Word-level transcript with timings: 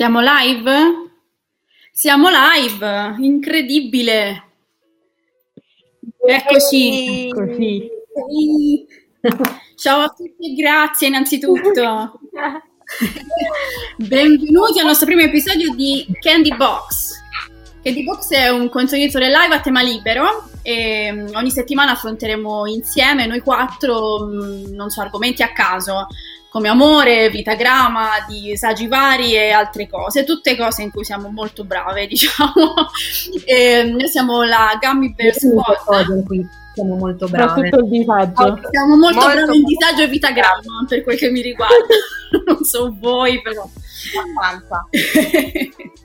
Siamo 0.00 0.20
live? 0.22 1.10
Siamo 1.92 2.28
live, 2.30 3.16
incredibile. 3.18 4.44
Eccoci. 6.26 7.28
Eccoci. 7.28 8.86
Ciao 9.76 10.00
a 10.00 10.08
tutti 10.08 10.52
e 10.52 10.54
grazie 10.54 11.08
innanzitutto. 11.08 12.18
Benvenuti 13.98 14.80
al 14.80 14.86
nostro 14.86 15.04
primo 15.04 15.20
episodio 15.20 15.74
di 15.74 16.06
Candy 16.18 16.56
Box. 16.56 17.20
Candy 17.82 18.02
Box 18.02 18.30
è 18.30 18.48
un 18.48 18.70
contenitore 18.70 19.26
live 19.26 19.54
a 19.54 19.60
tema 19.60 19.82
libero 19.82 20.48
e 20.62 21.12
mm, 21.12 21.34
ogni 21.34 21.50
settimana 21.50 21.90
affronteremo 21.90 22.66
insieme 22.66 23.26
noi 23.26 23.40
quattro, 23.40 24.24
mm, 24.24 24.72
non 24.72 24.88
so, 24.88 25.02
argomenti 25.02 25.42
a 25.42 25.52
caso 25.52 26.06
come 26.50 26.68
amore, 26.68 27.30
vita 27.30 27.54
grama, 27.54 28.08
disagi 28.28 28.88
vari 28.88 29.34
e 29.34 29.50
altre 29.50 29.88
cose, 29.88 30.24
tutte 30.24 30.56
cose 30.56 30.82
in 30.82 30.90
cui 30.90 31.04
siamo 31.04 31.30
molto 31.30 31.64
brave, 31.64 32.06
diciamo. 32.08 32.74
e 33.44 33.84
noi 33.84 34.08
siamo 34.08 34.42
la 34.42 34.76
Gummy 34.80 35.14
Bear 35.14 35.34
Squad. 35.34 36.08
in 36.08 36.24
cui 36.24 36.46
siamo 36.74 36.96
molto 36.96 37.28
brave. 37.28 37.48
Soprattutto 37.48 37.84
il 37.84 37.90
disagio. 37.90 38.60
Siamo 38.70 38.96
molto, 38.96 39.20
molto 39.20 39.34
bravi 39.34 39.58
in 39.58 39.64
disagio 39.64 40.02
e 40.02 40.08
vita 40.08 40.32
grama, 40.32 40.84
per 40.88 41.02
quel 41.04 41.16
che 41.16 41.30
mi 41.30 41.40
riguarda. 41.40 41.94
non 42.46 42.64
so 42.64 42.94
voi, 42.98 43.40
però. 43.40 43.68
Abbastanza. 44.18 44.88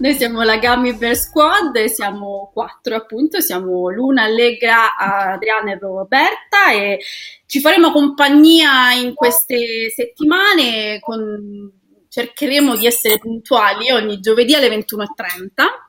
Noi 0.00 0.14
siamo 0.14 0.42
la 0.42 0.58
Gummy 0.58 0.96
Bear 0.96 1.14
Squad 1.14 1.84
siamo 1.84 2.50
quattro 2.52 2.96
appunto, 2.96 3.40
siamo 3.40 3.90
Luna, 3.90 4.24
Allegra, 4.24 4.96
Adriana 4.96 5.72
e 5.72 5.78
Roberta 5.78 6.72
e 6.72 6.98
ci 7.46 7.60
faremo 7.60 7.92
compagnia 7.92 8.92
in 8.92 9.14
queste 9.14 9.90
settimane, 9.94 10.98
con... 11.00 11.70
cercheremo 12.08 12.74
di 12.76 12.86
essere 12.86 13.18
puntuali 13.18 13.90
ogni 13.90 14.18
giovedì 14.18 14.54
alle 14.54 14.68
21.30. 14.68 15.85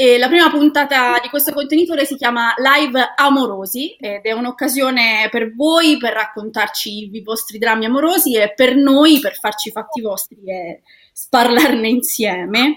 E 0.00 0.16
la 0.16 0.28
prima 0.28 0.48
puntata 0.48 1.18
di 1.20 1.28
questo 1.28 1.52
contenitore 1.52 2.06
si 2.06 2.16
chiama 2.16 2.54
Live 2.56 3.12
Amorosi 3.16 3.96
ed 4.00 4.22
è 4.22 4.32
un'occasione 4.32 5.28
per 5.30 5.54
voi 5.54 5.98
per 5.98 6.14
raccontarci 6.14 7.10
i 7.12 7.22
vostri 7.22 7.58
drammi 7.58 7.84
amorosi 7.84 8.34
e 8.34 8.54
per 8.54 8.76
noi 8.76 9.18
per 9.20 9.38
farci 9.38 9.68
i 9.68 9.72
fatti 9.72 10.00
vostri 10.00 10.38
e 10.46 10.80
sparlarne 11.12 11.86
insieme. 11.86 12.76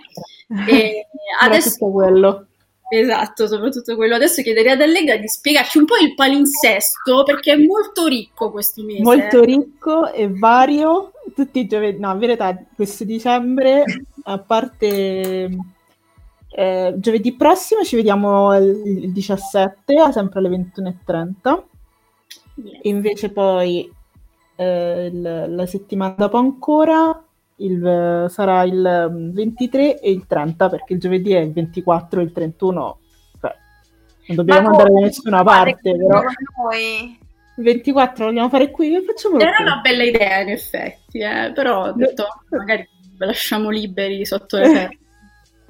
E 0.68 1.08
adesso 1.40 1.90
quello. 1.90 2.48
Esatto, 2.90 3.48
soprattutto 3.48 3.96
quello. 3.96 4.16
Adesso 4.16 4.42
chiederei 4.42 4.74
ad 4.74 4.81
Allegra 4.81 5.16
di 5.16 5.30
spiegarci 5.30 5.78
un 5.78 5.86
po' 5.86 5.96
il 5.96 6.16
palinsesto 6.16 7.24
perché 7.24 7.54
è 7.54 7.56
molto 7.58 8.06
ricco 8.06 8.52
questo 8.52 8.84
mese. 8.84 9.02
Molto 9.02 9.42
ricco 9.46 10.12
e 10.12 10.28
vario. 10.30 11.14
Tutti 11.34 11.60
i 11.60 11.68
giovedì, 11.68 12.02
no, 12.02 12.12
in 12.12 12.20
verità, 12.20 12.54
questo 12.75 13.06
dicembre, 13.06 13.86
a 14.24 14.38
parte 14.40 15.73
eh, 16.56 16.94
giovedì 16.98 17.34
prossimo, 17.34 17.84
ci 17.84 17.96
vediamo 17.96 18.56
il, 18.56 19.04
il 19.06 19.12
17, 19.12 20.12
sempre 20.12 20.40
alle 20.40 20.50
21.30. 20.50 21.64
Yes. 22.56 22.80
Invece 22.84 23.32
poi 23.32 23.92
eh, 24.56 25.10
il, 25.12 25.46
la 25.50 25.66
settimana 25.66 26.14
dopo 26.16 26.38
ancora 26.38 27.24
il, 27.58 28.26
sarà 28.30 28.64
il 28.64 29.32
23 29.34 30.00
e 30.00 30.12
il 30.12 30.26
30 30.28 30.70
perché 30.70 30.94
il 30.94 31.00
giovedì 31.00 31.34
è 31.34 31.40
il 31.40 31.52
24 31.54 32.20
e 32.20 32.24
il 32.24 32.32
31 32.32 33.00
cioè, 33.40 33.56
non 34.28 34.38
dobbiamo 34.38 34.70
andare 34.70 34.92
da 34.92 35.00
nessuna 35.00 35.44
parte 35.44 35.96
però 35.96 36.22
noi. 36.22 37.20
il 37.58 37.64
24 37.64 38.26
vogliamo 38.26 38.50
fare 38.50 38.72
qui 38.72 38.92
facciamo 39.06 39.40
era 39.40 39.56
qui. 39.56 39.66
una 39.66 39.80
bella 39.82 40.04
idea 40.04 40.40
in 40.42 40.50
effetti 40.50 41.20
eh? 41.20 41.52
però 41.54 41.88
ho 41.88 41.94
detto 41.94 42.26
magari 42.50 42.88
lasciamo 43.20 43.70
liberi 43.70 44.26
sotto 44.26 44.58
le 44.58 44.66
ferme 44.74 44.98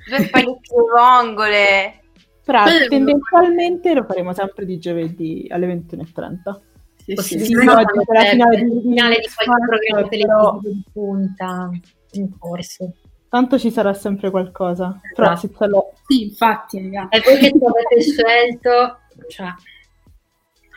due 0.07 0.25
spaghetti 0.25 0.69
vongole 0.94 2.00
però 2.44 2.63
tendenzialmente 2.89 3.94
lo 3.94 4.03
faremo 4.03 4.33
sempre 4.33 4.65
di 4.65 4.77
giovedì 4.77 5.47
alle 5.50 5.67
21.30 5.67 6.61
sì, 7.05 7.15
sì, 7.17 7.39
sì, 7.39 7.53
no, 7.53 7.73
la 7.73 8.23
finale 8.23 8.63
di, 8.63 8.81
finale 8.81 9.19
di 9.19 9.27
qualche 9.35 9.65
programma 9.67 10.07
televisivo 10.07 10.59
di 10.63 10.83
punta 10.94 11.69
in 12.11 12.38
corso. 12.38 12.94
Tanto 13.27 13.59
ci 13.59 13.71
sarà 13.71 13.94
sempre 13.94 14.29
qualcosa. 14.29 15.01
Esatto. 15.11 15.47
Però 15.57 15.91
Sì, 16.07 16.23
infatti, 16.23 16.81
ragazzi. 16.81 17.17
E 17.17 17.21
voi 17.25 17.39
che 17.39 17.51
ti 17.51 17.65
avete 17.65 18.01
scelto, 18.01 19.00
cioè, 19.27 19.47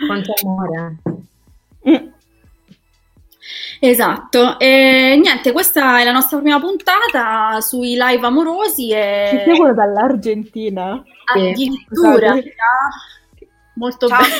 quanto 0.07 0.33
amore. 0.43 0.97
Mm. 1.89 2.09
Esatto, 3.79 4.59
e 4.59 5.19
niente, 5.21 5.53
questa 5.53 6.01
è 6.01 6.05
la 6.05 6.13
nostra 6.13 6.39
prima 6.39 6.59
puntata 6.59 7.61
sui 7.61 7.97
live 7.99 8.27
amorosi. 8.27 8.91
E... 8.91 9.29
Ci 9.31 9.51
seguono 9.51 9.75
dall'Argentina. 9.75 11.03
Addirittura. 11.25 12.35
Sì 12.35 12.53
molto 13.77 14.09
Ciao, 14.09 14.21
bene. 14.21 14.39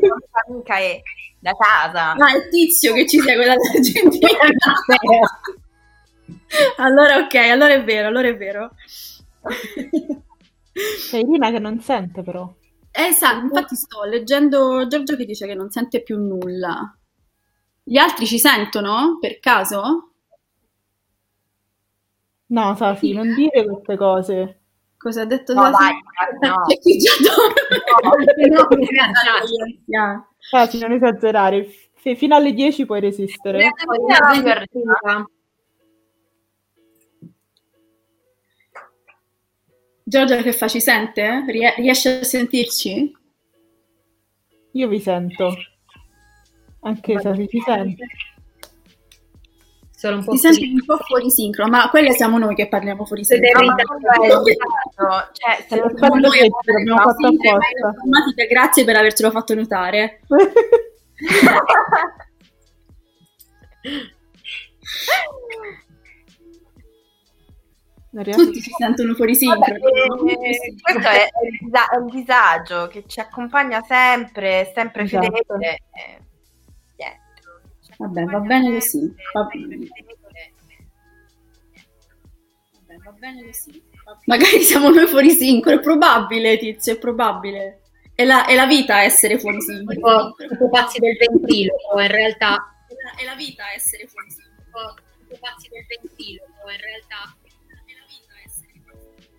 La 0.00 0.08
nostra 0.08 0.44
amica 0.48 0.76
è 0.76 1.00
da 1.38 1.52
casa. 1.52 2.12
Ah, 2.12 2.36
è 2.36 2.48
Tizio 2.48 2.94
che 2.94 3.06
ci 3.06 3.20
segue 3.20 3.44
dall'Argentina. 3.44 4.28
allora 6.76 7.16
ok, 7.16 7.34
allora 7.34 7.72
è 7.72 7.82
vero, 7.84 8.08
allora 8.08 8.28
è 8.28 8.36
vero. 8.36 8.70
C'è 11.10 11.18
Irina 11.18 11.50
che 11.50 11.58
non 11.58 11.80
sente 11.80 12.22
però. 12.22 12.50
Esatto, 12.90 13.44
infatti 13.44 13.76
sto 13.76 14.04
leggendo 14.04 14.86
Giorgio 14.86 15.16
che 15.16 15.26
dice 15.26 15.46
che 15.46 15.54
non 15.54 15.70
sente 15.70 16.02
più 16.02 16.18
nulla. 16.18 16.95
Gli 17.88 17.98
altri 17.98 18.26
ci 18.26 18.40
sentono 18.40 19.18
per 19.20 19.38
caso? 19.38 20.10
No, 22.46 22.74
Safi, 22.74 23.12
non 23.12 23.32
dire 23.32 23.64
queste 23.64 23.96
cose. 23.96 24.60
Cosa 24.96 25.22
ha 25.22 25.24
detto 25.24 25.54
no, 25.54 25.62
Sasi? 25.62 25.76
Vai, 25.76 26.50
no. 26.50 26.62
C'è 26.66 26.78
chi 26.78 26.96
già 26.96 27.12
dorme. 27.22 28.96
Sasi, 30.36 30.78
non 30.80 30.92
esagerare. 30.94 31.68
Se 31.94 32.16
fino 32.16 32.34
alle 32.34 32.52
10 32.54 32.86
puoi 32.86 32.98
resistere. 32.98 33.70
Giorgia 40.02 40.42
che 40.42 40.52
fa? 40.52 40.66
Ci 40.66 40.80
sente? 40.80 41.44
Riesce 41.46 42.18
a 42.18 42.24
sentirci? 42.24 43.16
Io 44.72 44.88
vi 44.88 44.98
sento. 44.98 45.54
Anche 46.86 47.18
se 47.18 47.48
ci 47.48 47.60
sente 47.60 48.06
solo 49.96 50.18
un 50.18 50.24
po' 50.24 50.32
Ti 50.32 50.38
senti 50.38 50.70
un 50.70 50.84
po' 50.84 50.98
fuori 50.98 51.30
sincro, 51.30 51.66
ma 51.66 51.88
quelle 51.90 52.12
siamo 52.12 52.38
noi 52.38 52.54
che 52.54 52.68
parliamo 52.68 53.04
fuori 53.04 53.24
sincro. 53.24 53.64
No, 53.64 53.74
esatto. 53.74 55.30
cioè, 55.32 55.64
siamo 55.66 56.16
noi 56.16 56.38
che 56.38 56.48
l'abbiamo 56.48 57.00
fatto 57.00 57.26
apposta. 57.26 58.44
Grazie 58.48 58.84
per 58.84 58.96
avercelo 58.96 59.30
fatto 59.30 59.54
notare. 59.54 60.20
Tutti 68.22 68.60
si 68.60 68.70
sentono 68.78 69.14
fuori 69.14 69.34
sincro. 69.34 69.74
Eh, 69.74 70.74
questo 70.80 71.08
è, 71.08 71.28
è, 71.28 71.96
un 71.98 72.06
disagio 72.08 72.86
che 72.86 73.04
ci 73.06 73.20
accompagna 73.20 73.82
sempre, 73.82 74.70
sempre 74.74 75.02
esatto. 75.02 75.32
fedele. 75.32 75.80
Vabbè, 77.98 78.24
va 78.24 78.40
bene 78.40 78.72
così. 78.72 79.14
Va 79.32 79.44
bene. 79.44 79.76
Vabbè, 82.86 82.96
va 83.04 83.10
bene 83.12 83.44
così. 83.44 83.82
Magari 84.26 84.60
siamo 84.60 84.90
noi 84.90 85.06
fuori 85.06 85.30
sincro, 85.30 85.72
è 85.72 85.80
probabile, 85.80 86.58
Tizio, 86.58 86.94
è 86.94 86.98
probabile. 86.98 87.80
È 88.14 88.24
la, 88.24 88.46
è 88.46 88.54
la 88.54 88.66
vita 88.66 89.02
essere 89.02 89.38
fuori 89.38 89.60
sincro. 89.60 90.34
Tipo 90.36 90.68
pazzi 90.68 90.98
del 91.00 91.16
ventriloquo, 91.16 92.00
in 92.00 92.08
realtà. 92.08 92.74
È 92.88 92.94
la, 92.94 93.22
è 93.22 93.24
la 93.24 93.34
vita 93.34 93.72
essere 93.72 94.06
fuori 94.06 94.30
sincro. 94.30 94.94
Tipo 95.18 95.38
pazzi 95.40 95.68
del 95.68 95.84
ventriloquo, 95.86 96.70
in 96.70 96.80
realtà. 96.80 97.36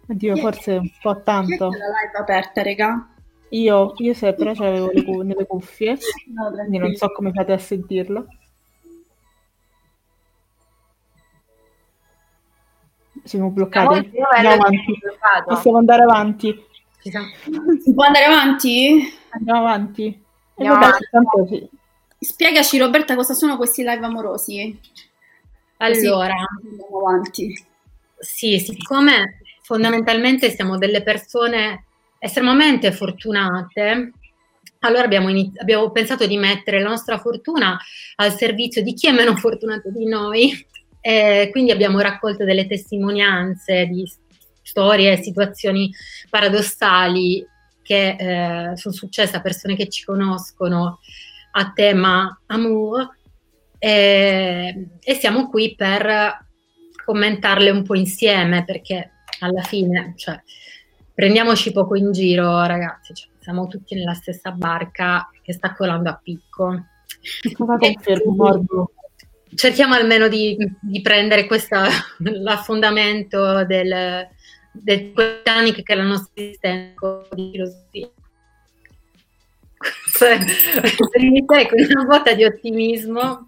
Oddio, 0.10 0.38
forse 0.38 0.72
un 0.72 0.90
po' 1.02 1.22
tanto. 1.22 1.68
È 1.68 1.78
la 1.78 1.88
live 1.88 2.18
aperta, 2.18 2.64
raga? 2.64 3.14
Io, 3.50 3.94
io 3.98 4.14
se 4.14 4.34
però 4.34 4.52
avevo 4.52 4.90
le, 4.92 5.04
cu- 5.04 5.22
nelle 5.22 5.46
cuffie, 5.46 5.98
no, 6.34 6.52
quindi 6.52 6.78
non 6.78 6.94
so 6.96 7.12
come 7.12 7.32
fate 7.32 7.54
a 7.54 7.58
sentirlo. 7.58 8.26
Siamo 13.27 13.50
bloccati. 13.50 14.12
Andiamo 14.34 14.63
avanti. 14.63 15.00
Possiamo 15.46 15.77
andare 15.77 16.03
avanti. 16.03 16.65
Si 17.00 17.93
può 17.93 18.05
andare 18.05 18.25
avanti? 18.25 19.13
Andiamo 19.29 19.60
avanti. 19.60 20.24
Andiamo 20.55 20.77
avanti. 20.84 21.07
Tanto, 21.12 21.48
sì. 21.50 21.69
Spiegaci 22.19 22.77
Roberta 22.79 23.15
cosa 23.15 23.34
sono 23.34 23.57
questi 23.57 23.84
live 23.84 24.05
amorosi. 24.05 24.79
Allora, 25.77 26.34
andiamo 26.63 27.00
avanti. 27.05 27.65
Sì, 28.19 28.57
siccome 28.60 29.41
fondamentalmente 29.62 30.50
siamo 30.50 30.77
delle 30.77 31.03
persone 31.03 31.84
estremamente 32.19 32.91
fortunate, 32.91 34.12
allora 34.79 35.03
abbiamo, 35.03 35.29
iniz- 35.29 35.60
abbiamo 35.60 35.91
pensato 35.91 36.25
di 36.25 36.38
mettere 36.38 36.81
la 36.81 36.89
nostra 36.89 37.19
fortuna 37.19 37.77
al 38.15 38.34
servizio 38.34 38.81
di 38.81 38.93
chi 38.93 39.07
è 39.07 39.12
meno 39.12 39.36
fortunato 39.36 39.89
di 39.91 40.05
noi 40.05 40.65
E 41.08 41.48
quindi 41.52 41.72
abbiamo 41.72 42.02
raccolto 42.02 42.44
delle 42.44 42.68
testimonianze 42.68 43.86
di 43.86 44.06
storie 44.62 45.14
e 45.14 45.24
situazioni 45.24 45.90
paradossali 46.30 47.48
che 47.82 48.18
eh, 48.20 48.76
sono 48.76 48.94
successe 48.94 49.38
a 49.38 49.42
persone 49.42 49.78
che 49.78 49.88
ci 49.88 50.04
conoscono 50.04 51.00
a 51.52 51.72
tema 51.74 52.42
amour 52.48 53.08
e, 53.80 54.88
e 55.02 55.14
siamo 55.14 55.48
qui 55.48 55.76
per 55.76 56.46
commentarle 57.06 57.70
un 57.70 57.84
po' 57.84 57.96
insieme 57.96 58.66
perché 58.66 59.12
alla 59.40 59.62
fine 59.62 60.12
cioè, 60.18 60.38
prendiamoci 61.14 61.72
poco 61.72 61.96
in 61.96 62.12
giro 62.12 62.66
ragazzi, 62.66 63.14
cioè, 63.14 63.30
siamo 63.40 63.68
tutti 63.68 63.96
nella 63.96 64.14
stessa 64.14 64.52
barca 64.52 65.30
che 65.42 65.54
sta 65.54 65.74
colando 65.74 66.10
a 66.10 66.20
picco. 66.22 66.84
Cerchiamo 69.56 69.94
almeno 69.96 70.27
di, 70.27 70.58
di 70.82 71.01
prendere 71.01 71.46
questa, 71.46 71.88
l'affondamento 72.20 73.66
del, 73.66 74.27
del 74.72 75.13
Titanic 75.13 75.84
che 75.84 75.94
è 75.94 75.96
la 75.96 76.04
nostra 76.04 76.44
esistenza 76.44 77.25
di 77.34 77.50
filosofia. 77.51 78.10
Iniziare 81.20 81.68
con 81.68 81.80
una 81.80 82.04
botta 82.06 82.34
di 82.34 82.44
ottimismo. 82.44 83.48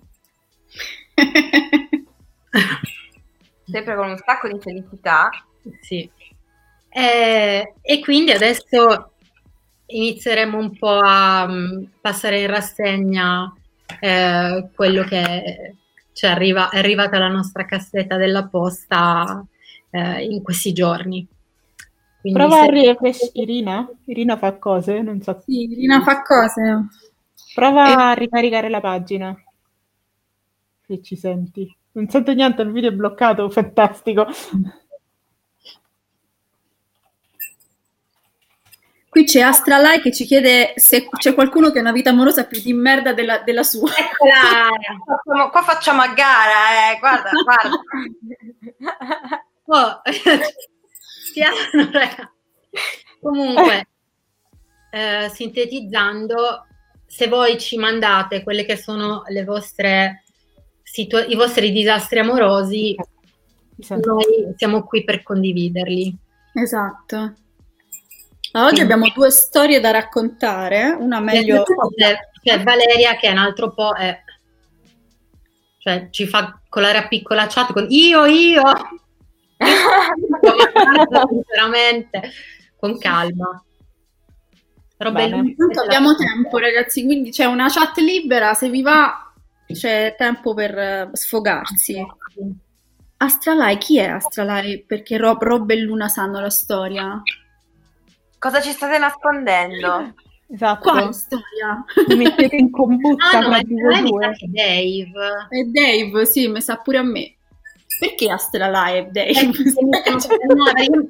Sempre 3.66 3.96
con 3.96 4.10
un 4.10 4.18
sacco 4.18 4.48
di 4.48 4.60
felicità. 4.60 5.30
Sì. 5.82 6.10
E, 6.90 7.74
e 7.82 8.00
quindi 8.00 8.32
adesso 8.32 9.12
inizieremo 9.86 10.58
un 10.58 10.78
po' 10.78 11.00
a 11.00 11.46
um, 11.48 11.88
passare 12.00 12.42
in 12.42 12.48
rassegna 12.48 13.54
eh, 14.00 14.70
quello 14.76 15.04
che 15.04 15.76
ci 16.20 16.26
arriva, 16.26 16.68
è 16.68 16.80
arrivata 16.80 17.16
alla 17.16 17.30
nostra 17.30 17.64
cassetta 17.64 18.18
della 18.18 18.46
posta 18.46 19.42
eh, 19.90 20.22
in 20.26 20.44
questi 20.44 20.74
giorni. 20.74 21.26
Quindi 22.20 22.38
Prova 22.38 22.56
se... 22.56 22.68
a 22.68 22.70
rifresh 22.70 23.30
Irina. 23.36 23.90
Irina 24.04 24.36
fa 24.36 24.58
cose, 24.58 25.02
non 25.02 25.22
so. 25.22 25.42
Sì, 25.46 25.72
Irina 25.72 26.02
fa 26.02 26.22
cose. 26.22 26.88
Prova 27.56 27.88
e... 27.88 27.94
a 27.94 28.12
ricaricare 28.12 28.68
la 28.68 28.82
pagina. 28.82 29.34
Se 30.86 31.02
ci 31.02 31.16
senti. 31.16 31.74
Non 31.94 32.10
sento 32.10 32.34
niente, 32.34 32.64
il 32.64 32.74
video 32.74 32.90
è 32.90 32.94
bloccato, 32.94 33.50
fantastico. 33.50 34.28
Qui 39.10 39.24
c'è 39.24 39.42
Astralai 39.42 40.02
che 40.02 40.12
ci 40.12 40.26
chiede 40.26 40.74
se 40.76 41.10
c'è 41.10 41.34
qualcuno 41.34 41.72
che 41.72 41.80
ha 41.80 41.82
una 41.82 41.92
vita 41.92 42.12
amorosa 42.12 42.46
più 42.46 42.62
di 42.62 42.74
merda 42.74 43.12
della, 43.12 43.40
della 43.40 43.64
sua. 43.64 43.90
Eccola, 43.90 45.50
qua 45.50 45.62
facciamo 45.64 46.02
a 46.02 46.14
gara, 46.14 46.92
eh. 46.92 47.00
guarda, 47.00 47.30
guarda. 47.44 47.84
Oh, 49.72 50.02
piano, 51.32 51.92
raga. 51.92 52.34
Comunque, 53.22 53.88
eh, 54.90 55.30
sintetizzando, 55.32 56.66
se 57.06 57.28
voi 57.28 57.60
ci 57.60 57.78
mandate 57.78 58.42
quelle 58.42 58.66
che 58.66 58.78
sono 58.78 59.24
le 59.28 59.44
vostre 59.44 60.24
situa- 60.82 61.26
i 61.26 61.36
vostri 61.36 61.72
disastri 61.72 62.18
amorosi, 62.18 62.96
esatto. 63.78 64.12
noi 64.12 64.54
siamo 64.56 64.84
qui 64.84 65.04
per 65.04 65.22
condividerli. 65.22 66.18
Esatto. 66.54 67.34
Oggi 68.54 68.82
abbiamo 68.82 69.12
due 69.14 69.30
storie 69.30 69.80
da 69.80 69.92
raccontare, 69.92 70.90
una 70.90 71.20
meglio... 71.20 71.64
Cioè, 72.42 72.64
Valeria 72.64 73.16
che 73.16 73.28
è 73.28 73.32
un 73.32 73.38
altro 73.38 73.74
po' 73.74 73.94
è... 73.94 74.24
Cioè, 75.78 76.08
ci 76.10 76.26
fa 76.26 76.60
colare 76.68 76.98
a 76.98 77.08
piccola 77.08 77.48
chat 77.48 77.74
con 77.74 77.86
io, 77.90 78.26
io! 78.26 78.62
veramente 81.48 82.32
con 82.78 82.98
calma. 82.98 83.64
Intanto 84.98 85.82
abbiamo 85.82 86.16
tempo, 86.16 86.58
ragazzi, 86.58 87.04
quindi 87.06 87.32
c'è 87.32 87.46
una 87.46 87.70
chat 87.70 87.98
libera. 88.00 88.54
Se 88.54 88.70
vi 88.70 88.82
va, 88.82 89.32
c'è 89.66 90.16
tempo 90.18 90.54
per 90.54 90.78
eh, 90.78 91.10
sfogarsi. 91.14 92.06
Astralai, 93.18 93.78
chi 93.78 93.98
è 93.98 94.08
Astralai? 94.08 94.84
Perché 94.86 95.18
Rob, 95.18 95.42
Rob 95.42 95.70
e 95.70 95.78
Luna 95.78 96.10
sanno 96.10 96.40
la 96.40 96.50
storia. 96.50 97.22
Cosa 98.40 98.62
ci 98.62 98.72
state 98.72 98.98
nascondendo? 98.98 100.14
Esatto. 100.52 100.90
Quale 100.90 101.14
storia? 101.14 101.84
Mi 102.08 102.16
mettete 102.16 102.56
in 102.56 102.72
combutta 102.72 103.38
ah, 103.38 103.40
no, 103.40 103.50
tra 103.50 103.62
due. 104.02 104.30
È 104.30 104.46
Dave. 104.46 105.48
È 105.50 105.64
Dave, 105.66 106.26
sì, 106.26 106.48
mi 106.48 106.62
sa 106.62 106.78
pure 106.78 106.98
a 107.00 107.04
me. 107.04 107.36
Perché 108.00 108.32
Astra 108.32 108.70
Live, 108.70 109.10
Dave? 109.12 109.30
Eh, 109.32 109.52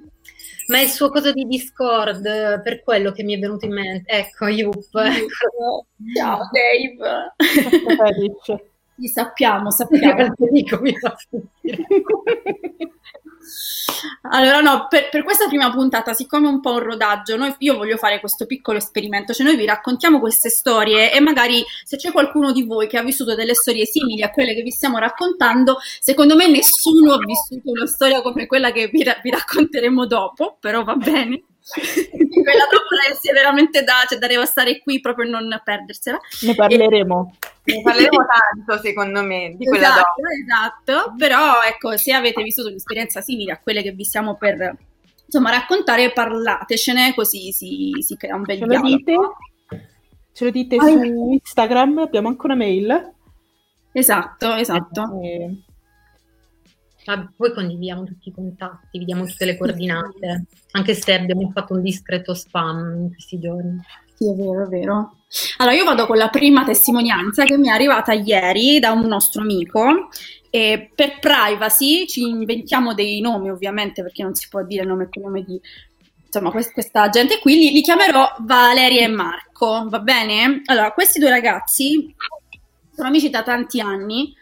ma 0.67 0.79
è 0.79 0.81
il 0.81 0.89
suo 0.89 1.09
coso 1.09 1.31
di 1.31 1.45
Discord, 1.45 2.61
per 2.61 2.81
quello 2.83 3.11
che 3.11 3.23
mi 3.23 3.35
è 3.35 3.39
venuto 3.39 3.65
in 3.65 3.73
mente. 3.73 4.11
Ecco, 4.11 4.47
Yup. 4.47 4.89
Ciao 6.15 6.49
Dave. 6.51 7.35
Sì, 8.99 9.07
sappiamo, 9.07 9.71
sappiamo. 9.71 10.33
Dico, 10.51 10.79
mi 10.81 10.97
fa 10.97 11.15
allora, 14.31 14.59
no, 14.59 14.87
per, 14.89 15.09
per, 15.09 15.23
questa 15.23 15.47
prima 15.47 15.71
puntata, 15.71 16.13
siccome 16.13 16.47
è 16.47 16.51
un 16.51 16.59
po' 16.59 16.73
un 16.73 16.79
rodaggio, 16.79 17.37
noi, 17.37 17.55
io 17.59 17.77
voglio 17.77 17.97
fare 17.97 18.19
questo 18.19 18.45
piccolo 18.45 18.77
esperimento, 18.77 19.33
cioè 19.33 19.45
noi 19.45 19.55
vi 19.55 19.65
raccontiamo 19.65 20.19
queste 20.19 20.49
storie 20.49 21.13
e 21.13 21.19
magari 21.19 21.63
se 21.83 21.97
c'è 21.97 22.11
qualcuno 22.11 22.51
di 22.51 22.63
voi 22.63 22.87
che 22.87 22.97
ha 22.97 23.03
vissuto 23.03 23.35
delle 23.35 23.53
storie 23.53 23.85
simili 23.85 24.21
a 24.21 24.31
quelle 24.31 24.53
che 24.53 24.61
vi 24.61 24.71
stiamo 24.71 24.97
raccontando, 24.97 25.77
secondo 25.99 26.35
me 26.35 26.47
nessuno 26.47 27.13
ha 27.13 27.19
vissuto 27.19 27.71
una 27.71 27.87
storia 27.87 28.21
come 28.21 28.47
quella 28.47 28.71
che 28.71 28.87
vi, 28.87 29.03
vi 29.23 29.29
racconteremo 29.29 30.05
dopo, 30.05 30.57
però 30.59 30.83
va 30.83 30.95
bene. 30.95 31.43
quella 31.69 32.65
dopo 32.69 32.89
è 33.29 33.33
veramente 33.33 33.83
da, 33.83 34.05
cioè, 34.07 34.17
da 34.17 34.27
devastare 34.27 34.79
qui 34.79 34.99
proprio 34.99 35.29
non 35.29 35.61
perdersela. 35.63 36.19
Ne 36.41 36.55
parleremo. 36.55 37.35
E, 37.41 37.48
ne 37.75 37.81
parleremo 37.81 38.25
tanto, 38.25 38.81
secondo 38.81 39.23
me, 39.23 39.55
di 39.57 39.65
quella 39.65 39.87
esatto, 39.87 40.13
dopo. 40.15 40.95
Esatto, 40.95 41.13
però 41.17 41.61
ecco, 41.67 41.97
se 41.97 42.13
avete 42.13 42.43
vissuto 42.43 42.69
un'esperienza 42.69 43.21
simile 43.21 43.53
a 43.53 43.59
quelle 43.59 43.81
che 43.81 43.91
vi 43.91 44.03
stiamo 44.03 44.35
per 44.35 44.77
insomma 45.25 45.51
raccontare, 45.51 46.11
parlatecene 46.11 47.13
così 47.13 47.51
si, 47.51 47.91
si 47.99 48.17
crea 48.17 48.35
un 48.35 48.41
bel 48.41 48.57
Ce 48.57 48.65
lo 48.65 48.81
dite? 48.81 49.15
Ce 50.33 50.45
lo 50.45 50.51
dite 50.51 50.75
ah, 50.77 50.87
su 50.87 51.31
Instagram, 51.31 51.99
abbiamo 51.99 52.27
anche 52.29 52.45
una 52.45 52.55
mail. 52.55 53.13
Esatto, 53.91 54.53
esatto. 54.55 55.19
Eh, 55.21 55.57
poi 57.35 57.53
condividiamo 57.53 58.03
tutti 58.03 58.29
i 58.29 58.31
contatti, 58.31 58.99
vi 58.99 59.05
diamo 59.05 59.25
tutte 59.25 59.45
le 59.45 59.57
coordinate, 59.57 60.45
anche 60.71 60.93
se 60.93 61.13
abbiamo 61.13 61.49
fatto 61.51 61.73
un 61.73 61.81
discreto 61.81 62.33
spam 62.33 63.01
in 63.01 63.09
questi 63.09 63.39
giorni. 63.39 63.79
Sì, 64.13 64.29
è 64.29 64.35
vero, 64.35 64.63
è 64.63 64.67
vero. 64.67 65.18
Allora, 65.57 65.75
io 65.75 65.85
vado 65.85 66.05
con 66.05 66.17
la 66.17 66.29
prima 66.29 66.63
testimonianza 66.63 67.43
che 67.43 67.57
mi 67.57 67.67
è 67.67 67.71
arrivata 67.71 68.13
ieri 68.13 68.79
da 68.79 68.91
un 68.91 69.05
nostro 69.05 69.41
amico. 69.41 70.09
E 70.51 70.89
per 70.95 71.19
privacy 71.19 72.07
ci 72.07 72.21
inventiamo 72.21 72.95
dei 72.95 73.21
nomi, 73.21 73.51
ovviamente, 73.51 74.01
perché 74.01 74.23
non 74.23 74.33
si 74.33 74.47
può 74.49 74.63
dire 74.63 74.83
nome 74.83 75.03
e 75.03 75.09
cognome 75.11 75.43
di 75.43 75.61
insomma, 76.25 76.51
questa 76.51 77.09
gente 77.09 77.39
qui. 77.39 77.55
Li, 77.55 77.71
li 77.71 77.81
chiamerò 77.81 78.35
Valeria 78.39 79.03
e 79.03 79.07
Marco, 79.07 79.85
va 79.87 79.99
bene? 79.99 80.61
Allora, 80.65 80.91
questi 80.91 81.19
due 81.19 81.29
ragazzi 81.29 82.13
sono 82.91 83.07
amici 83.07 83.29
da 83.29 83.43
tanti 83.43 83.79
anni 83.79 84.33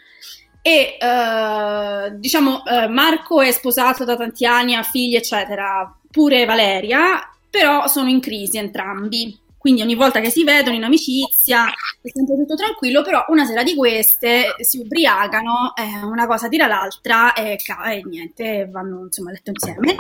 e 0.62 0.98
uh, 1.00 2.18
diciamo 2.18 2.64
uh, 2.66 2.92
Marco 2.92 3.42
è 3.42 3.52
sposato 3.52 4.04
da 4.04 4.18
tanti 4.18 4.46
anni, 4.46 4.76
ha 4.76 4.84
figli 4.84 5.16
eccetera, 5.16 5.94
pure 6.10 6.46
Valeria, 6.46 7.32
però 7.50 7.88
sono 7.88 8.10
in 8.10 8.20
crisi 8.20 8.58
entrambi. 8.58 9.38
Quindi 9.68 9.84
ogni 9.84 9.96
volta 9.96 10.22
che 10.22 10.30
si 10.30 10.46
vedono 10.46 10.78
in 10.78 10.86
amicizia 10.86 11.66
è 11.66 12.10
sempre 12.10 12.38
tutto 12.38 12.56
tranquillo, 12.56 13.02
però 13.02 13.26
una 13.28 13.44
sera 13.44 13.64
di 13.64 13.76
queste 13.76 14.56
si 14.62 14.80
ubriacano, 14.80 15.74
eh, 15.76 16.06
una 16.06 16.26
cosa 16.26 16.48
tira 16.48 16.68
l'altra 16.68 17.34
e, 17.34 17.58
e 17.58 18.02
niente, 18.06 18.70
vanno 18.72 19.02
insomma 19.02 19.32
a 19.32 19.34
letto 19.34 19.50
insieme. 19.50 19.98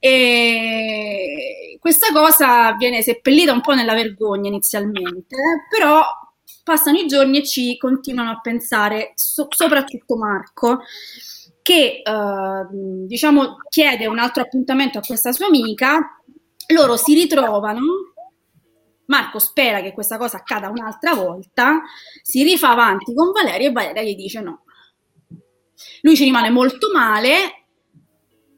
E 0.00 1.78
questa 1.78 2.08
cosa 2.12 2.72
viene 2.72 3.00
seppellita 3.00 3.52
un 3.52 3.60
po' 3.60 3.74
nella 3.74 3.94
vergogna 3.94 4.48
inizialmente, 4.48 5.36
però 5.70 6.02
passano 6.64 6.98
i 6.98 7.06
giorni 7.06 7.38
e 7.38 7.46
ci 7.46 7.76
continuano 7.76 8.30
a 8.30 8.40
pensare, 8.40 9.12
so- 9.14 9.46
soprattutto 9.50 10.16
Marco, 10.16 10.80
che 11.62 12.02
eh, 12.04 12.66
diciamo 13.06 13.58
chiede 13.68 14.08
un 14.08 14.18
altro 14.18 14.42
appuntamento 14.42 14.98
a 14.98 15.02
questa 15.06 15.30
sua 15.30 15.46
amica, 15.46 16.20
loro 16.74 16.96
si 16.96 17.14
ritrovano, 17.14 17.82
Marco 19.06 19.38
spera 19.38 19.80
che 19.80 19.92
questa 19.92 20.18
cosa 20.18 20.38
accada 20.38 20.68
un'altra 20.68 21.14
volta, 21.14 21.82
si 22.22 22.42
rifà 22.42 22.70
avanti 22.70 23.14
con 23.14 23.32
Valeria 23.32 23.68
e 23.68 23.72
Valeria 23.72 24.02
gli 24.02 24.14
dice 24.14 24.40
no. 24.40 24.62
Lui 26.02 26.16
ci 26.16 26.24
rimane 26.24 26.50
molto 26.50 26.90
male 26.92 27.66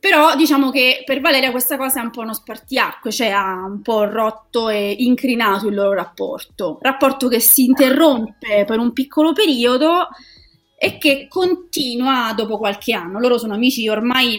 però 0.01 0.37
diciamo 0.37 0.71
che 0.71 1.03
per 1.05 1.21
Valeria 1.21 1.51
questa 1.51 1.77
cosa 1.77 2.01
è 2.01 2.05
un 2.05 2.11
po' 2.11 2.21
uno 2.21 2.33
spartiacque, 2.33 3.11
cioè 3.11 3.31
ha 3.31 3.65
un 3.65 3.83
po' 3.83 4.05
rotto 4.05 4.69
e 4.69 4.95
incrinato 4.99 5.67
il 5.67 5.75
loro 5.75 5.93
rapporto. 5.93 6.79
Rapporto 6.81 7.27
che 7.27 7.41
si 7.41 7.65
interrompe 7.65 8.65
per 8.65 8.79
un 8.79 8.93
piccolo 8.93 9.33
periodo 9.33 10.09
e 10.79 10.99
che 10.99 11.27
continua 11.29 12.33
dopo 12.37 12.59
qualche 12.59 12.95
anno. 12.95 13.19
Loro 13.19 13.39
sono 13.39 13.55
amici 13.55 13.89
ormai, 13.89 14.39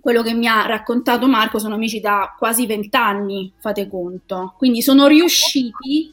quello 0.00 0.22
che 0.22 0.34
mi 0.34 0.46
ha 0.46 0.66
raccontato 0.66 1.26
Marco, 1.26 1.58
sono 1.58 1.74
amici 1.74 2.00
da 2.00 2.34
quasi 2.38 2.66
vent'anni, 2.66 3.52
fate 3.58 3.88
conto. 3.88 4.54
Quindi 4.56 4.82
sono 4.82 5.06
riusciti 5.06 6.12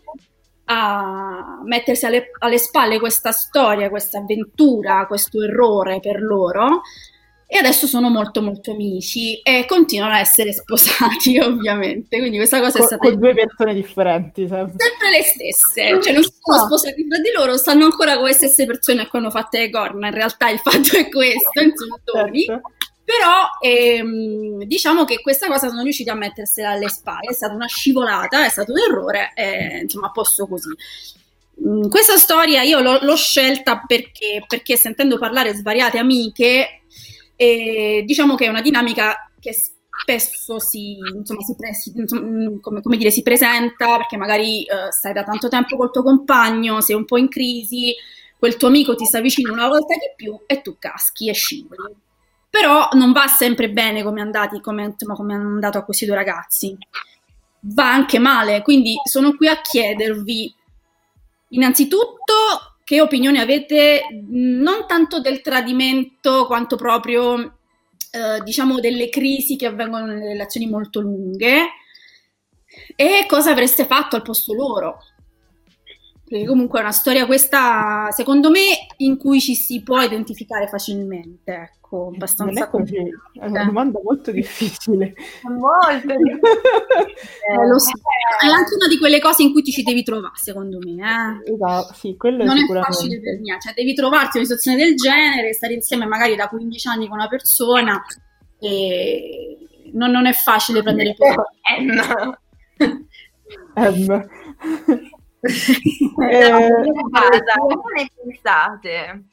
a 0.65 1.61
mettersi 1.63 2.05
alle, 2.05 2.31
alle 2.39 2.57
spalle 2.57 2.99
questa 2.99 3.31
storia, 3.31 3.89
questa 3.89 4.19
avventura, 4.19 5.05
questo 5.07 5.41
errore 5.41 5.99
per 5.99 6.21
loro 6.21 6.81
e 7.49 7.57
adesso 7.57 7.87
sono 7.87 8.09
molto 8.09 8.41
molto 8.41 8.71
amici 8.71 9.39
e 9.39 9.63
continuano 9.65 10.15
a 10.15 10.19
essere 10.19 10.51
sposati 10.51 11.39
ovviamente 11.39 12.19
quindi 12.19 12.35
questa 12.35 12.59
cosa 12.59 12.73
con, 12.73 12.81
è 12.81 12.85
stata 12.87 13.07
con 13.07 13.19
due 13.19 13.33
persone 13.33 13.73
differenti 13.73 14.47
sempre. 14.49 14.75
sempre 14.75 15.09
le 15.09 15.23
stesse 15.23 16.01
cioè 16.01 16.11
non 16.11 16.23
sono 16.23 16.65
sposati 16.65 17.07
tra 17.07 17.19
di 17.19 17.31
loro 17.33 17.55
stanno 17.55 17.85
ancora 17.85 18.17
con 18.17 18.25
le 18.25 18.33
stesse 18.33 18.65
persone 18.65 19.07
cui 19.07 19.19
hanno 19.19 19.31
fatto 19.31 19.57
le 19.57 19.69
corna 19.69 20.07
in 20.07 20.13
realtà 20.13 20.49
il 20.49 20.59
fatto 20.59 20.97
è 20.97 21.07
questo 21.07 21.61
in 21.61 21.71
soldoni 21.73 22.43
certo. 22.43 22.71
Però 23.07 23.47
ehm, 23.61 24.65
diciamo 24.65 25.05
che 25.05 25.21
questa 25.21 25.47
cosa 25.47 25.69
sono 25.69 25.81
riusciti 25.81 26.09
a 26.09 26.13
mettersela 26.13 26.71
alle 26.71 26.89
spalle 26.89 27.29
è 27.29 27.33
stata 27.33 27.53
una 27.53 27.65
scivolata 27.65 28.45
è 28.45 28.49
stato 28.49 28.73
un 28.73 28.79
errore 28.79 29.31
e 29.33 29.79
insomma 29.83 30.07
a 30.07 30.11
posto 30.11 30.45
così 30.45 30.67
mm, 31.65 31.87
questa 31.87 32.17
storia 32.17 32.63
io 32.63 32.81
l'ho, 32.81 32.99
l'ho 33.01 33.15
scelta 33.15 33.81
perché, 33.87 34.43
perché 34.45 34.75
sentendo 34.75 35.17
parlare 35.17 35.55
svariate 35.55 35.97
amiche 35.97 36.81
e 37.37 38.03
diciamo 38.05 38.35
che 38.35 38.47
è 38.47 38.49
una 38.49 38.61
dinamica 38.61 39.31
che 39.39 39.53
spesso 39.53 40.59
si, 40.59 40.97
insomma, 41.15 41.41
si, 41.43 41.55
pre- 41.55 41.73
si, 41.73 41.93
insomma, 41.95 42.27
mm, 42.27 42.59
come, 42.59 42.81
come 42.81 42.97
dire, 42.97 43.09
si 43.09 43.21
presenta 43.21 43.95
perché 43.95 44.17
magari 44.17 44.65
uh, 44.67 44.91
stai 44.91 45.13
da 45.13 45.23
tanto 45.23 45.47
tempo 45.47 45.77
col 45.77 45.91
tuo 45.91 46.03
compagno, 46.03 46.81
sei 46.81 46.95
un 46.95 47.05
po' 47.05 47.17
in 47.17 47.29
crisi, 47.29 47.95
quel 48.37 48.57
tuo 48.57 48.67
amico 48.67 48.95
ti 48.95 49.05
sta 49.05 49.21
vicino 49.21 49.53
una 49.53 49.67
volta 49.67 49.95
di 49.95 50.11
più 50.15 50.37
e 50.45 50.61
tu 50.61 50.75
caschi 50.77 51.29
e 51.29 51.33
scivoli. 51.33 52.05
Però 52.59 52.89
non 52.93 53.11
va 53.11 53.27
sempre 53.27 53.69
bene 53.69 54.03
come, 54.03 54.21
andati, 54.21 54.59
come, 54.59 54.95
come 54.97 55.33
è 55.33 55.37
andato 55.37 55.77
a 55.77 55.83
questi 55.83 56.05
due 56.05 56.15
ragazzi. 56.15 56.75
Va 57.59 57.91
anche 57.91 58.19
male, 58.19 58.61
quindi 58.61 58.95
sono 59.03 59.35
qui 59.35 59.47
a 59.47 59.61
chiedervi 59.61 60.53
innanzitutto 61.49 62.33
che 62.83 63.01
opinione 63.01 63.41
avete 63.41 64.01
non 64.29 64.85
tanto 64.87 65.19
del 65.19 65.41
tradimento 65.41 66.45
quanto 66.45 66.77
proprio 66.77 67.57
eh, 68.11 68.41
diciamo 68.43 68.79
delle 68.79 69.09
crisi 69.09 69.57
che 69.57 69.65
avvengono 69.65 70.05
nelle 70.05 70.27
relazioni 70.27 70.67
molto 70.67 71.01
lunghe 71.01 71.67
e 72.95 73.25
cosa 73.27 73.51
avreste 73.51 73.85
fatto 73.85 74.15
al 74.15 74.21
posto 74.21 74.53
loro 74.53 74.99
perché 76.27 76.45
comunque 76.45 76.79
è 76.79 76.81
una 76.81 76.91
storia 76.91 77.25
questa, 77.25 78.09
secondo 78.11 78.49
me, 78.49 78.59
in 78.97 79.15
cui 79.15 79.39
ci 79.39 79.55
si 79.55 79.81
può 79.81 80.01
identificare 80.01 80.67
facilmente, 80.67 81.53
ecco, 81.53 82.11
abbastanza 82.13 82.67
complicata. 82.67 83.31
È 83.31 83.45
una 83.45 83.63
domanda 83.63 84.01
molto 84.03 84.31
difficile. 84.31 85.13
molto 85.43 86.05
difficile. 86.05 86.39
eh, 87.47 87.67
lo 87.67 87.79
so. 87.79 87.91
È 88.41 88.45
anche 88.45 88.75
una 88.75 88.87
di 88.89 88.97
quelle 88.97 89.21
cose 89.21 89.43
in 89.43 89.53
cui 89.53 89.61
ti 89.61 89.71
ci 89.71 89.83
devi 89.83 90.03
trovare, 90.03 90.33
secondo 90.35 90.79
me. 90.79 90.95
Eh. 91.45 91.53
Esatto, 91.53 91.93
sì, 91.93 92.17
quello 92.17 92.43
non 92.43 92.57
è, 92.57 92.61
è 92.61 92.81
facile 92.81 93.21
per 93.21 93.39
niente, 93.39 93.61
cioè 93.61 93.73
devi 93.73 93.93
trovarti 93.93 94.37
in 94.37 94.43
una 94.43 94.55
situazione 94.55 94.77
del 94.83 94.95
genere, 94.95 95.53
stare 95.53 95.75
insieme 95.75 96.05
magari 96.05 96.35
da 96.35 96.49
15 96.49 96.87
anni 96.89 97.07
con 97.07 97.19
una 97.19 97.29
persona 97.29 98.03
e 98.59 99.57
non, 99.93 100.11
non 100.11 100.25
è 100.25 100.33
facile 100.33 100.83
prendere 100.83 101.11
il 101.11 101.15
posto. 101.17 101.45
M. 103.79 104.27
eh, 105.47 106.69
come 107.57 107.93
ne 107.95 108.11
pensate? 108.23 109.23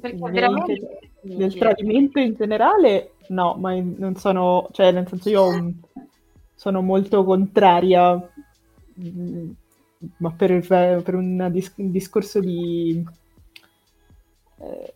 Perché 0.00 0.30
veramente 0.30 0.98
del 1.22 1.54
tradimento 1.54 2.18
in 2.18 2.34
generale 2.34 3.12
no, 3.28 3.54
ma 3.54 3.74
non 3.74 4.16
sono, 4.16 4.68
cioè 4.72 4.92
nel 4.92 5.06
senso 5.08 5.28
io 5.28 5.72
sono 6.54 6.82
molto 6.82 7.24
contraria, 7.24 8.16
mm, 9.00 9.50
ma 10.18 10.30
per, 10.32 10.66
per 10.66 11.50
dis- 11.50 11.72
un 11.76 11.90
discorso 11.90 12.40
di 12.40 13.04
eh, 14.58 14.94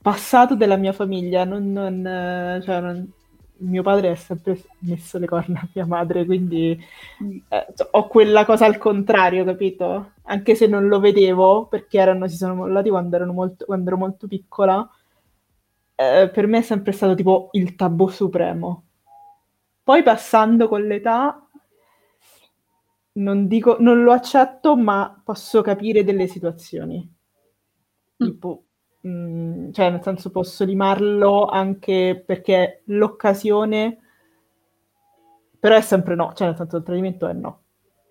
passato 0.00 0.56
della 0.56 0.76
mia 0.76 0.92
famiglia, 0.92 1.44
non, 1.44 1.72
non, 1.72 2.60
cioè 2.64 2.80
non, 2.80 3.12
mio 3.62 3.82
padre 3.82 4.10
ha 4.10 4.16
sempre 4.16 4.60
messo 4.80 5.18
le 5.18 5.26
corna 5.26 5.60
a 5.60 5.68
mia 5.72 5.86
madre, 5.86 6.24
quindi 6.24 6.78
mm. 7.22 7.36
eh, 7.48 7.66
ho 7.92 8.06
quella 8.08 8.44
cosa 8.44 8.66
al 8.66 8.78
contrario, 8.78 9.44
capito? 9.44 10.12
Anche 10.24 10.54
se 10.54 10.66
non 10.66 10.88
lo 10.88 11.00
vedevo, 11.00 11.66
perché 11.66 11.98
erano, 11.98 12.28
si 12.28 12.36
sono 12.36 12.54
mollati 12.54 12.90
quando, 12.90 13.32
molto, 13.32 13.64
quando 13.64 13.88
ero 13.88 13.98
molto 13.98 14.26
piccola, 14.26 14.88
eh, 15.94 16.30
per 16.32 16.46
me 16.46 16.58
è 16.58 16.62
sempre 16.62 16.92
stato 16.92 17.14
tipo 17.14 17.48
il 17.52 17.74
tabù 17.76 18.08
supremo. 18.08 18.84
Poi 19.82 20.02
passando 20.02 20.68
con 20.68 20.82
l'età, 20.86 21.46
non, 23.14 23.46
dico, 23.46 23.76
non 23.80 24.02
lo 24.02 24.12
accetto, 24.12 24.76
ma 24.76 25.20
posso 25.24 25.60
capire 25.62 26.04
delle 26.04 26.26
situazioni. 26.26 26.98
Mm. 28.22 28.26
Tipo, 28.26 28.64
Cioè 29.02 29.90
nel 29.90 30.00
senso 30.02 30.30
posso 30.30 30.64
limarlo 30.64 31.46
anche 31.46 32.22
perché 32.24 32.82
l'occasione 32.86 33.98
però 35.62 35.76
è 35.76 35.80
sempre 35.80 36.16
no, 36.16 36.32
cioè 36.34 36.48
nel 36.48 36.56
senso 36.56 36.76
il 36.78 36.82
tradimento 36.82 37.28
è 37.28 37.32
no. 37.32 37.60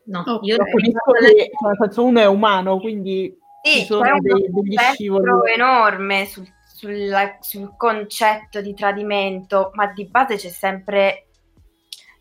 No, 0.04 0.39
io 0.41 0.56
capisco 0.56 1.12
che 1.12 1.51
cioè, 1.58 1.67
nel 1.67 1.77
senso 1.80 2.04
uno 2.06 2.19
è 2.19 2.25
umano, 2.25 2.80
quindi 2.80 3.38
sì, 3.62 3.80
ci 3.80 3.86
sono 3.86 4.17
dei, 4.19 4.49
degli 4.49 4.77
scivoli 4.93 5.51
enorme 5.54 6.25
sul, 6.25 6.47
sul, 6.65 7.13
sul 7.41 7.75
concetto 7.75 8.62
di 8.62 8.73
tradimento, 8.73 9.71
ma 9.73 9.88
di 9.88 10.06
base 10.06 10.38
c'è 10.38 10.47
sempre 10.47 11.27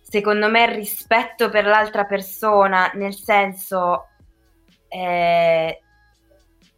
secondo 0.00 0.48
me 0.48 0.64
il 0.64 0.74
rispetto 0.74 1.48
per 1.48 1.64
l'altra 1.64 2.04
persona, 2.04 2.90
nel 2.94 3.14
senso 3.14 4.06
eh, 4.88 5.80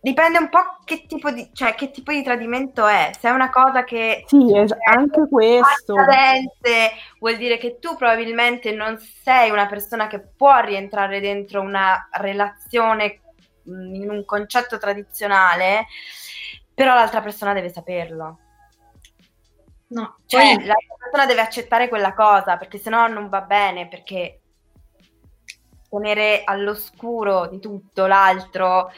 Dipende 0.05 0.39
un 0.39 0.49
po' 0.49 0.79
che 0.85 1.07
tipo 1.07 1.31
di, 1.31 1.49
cioè, 1.53 1.77
che 1.77 1.93
tipo 1.93 2.11
di 2.11 2.25
tradimento 2.25 2.89
è. 2.89 3.13
Se 3.17 3.29
è 3.29 3.31
una 3.31 3.51
cosa 3.51 3.85
che... 3.85 4.25
Sì, 4.27 4.53
es- 4.53 4.75
anche 4.85 5.29
questo. 5.31 5.95
Cadente, 5.95 6.91
vuol 7.21 7.37
dire 7.37 7.57
che 7.57 7.79
tu 7.79 7.95
probabilmente 7.95 8.73
non 8.73 8.99
sei 8.99 9.51
una 9.51 9.69
persona 9.69 10.09
che 10.09 10.19
può 10.19 10.59
rientrare 10.59 11.21
dentro 11.21 11.61
una 11.61 12.09
relazione 12.11 13.21
mm, 13.71 13.95
in 13.95 14.11
un 14.11 14.25
concetto 14.25 14.77
tradizionale, 14.77 15.87
però 16.75 16.95
l'altra 16.95 17.21
persona 17.21 17.53
deve 17.53 17.69
saperlo. 17.69 18.39
No, 19.87 20.17
cioè 20.27 20.57
Poi... 20.57 20.65
l'altra 20.65 20.97
persona 20.99 21.27
deve 21.27 21.43
accettare 21.43 21.89
quella 21.89 22.13
cosa, 22.13 22.57
perché 22.57 22.79
sennò 22.79 23.07
non 23.07 23.29
va 23.29 23.43
bene, 23.43 23.87
perché 23.87 24.41
tenere 25.89 26.43
all'oscuro 26.45 27.47
di 27.47 27.61
tutto 27.61 28.07
l'altro 28.07 28.91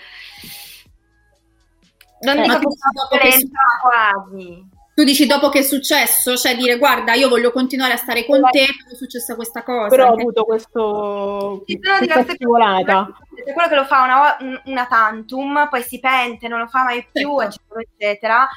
non 2.25 2.43
dico 2.43 2.69
che 3.11 3.19
che 3.19 3.49
quasi. 3.81 4.73
Tu 4.95 5.03
dici 5.03 5.27
dopo 5.27 5.49
che 5.49 5.59
è 5.59 5.63
successo, 5.63 6.37
cioè 6.37 6.55
dire 6.55 6.79
guarda 6.79 7.15
io 7.15 7.29
voglio 7.29 7.51
continuare 7.51 7.95
a 7.95 7.97
stare 7.97 8.25
con 8.25 8.41
te, 8.51 8.67
però 8.79 8.93
è 8.93 8.95
successa 8.95 9.35
questa 9.35 9.65
cosa. 9.65 9.89
Però 9.89 10.09
ho 10.09 10.13
avuto 10.13 10.45
questo... 10.45 11.65
Ci 11.67 11.81
sono 11.83 11.99
diverse 11.99 12.35
scivolata. 12.37 13.11
C'è 13.45 13.53
quello 13.53 13.69
che 13.69 13.75
lo 13.75 13.85
fa 13.87 14.03
una, 14.03 14.61
una 14.67 14.87
tantum, 14.87 15.67
poi 15.69 15.83
si 15.83 15.99
pente, 15.99 16.47
non 16.47 16.61
lo 16.61 16.69
fa 16.69 16.85
mai 16.85 17.05
più, 17.11 17.41
ecco. 17.41 17.43
eccetera, 17.43 17.81
eccetera. 17.81 18.49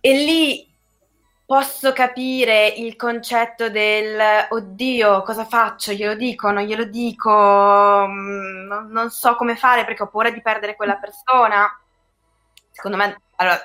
E 0.00 0.12
lì 0.24 0.68
posso 1.46 1.92
capire 1.92 2.66
il 2.66 2.96
concetto 2.96 3.70
del 3.70 4.20
oddio, 4.48 5.22
cosa 5.22 5.44
faccio? 5.44 5.92
Glielo 5.92 6.14
dico, 6.16 6.50
non 6.50 6.64
glielo 6.64 6.84
dico, 6.84 7.30
mm, 8.08 8.66
non, 8.66 8.88
non 8.90 9.10
so 9.10 9.36
come 9.36 9.54
fare 9.54 9.84
perché 9.84 10.02
ho 10.02 10.08
paura 10.08 10.30
di 10.30 10.42
perdere 10.42 10.74
quella 10.74 10.96
persona 10.96 11.70
secondo 12.82 12.96
me, 12.96 13.22
allora, 13.36 13.60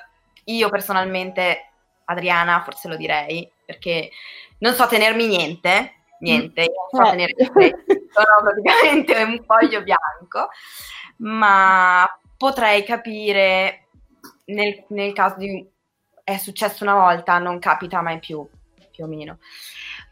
io 0.45 0.69
personalmente, 0.69 1.71
Adriana, 2.05 2.61
forse 2.61 2.87
lo 2.87 2.95
direi, 2.95 3.51
perché 3.65 4.11
non 4.59 4.75
so 4.75 4.85
tenermi 4.85 5.25
niente, 5.25 6.03
niente, 6.19 6.61
io 6.61 6.73
non 6.91 7.03
so 7.03 7.07
eh. 7.07 7.11
tenermi 7.17 7.49
niente, 7.55 7.83
sono 8.13 8.41
praticamente 8.43 9.23
un 9.23 9.43
foglio 9.43 9.81
bianco, 9.81 10.49
ma 11.17 12.07
potrei 12.37 12.83
capire 12.83 13.87
nel, 14.45 14.85
nel 14.89 15.13
caso 15.13 15.37
di 15.37 15.67
è 16.23 16.37
successo 16.37 16.83
una 16.83 16.93
volta, 16.93 17.39
non 17.39 17.57
capita 17.57 18.01
mai 18.01 18.19
più, 18.19 18.47
più 18.91 19.05
o 19.05 19.07
meno. 19.07 19.39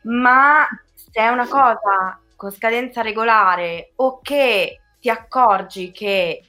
Ma 0.04 0.65
se 0.96 1.12
è 1.12 1.28
una 1.28 1.48
cosa 1.48 2.20
con 2.36 2.52
scadenza 2.52 3.02
regolare 3.02 3.91
o 3.98 4.22
che 4.22 4.80
ti 5.00 5.10
accorgi 5.10 5.91
che 5.91 6.41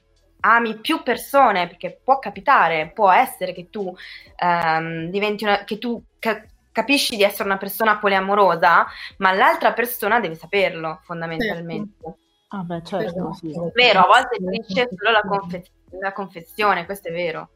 ami 0.55 0.79
più 0.79 1.03
persone, 1.03 1.67
perché 1.67 2.01
può 2.03 2.19
capitare, 2.19 2.91
può 2.95 3.11
essere 3.11 3.53
che 3.53 3.69
tu 3.71 3.95
um, 4.43 5.11
diventi 5.11 5.45
una, 5.45 5.65
che 5.65 5.79
tu 5.79 6.03
ca- 6.19 6.45
capisci 6.73 7.17
di 7.17 7.23
essere 7.23 7.45
una 7.45 7.59
persona 7.59 7.99
poliamorosa, 7.99 8.87
ma 9.19 9.33
l'altra 9.33 9.73
persona 9.73 10.21
deve 10.21 10.35
saperlo 10.35 11.01
fondamentalmente. 11.03 11.95
Certo. 12.01 12.19
Ah 12.49 12.63
beh, 12.63 12.83
certo, 12.85 13.33
sì. 13.35 13.53
Vero, 13.75 14.01
a 14.01 14.07
volte 14.07 14.37
finisce 14.37 14.89
solo 14.95 15.11
la 15.11 15.23
confezione 15.23 15.75
la 16.01 16.13
confessione, 16.13 16.85
questo 16.85 17.09
è 17.09 17.13
vero. 17.13 17.51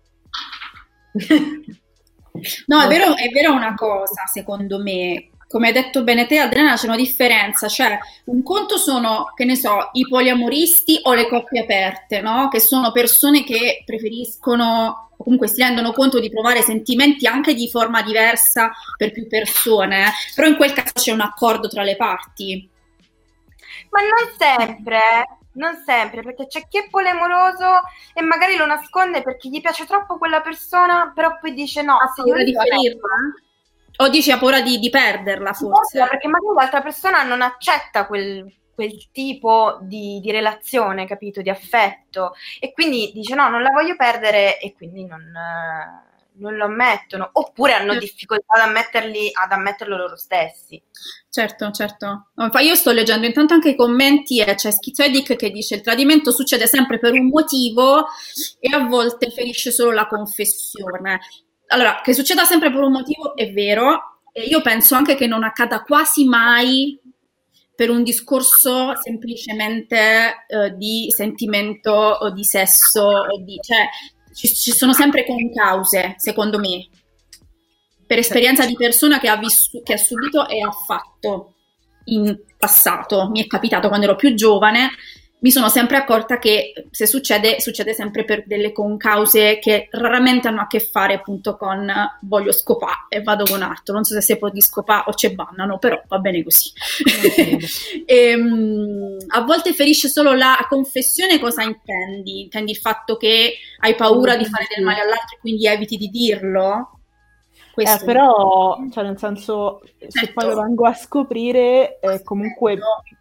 no, 2.67 2.81
è 2.81 2.87
vero, 2.87 3.17
è 3.17 3.29
vero 3.31 3.53
una 3.53 3.75
cosa, 3.75 4.27
secondo 4.27 4.83
me, 4.83 5.30
come 5.51 5.67
hai 5.67 5.73
detto 5.73 6.05
bene 6.05 6.29
te, 6.29 6.39
Adriana, 6.39 6.77
c'è 6.77 6.87
una 6.87 6.95
differenza, 6.95 7.67
cioè 7.67 7.99
un 8.27 8.41
conto 8.45 8.77
sono, 8.77 9.33
che 9.35 9.45
ne 9.45 9.57
so, 9.57 9.89
i 9.95 10.07
poliamoristi 10.09 11.01
o 11.03 11.13
le 11.13 11.27
coppie 11.27 11.63
aperte, 11.63 12.21
no? 12.21 12.47
Che 12.47 12.61
sono 12.61 12.93
persone 12.93 13.43
che 13.43 13.83
preferiscono 13.85 15.09
o 15.17 15.25
comunque 15.25 15.49
si 15.49 15.61
rendono 15.61 15.91
conto 15.91 16.21
di 16.21 16.31
provare 16.31 16.63
sentimenti 16.63 17.27
anche 17.27 17.55
di 17.55 17.69
forma 17.69 18.01
diversa 18.01 18.71
per 18.97 19.11
più 19.11 19.27
persone, 19.27 20.07
eh? 20.07 20.11
però 20.37 20.47
in 20.47 20.55
quel 20.55 20.73
caso 20.73 20.93
c'è 20.95 21.11
un 21.11 21.21
accordo 21.21 21.67
tra 21.67 21.83
le 21.83 21.97
parti. 21.97 22.71
Ma 23.91 24.01
non 24.03 24.33
sempre, 24.39 25.01
non 25.55 25.83
sempre, 25.85 26.23
perché 26.23 26.47
c'è 26.47 26.69
chi 26.69 26.79
è 26.79 26.89
polemoroso 26.89 27.81
e 28.15 28.23
magari 28.23 28.55
lo 28.55 28.67
nasconde 28.67 29.23
perché 29.23 29.49
gli 29.49 29.61
piace 29.61 29.85
troppo 29.85 30.17
quella 30.17 30.43
persona, 30.43 31.11
però 31.13 31.39
poi 31.41 31.55
dice 31.55 31.83
no, 31.83 31.97
ha 31.97 32.13
paura 32.15 32.45
di 32.45 32.55
ferirla. 32.55 33.49
O 34.01 34.09
dici 34.09 34.31
ha 34.31 34.39
paura 34.39 34.63
di, 34.63 34.79
di 34.79 34.89
perderla 34.89 35.53
forse? 35.53 35.99
No, 35.99 36.07
perché 36.09 36.27
magari 36.27 36.55
l'altra 36.55 36.81
persona 36.81 37.23
non 37.23 37.43
accetta 37.43 38.07
quel, 38.07 38.51
quel 38.75 39.11
tipo 39.13 39.79
di, 39.83 40.21
di, 40.21 40.31
relazione, 40.31 41.07
capito, 41.07 41.43
di 41.43 41.51
affetto 41.51 42.33
e 42.59 42.73
quindi 42.73 43.11
dice 43.13 43.35
no, 43.35 43.51
non 43.51 43.63
la 43.63 43.71
voglio 43.71 43.97
perdere 43.97 44.59
e 44.59 44.73
quindi 44.73 45.05
non, 45.05 45.31
non 46.39 46.55
lo 46.55 46.65
ammettono 46.65 47.29
oppure 47.31 47.75
hanno 47.75 47.95
difficoltà 47.99 48.55
ad, 48.55 48.69
ammetterli, 48.69 49.33
ad 49.33 49.53
ammetterlo 49.53 49.99
loro 49.99 50.17
stessi. 50.17 50.83
Certo, 51.29 51.71
certo. 51.71 52.31
Io 52.63 52.75
sto 52.75 52.93
leggendo 52.93 53.27
intanto 53.27 53.53
anche 53.53 53.71
i 53.71 53.77
commenti 53.77 54.41
e 54.41 54.55
c'è 54.55 54.71
Schizoedic 54.71 55.37
che 55.37 55.51
dice 55.51 55.75
il 55.75 55.83
tradimento 55.83 56.33
succede 56.33 56.67
sempre 56.67 56.99
per 56.99 57.13
un 57.13 57.29
motivo 57.29 58.07
e 58.59 58.75
a 58.75 58.87
volte 58.87 59.31
ferisce 59.31 59.71
solo 59.71 59.93
la 59.93 60.07
confessione 60.07 61.21
allora, 61.73 62.01
che 62.03 62.15
succeda 62.15 62.45
sempre 62.45 62.71
per 62.71 62.81
un 62.81 62.93
motivo 62.93 63.37
è 63.37 63.53
vero, 63.53 64.21
e 64.33 64.43
io 64.43 64.61
penso 64.61 64.95
anche 64.95 65.15
che 65.15 65.27
non 65.27 65.45
accada 65.45 65.83
quasi 65.83 66.25
mai 66.25 66.99
per 67.75 67.91
un 67.91 68.03
discorso 68.03 68.95
semplicemente 68.97 70.45
eh, 70.47 70.77
di 70.77 71.07
sentimento 71.15 71.93
o 71.93 72.31
di 72.31 72.45
sesso, 72.45 73.03
o 73.03 73.43
di, 73.43 73.59
cioè 73.63 73.89
ci, 74.35 74.49
ci, 74.49 74.73
sono 74.73 74.93
sempre 74.93 75.25
concause, 75.25 76.15
secondo 76.19 76.59
me, 76.59 76.89
per 78.07 78.19
esperienza 78.19 78.67
di 78.67 78.75
persona 78.75 79.19
che 79.19 79.29
ha, 79.29 79.37
vissu- 79.37 79.83
che 79.83 79.95
ha 79.95 79.97
subito 79.97 80.49
e 80.49 80.61
ha 80.61 80.71
fatto 80.71 81.55
in 82.07 82.37
passato. 82.59 83.29
Mi 83.31 83.43
è 83.43 83.47
capitato 83.47 83.89
quando 83.89 84.07
ero 84.07 84.17
più 84.17 84.35
giovane 84.35 84.91
mi 85.43 85.51
sono 85.51 85.69
sempre 85.69 85.97
accorta 85.97 86.39
che 86.39 86.73
se 86.91 87.07
succede, 87.07 87.61
succede 87.61 87.95
sempre 87.95 88.25
per 88.25 88.45
delle 88.47 88.73
concause 88.73 89.59
che 89.59 89.89
raramente 89.91 90.49
hanno 90.49 90.61
a 90.61 90.67
che 90.67 90.81
fare 90.81 91.15
appunto 91.15 91.57
con 91.57 91.91
voglio 92.23 92.53
scopare 92.53 93.07
e 93.09 93.23
vado 93.23 93.45
con 93.45 93.63
altro. 93.63 93.95
Non 93.95 94.05
so 94.05 94.15
se 94.15 94.21
si 94.21 94.37
può 94.37 94.51
di 94.51 94.61
scopare 94.61 95.05
o 95.07 95.15
ci 95.15 95.35
bannano, 95.35 95.79
però 95.79 96.01
va 96.09 96.19
bene 96.19 96.43
così. 96.43 96.71
e, 98.05 98.35
um, 98.35 99.17
a 99.29 99.41
volte 99.43 99.73
ferisce 99.73 100.09
solo 100.09 100.35
la 100.35 100.67
confessione, 100.69 101.39
cosa 101.39 101.63
intendi? 101.63 102.43
Intendi 102.43 102.73
il 102.73 102.79
fatto 102.79 103.17
che 103.17 103.55
hai 103.79 103.95
paura 103.95 104.37
di 104.37 104.45
fare 104.45 104.67
del 104.75 104.85
male 104.85 105.01
all'altro 105.01 105.37
e 105.37 105.41
quindi 105.41 105.67
eviti 105.67 105.97
di 105.97 106.09
dirlo? 106.09 106.97
Eh, 107.77 108.01
però, 108.05 108.77
cioè, 108.93 109.05
nel 109.05 109.17
senso, 109.17 109.81
certo. 109.99 110.19
se 110.19 110.33
poi 110.35 110.45
lo 110.45 110.51
certo. 110.51 110.67
vengo 110.67 110.87
a 110.87 110.93
scoprire, 110.93 111.99
eh, 111.99 112.23
comunque 112.23 112.73
certo 112.73 113.20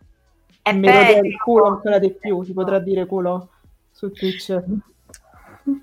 è 0.69 0.73
me 0.73 1.13
lo 1.15 1.21
del 1.21 1.37
culo 1.37 1.65
ancora 1.65 1.99
di 1.99 2.11
più, 2.11 2.43
si 2.43 2.53
potrà 2.53 2.79
dire 2.79 3.05
culo 3.05 3.49
su 3.91 4.11
Twitch. 4.11 4.63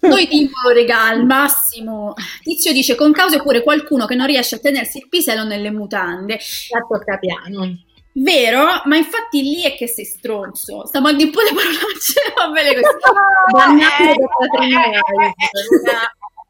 Noi 0.01 0.27
tipo 0.27 0.68
regà 0.72 1.07
al 1.07 1.25
massimo. 1.25 2.14
Tizio 2.42 2.72
dice 2.72 2.94
con 2.94 3.12
cause 3.12 3.37
oppure 3.37 3.62
qualcuno 3.62 4.07
che 4.07 4.14
non 4.14 4.27
riesce 4.27 4.57
a 4.57 4.59
tenersi 4.59 4.99
il 4.99 5.09
pisello 5.09 5.44
nelle 5.44 5.70
mutande. 5.70 6.38
La 6.70 6.85
tocca 6.88 7.18
piano. 7.18 7.85
Vero, 8.12 8.81
ma 8.85 8.96
infatti 8.96 9.42
lì 9.42 9.62
è 9.62 9.77
che 9.77 9.87
sei 9.87 10.07
stronzo. 10.07 10.87
Stiamo 10.87 11.09
a 11.09 11.12
dire 11.12 11.27
un 11.27 11.33
po' 11.33 11.42
le 11.42 11.53
parolacce, 11.53 12.33
va 12.35 12.49
bene 12.49 12.72
così. 12.75 12.94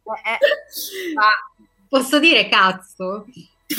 No, 0.06 0.14
eh, 0.14 0.30
eh, 0.30 1.12
ma 1.14 1.26
posso 1.88 2.20
dire 2.20 2.48
cazzo? 2.48 3.26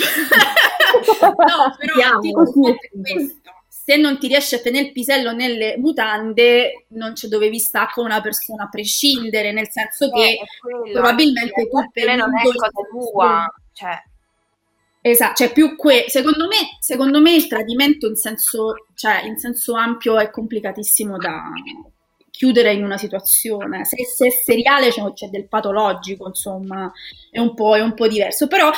no, 1.08 1.76
però 1.78 2.20
dico 2.20 2.44
questo 2.52 3.48
se 3.88 3.96
non 3.96 4.20
ti 4.20 4.28
riesci 4.28 4.54
a 4.54 4.60
tenere 4.60 4.88
il 4.88 4.92
pisello 4.92 5.32
nelle 5.32 5.78
mutande, 5.78 6.88
non 6.90 7.16
ci 7.16 7.30
dovevi 7.30 7.58
stare 7.58 7.92
con 7.94 8.04
una 8.04 8.20
persona 8.20 8.64
a 8.66 8.70
prescindere, 8.70 9.54
nel 9.54 9.70
senso 9.72 10.12
che 10.12 10.32
eh, 10.32 10.92
probabilmente 10.92 11.70
tu 11.70 11.90
per 11.94 12.16
non 12.18 12.38
è 12.38 12.44
cosa 12.44 12.70
tua, 12.90 13.46
cioè. 13.72 13.98
Esatto, 15.00 15.36
cioè 15.36 15.54
più 15.54 15.78
que- 15.78 16.04
secondo, 16.10 16.48
me, 16.48 16.76
secondo 16.82 17.22
me 17.22 17.34
il 17.34 17.48
tradimento 17.48 18.08
in 18.08 18.18
senso, 18.18 18.74
cioè, 18.94 19.24
in 19.24 19.38
senso 19.38 19.76
ampio 19.76 20.20
è 20.20 20.32
complicatissimo 20.32 21.16
da 21.16 21.44
chiudere 22.30 22.74
in 22.74 22.84
una 22.84 22.98
situazione. 22.98 23.86
Se, 23.86 24.04
se 24.04 24.28
è 24.28 24.32
seriale 24.32 24.90
c'è, 24.90 25.02
c'è, 25.14 25.28
del 25.30 25.48
patologico, 25.48 26.28
insomma, 26.28 26.92
è 27.32 27.40
un, 27.40 27.54
è 27.56 27.80
un 27.80 27.94
po' 27.94 28.08
diverso. 28.10 28.48
Però 28.48 28.70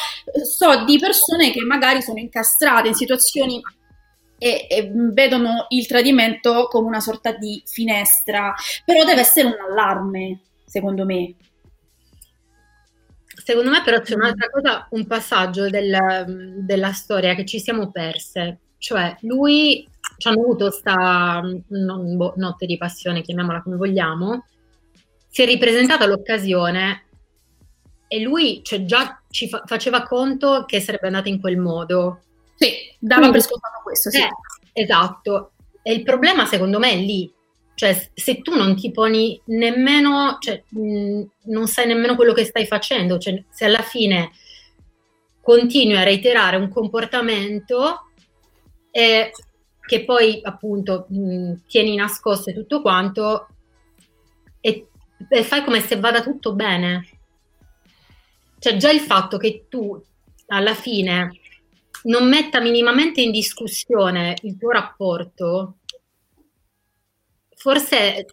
so 0.46 0.84
di 0.86 1.00
persone 1.00 1.50
che 1.50 1.62
magari 1.62 2.04
sono 2.04 2.20
incastrate 2.20 2.90
in 2.90 2.94
situazioni 2.94 3.60
e, 4.40 4.68
e, 4.70 4.90
vedono 4.92 5.66
il 5.70 5.86
tradimento 5.86 6.68
come 6.68 6.88
una 6.88 7.00
sorta 7.00 7.34
di 7.34 7.62
finestra, 7.66 8.54
però 8.86 9.04
deve 9.04 9.22
essere 9.22 9.48
un 9.48 9.58
allarme, 9.70 10.40
secondo 10.66 11.06
me. 11.06 11.36
Secondo 13.44 13.70
me 13.70 13.82
però 13.84 14.00
c'è 14.02 14.16
un'altra 14.16 14.50
cosa, 14.50 14.88
un 14.92 15.06
passaggio 15.08 15.70
del, 15.70 16.56
della 16.60 16.92
storia 16.92 17.36
che 17.36 17.46
ci 17.46 17.60
siamo 17.60 17.92
perse, 17.92 18.60
cioè 18.78 19.16
lui 19.22 19.88
ci 20.18 20.28
hanno 20.28 20.42
avuto 20.42 20.66
questa 20.66 21.42
boh, 21.42 22.34
notte 22.36 22.66
di 22.66 22.78
passione, 22.78 23.22
chiamiamola 23.22 23.62
come 23.62 23.78
vogliamo, 23.78 24.46
si 25.30 25.42
è 25.42 25.46
ripresentata 25.46 26.06
l'occasione 26.06 27.06
e 28.08 28.22
lui 28.22 28.62
cioè, 28.64 28.86
già 28.86 29.22
ci 29.30 29.48
fa- 29.48 29.64
faceva 29.66 30.04
conto 30.04 30.66
che 30.66 30.82
sarebbe 30.82 31.08
andata 31.08 31.30
in 31.30 31.40
quel 31.40 31.58
modo, 31.58 32.22
sì, 32.60 32.94
dava 33.00 33.22
Quindi, 33.22 33.38
per 33.38 33.48
scontato 33.48 33.80
questo, 33.84 34.10
sì. 34.10 34.20
Eh, 34.20 34.30
esatto. 34.74 35.52
E 35.82 35.94
il 35.94 36.04
problema 36.04 36.46
secondo 36.46 36.78
me 36.78 36.92
è 36.92 36.96
lì. 36.98 37.34
Cioè, 37.74 38.12
se 38.14 38.42
tu 38.42 38.56
non 38.56 38.76
ti 38.76 38.92
poni 38.92 39.42
nemmeno, 39.46 40.38
cioè, 40.42 40.62
mh, 40.68 41.24
non 41.46 41.68
sai 41.68 41.88
nemmeno 41.88 42.16
quello 42.16 42.34
che 42.34 42.44
stai 42.44 42.66
facendo, 42.66 43.18
cioè, 43.18 43.42
se 43.50 43.64
alla 43.64 43.82
fine 43.82 44.32
continui 45.42 45.96
a 45.96 46.04
reiterare 46.04 46.58
un 46.58 46.68
comportamento 46.68 48.10
e 48.92 49.32
che 49.88 50.04
poi 50.04 50.42
appunto 50.44 51.06
mh, 51.08 51.62
tieni 51.68 51.96
nascosto 51.96 52.50
e 52.50 52.54
tutto 52.54 52.82
quanto 52.82 53.48
e, 54.60 54.90
e 55.30 55.44
fai 55.44 55.64
come 55.64 55.80
se 55.80 55.98
vada 55.98 56.22
tutto 56.22 56.54
bene. 56.54 57.08
Cioè 58.60 58.76
già 58.76 58.92
il 58.92 59.00
fatto 59.00 59.38
che 59.38 59.68
tu 59.70 60.00
alla 60.48 60.74
fine 60.74 61.39
non 62.04 62.28
metta 62.28 62.60
minimamente 62.60 63.22
in 63.22 63.32
discussione 63.32 64.36
il 64.44 64.58
tuo 64.58 64.72
rapporto, 64.72 65.78
forse... 67.56 68.26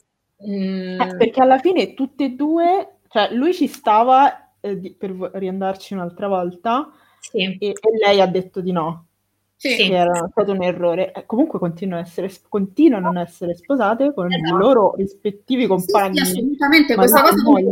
Mm... 0.47 1.01
Eh, 1.01 1.17
perché 1.17 1.41
alla 1.41 1.59
fine 1.59 1.95
tutte 1.95 2.25
e 2.25 2.31
due, 2.31 2.99
cioè 3.09 3.33
lui 3.33 3.55
ci 3.55 3.67
stava 3.67 4.55
eh, 4.61 4.79
di, 4.79 4.95
per 4.95 5.11
riandarci 5.11 5.95
un'altra 5.95 6.29
volta 6.29 6.91
sì. 7.21 7.39
e, 7.39 7.57
e, 7.59 7.75
lei 8.05 8.21
ha 8.21 8.27
detto 8.27 8.61
di 8.61 8.73
no. 8.73 9.06
Sì. 9.59 9.75
Che 9.75 9.95
era 9.95 10.29
stato 10.31 10.53
un 10.53 10.63
errore. 10.63 11.13
Eh, 11.13 11.25
comunque 11.25 11.59
continuano, 11.59 12.03
a 12.03 12.07
essere, 12.07 12.31
continuano 12.49 13.09
a 13.09 13.11
non 13.13 13.23
essere 13.23 13.55
sposate 13.55 14.13
con 14.13 14.31
esatto. 14.31 14.55
i 14.55 14.59
loro 14.59 14.95
rispettivi 14.97 15.67
compagni. 15.67 16.19
Sì, 16.19 16.39
assolutamente, 16.39 16.95
questa 16.95 17.23
cosa 17.23 17.43
non 17.43 17.59
è 17.59 17.63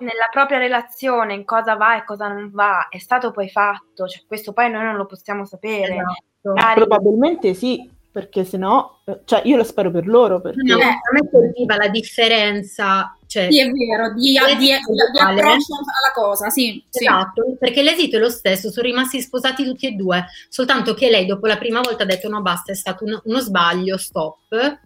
nella 0.00 0.28
propria 0.30 0.58
relazione, 0.58 1.34
in 1.34 1.44
cosa 1.46 1.76
va 1.76 1.96
e 1.96 2.04
cosa 2.04 2.28
non 2.28 2.50
va, 2.52 2.88
è 2.90 2.98
stato 2.98 3.30
poi 3.30 3.48
fatto, 3.48 4.06
cioè, 4.06 4.22
questo 4.26 4.52
poi 4.52 4.70
noi 4.70 4.84
non 4.84 4.96
lo 4.96 5.06
possiamo 5.06 5.46
sapere. 5.46 5.94
Esatto. 5.94 6.74
Probabilmente 6.74 7.54
sì, 7.54 7.90
perché 8.14 8.44
se 8.44 8.56
no, 8.56 9.00
eh, 9.06 9.22
cioè 9.24 9.42
io 9.44 9.56
lo 9.56 9.64
spero 9.64 9.90
per 9.90 10.06
loro. 10.06 10.40
Perché... 10.40 10.62
No, 10.62 10.76
a 10.76 11.12
me 11.12 11.28
colpiva 11.28 11.74
la 11.76 11.88
differenza. 11.88 13.18
Cioè, 13.26 13.50
sì, 13.50 13.58
è 13.58 13.68
vero, 13.68 14.14
di, 14.14 14.38
di, 14.38 14.56
di, 14.56 14.66
di 14.66 15.18
approccio 15.18 15.74
alla 15.74 16.12
cosa, 16.14 16.48
sì. 16.48 16.80
Esatto, 16.88 17.42
sì. 17.44 17.56
perché 17.58 17.82
l'esito 17.82 18.14
è 18.14 18.20
lo 18.20 18.30
stesso, 18.30 18.70
sono 18.70 18.86
rimasti 18.86 19.20
sposati 19.20 19.64
tutti 19.64 19.88
e 19.88 19.92
due, 19.96 20.26
soltanto 20.48 20.94
che 20.94 21.10
lei 21.10 21.26
dopo 21.26 21.48
la 21.48 21.58
prima 21.58 21.80
volta 21.80 22.04
ha 22.04 22.06
detto 22.06 22.28
no 22.28 22.40
basta, 22.40 22.70
è 22.70 22.76
stato 22.76 23.02
uno, 23.02 23.20
uno 23.24 23.40
sbaglio, 23.40 23.96
stop. 23.96 24.78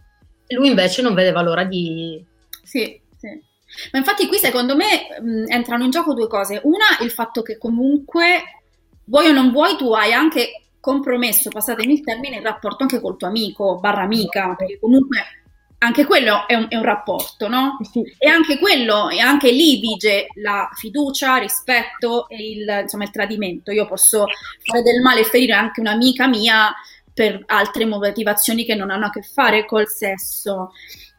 Lui 0.47 0.69
invece 0.69 1.03
non 1.03 1.13
vedeva 1.13 1.43
l'ora 1.43 1.65
di... 1.65 2.25
Sì, 2.63 2.99
sì. 3.19 3.43
Ma 3.93 3.99
infatti 3.99 4.27
qui 4.27 4.39
secondo 4.39 4.75
me 4.75 5.21
mh, 5.21 5.53
entrano 5.53 5.85
in 5.85 5.91
gioco 5.91 6.15
due 6.15 6.29
cose. 6.29 6.63
Una, 6.65 6.97
il 7.03 7.11
fatto 7.11 7.43
che 7.43 7.59
comunque, 7.59 8.63
vuoi 9.05 9.29
o 9.29 9.33
non 9.33 9.53
vuoi, 9.53 9.77
tu 9.77 9.93
hai 9.93 10.15
anche 10.15 10.68
compromesso, 10.81 11.51
passatemi 11.51 11.95
il 11.95 12.05
termine, 12.05 12.37
il 12.37 12.43
rapporto 12.43 12.83
anche 12.83 13.01
col 13.01 13.17
tuo 13.17 13.29
amico, 13.29 13.79
barra 13.81 14.03
amica, 14.03 14.55
perché 14.55 14.79
comunque 14.79 15.19
anche 15.79 16.05
quello 16.07 16.47
è 16.49 16.55
un, 16.55 16.67
è 16.69 16.77
un 16.77 16.83
rapporto, 16.83 17.49
no? 17.49 17.79
Sì. 17.91 18.03
E 18.19 18.29
anche 18.29 18.59
quello, 18.59 19.09
e 19.11 19.21
anche 19.21 19.53
lì 19.53 19.79
vige 19.79 20.27
la 20.35 20.69
fiducia, 20.75 21.37
rispetto 21.37 22.29
e 22.29 22.37
il, 22.37 22.79
insomma, 22.83 23.05
il 23.05 23.11
tradimento. 23.11 23.71
Io 23.71 23.87
posso 23.87 24.27
fare 24.65 24.83
del 24.83 25.01
male 25.01 25.21
e 25.21 25.25
ferire 25.25 25.53
anche 25.53 25.81
un'amica 25.81 26.27
mia 26.27 26.75
per 27.15 27.43
altre 27.47 27.85
motivazioni 27.85 28.65
che 28.65 28.75
non 28.75 28.91
hanno 28.91 29.07
a 29.07 29.11
che 29.11 29.23
fare 29.23 29.65
col 29.67 29.89
sesso. 29.89 30.73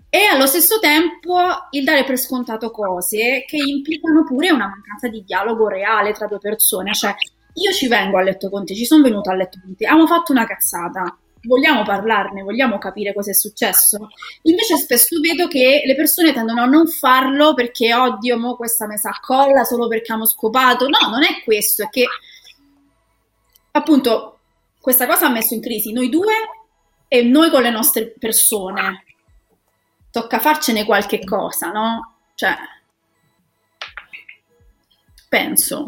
E 0.10 0.24
allo 0.26 0.48
stesso 0.48 0.80
tempo 0.80 1.38
il 1.72 1.84
dare 1.84 2.04
per 2.04 2.18
scontato 2.18 2.72
cose 2.72 3.46
che 3.46 3.58
implicano 3.58 4.24
pure 4.24 4.50
una 4.50 4.68
mancanza 4.68 5.08
di 5.08 5.24
dialogo 5.24 5.68
reale 5.68 6.14
tra 6.14 6.28
due 6.28 6.40
persone. 6.40 6.94
Cioè, 6.94 7.16
io 7.54 7.72
ci 7.72 7.88
vengo 7.88 8.18
a 8.18 8.22
letto 8.22 8.50
con 8.50 8.66
te, 8.66 8.76
ci 8.76 8.86
sono 8.86 9.04
venuta 9.04 9.32
a 9.32 9.36
letto 9.36 9.60
con 9.64 9.76
te, 9.76 9.86
abbiamo 9.86 10.08
fatto 10.08 10.32
una 10.32 10.46
cazzata 10.46 11.18
vogliamo 11.44 11.84
parlarne, 11.84 12.44
vogliamo 12.44 12.78
capire 12.78 13.14
cosa 13.14 13.32
è 13.32 13.34
successo. 13.34 14.10
Invece 14.44 14.78
spesso 14.78 15.20
vedo 15.20 15.48
che 15.48 15.84
le 15.86 15.96
persone 15.96 16.34
tendono 16.34 16.64
a 16.64 16.66
non 16.66 16.88
farlo 16.88 17.54
perché 17.54 17.94
oddio, 17.94 18.38
mo 18.38 18.56
questa 18.56 18.88
messa 18.88 19.10
a 19.10 19.20
colla 19.22 19.64
solo 19.64 19.88
perché 19.88 20.12
abbiamo 20.12 20.26
scopato. 20.26 20.88
No, 20.88 21.10
non 21.10 21.24
è 21.24 21.42
questo, 21.44 21.84
è 21.84 21.90
che 21.90 22.06
appunto 23.72 24.40
questa 24.80 25.08
cosa 25.08 25.28
ha 25.28 25.32
messo 25.32 25.54
in 25.54 25.62
crisi 25.62 25.92
noi 25.92 26.10
due 26.10 26.34
e 27.08 27.24
noi 27.24 27.50
con 27.50 27.62
le 27.62 27.70
nostre 27.70 28.14
persone. 28.18 29.06
Tocca 30.12 30.40
farcene 30.40 30.86
qualche 30.86 31.24
cosa, 31.24 31.72
no? 31.72 32.16
Cioè, 32.34 32.56
penso. 35.30 35.86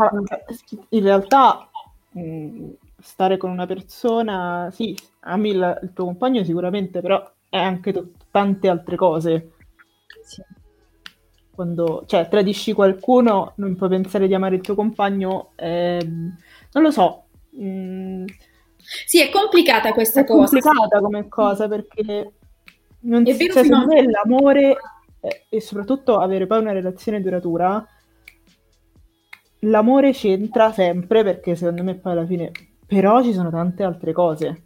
In 0.90 1.04
realtà 1.04 1.70
mm, 2.18 2.70
stare 3.02 3.38
con 3.38 3.50
una 3.50 3.66
persona, 3.66 4.70
sì, 4.72 4.96
ami 5.22 5.50
il, 5.50 5.80
il 5.84 5.92
tuo 5.94 6.06
compagno 6.06 6.44
sicuramente, 6.44 7.02
però 7.02 7.30
è 7.50 7.58
anche 7.58 7.92
t- 7.92 8.06
tante 8.32 8.70
altre 8.70 8.96
cose. 8.96 9.52
Sì. 10.24 10.42
Quando, 11.54 12.04
cioè, 12.06 12.30
tradisci 12.30 12.72
qualcuno, 12.72 13.54
non 13.58 13.76
puoi 13.76 13.90
pensare 13.90 14.28
di 14.28 14.34
amare 14.34 14.56
il 14.56 14.62
tuo 14.62 14.76
compagno, 14.76 15.52
ehm, 15.56 16.38
non 16.72 16.84
lo 16.84 16.92
so. 16.92 17.26
Mm, 17.60 18.26
sì, 18.78 19.22
è 19.22 19.30
complicata 19.30 19.92
questa 19.92 20.22
è 20.22 20.26
cosa. 20.26 20.58
È 20.58 20.62
complicata 20.62 20.98
sì. 20.98 21.04
come 21.04 21.28
cosa 21.28 21.68
perché 21.68 22.32
non 23.02 23.28
è 23.28 23.36
vero, 23.36 23.54
cioè, 23.54 23.68
no. 23.68 23.86
l'amore 23.86 24.78
eh, 25.20 25.46
e 25.50 25.62
soprattutto 25.62 26.18
avere 26.18 26.48
poi 26.48 26.60
una 26.60 26.72
relazione 26.72 27.22
duratura, 27.22 27.86
l'amore 29.62 30.12
c'entra 30.12 30.72
sempre 30.72 31.24
perché 31.24 31.56
secondo 31.56 31.84
me 31.84 31.96
poi 31.96 32.12
alla 32.12 32.26
fine 32.26 32.52
però 32.86 33.24
ci 33.24 33.34
sono 33.34 33.50
tante 33.50 33.84
altre 33.84 34.12
cose. 34.12 34.64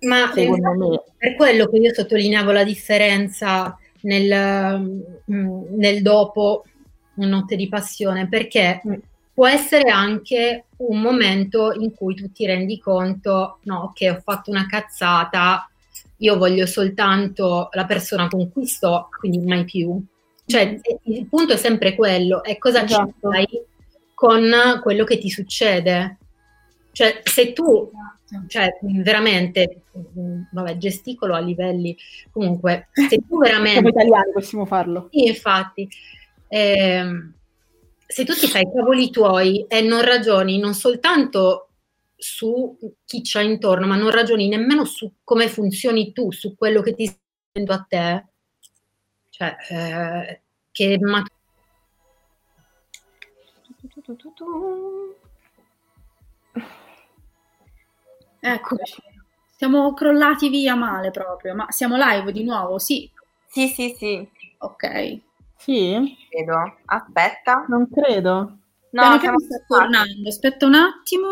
Ma 0.00 0.30
secondo 0.32 0.74
me. 0.76 1.02
per 1.16 1.34
quello 1.34 1.66
che 1.66 1.78
io 1.78 1.92
sottolineavo 1.92 2.52
la 2.52 2.62
differenza 2.62 3.76
nel, 4.02 5.10
mm, 5.30 5.62
nel 5.70 6.02
dopo 6.02 6.64
una 7.14 7.26
notte 7.26 7.56
di 7.56 7.68
passione, 7.68 8.28
perché 8.28 8.80
mm. 8.86 8.94
può 9.34 9.48
essere 9.48 9.90
anche 9.90 10.66
un 10.76 11.00
momento 11.00 11.72
in 11.72 11.92
cui 11.92 12.14
tu 12.14 12.30
ti 12.30 12.46
rendi 12.46 12.78
conto, 12.78 13.58
no, 13.62 13.90
ok, 13.90 14.16
ho 14.16 14.20
fatto 14.22 14.50
una 14.50 14.66
cazzata, 14.66 15.68
io 16.18 16.36
voglio 16.38 16.66
soltanto 16.66 17.70
la 17.72 17.86
persona 17.86 18.28
con 18.28 18.52
cui 18.52 18.66
sto, 18.66 19.08
quindi 19.18 19.38
mai 19.40 19.64
più. 19.64 20.00
Cioè, 20.48 20.66
mm. 20.66 21.12
il 21.12 21.26
punto 21.28 21.52
è 21.52 21.56
sempre 21.56 21.94
quello, 21.94 22.42
è 22.42 22.56
cosa 22.56 22.82
esatto. 22.82 23.06
ci 23.06 23.14
fai 23.20 23.46
con 24.14 24.50
quello 24.82 25.04
che 25.04 25.18
ti 25.18 25.28
succede. 25.28 26.16
Cioè, 26.90 27.20
se 27.22 27.52
tu, 27.52 27.90
cioè, 28.46 28.78
veramente, 28.80 29.82
vabbè, 30.50 30.78
gesticolo 30.78 31.34
a 31.34 31.40
livelli, 31.40 31.94
comunque, 32.30 32.88
se 32.92 33.18
tu 33.28 33.38
veramente... 33.38 33.72
Siamo 33.72 33.88
italiani, 33.88 34.32
possiamo 34.32 34.64
farlo. 34.64 35.08
Sì, 35.12 35.26
infatti. 35.26 35.86
Eh, 36.48 37.30
se 38.06 38.24
tu 38.24 38.32
ti 38.32 38.46
fai 38.48 38.62
i 38.62 38.72
cavoli 38.74 39.10
tuoi 39.10 39.66
e 39.68 39.82
non 39.82 40.00
ragioni 40.00 40.58
non 40.58 40.72
soltanto 40.72 41.68
su 42.16 42.76
chi 43.04 43.20
c'ha 43.22 43.42
intorno, 43.42 43.86
ma 43.86 43.96
non 43.96 44.10
ragioni 44.10 44.48
nemmeno 44.48 44.86
su 44.86 45.12
come 45.22 45.46
funzioni 45.48 46.12
tu, 46.12 46.32
su 46.32 46.56
quello 46.56 46.80
che 46.80 46.94
ti 46.94 47.04
sta 47.04 47.20
succedendo 47.52 47.72
a 47.74 47.86
te, 47.86 48.27
cioè, 49.38 49.56
eh, 49.70 50.40
che 50.72 50.98
ma 51.00 51.22
Eccoci. 58.40 59.02
Siamo 59.56 59.94
crollati 59.94 60.48
via 60.48 60.74
male 60.74 61.10
proprio, 61.10 61.54
ma 61.54 61.70
siamo 61.70 61.96
live 61.96 62.32
di 62.32 62.44
nuovo, 62.44 62.78
sì? 62.78 63.10
Sì, 63.46 63.68
sì, 63.68 63.94
sì. 63.96 64.28
Ok. 64.58 65.20
Sì? 65.56 66.16
Credo. 66.28 66.78
Aspetta. 66.86 67.64
Non 67.68 67.88
credo. 67.90 68.58
No, 68.90 69.18
sta 69.18 69.64
tornando. 69.66 70.28
Aspetta 70.28 70.66
un 70.66 70.74
attimo. 70.74 71.28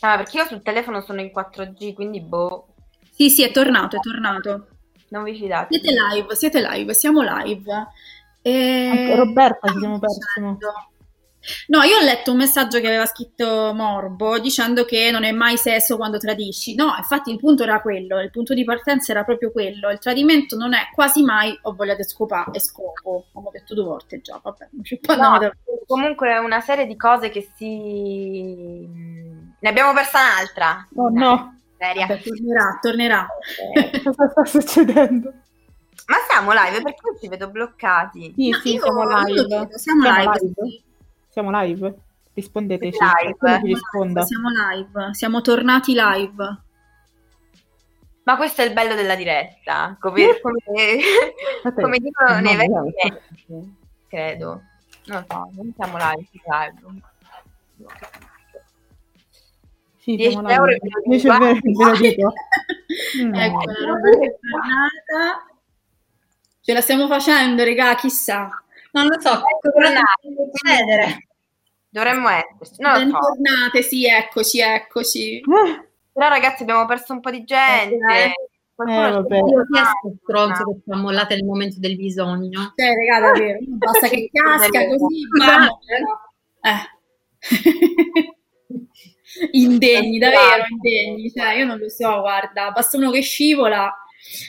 Ah, 0.00 0.16
perché 0.16 0.38
io 0.38 0.44
sul 0.46 0.62
telefono 0.62 1.00
sono 1.00 1.20
in 1.20 1.30
4G, 1.30 1.94
quindi 1.94 2.20
boh. 2.20 2.74
Sì, 3.10 3.30
sì, 3.30 3.42
è 3.42 3.50
tornato, 3.50 3.96
è 3.96 4.00
tornato. 4.00 4.68
Non 5.08 5.22
vi 5.24 5.36
fidate. 5.36 5.78
Siete 5.78 5.94
live, 5.98 6.34
siete 6.34 6.60
live, 6.60 6.94
siamo 6.94 7.22
live. 7.22 7.88
E... 8.42 8.88
Anche 8.90 9.14
Roberta 9.16 9.70
ci 9.70 9.78
siamo 9.78 9.98
persi. 9.98 10.20
No, 11.68 11.82
io 11.82 11.98
ho 11.98 12.02
letto 12.02 12.32
un 12.32 12.38
messaggio 12.38 12.80
che 12.80 12.88
aveva 12.88 13.06
scritto 13.06 13.72
Morbo 13.72 14.38
dicendo 14.40 14.84
che 14.84 15.12
non 15.12 15.22
è 15.22 15.30
mai 15.30 15.56
sesso 15.56 15.96
quando 15.96 16.18
tradisci. 16.18 16.74
No, 16.74 16.92
infatti 16.96 17.30
il 17.30 17.38
punto 17.38 17.62
era 17.62 17.80
quello, 17.80 18.20
il 18.20 18.32
punto 18.32 18.52
di 18.52 18.64
partenza 18.64 19.12
era 19.12 19.22
proprio 19.22 19.52
quello. 19.52 19.90
Il 19.90 20.00
tradimento 20.00 20.56
non 20.56 20.74
è 20.74 20.88
quasi 20.92 21.22
mai 21.22 21.56
ho 21.62 21.72
voglia 21.74 21.94
di 21.94 22.02
scopare 22.02 22.50
e 22.52 22.60
scopo. 22.60 23.26
Come 23.32 23.46
ho 23.46 23.50
detto 23.52 23.74
due 23.74 23.84
volte 23.84 24.20
già, 24.20 24.40
vabbè, 24.42 24.68
non 24.72 24.84
ci 24.84 24.98
no, 25.06 25.38
da... 25.38 25.52
Comunque 25.86 26.30
è 26.30 26.38
una 26.38 26.60
serie 26.60 26.84
di 26.86 26.96
cose 26.96 27.30
che 27.30 27.48
si... 27.54 28.88
Ne 29.58 29.68
abbiamo 29.68 29.92
persa 29.92 30.18
un'altra. 30.18 30.88
Oh 30.96 31.08
no. 31.10 31.55
Seria. 31.78 32.06
Vabbè, 32.06 32.22
tornerà, 32.22 32.78
tornerà. 32.80 33.26
Eh, 33.74 34.00
cosa 34.04 34.28
sta 34.28 34.44
succedendo? 34.44 35.32
Ma 36.06 36.16
siamo 36.28 36.52
live 36.52 36.82
perché 36.82 37.18
ci 37.20 37.28
vedo 37.28 37.50
bloccati. 37.50 38.32
Sì, 38.36 38.50
no, 38.50 38.58
sì, 38.58 38.78
siamo 38.78 39.02
live. 39.04 39.46
Siamo, 39.48 39.68
siamo 39.76 40.02
live. 40.02 40.38
live. 40.40 40.82
Siamo 41.28 41.60
live? 41.60 41.94
Rispondeteci. 42.34 42.98
Live. 42.98 43.60
Risponda. 43.62 44.22
Siamo 44.24 44.48
live, 44.50 45.14
siamo 45.14 45.40
tornati 45.40 45.94
live. 45.94 46.60
Ma 48.22 48.36
questo 48.36 48.62
è 48.62 48.64
il 48.64 48.72
bello 48.72 48.96
della 48.96 49.14
diretta, 49.14 49.96
come, 50.00 50.40
come, 50.40 50.54
come 51.80 51.98
dicono 51.98 52.40
nei 52.40 52.56
vecchi 52.56 53.76
credo. 54.08 54.62
Non 55.06 55.24
so, 55.28 55.50
non 55.52 55.72
siamo 55.76 55.96
live, 55.96 56.28
live. 56.32 57.02
Sì, 60.06 60.14
10 60.14 60.36
euro 60.36 60.70
e 60.70 60.78
ve, 60.78 61.20
lo 61.24 61.96
dico. 61.96 62.32
mm. 63.24 63.34
Ecco, 63.34 63.64
la 63.64 63.86
roba 63.86 64.24
è 64.24 64.38
tornata. 64.38 65.46
Ce 66.60 66.72
la 66.72 66.80
stiamo 66.80 67.08
facendo, 67.08 67.64
regà, 67.64 67.92
chissà. 67.96 68.48
Non 68.92 69.08
lo 69.08 69.20
so, 69.20 69.42
deve 69.62 70.00
succedere. 70.52 71.26
Dovremmo 71.88 72.28
esserci. 72.28 72.80
Non 72.82 72.92
Bentornate, 72.92 73.82
so. 73.82 73.88
sì, 73.88 74.06
eccoci, 74.06 74.60
eccoci. 74.60 75.40
Però 76.12 76.28
ragazzi 76.28 76.62
abbiamo 76.62 76.86
perso 76.86 77.12
un 77.12 77.20
po' 77.20 77.32
di 77.32 77.42
gente. 77.42 77.96
Eh, 77.96 78.32
Qualcuno 78.76 79.08
eh, 79.08 79.10
vabbè. 79.10 79.36
Io 79.38 79.66
questo 79.66 80.14
stronzo 80.22 80.64
che 80.66 80.82
ti 80.84 80.92
ha 80.92 80.96
mollato 80.96 81.34
nel 81.34 81.44
momento 81.44 81.80
del 81.80 81.96
bisogno? 81.96 82.74
Cioè, 82.76 82.94
raga, 82.94 83.26
davvero, 83.26 83.58
basta 83.66 84.06
che 84.06 84.30
casca 84.32 84.86
così, 84.86 85.26
bam. 85.36 85.68
Eh. 86.60 86.94
indegni, 89.52 90.18
davvero 90.18 90.64
indegni. 90.68 91.30
Cioè, 91.30 91.54
io 91.54 91.64
non 91.64 91.78
lo 91.78 91.88
so, 91.88 92.20
guarda, 92.20 92.70
basta 92.70 92.96
uno 92.96 93.10
che 93.10 93.22
scivola. 93.22 93.92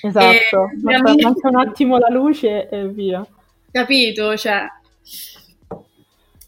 Esatto, 0.02 0.70
basta, 0.82 1.14
manca 1.22 1.50
un 1.50 1.56
attimo 1.60 1.98
la 1.98 2.10
luce 2.10 2.70
e 2.70 2.88
via. 2.88 3.26
Capito? 3.72 4.36
Cioè, 4.36 4.66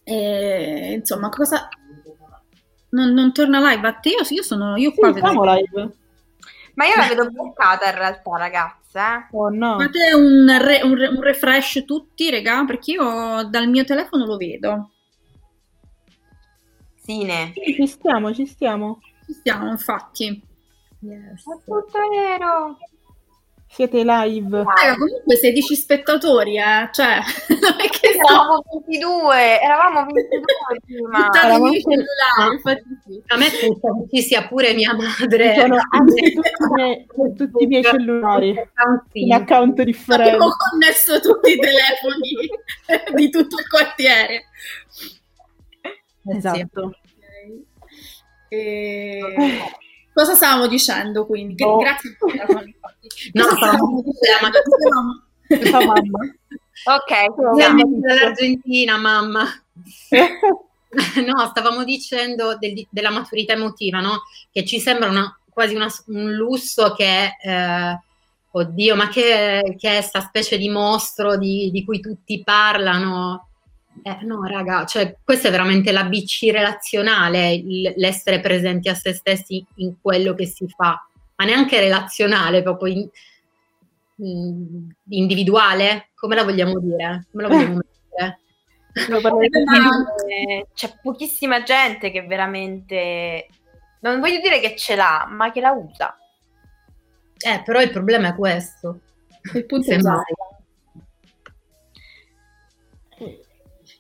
e, 0.04 0.94
insomma, 0.94 1.30
cosa... 1.30 1.70
Non, 2.92 3.14
non, 3.14 3.32
torna 3.32 3.60
live 3.60 3.88
a 3.88 3.94
te? 3.94 4.10
Io 4.10 4.42
sono 4.42 4.76
io 4.76 4.92
qua. 4.94 5.14
Sì, 5.14 5.20
siamo 5.20 5.44
live. 5.44 5.92
Ma 6.74 6.86
io 6.88 6.96
la 6.96 7.08
vedo 7.08 7.30
bloccata 7.30 7.88
in 7.88 7.96
realtà, 7.96 8.38
ragazze. 8.38 9.00
Eh. 9.00 9.28
Oh 9.32 9.50
no. 9.50 9.78
Fate 9.80 10.14
un, 10.16 10.58
re, 10.60 10.82
un, 10.82 10.92
un, 10.92 11.22
refresh 11.22 11.84
tutti, 11.86 12.32
raga, 12.32 12.64
perché 12.66 12.92
io 12.94 13.44
dal 13.44 13.68
mio 13.68 13.84
telefono 13.84 14.26
lo 14.26 14.38
vedo. 14.38 14.92
Sine. 17.10 17.54
Sì, 17.56 17.74
ci 17.74 17.88
stiamo, 17.88 18.32
ci 18.36 18.46
stiamo. 18.46 19.00
Ci 19.26 19.34
stiamo, 19.34 19.68
infatti. 19.68 20.40
Yes. 21.00 21.42
È 21.42 21.64
tutto 21.66 22.08
vero. 22.08 22.78
siete 23.68 24.04
live. 24.04 24.60
Ah, 24.60 24.96
comunque 24.96 25.36
16 25.36 25.76
spettatori, 25.76 26.58
eh? 26.60 26.88
Cioè, 26.92 27.18
non 27.62 27.80
è 27.80 27.90
che 27.90 28.10
eravamo 28.10 28.64
22, 28.86 29.60
eravamo 29.60 30.06
22 30.06 30.46
prima. 30.86 31.30
Eravamo 31.34 31.72
cellulari, 31.72 33.24
A 33.26 33.38
me 33.38 33.48
pensa 33.60 33.90
che 33.90 34.16
ci 34.16 34.22
sia 34.22 34.48
pure 34.48 34.76
mia 34.76 34.94
madre. 34.94 35.56
Sono 35.56 35.78
anche 35.90 36.34
tutti, 36.34 37.34
tutti 37.36 37.64
i 37.64 37.68
miei 37.68 37.84
cellulari 37.86 38.56
in 39.14 39.34
account 39.34 39.82
differenti. 39.82 40.30
Abbiamo 40.30 40.52
connesso 40.70 41.20
tutti 41.22 41.54
i 41.54 41.58
telefoni 41.58 43.16
di 43.16 43.30
tutto 43.32 43.58
il 43.58 43.68
quartiere. 43.68 44.44
Esatto. 46.26 46.86
Okay. 46.86 47.66
E... 48.50 49.22
Cosa 50.14 50.36
stavamo 50.36 50.68
dicendo 50.68 51.26
quindi? 51.26 51.64
Oh. 51.64 51.78
Grazie 51.78 52.18
per 52.18 52.36
la 52.36 52.46
No, 53.34 53.44
stavamo 53.56 54.04
dicendo 54.04 55.72
la 55.72 55.86
mamma. 55.86 56.20
Ok, 56.84 57.56
siamo 57.56 58.00
dall'Argentina, 58.00 58.98
mamma. 58.98 59.46
no, 61.26 61.46
stavamo 61.48 61.84
dicendo 61.84 62.58
del, 62.58 62.88
della 62.90 63.10
maturità 63.12 63.54
emotiva, 63.54 64.00
no? 64.00 64.24
Che 64.52 64.66
ci 64.66 64.80
sembra 64.80 65.10
una, 65.10 65.40
quasi 65.50 65.76
una, 65.76 65.88
un 66.08 66.34
lusso 66.34 66.94
che, 66.94 67.36
eh, 67.42 68.00
oddio, 68.52 68.96
ma 68.96 69.08
che, 69.10 69.76
che 69.78 69.98
è 69.98 70.02
sta 70.02 70.22
specie 70.22 70.58
di 70.58 70.70
mostro 70.70 71.38
di, 71.38 71.70
di 71.72 71.84
cui 71.84 72.00
tutti 72.00 72.44
parlano. 72.44 73.49
Eh, 74.02 74.18
no, 74.22 74.44
raga, 74.44 74.86
cioè, 74.86 75.18
questa 75.24 75.48
è 75.48 75.52
veramente 75.52 75.92
la 75.92 76.06
BC 76.06 76.52
relazionale, 76.52 77.62
l'essere 77.96 78.40
presenti 78.40 78.90
a 78.90 78.94
se 78.94 79.14
stessi 79.14 79.66
in 79.76 79.96
quello 80.02 80.34
che 80.34 80.46
si 80.46 80.68
fa, 80.68 81.06
ma 81.36 81.46
neanche 81.46 81.80
relazionale, 81.80 82.62
proprio 82.62 82.94
in, 82.94 83.10
in, 84.18 84.90
individuale, 85.10 86.10
come 86.16 86.36
la 86.36 86.44
vogliamo 86.44 86.80
dire? 86.80 87.28
Come 87.32 87.44
la 87.44 87.50
vogliamo 87.50 87.80
dire? 88.10 88.40
Eh, 90.28 90.68
c'è 90.74 91.00
pochissima 91.02 91.64
gente 91.64 92.12
che 92.12 92.22
veramente, 92.24 93.48
non 94.02 94.20
voglio 94.20 94.40
dire 94.40 94.60
che 94.60 94.76
ce 94.76 94.96
l'ha, 94.96 95.28
ma 95.30 95.52
che 95.52 95.62
la 95.62 95.72
usa. 95.72 96.18
Eh, 97.38 97.62
però 97.64 97.82
il 97.82 97.92
problema 97.92 98.30
è 98.30 98.36
questo. 98.36 99.02
Il 99.54 99.66
punto 99.66 99.92
è 99.92 99.98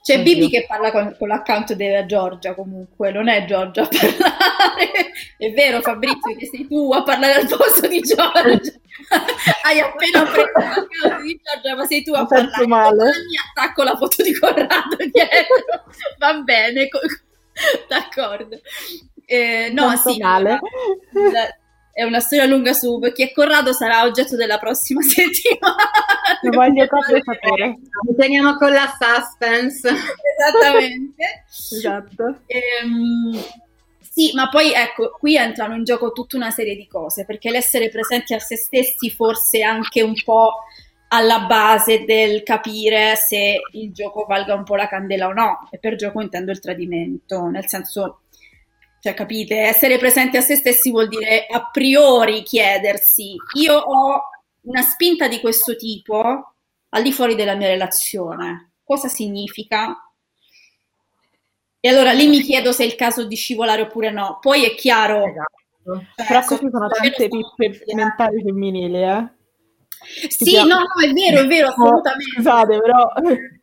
C'è 0.09 0.17
Oddio. 0.17 0.33
Bibi 0.33 0.49
che 0.49 0.65
parla 0.67 0.89
con, 0.89 1.15
con, 1.19 1.27
l'account 1.27 1.73
della 1.73 2.07
Giorgia 2.07 2.55
comunque, 2.55 3.11
non 3.11 3.27
è 3.27 3.45
Giorgia 3.45 3.83
a 3.83 3.87
parlare. 3.87 5.11
è 5.37 5.51
vero 5.51 5.81
Fabrizio 5.81 6.35
che 6.35 6.47
sei 6.47 6.67
tu 6.67 6.91
a 6.91 7.03
parlare 7.03 7.33
al 7.35 7.47
posto 7.47 7.85
di 7.87 7.99
Giorgia. 7.99 8.71
Hai 9.63 9.79
appena 9.79 10.23
preso 10.23 10.49
l'account 10.55 11.21
di 11.21 11.39
Giorgia 11.43 11.75
ma 11.75 11.85
sei 11.85 12.01
tu 12.01 12.13
a 12.13 12.25
parlare. 12.25 12.65
Male. 12.65 13.03
Mi 13.03 13.37
attacco 13.51 13.83
la 13.83 13.95
foto 13.95 14.23
di 14.23 14.33
Corrado 14.33 14.95
dietro. 14.97 15.85
Va 16.17 16.33
bene, 16.41 16.87
d'accordo. 17.87 18.59
Eh, 19.25 19.69
no, 19.71 19.95
sì. 19.95 20.17
Male. 20.17 20.59
La, 21.31 21.55
è 21.99 22.03
una 22.03 22.21
storia 22.21 22.45
lunga 22.45 22.71
su 22.71 22.97
perché 22.97 23.33
Corrado 23.33 23.73
sarà 23.73 24.03
oggetto 24.03 24.37
della 24.37 24.57
prossima 24.57 25.01
settimana. 25.03 25.75
Lo 26.43 26.51
voglio 26.51 26.87
proprio 26.87 27.21
sapere. 27.21 27.77
Teniamo 28.17 28.55
con 28.55 28.71
la 28.71 28.89
suspense. 28.97 29.89
Esattamente. 29.89 31.43
esatto. 31.51 32.39
Ehm, 32.45 33.37
sì, 33.99 34.31
ma 34.33 34.47
poi 34.47 34.71
ecco, 34.71 35.11
qui 35.19 35.35
entrano 35.35 35.75
in 35.75 35.83
gioco 35.83 36.13
tutta 36.13 36.37
una 36.37 36.51
serie 36.51 36.77
di 36.77 36.87
cose, 36.87 37.25
perché 37.25 37.51
l'essere 37.51 37.89
presenti 37.89 38.33
a 38.33 38.39
se 38.39 38.55
stessi 38.55 39.09
forse 39.09 39.61
anche 39.61 40.01
un 40.01 40.15
po' 40.23 40.53
alla 41.09 41.41
base 41.41 42.05
del 42.05 42.43
capire 42.43 43.15
se 43.15 43.59
il 43.73 43.91
gioco 43.91 44.25
valga 44.25 44.53
un 44.53 44.63
po' 44.63 44.77
la 44.77 44.87
candela 44.87 45.27
o 45.27 45.33
no. 45.33 45.67
E 45.69 45.79
per 45.79 45.95
gioco 45.95 46.21
intendo 46.21 46.51
il 46.51 46.61
tradimento, 46.61 47.47
nel 47.47 47.67
senso 47.67 48.21
cioè, 49.01 49.13
capite? 49.13 49.61
Essere 49.61 49.97
presenti 49.97 50.37
a 50.37 50.41
se 50.41 50.55
stessi 50.55 50.91
vuol 50.91 51.07
dire 51.07 51.45
a 51.49 51.69
priori 51.71 52.43
chiedersi, 52.43 53.35
io 53.53 53.75
ho 53.75 54.21
una 54.61 54.81
spinta 54.81 55.27
di 55.27 55.39
questo 55.39 55.75
tipo 55.75 56.53
al 56.89 57.01
di 57.01 57.13
fuori 57.13 57.35
della 57.35 57.55
mia 57.55 57.67
relazione. 57.67 58.73
Cosa 58.83 59.07
significa? 59.07 59.95
E 61.79 61.87
allora 61.87 62.11
lì 62.11 62.27
mi 62.27 62.41
chiedo 62.41 62.73
se 62.73 62.83
è 62.83 62.85
il 62.87 62.95
caso 62.95 63.23
di 63.25 63.35
scivolare 63.35 63.83
oppure 63.83 64.11
no. 64.11 64.37
Poi 64.41 64.65
è 64.65 64.75
chiaro. 64.75 65.23
Esatto. 65.25 66.05
Cioè, 66.15 66.27
Però 66.27 66.43
queste 66.45 66.69
sono 66.69 66.87
tante 66.89 67.27
pippe 67.29 67.83
mentali 67.93 68.43
femminili, 68.43 69.01
eh? 69.01 69.29
Sì, 70.27 70.55
no, 70.55 70.65
no, 70.65 70.81
è 71.01 71.11
vero, 71.13 71.41
è 71.41 71.47
vero, 71.47 71.69
assolutamente. 71.69 72.31
Scusate, 72.33 72.79
però... 72.79 73.11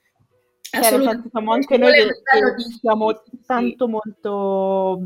Assolutamente. 0.68 1.28
Siamo 1.30 1.52
anche 1.52 1.78
noi 1.78 1.92
che, 1.92 2.06
che 2.06 2.78
siamo 2.80 3.22
tanto 3.46 3.88
molto 3.88 5.00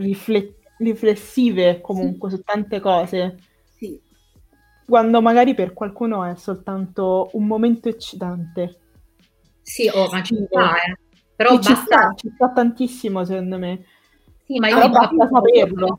riflet- 0.00 0.58
riflessive 0.78 1.80
comunque 1.80 2.30
su 2.30 2.40
tante 2.42 2.80
cose. 2.80 3.36
Sì. 3.76 4.00
Quando 4.86 5.22
magari 5.22 5.54
per 5.54 5.72
qualcuno 5.72 6.24
è 6.24 6.34
soltanto 6.36 7.30
un 7.34 7.46
momento 7.46 7.88
eccitante. 7.88 8.78
Sì, 9.62 9.88
oh, 9.92 10.08
ma 10.10 10.22
ci 10.22 10.36
sta, 10.46 10.74
eh. 10.82 10.98
Però 11.36 11.54
basta... 11.56 11.74
ci, 11.74 11.80
sta, 11.80 12.12
ci 12.16 12.30
sta 12.34 12.50
tantissimo 12.50 13.24
secondo 13.24 13.58
me. 13.58 13.84
Sì, 14.44 14.58
ma 14.58 14.68
io 14.68 14.88
basta 14.88 15.28
saperlo. 15.30 15.96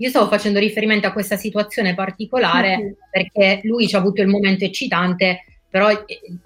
Io 0.00 0.08
stavo 0.10 0.28
facendo 0.28 0.58
riferimento 0.60 1.08
a 1.08 1.12
questa 1.12 1.36
situazione 1.36 1.94
particolare 1.94 2.76
sì, 2.76 2.82
sì. 2.82 2.96
perché 3.10 3.60
lui 3.66 3.88
ci 3.88 3.96
ha 3.96 3.98
avuto 3.98 4.22
il 4.22 4.28
momento 4.28 4.64
eccitante, 4.64 5.44
però 5.68 5.88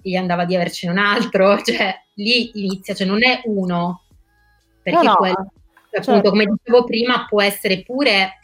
gli 0.01 0.15
andava 0.15 0.45
di 0.45 0.55
avercene 0.55 0.91
un 0.93 0.97
altro, 0.97 1.59
cioè 1.61 1.93
lì 2.15 2.51
inizia, 2.55 2.95
cioè 2.95 3.05
non 3.05 3.23
è 3.23 3.41
uno, 3.45 4.05
perché 4.81 5.03
no, 5.03 5.11
no. 5.11 5.15
quello 5.17 5.51
appunto, 5.97 6.21
certo. 6.21 6.29
come 6.29 6.45
dicevo 6.45 6.83
prima, 6.83 7.25
può 7.27 7.41
essere 7.41 7.83
pure 7.83 8.39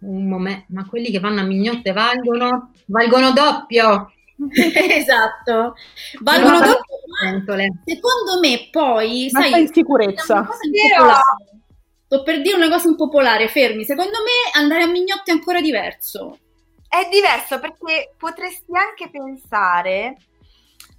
un 0.00 0.28
momento, 0.28 0.66
ma 0.68 0.86
quelli 0.86 1.10
che 1.10 1.20
vanno 1.20 1.40
a 1.40 1.44
mignotte 1.44 1.92
valgono, 1.92 2.72
valgono 2.86 3.32
doppio. 3.32 4.12
esatto, 4.90 5.74
valgono 6.20 6.58
doppio. 6.60 6.96
Secondo 7.84 8.38
me, 8.40 8.68
poi, 8.70 9.28
ma 9.32 9.40
sai, 9.42 9.60
in 9.62 9.72
sicurezza. 9.72 10.48
Sto 12.06 12.22
per 12.22 12.40
dire 12.40 12.56
una 12.56 12.68
cosa 12.68 12.88
impopolare, 12.88 13.48
fermi. 13.48 13.84
Secondo 13.84 14.18
me 14.18 14.60
andare 14.60 14.82
a 14.84 14.86
mignotte 14.86 15.30
è 15.30 15.34
ancora 15.34 15.60
diverso. 15.60 16.38
È 16.88 17.08
diverso 17.10 17.58
perché 17.58 18.14
potresti 18.16 18.72
anche 18.76 19.10
pensare 19.10 20.16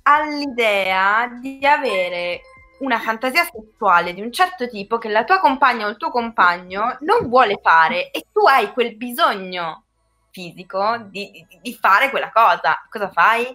all'idea 0.03 1.27
di 1.41 1.65
avere 1.65 2.41
una 2.79 2.99
fantasia 2.99 3.43
sessuale 3.43 4.13
di 4.13 4.21
un 4.21 4.31
certo 4.31 4.67
tipo 4.67 4.97
che 4.97 5.09
la 5.09 5.23
tua 5.23 5.39
compagna 5.39 5.87
o 5.87 5.89
il 5.89 5.97
tuo 5.97 6.11
compagno 6.11 6.97
non 7.01 7.27
vuole 7.27 7.59
fare 7.61 8.11
e 8.11 8.25
tu 8.31 8.45
hai 8.45 8.71
quel 8.71 8.95
bisogno 8.95 9.83
fisico 10.31 10.97
di, 11.09 11.31
di, 11.31 11.59
di 11.61 11.73
fare 11.73 12.09
quella 12.09 12.31
cosa. 12.31 12.85
Cosa 12.89 13.09
fai? 13.09 13.45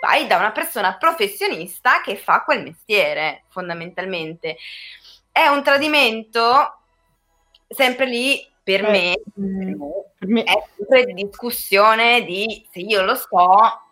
Vai 0.00 0.26
da 0.26 0.36
una 0.36 0.52
persona 0.52 0.96
professionista 0.96 2.00
che 2.00 2.16
fa 2.16 2.42
quel 2.44 2.62
mestiere, 2.62 3.44
fondamentalmente. 3.48 4.56
È 5.30 5.46
un 5.48 5.62
tradimento, 5.62 6.78
sempre 7.68 8.06
lì, 8.06 8.46
per, 8.62 8.84
Eh, 8.84 8.90
me, 8.90 9.20
mm, 9.40 9.80
per 10.18 10.28
me- 10.28 10.44
è 10.44 10.62
sempre 10.76 11.12
discussione 11.12 12.22
di 12.24 12.66
se 12.70 12.80
io 12.80 13.02
lo 13.02 13.14
so 13.14 13.87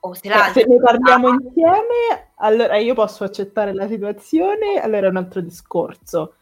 o 0.00 0.14
se 0.14 0.28
l'altro 0.28 0.60
se 0.60 0.66
ne 0.66 0.76
parliamo 0.78 1.28
sa. 1.28 1.34
insieme, 1.34 2.32
allora 2.36 2.76
io 2.76 2.94
posso 2.94 3.24
accettare 3.24 3.72
la 3.74 3.86
situazione, 3.86 4.80
allora 4.80 5.06
è 5.06 5.10
un 5.10 5.16
altro 5.16 5.40
discorso. 5.40 6.34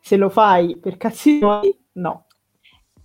Se 0.00 0.16
lo 0.16 0.28
fai 0.28 0.76
per 0.76 0.96
cazzi 0.96 1.38
tuoi, 1.38 1.76
no. 1.92 2.26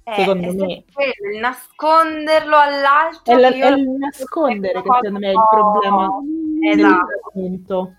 Eh, 0.06 0.16
secondo 0.16 0.48
è 0.50 0.54
me. 0.54 0.84
quello, 0.92 1.34
il 1.34 1.40
nasconderlo 1.40 2.58
all'altro. 2.58 3.34
È, 3.34 3.40
la- 3.40 3.50
è 3.50 3.72
il 3.72 3.90
nascondere 3.90 4.82
che 4.82 4.90
secondo 4.92 5.20
me 5.20 5.28
è 5.28 5.32
il 5.32 5.48
problema 5.50 6.10
Esatto. 6.72 7.94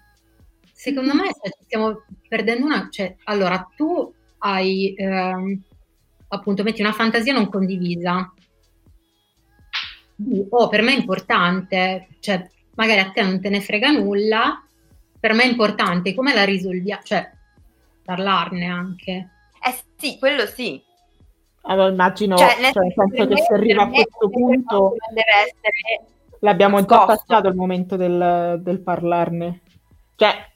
Secondo 0.72 1.14
me 1.14 1.24
cioè, 1.24 1.56
stiamo 1.60 2.02
perdendo 2.28 2.66
una... 2.66 2.88
Cioè, 2.90 3.16
allora, 3.24 3.66
tu 3.74 4.12
hai, 4.38 4.94
ehm, 4.96 5.62
appunto, 6.28 6.62
metti 6.62 6.82
una 6.82 6.92
fantasia 6.92 7.32
non 7.32 7.48
condivisa. 7.48 8.32
Oh, 10.50 10.68
per 10.68 10.82
me 10.82 10.94
è 10.94 10.98
importante, 10.98 12.08
cioè, 12.20 12.48
magari 12.74 13.00
a 13.00 13.10
te 13.10 13.22
non 13.22 13.40
te 13.40 13.48
ne 13.48 13.60
frega 13.60 13.90
nulla, 13.90 14.62
per 15.18 15.32
me 15.32 15.42
è 15.42 15.46
importante, 15.46 16.14
come 16.14 16.34
la 16.34 16.44
risolviamo? 16.44 17.02
Cioè, 17.02 17.30
parlarne 18.04 18.66
anche. 18.66 19.30
Eh 19.60 19.74
sì, 19.96 20.18
quello 20.18 20.46
sì. 20.46 20.82
Allora, 21.62 21.90
immagino, 21.90 22.36
Cioè, 22.36 22.50
cioè, 22.50 22.60
nel 22.60 22.72
nel 22.74 22.92
senso 22.94 23.26
che 23.26 23.42
se 23.42 23.54
arriva 23.54 23.82
a 23.84 23.88
questo 23.88 24.28
punto 24.28 24.96
deve 25.08 25.32
essere 25.46 26.06
l'abbiamo 26.40 26.84
già 26.84 26.96
nascosto. 26.96 27.24
passato 27.26 27.48
il 27.48 27.54
momento 27.54 27.96
del, 27.96 28.60
del 28.62 28.80
parlarne. 28.80 29.62
Cioè, 30.16 30.52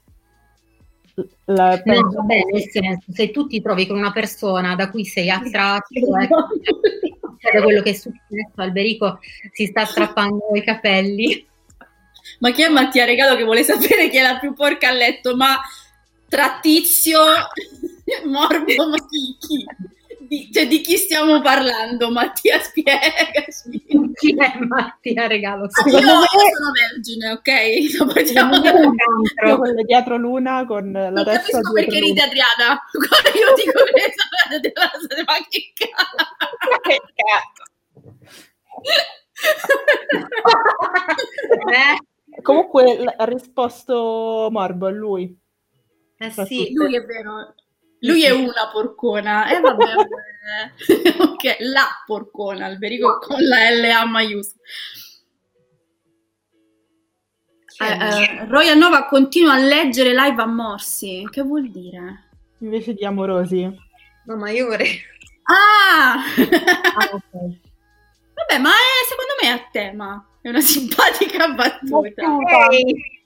la, 1.47 1.83
no, 1.85 2.11
vabbè, 2.13 2.41
nel 2.53 2.69
senso, 2.71 3.11
se 3.13 3.31
tu 3.31 3.47
ti 3.47 3.61
trovi 3.61 3.87
con 3.87 3.97
una 3.97 4.13
persona 4.13 4.77
da 4.77 4.91
cui 4.91 5.05
sei 5.05 5.31
attratto, 5.31 5.95
ecco, 5.95 6.47
succede 7.39 7.63
quello 7.63 7.83
che 7.83 7.91
è 7.91 7.95
successo, 7.95 8.53
Alberico 8.57 9.21
si 9.53 9.67
sta 9.67 9.85
strappando 9.85 10.51
i 10.55 10.65
capelli. 10.65 11.47
Ma 12.41 12.51
chi 12.51 12.63
è 12.63 12.69
Mattia 12.69 13.05
Regalo 13.05 13.37
che 13.37 13.45
vuole 13.45 13.63
sapere 13.63 14.11
chi 14.11 14.19
è 14.19 14.23
la 14.23 14.39
più 14.39 14.53
porca 14.53 14.89
a 14.89 14.93
letto? 14.93 15.35
Ma 15.37 15.59
tra 16.29 16.59
Tizio, 16.61 17.21
Morbo, 18.27 18.89
ma 18.89 18.97
chi? 19.07 19.37
chi? 19.39 19.67
Di, 20.29 20.53
cioè, 20.53 20.69
di 20.69 20.83
chi 20.83 20.99
stiamo 20.99 21.41
parlando? 21.41 22.11
Mattia, 22.11 22.61
spiegaci. 22.61 23.83
Chi 24.13 24.37
è 24.37 24.59
Mattia 24.59 25.27
Regalo? 25.27 25.65
Ah, 25.65 25.89
io, 25.89 26.01
me... 26.01 26.05
io 26.05 26.27
sono 26.55 26.71
vergine, 26.73 27.31
ok? 27.33 27.51
Lo 27.99 28.13
partiamo 28.13 28.59
da 28.61 28.73
io 29.47 29.57
quello 29.57 29.83
dietro 29.83 30.19
Luna 30.19 30.67
con 30.67 30.93
la 30.93 31.09
non 31.09 31.25
testa 31.25 31.51
capisco 31.53 31.73
perché 31.73 31.99
ride 32.01 32.21
Adriana. 32.21 32.79
Quando 32.93 33.39
io 33.39 33.55
dico 33.55 33.85
che 33.85 34.13
sono 34.15 34.37
Adriana, 34.57 35.25
ma 35.25 35.35
che 35.49 35.73
cazzo? 35.75 36.27
che 36.83 37.01
cazzo? 37.15 37.65
eh? 41.73 42.43
Comunque 42.43 43.15
ha 43.17 43.25
risposto 43.25 44.49
Morbo 44.51 44.87
a 44.87 44.91
lui. 44.91 45.35
Eh 46.19 46.31
sì, 46.31 46.73
lui 46.75 46.97
è 46.97 47.03
vero. 47.03 47.55
Lui 48.01 48.25
è 48.25 48.31
una 48.31 48.69
porcona. 48.73 49.49
E 49.49 49.55
eh, 49.57 49.61
vabbè, 49.61 49.95
ok, 51.19 51.57
la 51.61 51.87
porcona, 52.07 52.67
Alberico 52.67 53.19
con 53.19 53.43
la 53.43 53.71
LA 53.71 54.07
maiuscola. 54.07 54.63
Eh, 57.81 57.87
eh, 57.87 58.45
Royal 58.47 58.77
Nova 58.77 59.07
continua 59.07 59.55
a 59.55 59.59
leggere 59.59 60.13
live 60.13 60.43
a 60.43 60.47
morsi. 60.47 61.27
Che 61.31 61.43
vuol 61.43 61.71
dire? 61.71 62.29
Invece 62.59 62.95
di 62.95 63.05
amorosi. 63.05 63.63
No, 64.25 64.37
ma 64.37 64.51
io 64.51 64.67
vorrei... 64.67 65.01
Ah! 65.45 66.15
ah 66.15 67.11
okay. 67.13 67.61
Vabbè, 68.35 68.61
ma 68.61 68.71
è, 68.71 69.07
secondo 69.09 69.35
me 69.41 69.49
è 69.49 69.53
a 69.53 69.69
tema. 69.71 70.27
È 70.41 70.49
una 70.49 70.61
simpatica 70.61 71.49
battuta. 71.53 72.35
Okay. 72.35 73.18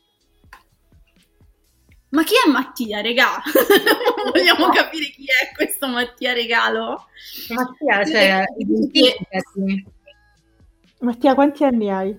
Ma 2.13 2.25
chi 2.25 2.35
è 2.35 2.51
Mattia, 2.51 3.01
regà? 3.01 3.43
Vogliamo 4.33 4.69
capire 4.69 5.07
chi 5.07 5.25
è 5.25 5.51
questo 5.55 5.89
Mattia 5.89 6.35
Regalo? 6.35 7.07
Mattia, 7.49 8.05
cioè, 8.05 8.45
identificati. 8.59 9.87
Mattia, 11.01 11.33
quanti 11.35 11.65
anni 11.65 11.91
hai? 11.91 12.15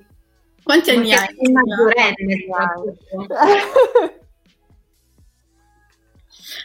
Quanti 0.64 0.90
anni 0.90 1.14
hai? 1.14 1.28
Sei 1.40 1.52
maggiorenne, 1.52 2.46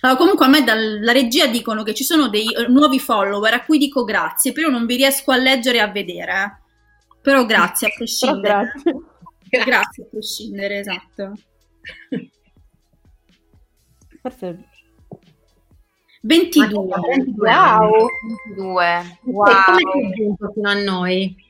allora, 0.01 0.19
comunque 0.19 0.47
a 0.47 0.49
me 0.49 0.65
dalla 0.65 1.13
regia 1.13 1.47
dicono 1.49 1.83
che 1.83 1.93
ci 1.93 2.05
sono 2.05 2.29
dei 2.29 2.47
uh, 2.47 2.73
nuovi 2.73 2.99
follower 2.99 3.53
a 3.53 3.63
cui 3.63 3.77
dico 3.77 4.05
grazie, 4.05 4.53
però 4.53 4.71
non 4.71 4.87
vi 4.87 4.97
riesco 4.97 5.33
a 5.33 5.37
leggere 5.37 5.77
e 5.77 5.81
a 5.81 5.89
vedere. 5.89 6.63
Però 7.21 7.45
grazie 7.45 7.89
a 7.89 7.91
prescindere. 7.95 8.73
grazie. 8.83 9.65
grazie 9.65 10.03
a 10.05 10.07
prescindere, 10.11 10.79
esatto. 10.79 11.33
Forse 14.29 14.59
22. 16.21 16.75
Wow. 16.75 18.09
22. 18.55 19.19
Wow. 19.25 19.47
E 19.47 19.55
come 19.65 19.79
sei 19.93 20.11
giunto 20.15 20.51
fino 20.53 20.69
a 20.69 20.75
noi? 20.75 21.47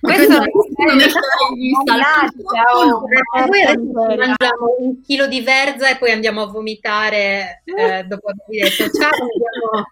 Questo 0.00 0.42
è 0.42 0.50
Poi 0.50 0.90
adesso 0.92 1.18
mangiamo 4.16 4.76
un 4.78 5.02
chilo 5.02 5.26
di 5.26 5.42
verza 5.42 5.90
e 5.90 5.98
poi 5.98 6.10
andiamo 6.10 6.42
a 6.42 6.46
vomitare 6.46 7.62
eh, 7.64 8.04
dopo 8.04 8.28
aver 8.28 8.68
detto 8.68 8.90
ciao. 8.90 9.10
Andiamo... 9.20 9.86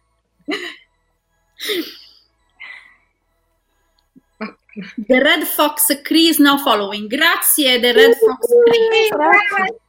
The 5.06 5.22
Red 5.22 5.44
Fox 5.44 6.00
Chris 6.00 6.38
now 6.38 6.56
following. 6.56 7.06
Grazie 7.06 7.78
The 7.78 7.92
Red 7.92 8.16
Fox 8.16 8.46
Chris. 8.64 9.80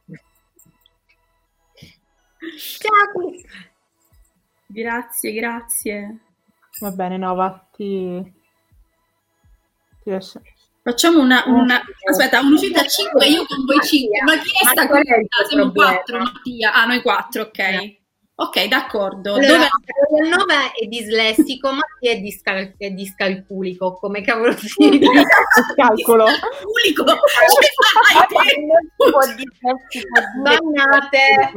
Ciao. 2.58 3.30
Grazie, 4.66 5.32
grazie. 5.32 6.18
Va 6.80 6.90
bene, 6.90 7.16
Nova, 7.16 7.68
ti, 7.74 8.32
ti 10.02 10.10
lascio. 10.10 10.40
Facciamo 10.82 11.20
una, 11.20 11.44
una... 11.46 11.82
aspetta, 12.10 12.40
un'uscita 12.40 12.84
5 12.84 13.26
io 13.26 13.46
con 13.46 13.64
voi 13.64 13.80
5. 13.80 14.22
Ma 14.22 14.36
chi 14.36 14.50
è 14.50 14.66
sta 14.66 14.86
cosa? 14.86 15.02
Siamo 15.48 15.72
4, 15.72 16.18
Mattia. 16.18 16.74
Ah, 16.74 16.84
noi 16.84 17.00
4, 17.00 17.42
ok. 17.42 17.96
Ok, 18.36 18.64
d'accordo. 18.66 19.34
Allora, 19.34 19.68
Dove... 20.10 20.28
9 20.28 20.72
è 20.74 20.86
dislessico, 20.86 21.70
Mattia 21.70 22.10
è, 22.10 22.18
discal- 22.18 22.74
è 22.76 22.90
discalculico, 22.90 23.94
come 23.94 24.22
cavolo 24.22 24.52
si 24.58 24.88
dice? 24.88 25.22
Calcolo. 25.76 26.26
Discalculico. 26.26 27.04
Bannate. 30.42 31.52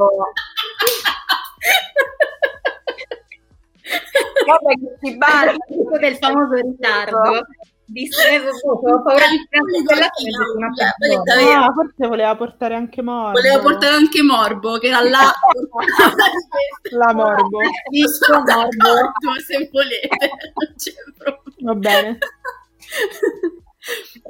Vabbè, 4.48 4.74
che 4.74 4.98
si 5.02 5.18
banna. 5.18 5.56
del 6.00 6.16
famoso 6.18 6.54
ritardo. 6.54 7.46
Distrevo 7.90 8.50
poco, 8.62 8.90
ho 8.90 9.02
paura 9.02 9.28
di 9.30 9.48
quella 9.86 10.10
una 10.58 10.68
ah, 11.66 11.72
forse 11.74 12.08
voleva 12.08 12.36
portare 12.36 12.76
anche 12.76 13.02
Morbo. 13.02 13.40
Voleva 13.40 13.60
portare 13.62 13.96
anche 13.96 14.22
Morbo, 14.24 14.78
che 14.78 14.88
era 14.88 15.02
là. 15.02 15.32
la 16.92 17.14
Morbo. 17.14 17.60
Visto 17.90 18.34
Morbo. 18.34 19.40
Se 19.46 19.70
volete, 19.72 20.30
non 20.54 20.74
c'è 20.76 20.92
problema. 21.18 21.74
Va 21.74 21.76
bene. 21.76 22.18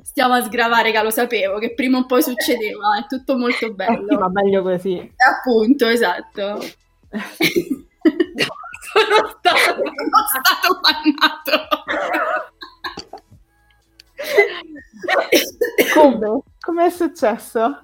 Stiamo 0.04 0.36
a 0.36 0.44
sgravare, 0.44 0.92
che 0.92 1.02
lo 1.02 1.10
sapevo, 1.10 1.58
che 1.58 1.74
prima 1.74 1.98
o 1.98 2.06
poi 2.06 2.22
succedeva, 2.22 2.96
è 3.00 3.08
tutto 3.08 3.38
molto 3.38 3.74
bello. 3.74 4.06
Eh 4.06 4.06
sì, 4.08 4.16
ma 4.18 4.30
meglio 4.30 4.62
così. 4.62 5.14
Appunto, 5.16 5.88
esatto. 5.88 6.60
sono 8.82 9.28
stato, 9.40 9.76
sono 9.76 10.22
stato 10.30 10.80
bannato. 10.82 11.56
Come? 15.94 16.42
Come 16.60 16.86
è 16.86 16.90
successo? 16.90 17.84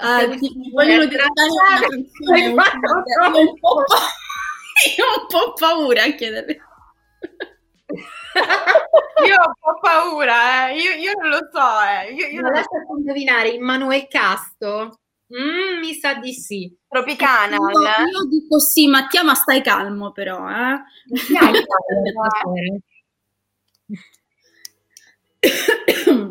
Ah, 0.00 0.28
ti, 0.28 0.38
ti 0.38 0.70
vogliono 0.72 1.04
dedicare 1.06 1.30
una 1.30 1.80
canzone. 1.80 2.46
Un 3.40 3.58
po', 3.58 3.84
io 4.96 5.04
ho 5.04 5.20
un 5.20 5.26
po' 5.28 5.52
paura 5.54 6.02
a 6.04 6.12
chiedere. 6.14 6.58
Io 9.26 9.36
ho 9.36 9.46
un 9.46 9.54
po' 9.60 9.78
paura, 9.80 10.68
eh. 10.68 10.76
io, 10.76 10.92
io 10.92 11.12
non 11.20 11.30
lo 11.30 11.48
so. 11.52 11.80
Eh. 11.80 12.12
Io, 12.12 12.26
io 12.26 12.40
non 12.40 12.52
lasciate 12.52 12.86
indovinare, 12.96 13.48
Immanuel 13.50 14.06
Casto? 14.08 14.98
Mm, 15.32 15.80
mi 15.80 15.94
sa 15.94 16.14
di 16.14 16.32
sì. 16.32 16.76
Tropicana. 16.86 17.56
Io, 17.56 17.80
io, 17.80 18.28
dico 18.28 18.58
sì, 18.58 18.86
Mattia, 18.88 19.22
ma 19.24 19.34
stai 19.34 19.62
calmo 19.62 20.12
però. 20.12 20.48
Eh? 20.48 20.82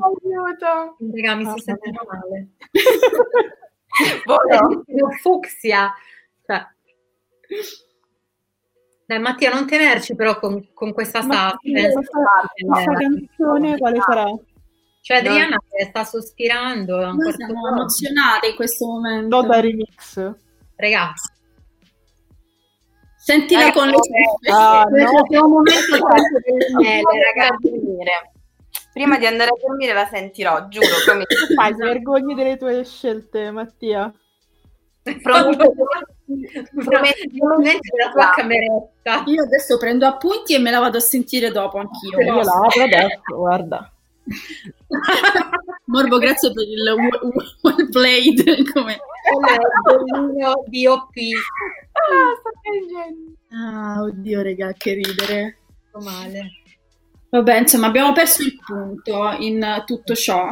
Aiuto. 0.04 0.98
Raga, 1.00 1.36
mi 1.36 1.46
si 1.46 1.60
sente 1.60 1.92
male. 1.92 2.50
Boh, 4.26 4.38
fucsia. 5.22 5.94
Cioè. 6.46 6.68
Dai, 9.06 9.20
Mattia, 9.20 9.54
non 9.54 9.68
tenerci 9.68 10.16
però 10.16 10.40
con, 10.40 10.74
con 10.74 10.94
questa 10.94 11.22
suspense. 11.22 11.94
Questa 11.94 12.94
canzone 12.94 13.78
quale 13.78 14.00
sarà? 14.02 14.32
Cioè 15.02 15.18
Adriana 15.18 15.58
no. 15.58 15.86
sta 15.86 16.06
sospirando. 16.06 17.12
Noi 17.12 17.34
siamo 17.34 17.68
emozionate 17.68 18.48
in 18.48 18.56
questo 18.56 18.86
momento. 18.86 19.42
Loda 19.42 19.60
remix. 19.60 20.34
Ragazzi. 20.78 21.32
Sentila 23.18 23.68
eh, 23.68 23.72
con 23.74 23.88
le 23.88 23.98
ah, 24.52 24.84
no. 24.84 25.26
È 25.30 25.38
un 25.38 25.52
momento 25.52 25.96
ragazzi. 27.36 27.72
Prima 28.94 29.18
di 29.18 29.26
andare 29.26 29.50
a 29.50 29.56
dormire 29.60 29.94
la 29.94 30.06
sentirò, 30.06 30.68
giuro. 30.70 30.86
Fai? 31.56 31.74
Ti 31.74 31.82
vergogni 31.82 32.36
delle 32.36 32.58
tue 32.58 32.86
scelte, 32.86 33.52
Mattia? 33.52 34.14
Prometto 35.04 35.74
la 37.98 38.12
tua 38.12 38.32
cameretta. 38.34 39.24
Io 39.26 39.44
adesso 39.44 39.78
prendo 39.78 40.06
appunti 40.06 40.54
e 40.56 40.60
me 40.60 40.72
la 40.72 40.80
vado 40.80 40.98
a 40.98 41.02
sentire 41.02 41.52
dopo 41.52 41.78
anch'io. 41.78 42.20
Io 42.22 42.42
la 42.42 42.52
apro 42.52 42.84
adesso, 42.84 43.36
guarda. 43.36 43.92
Morbo, 45.86 46.18
grazie 46.18 46.54
per 46.54 46.66
il 46.66 46.96
well 47.62 47.90
played. 47.90 48.72
Come... 48.72 48.94
Il 48.94 50.86
DOP. 50.86 51.12
Ah, 51.92 52.34
sto 52.40 52.52
piangendo. 52.62 53.32
Ah, 53.50 54.02
oddio, 54.02 54.42
regà, 54.42 54.72
che 54.74 54.94
ridere. 54.94 55.58
Sto 55.90 56.00
male. 56.00 56.50
Vabbè, 57.30 57.60
insomma, 57.60 57.88
abbiamo 57.88 58.14
perso 58.14 58.44
il 58.44 58.58
punto 58.64 59.36
in 59.40 59.84
tutto 59.86 60.16
ciò. 60.16 60.48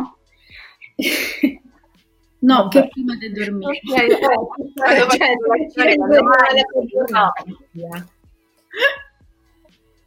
No, 2.42 2.56
Vabbè. 2.64 2.70
che 2.70 2.88
prima 2.90 3.16
di 3.16 3.32
dormire. 3.32 3.80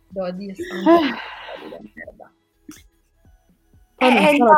Devo 0.08 0.30
dire, 0.32 0.54
eh, 3.98 4.36
no, 4.36 4.48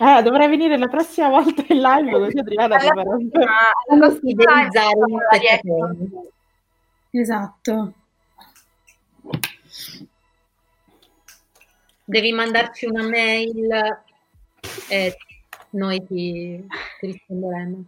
eh, 0.00 0.22
dovrei 0.22 0.48
venire 0.48 0.78
la 0.78 0.88
prossima 0.88 1.28
volta 1.28 1.62
in 1.68 1.80
live 1.80 2.10
così 2.10 2.38
Adriana 2.38 2.76
ti 2.78 2.86
farà 2.86 3.02
Esatto. 7.10 7.92
Devi 12.04 12.32
mandarci 12.32 12.86
una 12.86 13.06
mail 13.06 14.06
e 14.88 15.16
noi 15.70 16.04
ti, 16.06 16.64
ti 17.00 17.06
risponderemo. 17.06 17.84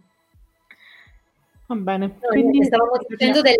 Va 1.67 1.75
bene. 1.75 2.05
No, 2.07 2.27
Quindi 2.29 2.65
stavamo 2.65 2.91
dicendo 3.07 3.41
del 3.41 3.55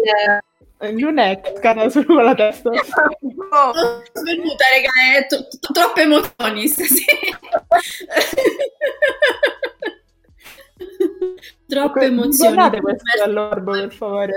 Lunec 0.99 1.59
cade 1.59 1.89
solo 1.89 2.21
la 2.21 2.35
testa. 2.35 2.69
Oh, 2.69 3.71
svenuta, 4.13 4.65
raga, 4.71 4.89
è 5.17 5.25
t- 5.27 5.47
t- 5.47 5.71
troppe 5.71 6.01
emozioni 6.01 6.67
stasera. 6.67 7.39
troppe 11.67 12.05
emozioni. 12.05 12.53
Guardate 12.55 12.81
questo 12.81 13.23
all'orbo, 13.23 13.71
per 13.71 13.93
favore. 13.93 14.35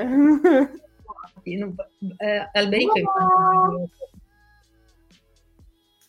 eh, 1.42 2.48
Alberico 2.52 3.02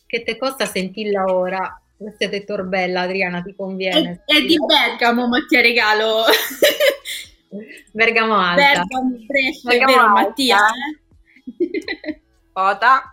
che 0.06 0.24
te 0.24 0.38
costa 0.38 0.66
sentirla 0.66 1.24
ora? 1.26 1.82
Questa 1.98 2.26
è 2.26 2.44
Torbella, 2.44 3.02
Adriana, 3.02 3.42
ti 3.42 3.56
conviene. 3.56 4.24
È, 4.26 4.36
è 4.36 4.42
di 4.42 4.58
Bergamo, 4.58 5.28
ma 5.28 5.40
ti 5.48 5.62
regalo. 5.62 6.24
Bergamo 7.92 8.36
Alta. 8.38 8.62
Bergamo, 8.62 9.16
Brescia, 9.26 9.70
Bergamo 9.70 9.92
vero 9.92 10.06
Alta. 10.08 10.22
Mattia? 10.22 10.58
Eh? 10.58 12.22
Ota. 12.54 13.10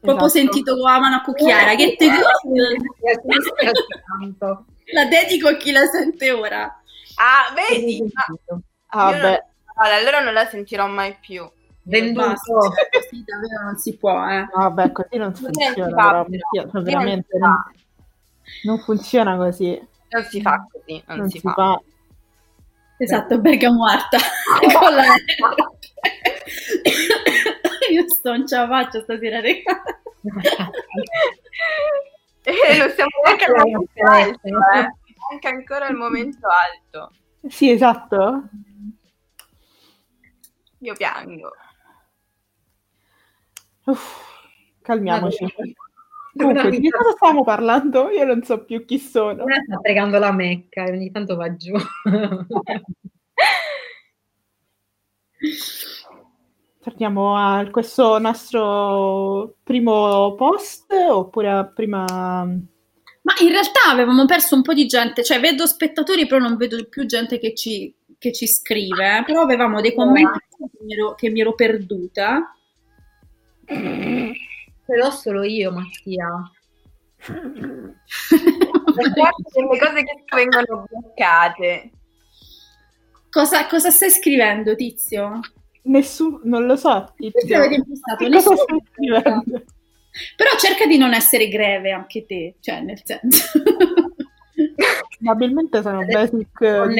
Proprio 0.00 0.26
esatto. 0.26 0.28
sentito 0.28 0.74
con 0.74 0.90
la 0.90 1.00
mano 1.00 1.16
a 1.16 1.22
cucchiara. 1.22 1.74
Che 1.74 1.96
te 1.96 2.08
La 4.90 5.04
dedico 5.04 5.48
a 5.48 5.56
chi 5.56 5.70
la 5.70 5.84
sente 5.86 6.30
ora. 6.32 6.82
Ah, 7.16 7.52
vedi? 7.54 8.02
Ah, 8.86 9.10
beh. 9.10 9.44
Allora, 9.80 9.96
allora 9.96 10.20
non 10.20 10.32
la 10.32 10.46
sentirò 10.46 10.86
mai 10.86 11.16
più. 11.20 11.48
Venduto. 11.82 12.34
Così 13.18 13.24
davvero 13.24 13.64
non 13.64 13.76
si 13.76 13.96
può, 13.96 14.28
eh. 14.28 14.46
Vabbè, 14.52 14.92
così 14.92 15.16
non 15.16 15.34
funziona. 15.34 15.94
Però, 15.94 16.26
cioè, 16.52 16.82
veramente 16.82 17.36
non, 17.38 17.56
non, 18.64 18.78
funziona 18.78 19.36
così. 19.36 19.80
Non 20.10 20.22
si 20.24 20.40
fa 20.40 20.64
così, 20.70 21.02
non, 21.06 21.18
non 21.18 21.28
si, 21.28 21.38
si, 21.38 21.42
fa. 21.42 21.52
fa. 21.52 21.82
Esatto, 22.98 23.34
Arta. 23.34 24.18
Con 24.78 24.94
la 24.94 25.02
Io 27.90 28.08
sto 28.08 28.30
non 28.30 28.46
ce 28.46 28.56
la 28.56 28.66
faccio 28.68 29.00
stasera, 29.00 29.40
raga. 29.40 29.82
eh, 32.42 32.76
non 32.76 32.90
siamo 32.90 33.10
neanche 33.24 33.44
al 33.44 33.54
momento 33.56 34.04
alto, 34.04 34.48
eh. 34.48 34.92
Manca 35.30 35.48
ancora 35.48 35.88
il 35.88 35.96
momento 35.96 36.46
alto. 36.46 37.12
Sì, 37.48 37.70
esatto. 37.70 38.42
Io 40.80 40.94
piango. 40.94 41.52
Uff, 43.88 44.20
calmiamoci. 44.82 45.46
Comunque, 46.36 46.78
di 46.78 46.90
cosa 46.90 47.12
stiamo 47.12 47.42
parlando? 47.42 48.10
Io 48.10 48.24
non 48.24 48.42
so 48.42 48.62
più 48.64 48.84
chi 48.84 48.98
sono. 48.98 49.44
Sta 49.64 49.78
pregando 49.80 50.18
la 50.18 50.30
Mecca 50.30 50.84
e 50.84 50.92
ogni 50.92 51.10
tanto 51.10 51.36
va 51.36 51.56
giù. 51.56 51.72
Torniamo 56.82 57.34
a 57.36 57.66
questo 57.70 58.18
nostro 58.18 59.54
primo 59.62 60.34
post 60.34 60.92
oppure 60.92 61.50
a 61.50 61.64
prima... 61.64 62.04
Ma 62.04 63.34
in 63.40 63.48
realtà 63.48 63.90
avevamo 63.90 64.26
perso 64.26 64.54
un 64.54 64.62
po' 64.62 64.74
di 64.74 64.86
gente, 64.86 65.24
cioè 65.24 65.40
vedo 65.40 65.66
spettatori 65.66 66.26
però 66.26 66.40
non 66.40 66.56
vedo 66.56 66.86
più 66.88 67.04
gente 67.06 67.38
che 67.38 67.54
ci, 67.54 67.94
che 68.18 68.32
ci 68.32 68.46
scrive, 68.46 69.22
però 69.24 69.42
avevamo 69.42 69.80
dei 69.80 69.94
commenti 69.94 70.38
che 70.48 70.70
mi 70.84 70.92
ero, 70.94 71.14
che 71.14 71.30
mi 71.30 71.40
ero 71.40 71.54
perduta. 71.54 72.52
Ce 73.68 74.96
l'ho 74.96 75.10
solo 75.10 75.42
io, 75.42 75.70
Mattia. 75.72 76.50
delle 78.94 79.78
cose 79.78 80.02
che 80.04 80.24
vengono 80.34 80.86
bloccate. 80.88 81.90
Cosa, 83.30 83.66
cosa 83.66 83.90
stai 83.90 84.10
scrivendo, 84.10 84.74
Tizio? 84.74 85.40
Nessuno, 85.82 86.40
non 86.44 86.66
lo 86.66 86.76
so. 86.76 87.12
Tizio. 87.16 87.58
Nessuno... 88.28 88.56
stai 88.56 88.82
scrivendo? 88.92 89.64
Però 90.36 90.50
cerca 90.58 90.86
di 90.86 90.96
non 90.96 91.12
essere 91.14 91.48
greve 91.48 91.92
anche 91.92 92.26
te, 92.26 92.56
cioè 92.60 92.80
nel 92.80 93.00
senso. 93.04 93.60
Probabilmente 95.18 95.82
sono 95.82 96.04
basic. 96.04 96.60
Non 96.60 96.94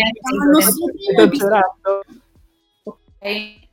Ok. 2.85 3.68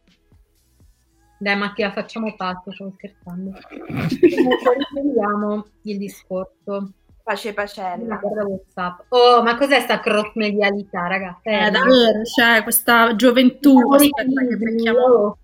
Dai 1.46 1.56
Mattia, 1.58 1.92
facciamo 1.92 2.36
patto, 2.36 2.72
stavo 2.72 2.92
scherzando. 2.96 3.52
Vediamo 4.96 5.68
il 5.84 6.00
discorso. 6.00 6.92
Pace 7.22 7.54
pacella. 7.54 8.20
WhatsApp. 8.20 9.02
Oh, 9.10 9.44
ma 9.44 9.56
cos'è 9.56 9.80
sta 9.82 10.00
cross 10.00 10.34
medialità, 10.34 11.06
ragazzi? 11.06 11.48
Eh, 11.48 11.70
davvero, 11.70 12.24
cioè 12.24 12.64
questa 12.64 13.16
gioventù. 13.16 13.78
Aspetta 13.92 14.24
che 14.24 14.58
becchiamo. 14.58 15.38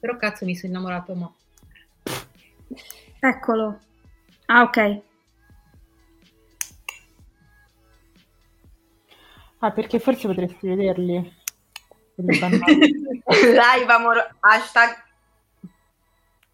Però 0.00 0.16
cazzo 0.16 0.44
mi 0.44 0.56
sono 0.56 0.72
innamorato, 0.72 1.14
ma... 1.14 1.32
Eccolo. 3.20 3.78
Ah, 4.46 4.62
ok. 4.62 5.02
Ah, 9.62 9.72
perché 9.72 9.98
forse 9.98 10.26
potresti 10.26 10.68
vederli. 10.68 11.38
Live 12.16 13.86
amor 13.92 14.36
hashtag. 14.40 15.08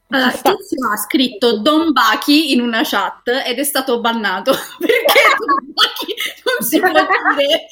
Allora, 0.09 0.30
Tizio 0.30 0.90
ha 0.92 0.96
scritto 0.96 1.59
Don 1.59 1.92
Bachi 1.92 2.52
in 2.52 2.61
una 2.61 2.82
chat 2.84 3.28
ed 3.28 3.59
è 3.59 3.64
stato 3.64 4.00
bannato. 4.00 4.52
Perché 4.78 5.20
Don 5.38 5.72
Bachi 5.72 6.14
non 6.44 6.68
si 6.68 6.78
può 6.78 6.88
dire? 6.90 7.66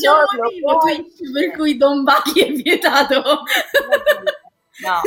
C'è 0.00 0.08
no, 0.08 0.16
un 0.16 0.38
motivo 0.42 0.78
Twitch 0.78 1.32
per 1.32 1.50
cui 1.56 1.76
Don 1.76 2.02
Bachi 2.02 2.40
è 2.40 2.52
vietato. 2.52 3.22
No. 4.82 5.00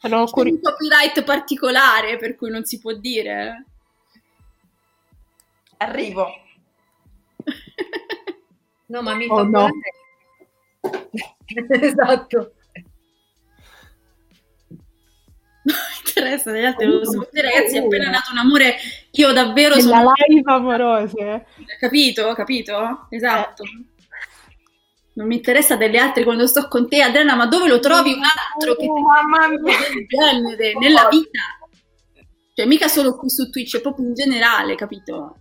C'è 0.00 0.08
un 0.08 0.60
copyright 0.60 1.24
particolare 1.24 2.16
per 2.16 2.36
cui 2.36 2.50
non 2.50 2.64
si 2.64 2.78
può 2.78 2.92
dire. 2.92 3.64
Arrivo 5.78 6.46
No, 8.88 9.02
ma 9.02 9.14
mi 9.14 9.26
oh, 9.28 9.36
fa 9.36 9.42
no. 9.44 9.68
esatto. 11.80 12.52
Non 15.68 15.76
mi 15.76 15.98
interessa 16.06 16.50
degli 16.50 16.64
altri, 16.64 16.86
lo 16.86 17.04
so. 17.04 17.28
ragazzi, 17.30 17.76
è 17.76 17.80
appena 17.80 18.08
nato 18.08 18.32
un 18.32 18.38
amore, 18.38 18.76
io 19.10 19.32
davvero 19.32 19.74
Nella 19.74 19.98
sono... 19.98 20.12
live 20.26 20.50
amorose. 20.50 21.46
Capito? 21.78 22.32
Capito? 22.32 23.06
Esatto. 23.10 23.64
Eh. 23.64 23.84
Non 25.12 25.26
mi 25.26 25.36
interessa 25.36 25.76
delle 25.76 25.98
altre 25.98 26.24
quando 26.24 26.46
sto 26.46 26.66
con 26.68 26.88
te, 26.88 27.02
Adriana, 27.02 27.34
ma 27.34 27.46
dove 27.46 27.68
lo 27.68 27.80
trovi 27.80 28.14
un 28.14 28.22
altro 28.22 28.76
che 28.76 28.82
ti 28.82 28.88
mamma 28.88 29.48
mia. 29.48 29.76
del 29.78 30.06
genere 30.06 30.72
nella 30.78 31.08
vita? 31.10 31.40
Cioè, 32.54 32.64
mica 32.64 32.88
solo 32.88 33.14
qui 33.16 33.28
su 33.28 33.50
Twitch, 33.50 33.76
è 33.76 33.80
proprio 33.82 34.06
in 34.06 34.14
generale, 34.14 34.74
capito? 34.74 35.40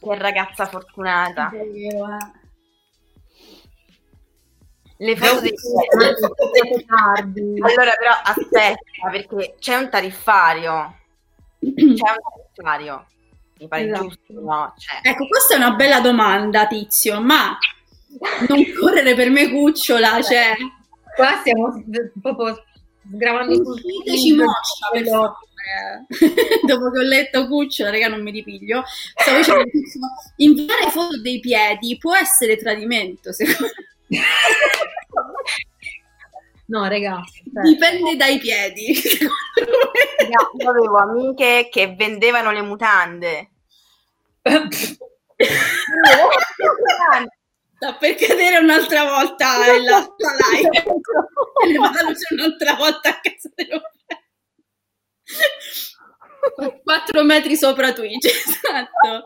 Che 0.00 0.18
ragazza 0.18 0.66
fortunata. 0.66 1.50
Vero, 1.50 2.06
eh. 2.06 2.44
Le 4.98 5.16
foto 5.16 5.40
dei 5.40 5.54
tardi. 6.86 7.60
Allora, 7.60 7.92
però 7.98 8.12
aspetta, 8.24 9.10
perché 9.10 9.56
c'è 9.58 9.76
un 9.76 9.90
tariffario. 9.90 10.96
C'è 11.58 11.70
un 11.82 11.94
tariffario. 12.54 13.06
Mi 13.58 13.68
pare 13.68 13.84
esatto. 13.84 14.02
giusto, 14.02 14.40
no? 14.40 14.74
Cioè. 14.76 15.00
Ecco, 15.10 15.26
questa 15.26 15.54
è 15.54 15.56
una 15.56 15.72
bella 15.72 16.00
domanda, 16.00 16.66
Tizio, 16.66 17.20
ma 17.20 17.58
non 18.48 18.64
correre 18.78 19.14
per 19.14 19.30
me 19.30 19.50
cucciola, 19.50 20.22
cioè... 20.22 20.54
Qua 21.14 21.38
stiamo 21.40 21.82
proprio 22.20 22.62
sgravando 23.10 23.54
sul 23.54 23.80
moscia, 24.36 24.88
per 24.92 25.04
favore. 25.06 25.32
dopo 26.66 26.90
che 26.90 26.98
ho 26.98 27.02
letto 27.02 27.46
Cuccio, 27.46 27.88
raga, 27.90 28.08
non 28.08 28.22
mi 28.22 28.30
ripiglio. 28.30 28.84
Stavo 28.86 29.36
dicendo, 29.38 29.64
inviare 30.36 30.90
foto 30.90 31.20
dei 31.20 31.40
piedi 31.40 31.96
può 31.98 32.14
essere 32.14 32.56
tradimento, 32.56 33.32
secondo 33.32 33.72
me. 34.08 34.20
No, 36.68 36.88
ragazzi. 36.88 37.42
Cioè. 37.52 37.62
Dipende 37.62 38.16
dai 38.16 38.38
piedi. 38.38 39.00
no, 40.28 40.50
io 40.58 40.70
avevo 40.70 40.98
amiche 40.98 41.68
che 41.70 41.94
vendevano 41.94 42.50
le 42.50 42.62
mutande. 42.62 43.50
Sta 47.76 47.94
per 47.94 48.14
cadere 48.14 48.58
un'altra 48.58 49.04
volta 49.04 49.58
la, 49.58 49.76
la 49.76 50.08
live. 50.50 50.84
un'altra 52.30 52.74
volta 52.74 53.10
a 53.10 53.20
casa 53.20 53.50
dello 53.54 53.80
4 56.84 57.24
metri 57.24 57.56
sopra 57.56 57.92
Twitch, 57.92 58.26
esatto. 58.26 59.22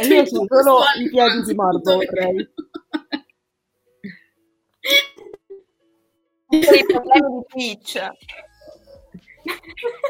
E 0.00 0.06
io 0.06 0.24
ci 0.24 0.34
solo 0.48 0.80
i 0.98 1.08
piedi 1.10 1.42
di 1.42 1.54
Marco 1.54 1.94
vorrei. 1.94 2.48
i 6.48 6.86
problemi 6.86 7.38
di 7.38 7.44
Twitch. 7.48 8.00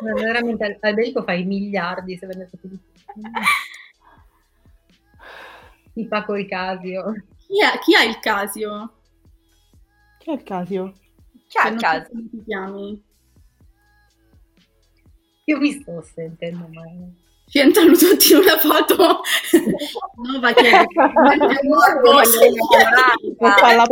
Ma 0.03 0.13
veramente 0.13 0.79
Alberico 0.81 1.23
fa 1.25 1.33
i 1.33 1.45
miliardi 1.45 2.17
se 2.17 2.27
vende 2.27 2.49
tutti 2.49 2.69
di 2.69 2.81
Ti 5.93 6.07
fa 6.07 6.25
col 6.25 6.47
Casio. 6.47 7.25
Chi 7.37 7.63
ha, 7.63 7.79
chi 7.79 7.95
ha 7.95 8.03
il 8.05 8.19
Casio? 8.21 8.93
Chi 10.19 10.31
ha 10.31 10.35
il 10.35 10.43
Casio? 10.43 10.95
Chi 11.55 11.61
ha 11.61 11.69
il 11.69 11.79
Casio? 11.79 12.15
Ti 12.31 12.43
chiami? 12.45 13.03
Io 15.45 15.59
mi 15.59 15.71
sto 15.71 16.03
sentendo 16.03 16.69
male. 16.73 17.13
Ci 17.47 17.59
entrano 17.61 17.93
tutti 17.93 18.33
in 18.33 18.39
una 18.39 18.59
foto 18.59 19.21
nuova 20.17 20.53
che 20.53 20.69
è 20.69 20.85
fa, 23.39 23.75
la, 23.77 23.87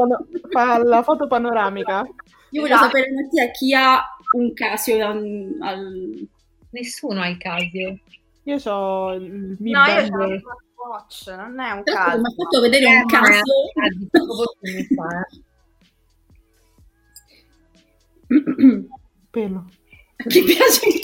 fa 0.50 0.82
la 0.82 1.02
foto 1.04 1.28
panoramica. 1.28 2.04
Io 2.50 2.62
voglio 2.62 2.76
sapere 2.78 3.12
Mattia 3.12 3.50
chi 3.52 3.72
ha 3.74 4.02
un 4.32 4.52
Casio 4.54 5.06
al, 5.06 5.56
al... 5.60 6.28
Nessuno 6.70 7.20
ha 7.20 7.28
il 7.28 7.38
Casio. 7.38 7.96
Io 8.42 8.56
ho 8.64 9.12
il 9.12 9.56
Mi 9.60 9.70
No, 9.70 9.84
io 9.84 10.16
ho 10.16 10.32
il 10.32 10.42
Watch, 10.74 11.28
non 11.28 11.60
è 11.60 11.70
un 11.70 11.84
Casio. 11.84 12.18
Mi 12.18 12.26
ha 12.26 12.34
fatto 12.36 12.60
vedere 12.60 12.86
eh, 12.86 12.96
un 12.96 13.06
Casio. 13.06 13.44
Pelo. 19.30 19.70
Ti 20.16 20.42
piace 20.42 20.88
il 20.88 21.00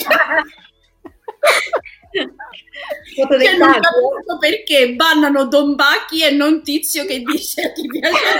del 2.10 3.40
cioè, 3.40 3.56
non 3.56 3.72
capisco 3.72 4.38
perché 4.38 4.94
bannano 4.94 5.46
Don 5.46 5.74
Bacchi 5.74 6.22
e 6.24 6.30
non 6.30 6.62
Tizio 6.62 7.04
che 7.04 7.20
dice 7.22 7.72
ti 7.72 7.86
piace 7.86 8.38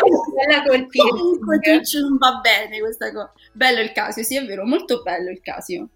comunque 0.93 1.59
Twitch 1.61 1.95
non 2.01 2.17
va 2.17 2.41
bene 2.41 2.81
questa 2.81 3.13
cosa 3.13 3.33
bello 3.53 3.81
il 3.81 3.93
Casio, 3.93 4.23
sì 4.23 4.37
è 4.37 4.45
vero, 4.45 4.65
molto 4.65 5.03
bello 5.03 5.31
il 5.31 5.41
Casio. 5.41 5.89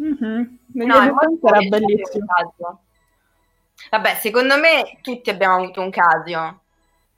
Mm-hmm. 0.00 0.42
no, 0.72 1.00
è 1.00 1.10
molto 1.10 1.46
era 1.48 1.60
bellissimo. 1.60 2.26
vabbè, 3.90 4.18
secondo 4.20 4.58
me 4.58 4.98
tutti 5.00 5.30
abbiamo 5.30 5.56
avuto 5.56 5.80
un 5.80 5.90
Casio. 5.90 6.60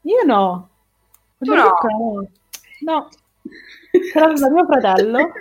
Io 0.02 0.22
no. 0.24 0.70
Tu 1.38 1.54
no? 1.54 1.74
no 2.80 3.08
il 3.92 4.52
mio 4.52 4.66
fratello 4.66 5.32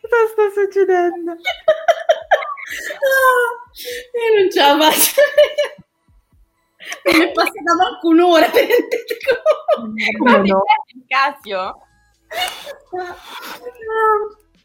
Cosa 0.00 0.26
sta 0.32 0.50
succedendo? 0.52 1.32
No, 1.32 1.38
io 4.12 4.28
non 4.40 4.50
ce 4.50 4.60
la 4.60 4.76
faccio. 4.78 5.20
Non 7.04 7.22
è 7.22 7.32
passata 7.32 7.74
manco 7.76 8.08
un'ora 8.08 8.48
per 8.48 8.66
Ma 10.18 10.36
no. 10.38 10.62
Casio? 11.06 11.80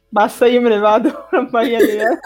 Basta, 0.09 0.45
io 0.45 0.61
me 0.61 0.69
ne 0.69 0.79
vado. 0.79 1.27
Non 1.31 1.49
vai 1.49 1.75
a 1.75 1.79
dire. 1.79 2.19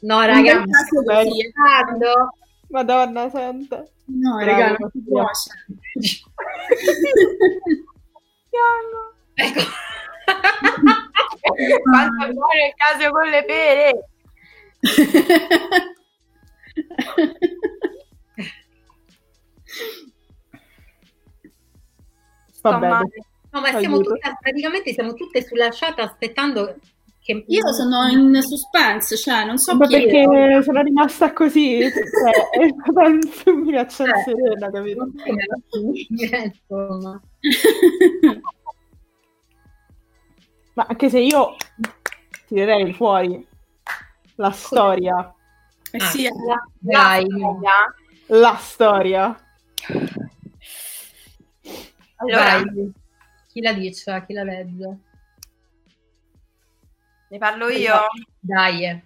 No, 0.00 0.20
no, 0.20 0.26
mi 0.26 0.26
No, 0.26 0.26
ragazzi, 0.26 1.52
Madonna 2.68 3.30
santa. 3.30 3.84
No, 4.06 4.38
raga, 4.38 4.76
non 4.78 4.90
ti 4.90 5.02
piace. 5.02 5.50
ecco. 9.34 9.60
Quanto 11.82 12.32
buono 12.32 12.64
il 12.66 12.72
caso 12.76 13.10
con 13.10 13.28
le 13.28 13.44
pere. 13.44 14.08
Va 22.62 22.78
bene. 22.78 23.08
No, 23.50 23.60
ma 23.60 23.78
siamo 23.78 24.00
tutte, 24.00 24.36
praticamente 24.40 24.92
siamo 24.92 25.14
tutte 25.14 25.44
sulla 25.44 25.68
chat 25.70 26.00
aspettando 26.00 26.76
che... 27.24 27.44
Io 27.48 27.72
sono 27.72 28.06
in 28.08 28.38
suspense, 28.42 29.16
cioè 29.16 29.46
non 29.46 29.56
so 29.56 29.74
Ma 29.74 29.86
perché 29.86 30.18
io. 30.18 30.60
sono 30.62 30.82
rimasta 30.82 31.32
così, 31.32 31.80
cioè, 31.88 31.94
è 32.50 32.68
stata 32.82 33.08
un'umiliazione 33.46 34.12
eh, 34.12 34.22
serena, 34.22 34.70
capito? 34.70 35.10
Insomma. 36.68 37.18
Ma 40.74 40.86
anche 40.86 41.08
se 41.08 41.20
io 41.20 41.56
tirerei 42.46 42.92
fuori 42.92 43.46
la 44.34 44.50
storia. 44.50 45.34
Eh 45.92 45.98
ah, 45.98 46.04
sì, 46.04 46.24
la, 46.24 46.62
la, 46.82 47.22
storia. 47.22 47.94
La 48.26 48.56
storia. 48.56 49.40
Allora, 52.16 52.62
Vai. 52.62 52.92
chi 53.50 53.60
la 53.62 53.72
dice? 53.72 54.24
Chi 54.26 54.34
la 54.34 54.42
legge? 54.42 54.98
Ne 57.34 57.40
parlo 57.40 57.68
io? 57.68 58.06
Dai. 58.38 59.02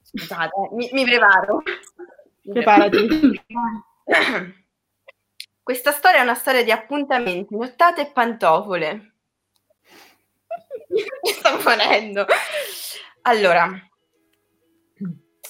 Scusate, 0.00 0.70
mi, 0.72 0.88
mi 0.90 1.04
preparo. 1.04 1.62
Preparati. 2.50 3.42
Questa 5.62 5.92
storia 5.92 6.20
è 6.20 6.22
una 6.22 6.34
storia 6.34 6.64
di 6.64 6.70
appuntamenti, 6.70 7.54
nottate 7.54 8.00
e 8.00 8.06
pantofole. 8.06 9.12
Mi 10.88 11.30
sto 11.30 11.60
morendo. 11.62 12.24
Allora, 13.20 13.70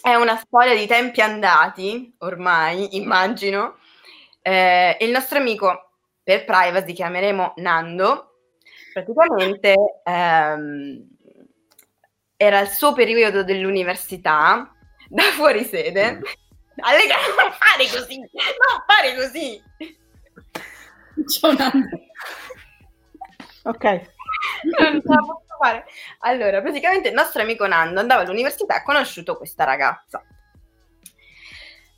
è 0.00 0.14
una 0.16 0.36
storia 0.38 0.74
di 0.74 0.88
tempi 0.88 1.20
andati, 1.20 2.16
ormai, 2.18 2.96
immagino. 2.96 3.78
Eh, 4.42 4.96
il 5.02 5.12
nostro 5.12 5.38
amico, 5.38 5.92
per 6.20 6.44
privacy, 6.44 6.94
chiameremo 6.94 7.52
Nando, 7.58 8.31
praticamente 8.92 9.74
ehm, 10.04 11.08
era 12.36 12.60
il 12.60 12.68
suo 12.68 12.92
periodo 12.92 13.44
dell'università 13.44 14.70
da 15.08 15.22
fuori 15.34 15.64
sede. 15.64 16.20
Allegra, 16.84 17.16
non 17.38 17.52
fare 17.52 17.88
così, 17.88 18.18
non 18.18 18.84
fare 18.86 19.14
così. 19.14 19.62
C'è 21.24 21.46
una... 21.46 21.70
Ok. 23.64 23.84
Non 23.84 25.00
ce 25.00 25.08
la 25.08 25.20
posso 25.20 25.56
fare. 25.60 25.84
Allora, 26.20 26.60
praticamente 26.62 27.08
il 27.08 27.14
nostro 27.14 27.42
amico 27.42 27.66
Nando 27.66 28.00
andava 28.00 28.22
all'università 28.22 28.74
e 28.74 28.78
ha 28.78 28.82
conosciuto 28.82 29.36
questa 29.36 29.64
ragazza. 29.64 30.24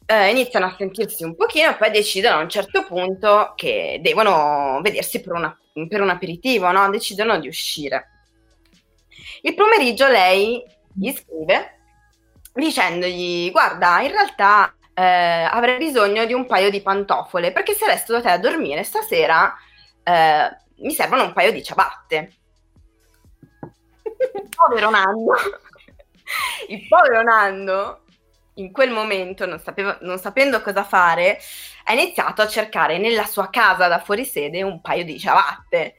Eh, 0.07 0.31
iniziano 0.31 0.67
a 0.67 0.75
sentirsi 0.77 1.25
un 1.25 1.35
pochino 1.35 1.71
e 1.71 1.77
poi 1.77 1.91
decidono 1.91 2.37
a 2.37 2.43
un 2.43 2.49
certo 2.51 2.85
punto 2.85 3.55
che 3.57 4.01
devono 4.03 4.81
vedersi 4.83 5.23
per 5.23 5.33
una 5.33 5.57
per 5.89 6.01
un 6.01 6.11
aperitivo, 6.11 6.71
no? 6.71 6.89
decidono 6.91 7.39
di 7.39 7.49
uscire. 7.49 8.11
Il 9.43 9.55
pomeriggio 9.55 10.09
lei 10.09 10.63
gli 10.93 11.11
scrive 11.13 11.79
dicendogli 12.53 13.51
guarda, 13.51 14.01
in 14.01 14.13
realtà 14.13 14.75
eh, 14.95 15.03
avrei 15.03 15.77
bisogno 15.79 16.25
di 16.25 16.33
un 16.33 16.47
paio 16.47 16.71
di 16.71 16.81
pantofole 16.81 17.51
perché 17.51 17.75
se 17.75 17.87
resto 17.87 18.13
da 18.13 18.21
te 18.21 18.31
a 18.31 18.39
dormire 18.39 18.85
stasera 18.85 19.53
eh, 20.05 20.57
mi 20.77 20.93
servono 20.93 21.25
un 21.25 21.33
paio 21.33 21.51
di 21.51 21.63
ciabatte. 21.63 22.33
Il 23.63 24.49
povero 24.55 24.91
Nando, 24.91 25.35
il 26.69 26.87
povero 26.89 27.23
Nando 27.23 28.03
in 28.55 28.71
quel 28.71 28.91
momento, 28.91 29.47
non, 29.47 29.59
sapeva, 29.59 29.99
non 30.03 30.19
sapendo 30.19 30.63
cosa 30.63 30.85
fare, 30.85 31.39
ha 31.85 31.93
iniziato 31.93 32.43
a 32.43 32.49
cercare 32.49 32.99
nella 32.99 33.27
sua 33.27 33.51
casa 33.51 33.89
da 33.89 33.99
fuori 33.99 34.25
sede 34.25 34.63
un 34.63 34.81
paio 34.81 35.05
di 35.05 35.19
ciabatte. 35.19 35.97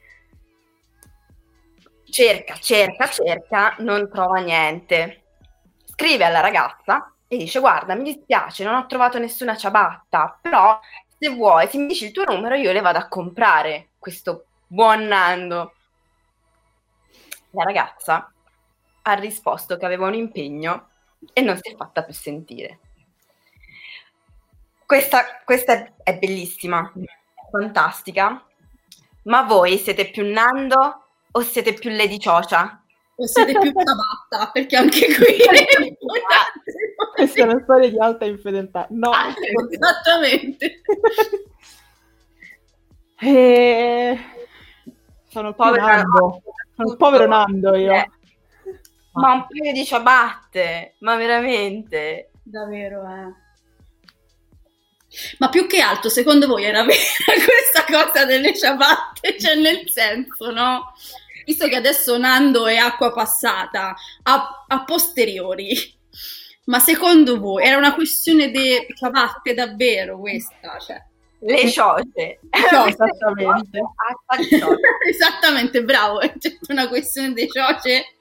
Cerca, 2.04 2.54
cerca, 2.54 3.08
cerca, 3.08 3.76
non 3.78 4.08
trova 4.10 4.40
niente. 4.40 5.22
Scrive 5.84 6.24
alla 6.24 6.40
ragazza 6.40 7.12
e 7.28 7.36
dice: 7.36 7.60
Guarda, 7.60 7.94
mi 7.94 8.04
dispiace, 8.04 8.64
non 8.64 8.74
ho 8.74 8.86
trovato 8.86 9.18
nessuna 9.18 9.56
ciabatta, 9.56 10.38
però 10.40 10.78
se 11.18 11.28
vuoi, 11.30 11.68
se 11.68 11.78
mi 11.78 11.86
dici 11.86 12.06
il 12.06 12.12
tuo 12.12 12.24
numero, 12.24 12.54
io 12.54 12.72
le 12.72 12.80
vado 12.80 12.98
a 12.98 13.08
comprare 13.08 13.90
questo 13.98 14.46
buon 14.66 15.04
Nando. 15.06 15.72
La 17.50 17.62
ragazza 17.62 18.30
ha 19.02 19.12
risposto 19.14 19.76
che 19.76 19.86
aveva 19.86 20.06
un 20.06 20.14
impegno 20.14 20.88
e 21.32 21.40
non 21.40 21.56
si 21.56 21.70
è 21.70 21.76
fatta 21.76 22.02
più 22.02 22.12
sentire. 22.12 22.80
Questa, 24.86 25.24
questa 25.44 25.94
è 26.02 26.16
bellissima, 26.16 26.92
fantastica, 27.50 28.44
ma 29.24 29.42
voi 29.42 29.78
siete 29.78 30.08
più 30.10 30.30
Nando 30.32 31.02
o 31.32 31.40
siete 31.40 31.72
più 31.74 31.90
Lady 31.90 32.18
Ciocia? 32.18 32.80
O 33.16 33.26
siete 33.26 33.52
più 33.58 33.72
ciabatta, 33.72 34.50
perché 34.52 34.76
anche 34.76 35.06
qui 35.06 35.24
è 35.42 35.80
importante. 35.80 36.72
Questa 37.14 37.40
è 37.40 37.42
una 37.44 37.60
storia 37.62 37.88
di 37.90 37.98
alta 37.98 38.24
infedeltà. 38.26 38.86
No, 38.90 39.10
Ah, 39.10 39.34
esattamente. 39.70 40.80
e... 43.18 44.18
Eh, 44.18 44.18
sono 45.28 45.54
più 45.54 45.64
Povera- 45.64 45.86
Nando. 45.96 46.42
Sono 46.76 46.90
il 46.90 46.96
povero 46.98 47.26
Nando 47.26 47.74
io. 47.74 47.92
Eh, 47.92 48.10
Ma 49.12 49.32
un 49.32 49.46
paio 49.48 49.72
di 49.72 49.84
ciabatte, 49.86 50.96
ma 50.98 51.16
veramente? 51.16 52.30
Davvero, 52.42 53.00
eh. 53.08 53.44
Ma 55.38 55.48
più 55.48 55.66
che 55.66 55.80
altro, 55.80 56.08
secondo 56.08 56.46
voi 56.46 56.64
era 56.64 56.82
vera 56.84 57.00
questa 57.44 57.84
cosa 57.86 58.24
delle 58.24 58.56
ciabatte? 58.56 59.38
Cioè, 59.38 59.54
nel 59.56 59.88
senso, 59.90 60.50
no? 60.50 60.92
Visto 61.44 61.68
che 61.68 61.76
adesso 61.76 62.18
Nando 62.18 62.66
è 62.66 62.76
acqua 62.76 63.12
passata, 63.12 63.94
a, 64.24 64.64
a 64.66 64.84
posteriori, 64.84 65.94
ma 66.64 66.80
secondo 66.80 67.38
voi 67.38 67.64
era 67.64 67.76
una 67.76 67.94
questione 67.94 68.50
di 68.50 68.84
ciabatte 68.96 69.54
davvero 69.54 70.18
questa? 70.18 70.78
Cioè, 70.78 71.00
Le 71.40 71.68
cioce. 71.70 72.40
No, 72.72 72.86
esattamente. 72.86 73.80
Esattamente, 75.08 75.84
bravo, 75.84 76.20
è 76.20 76.32
una 76.68 76.88
questione 76.88 77.32
di 77.32 77.48
cioce 77.48 78.16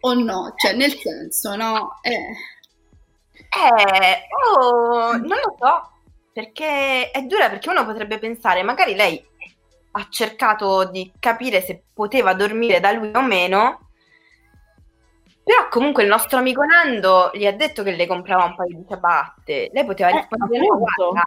o 0.00 0.12
no? 0.12 0.52
Cioè, 0.56 0.74
nel 0.74 0.94
senso, 0.98 1.56
no? 1.56 1.98
Eh. 2.02 2.52
Eh, 3.56 4.22
oh, 4.58 5.12
non 5.12 5.28
lo 5.28 5.56
so, 5.58 5.90
perché 6.32 7.10
è 7.10 7.22
dura 7.22 7.48
perché 7.48 7.68
uno 7.68 7.84
potrebbe 7.84 8.18
pensare, 8.18 8.62
magari 8.62 8.94
lei 8.94 9.24
ha 9.92 10.06
cercato 10.10 10.84
di 10.84 11.12
capire 11.20 11.60
se 11.60 11.84
poteva 11.94 12.34
dormire 12.34 12.80
da 12.80 12.90
lui 12.90 13.12
o 13.14 13.22
meno, 13.22 13.90
però 15.44 15.68
comunque 15.68 16.02
il 16.02 16.08
nostro 16.08 16.38
amico 16.38 16.64
Nando 16.64 17.30
gli 17.32 17.46
ha 17.46 17.52
detto 17.52 17.82
che 17.84 17.92
le 17.92 18.06
comprava 18.06 18.44
un 18.44 18.56
paio 18.56 18.76
di 18.76 18.84
ciabatte, 18.88 19.70
lei 19.72 19.84
poteva 19.84 20.08
Eh, 20.08 20.16
rispondere, 20.16 20.66
no, 20.66 20.78
guarda, 20.78 21.22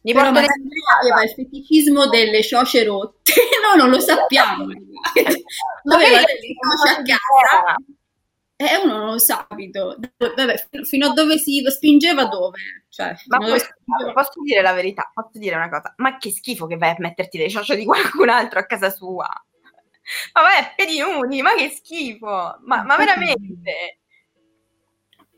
mi 0.00 0.12
Però 0.12 0.30
magari 0.30 0.62
lei 0.62 0.82
aveva 1.00 1.22
il 1.24 1.30
feticismo 1.30 2.06
delle 2.06 2.42
cioce 2.42 2.84
rotte, 2.84 3.32
noi 3.62 3.76
non 3.76 3.90
lo 3.90 4.00
sappiamo. 4.00 4.64
Aveva 4.64 6.18
le 6.20 6.38
cioce 6.40 6.94
a 6.94 7.02
casa 7.02 7.76
e 8.70 8.76
uno 8.84 8.96
non 8.98 9.06
lo 9.12 9.18
sa, 9.18 9.46
capito? 9.48 9.96
Vabbè, 10.16 10.68
fino- 10.84 11.06
a 11.08 11.12
dove 11.12 11.38
si 11.38 11.62
spingeva 11.68 12.26
dove? 12.26 12.58
Cioè, 12.88 13.14
Ma 13.26 13.36
a 13.36 13.40
dove 13.40 13.58
posso, 13.58 13.66
spingeva. 13.80 14.12
posso 14.12 14.42
dire 14.42 14.62
la 14.62 14.72
verità, 14.72 15.10
posso 15.12 15.38
dire 15.38 15.56
una 15.56 15.68
cosa, 15.68 15.94
ma 15.98 16.16
che 16.18 16.30
schifo 16.30 16.66
che 16.66 16.76
vai 16.76 16.90
a 16.90 16.96
metterti 16.98 17.38
le 17.38 17.48
ciocce 17.48 17.76
di 17.76 17.84
qualcun 17.84 18.28
altro 18.28 18.58
a 18.60 18.66
casa 18.66 18.90
sua. 18.90 19.28
Ma 20.34 20.42
vai 20.42 20.58
a 20.58 20.72
piedi 20.76 20.98
nudi, 21.00 21.40
ma 21.42 21.54
che 21.54 21.70
schifo, 21.70 22.26
ma, 22.64 22.82
ma 22.84 22.96
veramente. 22.96 23.98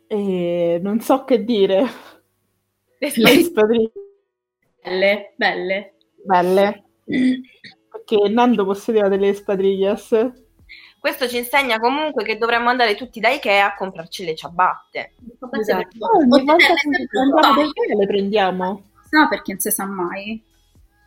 E 0.09 0.79
non 0.83 1.01
so 1.01 1.25
che 1.25 1.45
dire. 1.45 1.85
Le 3.01 3.11
Le 3.15 3.43
spadriglie 3.43 3.93
Belle, 4.83 5.35
belle. 5.39 5.79
belle. 6.25 6.85
Perché 7.91 8.29
Nando 8.29 8.65
possedeva 8.65 9.09
delle 9.09 9.33
spadriglias. 9.35 10.13
Questo 11.07 11.29
ci 11.29 11.37
insegna 11.37 11.79
comunque 11.79 12.25
che 12.25 12.37
dovremmo 12.37 12.69
andare 12.69 12.97
tutti 12.97 13.21
da 13.21 13.29
Ikea 13.29 13.67
a 13.67 13.75
comprarci 13.77 14.25
le 14.25 14.35
ciabatte. 14.35 15.13
Esatto. 15.53 15.89
O 16.01 16.17
Ogni 16.19 16.45
volta 16.45 16.75
che 16.75 16.89
andiamo 16.89 17.41
da. 17.41 17.63
Ikea 17.63 17.97
le 17.97 18.07
prendiamo 18.09 18.83
No, 19.11 19.29
perché 19.29 19.53
non 19.53 19.61
si 19.61 19.71
sa 19.71 19.85
mai. 19.87 20.43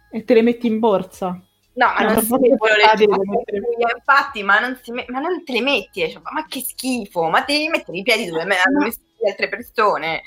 e 0.09 0.23
te 0.23 0.33
le 0.35 0.41
metti 0.41 0.67
in 0.67 0.79
borsa. 0.79 1.37
No, 1.73 1.85
ma 1.85 1.99
No, 1.99 2.05
non 2.05 2.13
per 2.15 2.23
si 2.23 2.31
mettono 2.31 2.75
le 2.75 3.93
infatti, 3.97 4.41
ma 4.41 4.59
non, 4.59 4.79
si 4.81 4.91
me- 4.93 5.03
ma 5.09 5.19
non 5.19 5.43
te 5.43 5.51
le 5.51 5.61
metti 5.61 5.99
le 5.99 6.09
ciabatte, 6.11 6.33
ma 6.33 6.45
che 6.47 6.61
schifo, 6.61 7.27
ma 7.27 7.41
devi 7.41 7.67
mettere 7.67 7.97
i 7.97 8.01
piedi 8.03 8.25
dove 8.27 8.45
me 8.45 8.55
hanno 8.55 8.79
messo 8.79 8.99
le 9.21 9.29
altre 9.31 9.49
persone. 9.49 10.21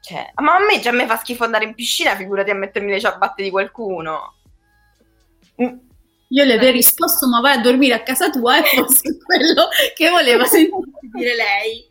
Cioè, 0.00 0.30
ma 0.36 0.54
a 0.54 0.60
me 0.64 0.80
già 0.80 0.90
mi 0.90 1.04
fa 1.04 1.16
schifo 1.18 1.44
andare 1.44 1.66
in 1.66 1.74
piscina, 1.74 2.16
figurati 2.16 2.48
a 2.48 2.54
mettermi 2.54 2.90
le 2.90 2.98
ciabatte 2.98 3.42
di 3.42 3.50
qualcuno. 3.50 4.36
Mm. 5.62 5.76
Io 6.28 6.44
le 6.44 6.54
avrei 6.54 6.72
risposto, 6.72 7.26
ma 7.26 7.40
vai 7.40 7.56
a 7.56 7.60
dormire 7.60 7.94
a 7.94 8.02
casa 8.02 8.28
tua 8.28 8.58
e 8.58 8.64
fosse 8.64 9.16
quello 9.24 9.68
che 9.94 10.10
voleva 10.10 10.44
sentirti 10.44 11.08
dire 11.12 11.34
lei. 11.34 11.90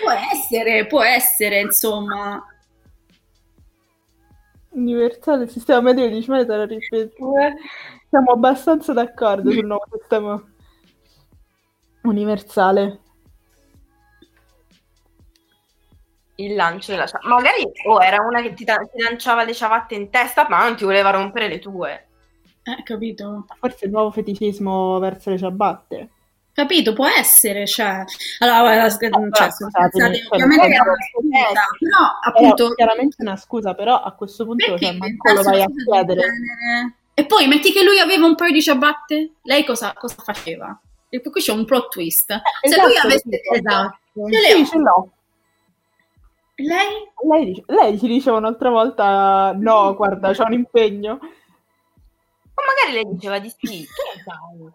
Può 0.00 0.10
essere, 0.10 0.86
può 0.86 1.02
essere, 1.02 1.60
insomma. 1.60 2.44
Universale, 4.70 5.44
il 5.44 5.50
sistema 5.50 5.80
medio 5.80 6.08
di 6.08 6.22
Cimene 6.22 6.44
sarà 6.44 6.64
ripetuto. 6.64 7.34
Siamo 8.08 8.32
abbastanza 8.32 8.92
d'accordo 8.92 9.52
sul 9.52 9.64
nuovo 9.64 9.86
sistema 9.96 10.42
universale. 12.02 13.00
Il 16.36 16.56
lancio 16.56 16.90
della 16.90 17.06
ciabatta. 17.06 17.28
Magari 17.28 17.62
oh, 17.86 18.02
era 18.02 18.20
una 18.22 18.42
che 18.42 18.54
ti, 18.54 18.64
ti 18.64 19.02
lanciava 19.02 19.44
le 19.44 19.54
ciabatte 19.54 19.94
in 19.94 20.10
testa, 20.10 20.48
ma 20.48 20.64
non 20.64 20.74
ti 20.74 20.82
voleva 20.82 21.10
rompere 21.10 21.46
le 21.46 21.60
tue. 21.60 22.08
Eh, 22.66 22.82
capito? 22.82 23.46
Forse 23.58 23.84
il 23.86 23.90
nuovo 23.90 24.10
feticismo 24.10 24.98
verso 24.98 25.30
le 25.30 25.38
ciabatte. 25.38 26.08
Capito, 26.54 26.92
può 26.92 27.06
essere, 27.06 27.66
cioè... 27.66 28.04
Allora, 28.38 28.88
cioè, 28.88 29.10
scusatemi, 29.10 29.50
scusate, 29.50 29.98
cioè, 29.98 30.10
ovviamente 30.30 30.66
era 30.68 30.82
una 30.84 30.94
scusa, 31.10 31.38
però 31.48 31.66
Però, 31.78 32.06
appunto... 32.22 32.74
chiaramente 32.74 33.16
una 33.18 33.36
scusa, 33.36 33.74
però 33.74 34.00
a 34.00 34.12
questo 34.12 34.44
punto 34.44 34.78
cioè, 34.78 34.96
manco 34.96 35.32
lo 35.32 35.42
vai 35.42 35.62
a 35.62 35.66
chiedere. 35.66 36.22
E 37.12 37.26
poi 37.26 37.48
metti 37.48 37.72
che 37.72 37.82
lui 37.82 37.98
aveva 37.98 38.26
un 38.26 38.36
paio 38.36 38.52
di 38.52 38.62
ciabatte, 38.62 39.32
lei 39.42 39.64
cosa, 39.64 39.92
cosa 39.94 40.22
faceva? 40.22 40.78
E 41.08 41.20
poi 41.20 41.32
qui 41.32 41.40
c'è 41.42 41.52
un 41.52 41.64
plot 41.64 41.88
twist. 41.88 42.26
Se 42.32 42.40
esatto, 42.68 42.86
lui 42.86 42.96
avesse 42.98 43.24
Esatto. 43.52 43.98
ce 44.30 44.40
le 44.40 44.52
ho, 44.54 44.56
Sì, 44.56 44.66
ce 44.66 44.78
l'ho. 44.78 45.10
lei 46.56 46.86
Lei, 47.28 47.44
dice- 47.46 47.64
lei 47.66 47.98
ci 47.98 48.06
diceva 48.06 48.36
un'altra 48.36 48.70
volta: 48.70 49.52
No, 49.56 49.94
guarda, 49.94 50.32
c'ho 50.32 50.44
un 50.44 50.52
impegno. 50.52 51.18
O 52.54 52.62
magari 52.66 52.92
lei 52.92 53.12
diceva 53.14 53.38
di 53.38 53.52
sì. 53.56 53.84
Sai? 54.24 54.72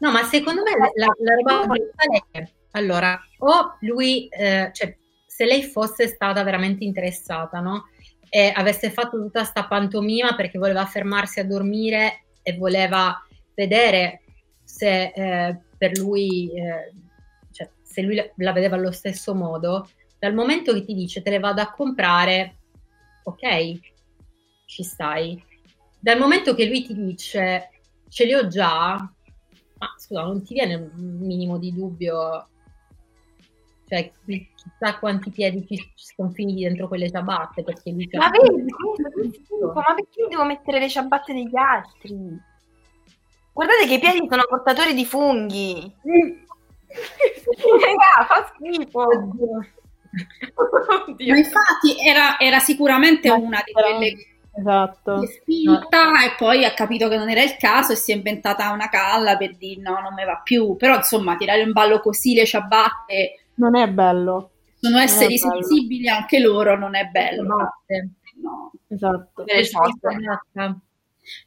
No, 0.00 0.10
ma 0.10 0.22
secondo 0.24 0.62
me 0.62 0.70
la, 0.76 0.90
la- 0.94 1.16
la 1.18 1.34
roba 1.34 1.66
principale 1.68 2.22
è 2.30 2.48
allora, 2.72 3.18
o 3.38 3.76
lui, 3.80 4.26
eh, 4.28 4.70
cioè, 4.72 4.96
se 5.24 5.44
lei 5.44 5.62
fosse 5.62 6.08
stata 6.08 6.42
veramente 6.42 6.84
interessata, 6.84 7.60
no? 7.60 7.86
E 8.28 8.52
avesse 8.54 8.90
fatto 8.90 9.16
tutta 9.20 9.44
sta 9.44 9.66
pantomima 9.66 10.34
perché 10.34 10.58
voleva 10.58 10.84
fermarsi 10.86 11.38
a 11.38 11.44
dormire 11.46 12.24
e 12.42 12.56
voleva 12.56 13.24
vedere 13.54 14.22
se 14.64 15.12
eh, 15.14 15.56
per 15.78 15.96
lui, 15.98 16.50
eh, 16.52 16.92
cioè, 17.52 17.70
se 17.80 18.02
lui 18.02 18.20
la 18.36 18.52
vedeva 18.52 18.74
allo 18.74 18.90
stesso 18.90 19.34
modo, 19.34 19.88
dal 20.18 20.34
momento 20.34 20.72
che 20.72 20.84
ti 20.84 20.94
dice 20.94 21.22
te 21.22 21.30
le 21.30 21.38
vado 21.38 21.60
a 21.60 21.70
comprare, 21.70 22.56
ok, 23.22 23.78
ci 24.66 24.82
stai. 24.82 25.40
Dal 26.04 26.18
momento 26.18 26.54
che 26.54 26.66
lui 26.66 26.84
ti 26.84 26.94
dice 26.94 27.70
ce 28.10 28.26
li 28.26 28.34
ho 28.34 28.46
già, 28.46 29.10
ma 29.78 29.94
scusa, 29.96 30.22
non 30.22 30.44
ti 30.44 30.52
viene 30.52 30.74
un 30.74 31.16
minimo 31.18 31.56
di 31.56 31.72
dubbio? 31.72 32.46
Cioè, 33.88 34.12
chi- 34.26 34.50
chissà 34.54 34.98
quanti 34.98 35.30
piedi 35.30 35.66
ci 35.66 35.92
sono 35.94 36.28
finiti 36.28 36.64
dentro 36.64 36.88
quelle 36.88 37.08
ciabatte 37.08 37.64
perché 37.64 37.90
lui 37.90 38.06
Ma 38.12 38.28
vedi, 38.28 38.60
ma 38.60 39.94
perché 39.94 40.20
io 40.20 40.28
devo 40.28 40.44
mettere 40.44 40.78
le 40.78 40.90
ciabatte 40.90 41.32
degli 41.32 41.56
altri? 41.56 42.38
Guardate 43.54 43.86
che 43.86 43.94
i 43.94 43.98
piedi 43.98 44.26
sono 44.28 44.44
portatori 44.46 44.92
di 44.92 45.06
funghi. 45.06 45.90
Raga, 47.80 48.26
fa 48.26 48.52
schifo. 48.54 49.06
Oddio. 51.08 51.32
Ma 51.32 51.38
infatti 51.38 51.96
era, 52.06 52.38
era 52.38 52.58
sicuramente 52.58 53.30
Ma 53.30 53.36
una 53.36 53.62
di 53.64 53.72
quelle 53.72 54.14
che 54.14 54.33
Esatto. 54.56 55.18
si 55.18 55.24
è 55.24 55.36
spinta 55.40 56.24
e 56.24 56.34
poi 56.38 56.64
ha 56.64 56.72
capito 56.74 57.08
che 57.08 57.16
non 57.16 57.28
era 57.28 57.42
il 57.42 57.56
caso 57.56 57.92
e 57.92 57.96
si 57.96 58.12
è 58.12 58.14
inventata 58.14 58.70
una 58.70 58.88
calla 58.88 59.36
per 59.36 59.56
dire 59.56 59.80
no, 59.80 59.98
non 60.00 60.14
me 60.14 60.24
va 60.24 60.40
più. 60.42 60.76
Però 60.76 60.96
insomma, 60.96 61.36
tirare 61.36 61.62
in 61.62 61.72
ballo 61.72 62.00
così 62.00 62.34
le 62.34 62.46
ciabatte, 62.46 63.46
Non 63.56 63.76
è 63.76 63.88
bello. 63.88 64.50
sono 64.80 64.98
esseri 64.98 65.38
sensibili 65.38 66.08
anche 66.08 66.38
loro, 66.38 66.76
non 66.78 66.94
è 66.94 67.06
bello. 67.06 67.42
Ciabatte. 67.46 68.08
No. 68.42 68.72
Esatto. 68.88 69.44
Ciabatta. 69.44 70.78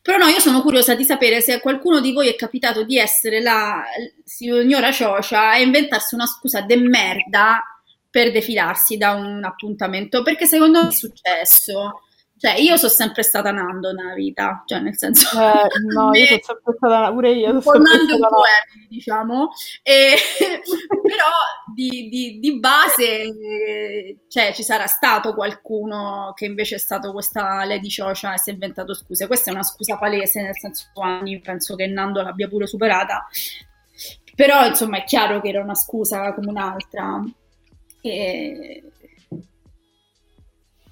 Però 0.02 0.18
no, 0.18 0.26
io 0.26 0.40
sono 0.40 0.62
curiosa 0.62 0.96
di 0.96 1.04
sapere 1.04 1.40
se 1.40 1.54
a 1.54 1.60
qualcuno 1.60 2.00
di 2.02 2.12
voi 2.12 2.28
è 2.30 2.36
capitato 2.36 2.84
di 2.84 2.98
essere 2.98 3.42
la 3.42 3.84
signora 4.24 4.92
Ciocia 4.92 5.56
e 5.56 5.62
inventarsi 5.62 6.16
una 6.16 6.26
scusa 6.26 6.62
de 6.62 6.78
merda 6.78 7.62
per 8.10 8.32
defilarsi 8.32 8.98
da 8.98 9.12
un 9.12 9.44
appuntamento, 9.44 10.24
perché 10.24 10.48
secondo 10.48 10.82
me 10.82 10.88
è 10.88 10.92
successo. 10.92 12.02
Cioè, 12.40 12.54
io 12.60 12.78
sono 12.78 12.92
sempre 12.92 13.24
stata 13.24 13.50
Nando 13.50 13.92
nella 13.92 14.14
vita, 14.14 14.62
cioè 14.68 14.80
nel 14.80 14.96
senso... 14.96 15.28
Eh, 15.40 15.68
no, 15.92 16.14
io 16.14 16.26
sono 16.42 16.42
sempre 16.44 16.74
stata, 16.78 17.12
pure 17.12 17.32
io 17.32 17.52
un 17.52 17.62
po' 17.62 17.72
Nando 17.72 18.14
un 18.14 18.22
po' 18.22 18.44
Emily, 18.46 18.88
diciamo, 18.90 19.50
e, 19.82 20.14
però 21.02 21.32
di, 21.74 22.10
di, 22.10 22.40
di 22.40 22.60
base 22.60 23.34
cioè, 24.28 24.54
ci 24.54 24.62
sarà 24.62 24.86
stato 24.86 25.34
qualcuno 25.34 26.34
che 26.36 26.46
invece 26.46 26.76
è 26.76 26.80
stato 26.80 27.12
questa 27.12 27.66
Lady 27.66 27.88
Ciocicia 27.88 28.36
e 28.36 28.38
si 28.38 28.52
è 28.52 28.54
inventato 28.54 28.94
scuse. 28.94 29.26
Questa 29.26 29.50
è 29.50 29.54
una 29.54 29.64
scusa 29.64 29.98
palese, 29.98 30.42
nel 30.42 30.58
senso 30.58 30.90
anni 31.02 31.40
penso 31.40 31.76
che 31.76 31.88
Nando 31.88 32.22
l'abbia 32.22 32.48
pure 32.48 32.68
superata, 32.68 33.26
però 34.36 34.64
insomma 34.64 34.98
è 34.98 35.04
chiaro 35.06 35.42
che 35.42 35.50
era 35.50 35.64
una 35.64 35.76
scusa 35.76 36.34
come 36.36 36.50
un'altra. 36.50 37.20
E 38.00 38.84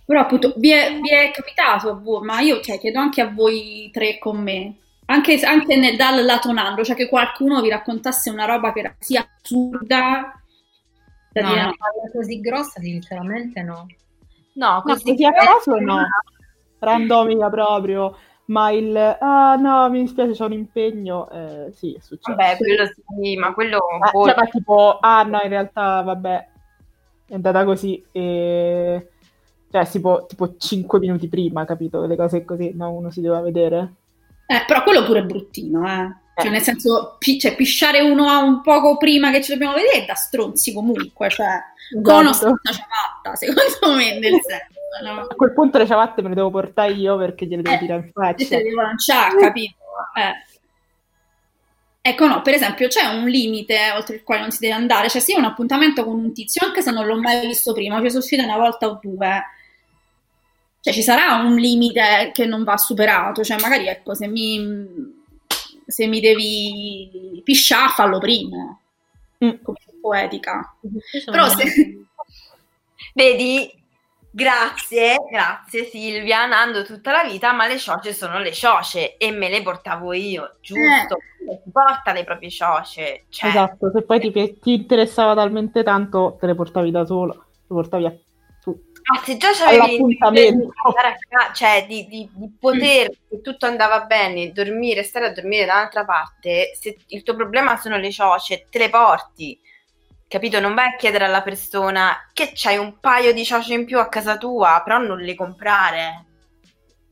però 0.06 0.22
appunto 0.22 0.54
vi 0.58 0.72
è, 0.72 1.00
vi 1.02 1.10
è 1.10 1.32
capitato 1.32 1.90
a 1.90 1.94
voi, 1.94 2.24
ma 2.24 2.40
io 2.40 2.62
cioè, 2.62 2.78
chiedo 2.78 3.00
anche 3.00 3.22
a 3.22 3.32
voi 3.34 3.90
tre 3.92 4.20
con 4.20 4.38
me, 4.38 4.76
anche, 5.06 5.40
anche 5.40 5.76
nel, 5.76 5.96
dal 5.96 6.24
lato 6.24 6.52
nando, 6.52 6.84
cioè 6.84 6.96
che 6.96 7.10
qualcuno 7.10 7.62
vi 7.62 7.70
raccontasse 7.70 8.30
una 8.30 8.46
roba 8.46 8.72
che 8.72 8.80
era 8.80 8.96
così 8.98 9.18
assurda. 9.18 10.40
Da 11.32 11.42
no, 11.42 11.48
dire, 11.50 11.64
no. 11.64 11.74
così 12.14 12.40
grossa 12.40 12.80
sinceramente 12.80 13.62
no. 13.62 13.88
No, 14.54 14.82
così, 14.84 15.04
no, 15.04 15.12
così 15.12 15.26
a 15.26 15.32
caso 15.34 15.80
no, 15.80 16.08
randomica 16.80 17.50
proprio. 17.50 18.16
Ma 18.46 18.70
il 18.70 18.96
ah 18.96 19.56
no, 19.56 19.90
mi 19.90 20.02
dispiace, 20.02 20.34
c'è 20.34 20.46
un 20.46 20.54
impegno. 20.54 21.30
Eh, 21.32 21.72
sì, 21.74 21.94
è 21.94 22.00
successo. 22.00 22.36
Vabbè, 22.36 22.58
quello 22.58 22.86
sì, 22.86 23.36
ma 23.38 23.54
quello. 23.54 23.80
Ah, 24.00 24.12
cioè, 24.12 24.36
ma 24.36 24.46
tipo, 24.46 25.00
ah 25.02 25.24
no, 25.24 25.42
in 25.42 25.50
realtà, 25.50 26.02
vabbè, 26.04 26.48
è 27.28 27.34
andata 27.34 27.66
così. 27.66 28.06
E 28.12 29.10
cioè, 29.84 29.92
tipo, 29.92 30.26
tipo 30.28 30.56
5 30.58 31.00
minuti 31.00 31.28
prima, 31.28 31.66
capito? 31.66 32.06
Le 32.06 32.16
cose 32.16 32.46
così, 32.46 32.72
no? 32.74 32.92
Uno 32.92 33.10
si 33.10 33.22
doveva 33.22 33.42
vedere. 33.42 33.94
Eh, 34.48 34.64
però 34.66 34.84
quello 34.84 35.04
pure 35.04 35.20
è 35.20 35.24
bruttino, 35.24 35.86
eh. 35.86 36.24
Cioè, 36.36 36.48
eh. 36.48 36.50
nel 36.50 36.62
senso, 36.62 37.16
pi- 37.18 37.40
cioè, 37.40 37.56
pisciare 37.56 38.02
uno 38.02 38.44
un 38.44 38.62
poco 38.62 38.98
prima 38.98 39.32
che 39.32 39.42
ci 39.42 39.52
dobbiamo 39.52 39.74
vedere 39.74 40.04
è 40.04 40.06
da 40.06 40.16
stronzi 40.16 40.74
comunque, 40.74 41.30
cioè, 41.30 41.48
esatto. 41.48 42.02
con 42.02 42.26
una 42.26 42.34
ciabatta, 42.34 43.36
secondo 43.36 43.98
me, 43.98 44.20
nel 44.20 44.40
senso, 44.42 44.80
no? 45.04 45.22
A 45.22 45.36
quel 45.36 45.54
punto 45.54 45.78
le 45.78 45.88
ciabatte 45.88 46.22
me 46.22 46.30
le 46.30 46.36
devo 46.36 46.50
portare 46.50 46.92
io 46.92 47.18
perché 47.18 47.46
gliele 47.46 47.62
devo 47.62 47.76
eh, 47.76 47.80
tirare 47.80 48.02
in 48.02 48.12
faccia. 48.12 48.46
Se 48.46 48.58
le 48.58 48.64
devo 48.64 48.82
lanciare, 48.82 49.38
capito? 49.38 49.76
Eh. 50.16 50.54
Ecco, 52.08 52.28
no, 52.28 52.44
per 52.44 52.54
esempio, 52.54 52.88
c'è 52.88 53.04
un 53.08 53.28
limite 53.28 53.92
oltre 53.96 54.18
il 54.18 54.24
quale 54.24 54.42
non 54.42 54.52
si 54.52 54.60
deve 54.60 54.74
andare, 54.74 55.10
cioè 55.10 55.20
se 55.20 55.32
io 55.32 55.38
ho 55.38 55.40
un 55.40 55.48
appuntamento 55.48 56.04
con 56.04 56.20
un 56.20 56.34
tizio, 56.34 56.64
anche 56.64 56.84
se 56.84 56.92
non 56.92 57.08
l'ho 57.08 57.20
mai 57.20 57.44
visto 57.48 57.74
prima, 57.74 58.00
ci 58.00 58.10
sono 58.10 58.20
uscita 58.20 58.44
una 58.44 58.58
volta 58.58 58.88
o 58.88 59.00
due, 59.02 59.44
cioè 60.86 60.94
ci 60.94 61.02
sarà 61.02 61.38
un 61.38 61.56
limite 61.56 62.30
che 62.32 62.46
non 62.46 62.64
va 62.64 62.78
superato, 62.78 63.44
cioè 63.44 63.60
magari 63.60 63.88
ecco 63.88 64.14
se 64.14 64.28
mi, 64.28 65.26
se 65.84 66.06
mi 66.06 66.20
devi 66.20 67.42
pisciare 67.44 67.90
fallo 67.90 68.20
prima, 68.20 68.80
mm. 69.44 69.64
come 69.64 69.78
poetica. 70.00 70.76
Però 71.26 71.48
se... 71.48 72.06
Vedi, 73.16 73.68
grazie, 74.30 75.16
grazie 75.28 75.86
Silvia, 75.86 76.46
Nando 76.46 76.86
tutta 76.86 77.12
la 77.12 77.24
vita, 77.24 77.52
ma 77.52 77.66
le 77.66 77.80
cioce 77.80 78.14
sono 78.14 78.38
le 78.38 78.54
cioce 78.54 79.18
e 79.18 79.32
me 79.32 79.50
le 79.50 79.64
portavo 79.64 80.14
io, 80.14 80.58
giusto? 80.62 81.18
Eh. 81.50 81.62
Porta 81.72 82.12
le 82.12 82.24
proprie 82.24 82.52
cioce. 82.52 83.24
Cioè... 83.30 83.50
Esatto, 83.50 83.90
se 83.92 84.04
poi 84.04 84.20
ti, 84.20 84.60
ti 84.60 84.74
interessava 84.74 85.34
talmente 85.34 85.82
tanto, 85.82 86.38
te 86.40 86.46
le 86.46 86.54
portavi 86.54 86.92
da 86.92 87.04
solo, 87.08 87.34
le 87.34 87.66
portavi 87.66 88.06
a 88.06 88.14
ma 89.08 89.22
se 89.24 89.38
già 89.38 89.52
c'avevi 89.52 89.78
l'appuntamento 89.78 90.74
cioè 91.54 91.86
di, 91.88 92.08
di, 92.08 92.28
di 92.34 92.52
poter, 92.60 93.10
che 93.30 93.42
tutto 93.42 93.68
andava 93.68 94.06
bene, 94.06 94.52
dormire, 94.52 95.04
stare 95.04 95.28
a 95.28 95.32
dormire 95.32 95.66
da 95.66 95.74
un'altra 95.74 96.06
parte, 96.06 96.72
se 96.80 96.98
il 97.08 97.22
tuo 97.22 97.36
problema 97.36 97.78
sono 97.78 97.98
le 97.98 98.12
cioce, 98.12 98.66
te 98.68 98.80
le 98.80 98.90
porti, 98.90 99.60
capito? 100.28 100.60
Non 100.60 100.74
vai 100.74 100.88
a 100.88 100.96
chiedere 100.96 101.26
alla 101.26 101.44
persona 101.44 102.30
che 102.34 102.52
c'hai 102.56 102.78
un 102.78 103.00
paio 103.00 103.32
di 103.32 103.46
cioce 103.46 103.76
in 103.76 103.86
più 103.86 104.00
a 104.00 104.10
casa 104.10 104.38
tua, 104.38 104.82
però 104.84 104.98
non 104.98 105.20
le 105.20 105.36
comprare. 105.36 106.26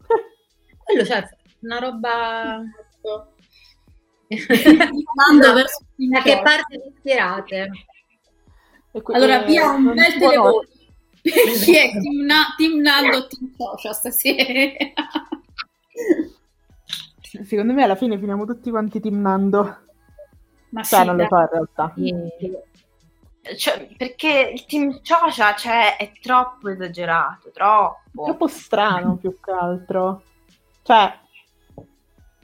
Quello 0.84 1.06
cioè, 1.06 1.24
una 1.60 1.78
roba... 1.78 2.60
da 3.02 3.28
che 6.24 6.42
parte 6.42 6.78
vi 6.80 6.92
ispirate? 6.92 7.70
Allora, 9.12 9.44
via 9.44 9.70
un 9.70 9.94
bel 9.94 10.14
telefono 10.18 10.64
chi 11.24 11.78
è 11.78 11.92
Team, 12.00 12.26
Na- 12.26 12.54
team 12.58 12.82
Nando 12.82 13.18
o 13.18 13.28
Team 13.28 13.52
Socia 13.56 13.94
stasera? 13.94 14.44
Secondo 17.46 17.74
me 17.74 17.84
alla 17.84 17.96
fine 17.96 18.20
finiamo 18.20 18.46
tutti 18.46 18.70
quanti 18.70 19.00
Team 19.00 19.22
Nando. 19.22 19.78
Ma 20.70 20.84
cioè, 20.84 21.00
sì, 21.00 21.06
non 21.06 21.16
lo 21.16 21.26
so 21.28 21.38
in 21.38 21.48
realtà. 21.52 21.94
Cioè, 23.56 23.88
perché 23.98 24.52
il 24.54 24.66
team 24.66 25.02
Ciocià 25.02 25.56
cioè, 25.56 25.98
è 25.98 26.12
troppo 26.22 26.70
esagerato, 26.70 27.50
troppo. 27.52 28.24
Troppo 28.24 28.48
strano 28.48 29.18
più 29.18 29.40
che 29.40 29.52
altro. 29.52 30.24
Cioè, 30.82 31.20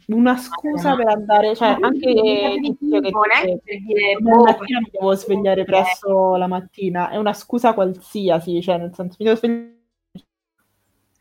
una 0.10 0.38
scusa 0.38 0.96
per 0.96 1.08
andare, 1.08 1.56
cioè 1.56 1.78
anche 1.80 2.14
tizio 2.62 3.00
che 3.00 3.12
dice, 3.12 3.62
per 3.64 3.82
dire 3.82 4.16
boh, 4.20 4.44
mattina 4.44 4.80
mi 4.80 4.90
devo 4.92 5.14
svegliare 5.16 5.64
presto 5.64 6.36
la 6.36 6.48
mattina, 6.48 7.10
è 7.10 7.18
una 7.18 7.34
scusa 7.34 7.74
qualsiasi, 7.74 8.62
cioè 8.62 8.78
nel 8.78 8.94
senso 8.94 9.16
mi 9.20 9.26
devo 9.26 9.38
svegliare 9.38 9.78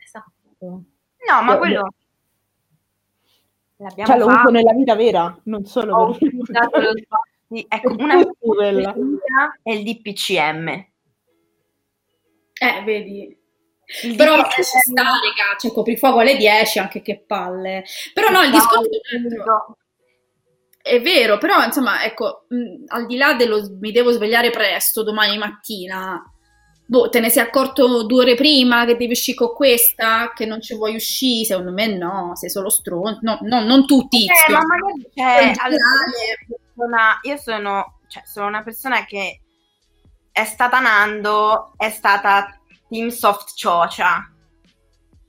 Esatto. 0.03 0.67
No, 0.67 1.43
ma 1.43 1.59
quello 1.59 1.93
L'abbiamo 3.81 4.11
cioè, 4.11 4.19
lo 4.19 4.27
uso 4.27 4.51
nella 4.51 4.73
vita 4.73 4.97
vera, 4.97 5.41
non 5.45 5.65
solo 5.65 5.95
oh, 5.95 6.19
per 6.19 6.33
esatto, 6.49 6.81
sì, 7.49 7.65
ecco, 7.69 7.95
una 8.03 8.25
quella 8.39 8.95
è 9.63 9.71
il 9.71 9.85
DPCM. 9.85 10.69
Eh, 12.61 12.83
vedi, 12.85 13.39
il 14.03 14.17
Però 14.17 14.37
ci 14.51 14.63
sta, 14.63 15.03
raga, 15.03 15.57
cioè 15.59 15.73
coprifuoco 15.73 16.19
alle 16.19 16.37
10, 16.37 16.79
anche 16.79 17.01
che 17.01 17.25
palle. 17.27 17.85
Però 18.13 18.29
no, 18.31 18.43
il 18.43 18.51
discorso 18.51 18.89
è 20.83 21.01
vero, 21.01 21.39
però 21.39 21.63
insomma, 21.63 22.05
ecco, 22.05 22.47
mh, 22.49 22.85
al 22.89 23.07
di 23.07 23.17
là 23.17 23.35
dello 23.35 23.77
mi 23.81 23.93
devo 23.93 24.11
svegliare 24.11 24.51
presto 24.51 25.03
domani 25.03 25.37
mattina, 25.37 26.23
boh, 26.87 27.11
te 27.11 27.21
ne 27.21 27.29
sei 27.29 27.43
accorto 27.43 28.05
due 28.05 28.23
ore 28.23 28.35
prima 28.35 28.87
che 28.87 28.97
devi 28.97 29.13
uscire 29.13 29.37
con 29.37 29.55
questa, 29.55 30.33
che 30.35 30.47
non 30.47 30.61
ci 30.63 30.75
vuoi 30.75 30.95
uscire? 30.95 31.45
Secondo 31.45 31.73
me 31.73 31.87
no, 31.87 32.33
sei 32.35 32.49
solo 32.49 32.71
stronzo. 32.71 33.21
No, 33.23 33.39
no, 33.43 33.65
non 33.65 33.87
tu 33.87 34.07
tizio. 34.09 34.33
Eh, 34.49 34.53
ma 34.53 34.61
magari, 34.61 35.11
cioè, 35.15 35.53
allora, 36.77 37.19
io 37.23 37.37
sono, 37.37 38.01
cioè, 38.07 38.23
sono 38.25 38.47
una 38.47 38.63
persona 38.63 39.05
che 39.05 39.41
è 40.33 40.45
stata 40.45 40.79
Nando, 40.79 41.73
è 41.77 41.91
stata 41.91 42.58
Team 42.89 43.09
Soft 43.09 43.55
Ciocia. 43.55 44.31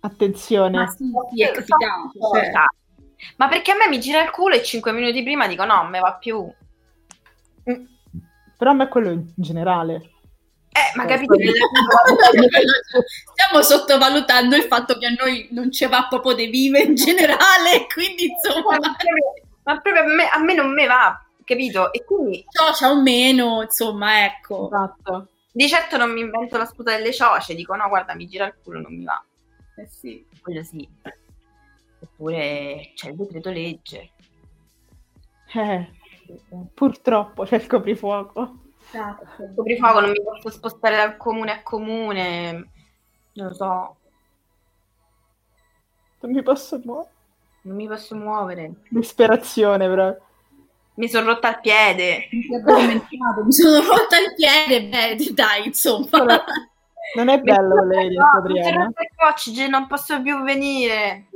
Attenzione. 0.01 0.77
Ma 0.77 0.87
sì, 0.87 1.11
sì, 1.33 1.43
è 1.43 1.51
capitato. 1.51 2.11
Cioè. 2.33 2.51
Ma 3.35 3.47
perché 3.47 3.71
a 3.71 3.75
me 3.75 3.87
mi 3.87 3.99
gira 3.99 4.23
il 4.23 4.29
culo 4.29 4.55
e 4.55 4.63
5 4.63 4.91
minuti 4.91 5.21
prima 5.23 5.47
dico 5.47 5.65
no, 5.65 5.83
me 5.83 5.99
va 5.99 6.13
più. 6.13 6.49
Mm. 7.69 7.85
Però 8.57 8.71
a 8.71 8.73
me 8.73 8.87
quello 8.87 9.11
in 9.11 9.25
generale. 9.35 10.11
Eh, 10.71 10.95
ma 10.95 11.05
capite? 11.05 11.35
Stiamo 13.33 13.61
sottovalutando 13.61 14.55
il 14.55 14.63
fatto 14.63 14.97
che 14.97 15.07
a 15.07 15.15
noi 15.17 15.47
non 15.51 15.71
ci 15.71 15.85
va 15.87 16.07
proprio 16.09 16.35
di 16.35 16.47
vive 16.47 16.79
in 16.79 16.95
generale, 16.95 17.87
quindi 17.93 18.27
insomma... 18.27 18.77
Ma 19.63 19.79
proprio 19.81 20.03
a 20.03 20.05
me, 20.05 20.29
a 20.29 20.39
me 20.39 20.53
non 20.53 20.71
me 20.73 20.87
va, 20.87 21.19
capito? 21.43 21.91
E 21.91 22.05
quindi... 22.05 22.45
Ciocia 22.49 22.89
o 22.89 23.01
meno, 23.01 23.61
insomma, 23.63 24.25
ecco. 24.25 24.67
Esatto. 24.67 25.27
Di 25.51 25.67
certo 25.67 25.97
non 25.97 26.11
mi 26.11 26.21
invento 26.21 26.57
la 26.57 26.65
sputa 26.65 26.95
delle 26.95 27.11
cioce, 27.11 27.55
dico 27.55 27.75
no, 27.75 27.87
guarda, 27.87 28.15
mi 28.15 28.27
gira 28.27 28.45
il 28.45 28.55
culo, 28.61 28.81
non 28.81 28.95
mi 28.95 29.03
va. 29.03 29.23
Eh 29.77 29.87
sì. 29.87 30.25
Quello 30.41 30.63
sì. 30.63 30.87
Eppure 32.01 32.91
c'è 32.93 33.09
il 33.09 33.15
decreto 33.15 33.49
legge. 33.49 34.11
Eh, 35.53 35.89
purtroppo 36.73 37.43
c'è 37.45 37.55
il 37.55 37.67
coprifuoco. 37.67 38.57
Esatto. 38.87 39.43
Il 39.43 39.53
coprifuoco 39.55 39.99
non 39.99 40.11
mi 40.11 40.21
posso 40.21 40.49
spostare 40.51 40.95
dal 40.95 41.17
comune 41.17 41.51
a 41.51 41.63
comune, 41.63 42.51
non 43.33 43.47
lo 43.47 43.53
so. 43.53 43.97
Non 46.21 46.31
mi 46.31 46.43
posso 46.43 46.79
muovere. 46.83 47.13
Non 47.61 47.75
mi 47.75 47.87
posso 47.87 48.15
muovere. 48.15 48.73
Disperazione, 48.89 49.87
però 49.87 50.15
mi 50.99 51.07
sono 51.07 51.27
rotta 51.27 51.49
il 51.49 51.59
piede. 51.61 52.27
Mi 52.29 53.51
sono 53.53 53.81
rotta 53.87 54.17
il 54.19 54.33
piede, 54.35 55.15
beh, 55.15 55.33
dai, 55.33 55.67
insomma. 55.67 56.43
Non 57.15 57.29
è 57.29 57.39
bello 57.39 57.85
lei, 57.85 58.13
no, 58.13 58.25
Adriana. 58.35 58.91
Mi 58.91 59.67
non 59.69 59.87
posso 59.87 60.21
più 60.21 60.43
venire. 60.43 61.27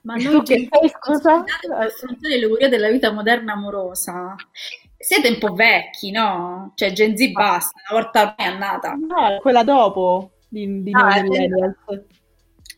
Ma 0.00 0.14
noi 0.16 0.42
che 0.42 0.68
fai, 0.70 0.88
scusa? 0.88 1.44
affrontare 1.78 2.38
le 2.38 2.48
cure 2.48 2.68
della 2.70 2.88
vita 2.88 3.12
moderna 3.12 3.52
amorosa. 3.52 4.34
Siete 4.96 5.28
un 5.28 5.38
po' 5.38 5.52
vecchi, 5.52 6.12
no? 6.12 6.72
Cioè 6.74 6.92
Gen 6.92 7.14
Z 7.14 7.30
basta, 7.32 7.78
una 7.90 8.00
volta 8.00 8.34
è 8.36 8.44
andata. 8.44 8.94
No, 8.94 9.38
quella 9.40 9.64
dopo. 9.64 10.30
di, 10.48 10.82
di 10.82 10.92
ah. 10.94 11.22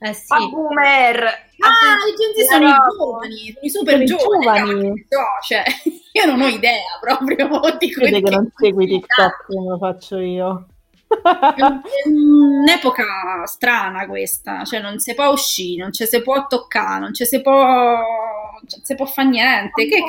Eh 0.01 0.13
sì. 0.13 0.27
Ma 0.29 0.49
boomer! 0.49 1.25
Ah, 1.59 1.97
i 2.09 2.15
Gen 2.17 2.47
sono 2.47 2.69
i 2.69 2.73
giovani, 2.73 3.53
sono 3.53 3.61
i 3.63 3.71
super 3.71 4.03
giovani. 4.03 4.71
giovani. 4.71 5.07
cioè, 5.47 5.63
io 6.13 6.27
non 6.27 6.41
ho 6.41 6.49
idea 6.49 6.99
proprio 7.01 7.49
di 7.79 7.93
quello 7.93 8.21
che 8.21 8.31
non 8.31 8.53
segui 8.57 8.87
TikTok 8.87 9.47
come 9.47 9.69
lo 9.69 9.79
faccio 9.79 10.19
io. 10.19 10.67
È 11.07 12.09
un'epoca 12.09 13.47
strana 13.47 14.07
questa, 14.07 14.65
cioè 14.65 14.81
non 14.81 14.99
si 14.99 15.15
può 15.15 15.29
uscire, 15.29 15.83
non 15.83 15.93
ci 15.93 16.07
si 16.07 16.21
può 16.23 16.47
toccare, 16.47 16.99
non 16.99 17.15
ci 17.15 17.25
si 17.25 17.41
può, 17.41 17.53
non 17.53 18.83
si 18.83 18.95
può 18.97 19.07
fare 19.07 19.29
niente. 19.29 19.87
Che, 19.87 19.89
che, 19.89 20.03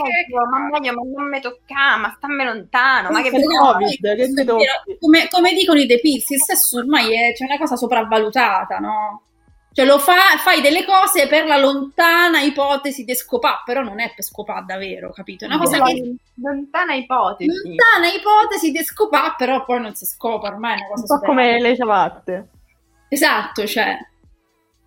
ma, 0.50 0.70
meglio, 0.72 0.94
ma 0.94 1.02
non 1.16 1.30
mi 1.30 1.40
tocca, 1.40 1.98
ma 1.98 2.14
stammi 2.18 2.44
lontano. 2.44 3.12
Ma 3.12 3.22
che 3.22 3.30
COVID, 3.30 4.16
che 4.16 4.98
come, 5.00 5.28
come 5.30 5.54
dicono 5.54 5.80
i 5.80 5.86
depilsi, 5.86 6.34
il 6.34 6.42
sesso 6.42 6.80
ormai 6.80 7.14
è 7.14 7.36
cioè, 7.36 7.48
una 7.48 7.60
cosa 7.60 7.76
sopravvalutata, 7.76 8.80
no? 8.80 9.25
Cioè 9.76 9.84
lo 9.84 10.00
fa, 10.00 10.38
fai 10.42 10.62
delle 10.62 10.86
cose 10.86 11.28
per 11.28 11.46
la 11.46 11.58
lontana 11.58 12.40
ipotesi 12.40 13.04
di 13.04 13.14
scopà, 13.14 13.62
però 13.66 13.82
non 13.82 14.00
è 14.00 14.14
per 14.16 14.24
scopà 14.24 14.62
davvero, 14.62 15.12
capito? 15.12 15.44
È 15.44 15.48
una 15.50 15.58
cosa 15.58 15.84
che... 15.84 16.16
Lontana 16.36 16.94
ipotesi. 16.94 17.52
Lontana 17.52 18.08
ipotesi 18.08 18.72
di 18.72 18.82
scopà, 18.82 19.36
però 19.38 19.66
poi 19.66 19.82
non 19.82 19.94
si 19.94 20.06
scopa, 20.06 20.48
ormai 20.48 20.76
è 20.76 20.78
una 20.78 20.88
cosa 20.88 21.14
Un 21.14 21.20
po' 21.20 21.26
come 21.26 21.60
le 21.60 21.76
ciabatte. 21.76 22.50
Esatto, 23.10 23.68
cioè... 23.68 23.98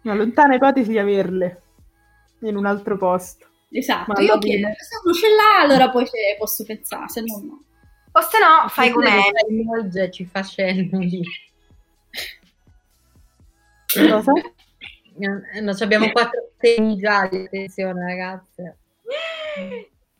Una 0.04 0.14
lontana 0.14 0.54
ipotesi 0.54 0.88
di 0.88 0.98
averle 0.98 1.62
in 2.40 2.56
un 2.56 2.64
altro 2.64 2.96
posto. 2.96 3.46
Esatto, 3.70 4.10
Ma 4.10 4.20
io 4.22 4.38
chiedo, 4.38 4.68
se 4.68 5.00
uno 5.04 5.12
ce 5.12 5.28
l'ha 5.28 5.60
allora 5.60 5.90
poi 5.90 6.06
posso 6.38 6.64
pensare, 6.64 7.08
se 7.08 7.20
no 7.20 7.42
no. 7.44 7.62
O 8.12 8.20
se 8.22 8.38
no 8.38 8.66
fai 8.68 8.90
come... 8.90 9.20
Ci 10.10 10.24
fa 10.24 10.42
cenno 10.42 10.98
di... 11.00 11.22
Cosa? 14.08 14.32
Eh, 15.18 15.60
no, 15.60 15.74
abbiamo 15.78 16.10
quattro 16.10 16.50
temi 16.58 16.96
gialli, 16.96 17.44
attenzione 17.44 18.04
ragazze. 18.04 18.76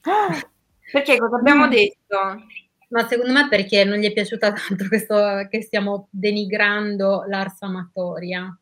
Perché 0.91 1.19
cosa 1.19 1.37
abbiamo 1.37 1.67
mm. 1.67 1.71
detto? 1.71 2.19
Ma 2.89 3.07
secondo 3.07 3.33
me 3.33 3.49
perché 3.49 3.85
non 3.85 3.99
gli 3.99 4.07
è 4.07 4.13
piaciuta 4.13 4.53
tanto 4.53 4.89
questo 4.89 5.47
che 5.51 5.61
stiamo 5.61 6.09
denigrando 6.11 7.25
l'ars 7.29 7.61
amatoria. 7.61 8.59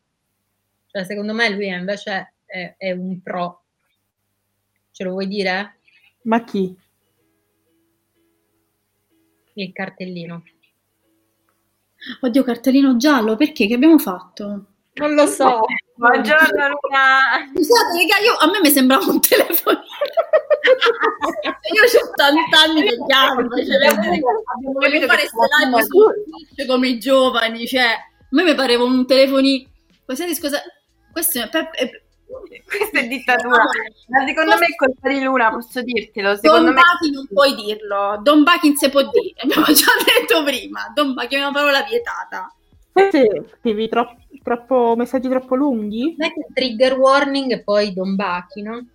Cioè, 0.87 1.05
secondo 1.05 1.33
me 1.33 1.49
lui 1.49 1.67
invece 1.67 2.33
è, 2.45 2.75
è 2.77 2.91
un 2.91 3.21
pro. 3.21 3.63
Ce 4.91 5.03
lo 5.05 5.11
vuoi 5.11 5.27
dire? 5.27 5.77
Ma 6.23 6.43
chi? 6.43 6.75
Il 9.53 9.71
cartellino. 9.71 10.43
Oddio, 12.21 12.43
cartellino 12.43 12.97
giallo, 12.97 13.37
perché? 13.37 13.65
Che 13.65 13.73
abbiamo 13.73 13.97
fatto? 13.97 14.65
Non 14.93 15.13
lo 15.13 15.25
so. 15.25 15.61
Buongiorno 15.97 16.67
Luna. 16.67 17.49
Scusate, 17.55 17.97
raga, 17.97 18.23
io, 18.23 18.35
a 18.37 18.45
me 18.51 18.59
mi 18.61 18.69
sembrava 18.69 19.05
un 19.05 19.19
telefono. 19.19 19.81
io 21.73 21.81
ho 21.81 22.09
80 22.11 22.59
anni 22.59 22.83
che 22.83 22.97
chiamo, 23.07 23.47
voglio 24.73 25.07
fare 25.07 25.23
live 25.23 25.83
su 25.83 26.67
come 26.67 26.87
i 26.89 26.99
giovani, 26.99 27.65
cioè, 27.65 27.81
a 27.81 28.27
me 28.29 28.43
mi 28.43 28.53
pareva 28.53 28.83
un 28.83 29.07
telefonino. 29.07 29.67
Senti, 30.09 30.35
scusa, 30.35 30.61
questo 31.11 31.39
è, 31.39 31.49
è, 31.49 31.89
questa 32.63 32.99
è 32.99 33.07
dittatura. 33.07 33.63
Ma 34.09 34.27
secondo 34.27 34.55
me 34.55 34.65
è 34.67 34.75
colpa 34.75 35.09
di 35.09 35.23
Luna, 35.23 35.49
posso 35.49 35.81
dirtelo. 35.81 36.35
Secondo 36.35 36.65
Don 36.65 36.75
me... 36.75 36.81
Bachi 36.81 37.11
non 37.11 37.25
puoi 37.25 37.55
dirlo. 37.55 38.19
Don 38.21 38.43
Bachi 38.43 38.75
si 38.75 38.87
può 38.89 39.01
dire, 39.01 39.33
abbiamo 39.41 39.65
già 39.73 39.91
detto 40.05 40.43
prima. 40.43 40.91
Don 40.93 41.15
Bachi 41.15 41.35
è 41.35 41.39
una 41.39 41.51
parola 41.51 41.81
vietata. 41.81 42.51
Sì, 43.11 43.27
scrivi 43.59 43.87
troppo, 43.89 44.15
troppo, 44.47 44.95
messaggi 44.95 45.27
troppo 45.27 45.55
lunghi? 45.55 46.15
Non 46.17 46.29
è 46.29 46.33
che 46.33 46.47
trigger 46.53 46.97
warning 46.97 47.51
e 47.51 47.63
poi 47.63 47.93
Don 47.93 48.15
Bachi, 48.15 48.61
no? 48.61 48.87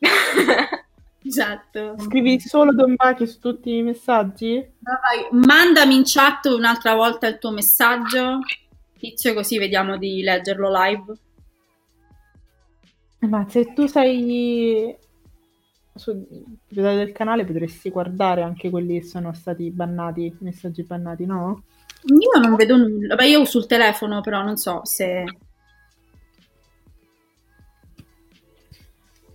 esatto. 1.22 1.94
Scrivi 1.98 2.40
solo 2.40 2.72
Don 2.72 2.96
Bachi 2.96 3.28
su 3.28 3.38
tutti 3.38 3.76
i 3.76 3.82
messaggi? 3.82 4.56
Vai, 4.80 5.28
mandami 5.46 5.94
in 5.94 6.02
chat 6.04 6.46
un'altra 6.46 6.94
volta 6.94 7.28
il 7.28 7.38
tuo 7.38 7.52
messaggio, 7.52 8.40
tizio, 8.98 9.34
così 9.34 9.56
vediamo 9.58 9.96
di 9.96 10.20
leggerlo 10.22 10.68
live. 10.72 11.14
Ma 13.20 13.46
se 13.48 13.72
tu 13.72 13.86
sei 13.86 14.96
sul 15.94 16.26
del 16.66 17.12
canale 17.12 17.44
potresti 17.44 17.90
guardare 17.90 18.42
anche 18.42 18.70
quelli 18.70 18.98
che 18.98 19.06
sono 19.06 19.32
stati 19.32 19.70
bannati, 19.70 20.34
messaggi 20.40 20.82
bannati, 20.82 21.26
no? 21.26 21.64
Io 22.02 22.40
non 22.40 22.56
vedo 22.56 22.76
nulla. 22.76 23.14
Beh, 23.14 23.28
io 23.28 23.42
il 23.42 23.66
telefono, 23.66 24.20
però 24.20 24.42
non 24.42 24.56
so 24.56 24.80
se. 24.84 25.24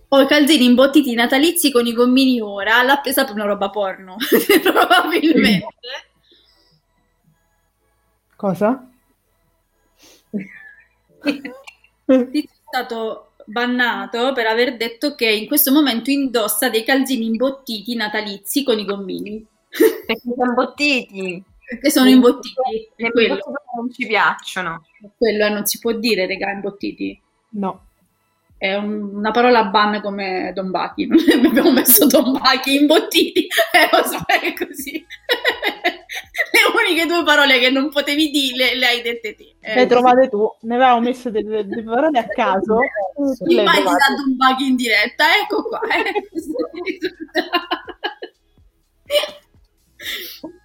Ho 0.08 0.20
i 0.20 0.26
calzini 0.26 0.64
imbottiti 0.64 1.14
natalizi 1.14 1.70
con 1.70 1.86
i 1.86 1.92
gommini 1.92 2.40
ora. 2.40 2.82
L'ha 2.82 2.98
presa 2.98 3.24
per 3.24 3.34
una 3.34 3.44
roba 3.44 3.70
porno. 3.70 4.16
Probabilmente. 4.62 5.66
Cosa? 8.36 8.90
è 11.20 12.48
stato 12.68 13.32
bannato 13.46 14.32
per 14.32 14.46
aver 14.46 14.76
detto 14.76 15.14
che 15.14 15.30
in 15.30 15.46
questo 15.46 15.72
momento 15.72 16.10
indossa 16.10 16.68
dei 16.68 16.84
calzini 16.84 17.26
imbottiti 17.26 17.94
natalizi 17.94 18.62
con 18.62 18.78
i 18.78 18.84
gommini. 18.84 19.44
Perché 19.68 20.20
sono 20.20 20.50
imbottiti? 20.50 21.44
Perché 21.68 21.90
sono 21.90 22.08
imbottiti. 22.08 22.54
Le 22.94 23.10
quello. 23.10 23.38
non 23.74 23.90
ci 23.90 24.06
piacciono. 24.06 24.84
Quello 25.16 25.48
non 25.48 25.66
si 25.66 25.80
può 25.80 25.92
dire, 25.92 26.26
regà, 26.26 26.52
imbottiti. 26.52 27.20
No. 27.50 27.86
È 28.56 28.74
un, 28.74 29.16
una 29.16 29.32
parola 29.32 29.64
ban 29.64 30.00
come 30.00 30.52
Don 30.54 30.70
Bachi. 30.70 31.08
Abbiamo 31.44 31.72
messo 31.72 32.06
Don 32.06 32.38
Bachi 32.38 32.76
imbottiti. 32.76 33.48
Eh, 33.76 33.88
lo 33.90 34.06
so, 34.06 34.24
è 34.26 34.52
così. 34.54 34.92
le 36.52 36.60
uniche 36.80 37.06
due 37.06 37.24
parole 37.24 37.58
che 37.58 37.68
non 37.68 37.90
potevi 37.90 38.30
dire 38.30 38.74
le, 38.74 38.76
le 38.76 38.86
hai 38.86 39.02
dette 39.02 39.34
te. 39.34 39.56
Eh, 39.60 39.74
le 39.74 39.86
trovate 39.86 40.28
tu. 40.28 40.48
Ne 40.62 40.76
avevamo 40.76 41.00
messo 41.00 41.30
delle, 41.30 41.66
delle 41.66 41.82
parole 41.82 42.18
a 42.18 42.26
caso. 42.28 42.78
Immagini 43.48 43.84
da 43.84 44.14
Don 44.16 44.36
Bachi 44.36 44.66
in 44.68 44.76
diretta. 44.76 45.24
Ecco 45.42 45.64
qua. 45.64 45.80
Eh. 45.80 46.12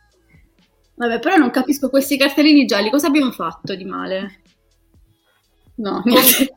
Vabbè, 1.01 1.17
però 1.17 1.35
non 1.35 1.49
capisco 1.49 1.89
questi 1.89 2.15
cartellini 2.15 2.65
gialli, 2.65 2.91
cosa 2.91 3.07
abbiamo 3.07 3.31
fatto 3.31 3.73
di 3.73 3.85
male? 3.85 4.41
No, 5.77 5.99
niente. 6.05 6.53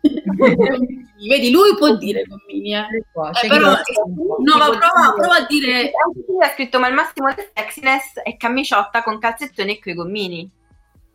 Vedi, 1.26 1.50
lui 1.50 1.74
può 1.78 1.96
dire 1.96 2.24
Gommini, 2.24 2.74
eh. 2.74 2.80
eh 2.80 3.48
però, 3.48 3.70
no, 3.70 4.58
ma 4.58 4.66
prova, 4.66 5.14
prova, 5.16 5.36
a 5.36 5.46
dire... 5.48 5.92
Lui 6.28 6.44
ha 6.44 6.50
scritto, 6.50 6.78
ma 6.78 6.88
il 6.88 6.94
massimo 6.94 7.32
del 7.32 7.48
sexiness 7.54 8.20
è 8.22 8.36
camiciotta 8.36 9.02
con 9.02 9.18
calzettoni 9.18 9.76
e 9.76 9.78
coi 9.78 9.94
gommini. 9.94 10.50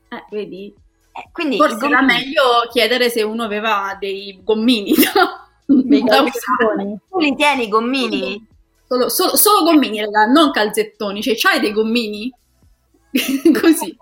Eh, 0.09 0.25
vedi? 0.31 0.73
Eh, 1.11 1.29
quindi 1.31 1.57
Forse 1.57 1.85
era 1.85 2.01
meglio 2.01 2.67
chiedere 2.71 3.11
se 3.11 3.21
uno 3.21 3.43
aveva 3.43 3.95
dei 3.99 4.39
gommini, 4.43 4.95
no? 5.13 5.83
Dei 5.83 6.03
calzettoni. 6.03 6.97
Tu 7.07 7.19
li 7.19 7.35
tieni 7.35 7.65
i 7.65 7.69
gommini? 7.69 8.47
Solo, 8.87 9.07
solo, 9.09 9.35
solo 9.35 9.63
gommini, 9.65 9.99
raga, 9.99 10.25
non 10.25 10.49
calzettoni. 10.49 11.21
Cioè, 11.21 11.35
c'hai 11.35 11.59
dei 11.59 11.73
gommini? 11.73 12.33
Così. 13.61 13.97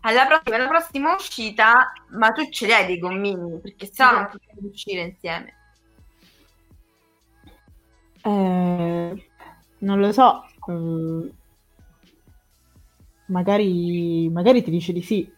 Alla 0.00 0.26
prossima, 0.26 0.56
alla 0.56 0.68
prossima, 0.68 1.14
uscita, 1.14 1.92
ma 2.10 2.30
tu 2.30 2.48
ce 2.50 2.66
li 2.66 2.72
hai 2.72 2.86
dei 2.86 2.98
gommini, 2.98 3.58
perché 3.60 3.86
se 3.86 4.04
no 4.04 4.10
non 4.12 4.28
possiamo 4.30 4.68
uscire 4.68 5.00
insieme. 5.00 5.54
Eh, 8.22 9.28
non 9.78 10.00
lo 10.00 10.12
so. 10.12 10.44
Mm, 10.70 11.28
magari, 13.26 14.28
magari 14.28 14.62
ti 14.62 14.70
dice 14.70 14.92
di 14.92 15.02
sì. 15.02 15.32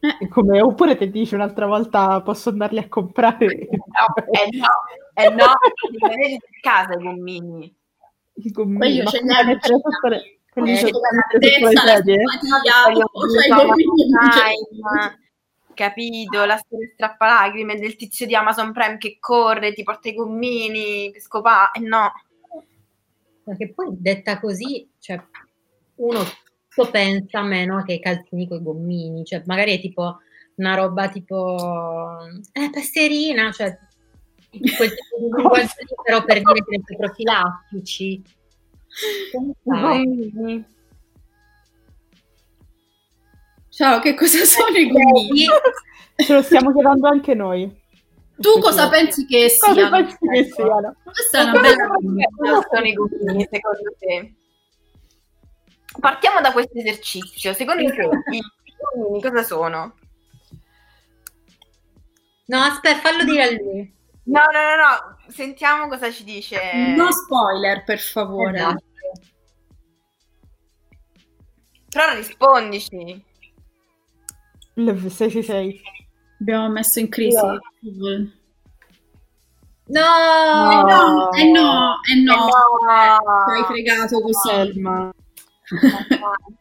Eh. 0.00 0.28
Come, 0.28 0.60
oppure 0.60 0.96
ti 0.96 1.10
dice 1.10 1.34
un'altra 1.34 1.66
volta 1.66 2.20
posso 2.20 2.50
andarli 2.50 2.78
a 2.78 2.88
comprare. 2.88 3.46
No, 3.94 4.24
eh 4.32 4.48
no, 4.56 4.66
eh 5.14 5.30
no, 5.30 5.52
devi 6.08 6.34
a 6.34 6.38
casa 6.60 6.94
i 6.94 7.02
gommini. 7.02 7.72
I 8.34 8.50
gommini, 8.50 8.94
io 8.94 9.04
ma 9.04 9.10
ce 9.10 9.20
li 9.22 9.74
ho 9.74 9.80
con 10.54 10.68
eh, 10.68 10.80
la 10.80 12.02
capito 15.74 16.44
la 16.44 16.56
storia 16.56 16.88
strappalacrime 16.94 17.76
del 17.76 17.96
tizio 17.96 18.26
di 18.26 18.34
Amazon 18.34 18.72
Prime 18.72 18.96
che 18.96 19.18
corre, 19.18 19.72
ti 19.72 19.82
porta 19.82 20.08
i 20.08 20.14
gommini, 20.14 21.10
che 21.12 21.20
scopa, 21.20 21.72
e 21.72 21.80
eh, 21.80 21.86
no. 21.86 22.12
Perché 23.42 23.72
poi 23.74 23.88
detta 23.90 24.40
così, 24.40 24.88
cioè, 25.00 25.20
uno 25.96 26.22
lo 26.76 26.90
pensa 26.90 27.42
meno 27.42 27.82
che 27.82 27.94
i 27.94 28.00
calzini 28.00 28.48
con 28.48 28.58
i 28.58 28.62
gommini, 28.62 29.24
cioè 29.24 29.42
magari 29.46 29.76
è 29.76 29.80
tipo 29.80 30.20
una 30.56 30.74
roba 30.74 31.08
tipo 31.08 32.18
eh, 32.52 32.70
passerina, 32.70 33.50
cioè 33.52 33.76
quel 34.48 34.94
tipo 34.94 35.18
di 35.18 35.26
linguaggio 35.34 35.74
però 36.02 36.24
per 36.24 36.40
dire 36.40 36.64
che 36.64 36.96
profilattici 36.96 38.22
Ciao, 43.70 43.98
che 44.00 44.14
cosa 44.14 44.44
sono 44.44 44.76
i 44.76 44.88
gommini? 44.88 45.46
Ce 46.16 46.32
lo 46.32 46.42
stiamo 46.42 46.72
chiedendo 46.72 47.08
anche 47.08 47.34
noi. 47.34 47.82
Tu 48.36 48.60
cosa 48.60 48.88
pensi 48.88 49.26
che 49.26 49.48
siano? 49.48 49.74
Cosa 49.74 49.90
pensi 49.90 50.16
che 50.18 50.44
siano? 50.52 50.96
Questa 51.02 51.38
è 51.38 51.42
una 51.42 51.60
bella 51.60 51.86
Cosa 52.36 52.68
sono 52.70 52.86
i 52.86 52.92
gommini 52.92 53.48
secondo 53.50 53.94
te? 53.98 54.34
Partiamo 55.98 56.40
da 56.40 56.52
questo 56.52 56.78
esercizio. 56.78 57.52
Secondo 57.52 57.82
te 57.92 58.02
i 58.02 58.42
gommini 58.92 59.22
cosa 59.22 59.42
sono? 59.42 59.94
No, 62.46 62.58
aspetta, 62.58 62.98
fallo 62.98 63.24
dire 63.24 63.42
a 63.42 63.50
lui. 63.50 63.92
No, 64.26 64.40
no, 64.40 64.60
no, 64.62 64.76
no, 64.76 65.16
sentiamo 65.28 65.86
cosa 65.88 66.10
ci 66.10 66.24
dice. 66.24 66.58
No 66.96 67.10
spoiler, 67.12 67.84
per 67.84 67.98
favore. 67.98 68.56
Esatto. 68.58 68.82
Però 71.90 72.14
rispondici. 72.14 73.24
Il 74.76 74.88
666. 75.10 75.80
Abbiamo 76.40 76.68
messo 76.70 76.98
in 77.00 77.08
crisi. 77.08 77.36
No. 77.36 77.60
No! 79.86 80.00
No, 80.00 80.70
eh 80.70 80.82
no, 80.82 81.30
eh 81.32 81.50
no. 81.50 82.00
Eh 82.10 82.14
no. 82.22 82.48
Eh, 82.88 83.52
hai 83.52 83.64
fregato 83.64 84.20
così. 84.20 84.48
Selma. 84.48 85.12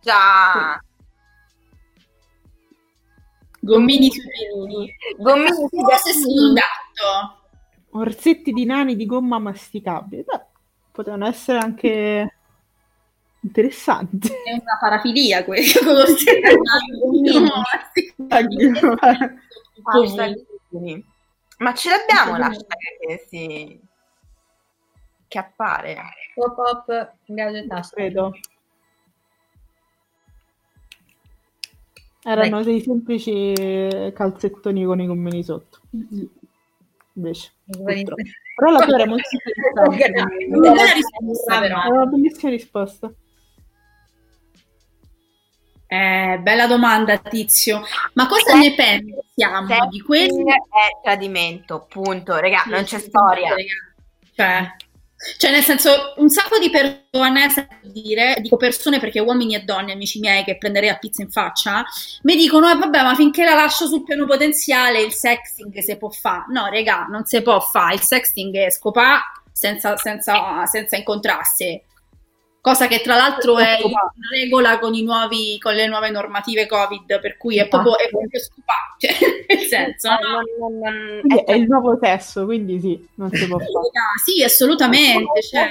Già. 0.02 0.80
Gommini 3.62 4.12
sui 4.12 4.24
piedini. 4.30 4.94
Gommini 5.18 5.54
sui 5.54 5.68
Forse 5.70 6.12
gattini. 6.12 6.22
sono 6.22 6.48
un 6.48 6.54
gatto. 6.54 7.42
Orsetti 7.96 8.52
di 8.52 8.66
nani 8.66 8.96
di 8.96 9.06
gomma 9.06 9.38
masticabile. 9.38 10.24
Beh, 10.24 10.42
potevano 10.92 11.28
essere 11.28 11.60
anche 11.60 12.36
interessanti. 13.42 14.28
È 14.30 14.52
una 14.52 14.78
parafilia 14.80 15.44
questa. 15.44 15.80
Hashtag 19.84 20.46
gommini. 20.72 21.06
Ma 21.60 21.74
ce 21.76 21.90
l'abbiamo 21.90 22.38
l'hashtag 22.38 22.80
che 23.00 23.26
si... 23.28 23.80
che 25.28 25.38
appare? 25.38 25.98
Pop 26.34 26.58
up 26.58 27.14
gadget 27.26 27.72
hashtag. 27.72 28.00
Credo. 28.00 28.34
Erano 32.24 32.64
dei 32.64 32.82
semplici 32.82 33.54
calzettoni 34.14 34.84
con 34.84 35.00
i 35.00 35.06
gommini 35.06 35.44
sotto. 35.44 35.82
Invece. 37.14 37.52
Però 37.66 38.72
la 38.72 38.86
tua 38.86 38.96
era 38.96 39.06
molto 39.06 39.28
interessante. 39.34 40.46
Una 40.50 40.72
bella 40.72 40.92
risposta 40.94 41.60
però. 41.60 41.84
È 41.84 41.88
una 41.88 42.06
bellissima 42.06 42.52
risposta. 42.52 43.14
Eh, 45.88 46.40
bella 46.42 46.66
domanda, 46.66 47.18
Tizio. 47.20 47.84
Ma 48.14 48.28
cosa 48.28 48.58
ne 48.58 48.74
pensiamo 48.74 49.88
di 49.90 50.02
questo? 50.02 50.42
È 50.42 51.02
tradimento, 51.04 51.86
punto. 51.88 52.36
Raga, 52.38 52.64
non 52.66 52.84
c'è 52.84 52.98
storia. 52.98 53.54
Cioè, 54.34 54.76
cioè, 55.38 55.52
nel 55.52 55.64
senso, 55.64 56.14
un 56.18 56.30
sacco 56.30 56.58
di 56.60 56.70
persone, 56.70 57.48
dire, 57.82 58.36
dico 58.40 58.58
persone 58.58 59.00
perché 59.00 59.20
uomini 59.20 59.56
e 59.56 59.64
donne, 59.64 59.94
amici 59.94 60.20
miei, 60.20 60.44
che 60.44 60.58
prenderei 60.58 60.90
a 60.90 60.98
pizza 60.98 61.22
in 61.22 61.32
faccia, 61.32 61.86
mi 62.24 62.36
dicono, 62.36 62.70
eh 62.70 62.76
vabbè, 62.76 63.02
ma 63.04 63.16
finché 63.16 63.44
la 63.44 63.54
lascio 63.54 63.88
sul 63.88 64.04
piano 64.04 64.26
potenziale, 64.26 65.02
il 65.02 65.14
sexting 65.14 65.78
si 65.80 65.98
può 65.98 66.10
fare. 66.10 66.46
No, 66.50 66.68
raga, 66.68 67.06
non 67.10 67.26
si 67.26 67.42
può 67.42 67.60
fare. 67.60 67.96
Il 67.96 68.02
sexting 68.02 68.56
è 68.56 68.70
scopà 68.70 69.22
senza, 69.52 69.96
senza, 69.98 70.66
senza 70.66 70.96
incontrarsi. 70.98 71.82
Cosa 72.64 72.88
che 72.88 73.02
tra 73.02 73.18
l'altro 73.18 73.58
è 73.58 73.78
in 73.84 73.92
regola 74.32 74.80
con, 74.80 74.94
i 74.94 75.04
nuovi, 75.04 75.58
con 75.60 75.74
le 75.74 75.86
nuove 75.86 76.10
normative 76.12 76.66
Covid, 76.66 77.20
per 77.20 77.36
cui 77.36 77.60
è 77.60 77.68
proprio, 77.68 77.98
è 77.98 78.08
proprio. 78.08 78.40
Cioè, 78.98 79.12
nel 79.50 79.60
senso, 79.68 80.08
no? 80.10 80.42
Non- 80.60 80.78
non- 80.80 81.22
non- 81.24 81.40
è 81.40 81.44
è 81.44 81.54
il 81.56 81.68
nuovo 81.68 82.00
sesso, 82.02 82.46
quindi 82.46 82.80
sì, 82.80 83.06
non 83.16 83.30
si 83.34 83.46
può 83.48 83.58
fare. 83.58 83.70
Ah, 83.70 84.18
Sì, 84.24 84.42
assolutamente. 84.44 85.42
cioè. 85.42 85.68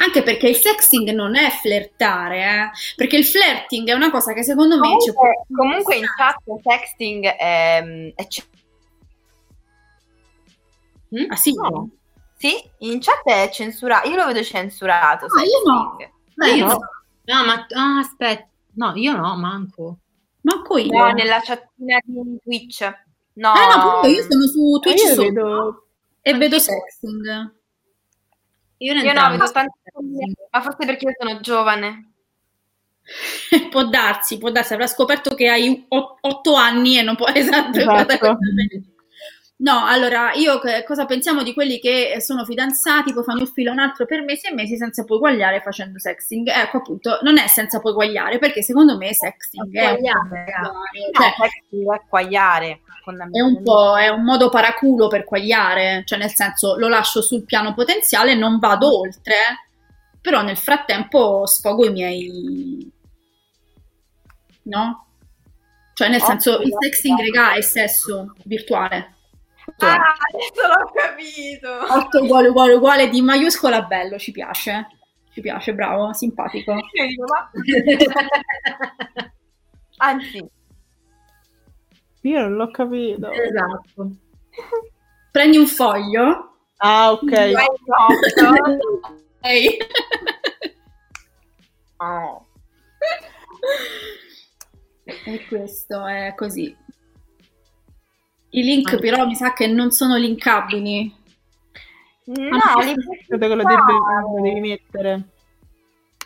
Anche 0.00 0.22
perché 0.22 0.48
il 0.48 0.56
sexting 0.56 1.08
non 1.12 1.34
è 1.34 1.48
flirtare, 1.48 2.42
eh? 2.44 2.70
perché 2.94 3.16
il 3.16 3.24
flirting 3.24 3.88
è 3.88 3.94
una 3.94 4.10
cosa 4.10 4.34
che 4.34 4.42
secondo 4.42 4.78
me 4.78 4.88
Comunque, 4.88 5.44
comunque 5.50 5.96
in 5.96 6.04
chat 6.14 6.36
sexting 6.62 7.24
è, 7.24 8.12
è 8.14 8.26
c- 8.26 8.44
Ah, 11.30 11.36
sì? 11.36 11.54
No. 11.54 11.88
Sì, 12.36 12.54
in 12.78 13.00
chat 13.00 13.22
è 13.24 13.50
censurato. 13.50 14.08
Io 14.08 14.16
lo 14.16 14.26
vedo 14.26 14.42
censurato. 14.42 15.26
Ah, 15.26 15.42
io 15.42 15.72
no. 15.72 15.96
Beh, 16.34 16.54
io 16.54 16.66
no. 16.66 16.78
no. 17.24 17.44
Ma 17.44 17.66
ah, 17.74 17.98
aspetta. 17.98 18.46
No, 18.74 18.92
io 18.94 19.16
no, 19.16 19.36
manco. 19.36 19.98
Manco 20.42 20.76
io. 20.76 20.92
No, 20.92 21.10
nella 21.12 21.40
chattina 21.40 21.98
di 22.04 22.38
Twitch. 22.42 22.82
No, 23.34 23.54
Eh 23.54 23.66
no, 23.66 23.72
appunto, 23.72 24.08
io 24.08 24.22
sono 24.22 24.46
su 24.46 24.78
Twitch 24.80 25.00
io 25.02 25.08
sopra 25.08 25.24
vedo 25.24 25.86
e 26.20 26.34
vedo 26.34 26.58
sexting. 26.58 27.54
Io, 28.78 28.92
Io 28.92 29.12
no, 29.12 29.30
vedo 29.30 29.50
tanti 29.50 29.74
ma 30.50 30.60
forse 30.60 30.86
perché 30.86 31.06
io 31.06 31.14
sono 31.18 31.40
giovane. 31.40 32.12
può 33.70 33.84
darsi, 33.86 34.36
può 34.38 34.50
darsi, 34.50 34.72
avrà 34.72 34.86
scoperto 34.86 35.34
che 35.34 35.48
hai 35.48 35.86
otto 35.88 36.54
anni 36.54 36.98
e 36.98 37.02
non 37.02 37.16
può 37.16 37.26
esatto. 37.32 37.78
Esatto. 37.78 38.38
No, 39.58 39.86
allora 39.86 40.32
io 40.34 40.58
che- 40.58 40.84
cosa 40.84 41.06
pensiamo 41.06 41.42
di 41.42 41.54
quelli 41.54 41.78
che 41.78 42.16
sono 42.20 42.44
fidanzati, 42.44 43.14
poi 43.14 43.24
fanno 43.24 43.40
il 43.40 43.48
filo 43.48 43.72
un 43.72 43.78
altro 43.78 44.04
per 44.04 44.22
mesi 44.22 44.46
e 44.48 44.52
mesi 44.52 44.76
senza 44.76 45.04
poi 45.04 45.18
guagliare 45.18 45.62
facendo 45.62 45.98
sexting? 45.98 46.46
Ecco 46.48 46.76
appunto, 46.78 47.18
non 47.22 47.38
è 47.38 47.46
senza 47.46 47.80
poi 47.80 47.94
guagliare, 47.94 48.38
perché 48.38 48.62
secondo 48.62 48.98
me 48.98 49.14
sexting 49.14 49.74
è 49.74 49.90
un, 49.92 49.98
Guagliare, 50.00 50.44
No, 50.60 50.72
cioè, 51.12 51.34
sexting 51.38 51.94
è 51.94 52.02
quagliare. 52.06 52.80
è 53.30 53.40
un 53.40 53.62
po' 53.62 53.96
è 53.96 54.08
un 54.08 54.24
modo 54.24 54.48
paraculo 54.50 55.08
per 55.08 55.24
quagliare, 55.24 56.02
cioè 56.04 56.18
nel 56.18 56.34
senso 56.34 56.76
lo 56.76 56.88
lascio 56.88 57.22
sul 57.22 57.44
piano 57.44 57.72
potenziale, 57.72 58.34
non 58.34 58.58
vado 58.58 58.98
oltre, 59.00 59.34
però 60.20 60.42
nel 60.42 60.56
frattempo 60.58 61.46
sfogo 61.46 61.86
i 61.86 61.90
miei 61.92 62.92
no? 64.64 65.06
Cioè 65.94 66.08
nel 66.08 66.20
senso 66.22 66.60
il 66.60 66.74
sexting 66.78 67.18
regà 67.20 67.54
è 67.54 67.60
sesso 67.62 68.34
virtuale. 68.44 69.15
Ah, 69.78 70.14
adesso 70.28 70.66
l'ho 70.66 70.90
capito. 70.94 71.68
8 71.92 72.22
uguale 72.22 72.48
uguale 72.48 72.72
uguale 72.74 73.08
di 73.08 73.20
maiuscola 73.20 73.82
bello, 73.82 74.18
ci 74.18 74.32
piace. 74.32 74.88
Ci 75.32 75.40
piace, 75.42 75.74
bravo, 75.74 76.12
simpatico. 76.14 76.74
Anzi, 79.98 80.46
Io 82.22 82.40
non 82.40 82.54
l'ho 82.54 82.70
capito. 82.70 83.30
esatto. 83.30 84.10
Prendi 85.30 85.58
un 85.58 85.66
foglio. 85.66 86.56
Ah, 86.78 87.12
ok. 87.12 87.30
vai. 87.52 87.66
Ehi. 89.42 89.76
Oh. 91.98 92.46
E 95.24 95.46
questo 95.48 96.04
è 96.06 96.34
così. 96.36 96.74
I 98.50 98.62
link 98.62 98.92
Ah. 98.92 98.98
però 98.98 99.26
mi 99.26 99.34
sa 99.34 99.52
che 99.52 99.66
non 99.66 99.90
sono 99.90 100.16
linkabili. 100.16 101.14
No, 102.26 102.80
li 102.82 102.94
Credo 103.26 103.48
che 103.48 103.54
lo, 103.54 103.62
devi, 103.62 103.82
lo 104.34 104.40
devi 104.42 104.60
mettere. 104.60 105.28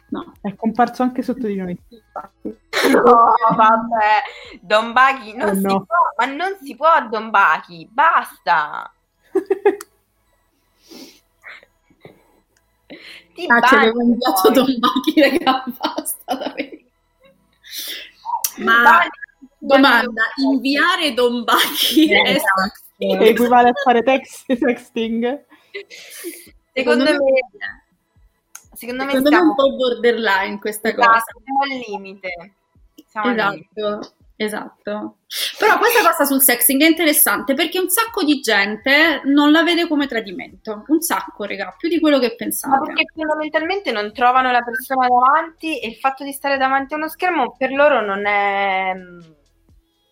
No. 0.08 0.32
È 0.40 0.54
comparso 0.56 1.02
anche 1.02 1.22
sotto 1.22 1.46
di 1.46 1.56
noi. 1.56 1.78
No, 2.42 3.34
vabbè. 3.54 4.22
Don 4.60 4.92
Baghi, 4.92 5.36
non 5.36 5.50
Oh, 5.50 5.54
si 5.54 5.60
no. 5.60 5.84
può, 5.84 5.96
ma 6.16 6.24
non 6.26 6.56
si 6.62 6.74
può 6.74 7.06
Don 7.08 7.30
Baghi, 7.30 7.86
basta. 7.90 8.92
Ti 13.34 13.46
Ah, 13.46 13.60
ci 13.60 13.74
bagni 13.74 13.88
avevo 13.88 14.02
inviato. 14.02 14.50
Don 14.50 14.78
Bachi, 14.78 15.20
raga, 15.20 15.64
basta 15.78 16.34
davvero. 16.34 16.78
Ma. 18.58 19.06
Domanda, 19.60 20.22
inviare 20.36 21.14
Don 21.14 21.44
Bachi 21.44 22.10
Eh, 22.10 22.22
è 22.22 22.30
esatto. 22.30 22.78
Che 22.96 23.28
equivale 23.28 23.68
a 23.70 23.72
fare 23.82 24.02
text 24.02 24.52
sexting. 24.52 25.44
Secondo 26.74 27.04
me, 27.04 27.16
secondo 28.74 29.04
me 29.04 29.10
Secondo 29.10 29.30
me 29.30 29.36
è 29.36 29.40
un 29.40 29.54
po' 29.54 29.74
borderline 29.76 30.58
questa 30.58 30.94
cosa. 30.94 31.16
esatto, 31.16 31.40
siamo 31.44 31.60
al 31.62 31.80
limite. 31.88 32.52
Siamo 33.06 33.28
al 33.28 33.34
limite. 33.34 33.70
Esatto, 33.76 34.12
esatto. 34.36 35.16
Però 35.58 35.78
questa 35.78 36.02
cosa 36.10 36.24
sul 36.24 36.42
sexting 36.42 36.82
è 36.82 36.88
interessante 36.88 37.54
perché 37.54 37.78
un 37.78 37.88
sacco 37.88 38.22
di 38.22 38.40
gente 38.40 39.22
non 39.24 39.50
la 39.50 39.62
vede 39.62 39.88
come 39.88 40.06
tradimento. 40.06 40.84
Un 40.88 41.00
sacco, 41.00 41.44
raga, 41.44 41.74
più 41.78 41.88
di 41.88 42.00
quello 42.00 42.18
che 42.18 42.28
Ma 42.28 42.34
pensate. 42.36 42.92
perché 42.92 43.04
fondamentalmente 43.14 43.92
non 43.92 44.12
trovano 44.12 44.50
la 44.50 44.62
persona 44.62 45.08
davanti 45.08 45.78
e 45.80 45.88
il 45.88 45.96
fatto 45.96 46.22
di 46.24 46.32
stare 46.32 46.58
davanti 46.58 46.92
a 46.94 46.96
uno 46.98 47.08
schermo 47.08 47.54
per 47.56 47.70
loro 47.72 48.04
non 48.04 48.26
è, 48.26 48.92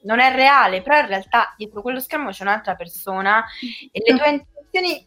non 0.03 0.21
è 0.21 0.35
reale, 0.35 0.83
però 0.83 1.01
in 1.01 1.07
realtà 1.07 1.55
dietro 1.57 1.83
quello 1.83 2.01
schermo 2.01 2.31
c'è 2.31 2.43
un'altra 2.43 2.75
persona 2.75 3.45
e 3.91 4.03
le 4.05 4.17
tue 4.17 4.31
intenzioni 4.31 5.07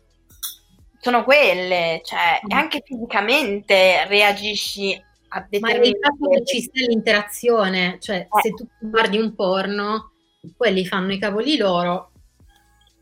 sono 0.99 1.23
quelle, 1.23 2.01
cioè 2.03 2.39
e 2.47 2.53
anche 2.53 2.83
fisicamente 2.85 4.05
reagisci 4.05 4.93
a 5.33 5.47
Ma 5.59 5.71
il 5.71 5.97
fatto 5.99 6.29
che 6.29 6.45
ci 6.45 6.61
sia 6.61 6.87
l'interazione, 6.87 7.97
cioè 7.99 8.17
eh. 8.17 8.41
se 8.41 8.49
tu 8.51 8.67
guardi 8.79 9.17
un 9.17 9.33
porno, 9.33 10.11
quelli 10.55 10.85
fanno 10.85 11.13
i 11.13 11.17
cavoli 11.19 11.57
loro, 11.57 12.11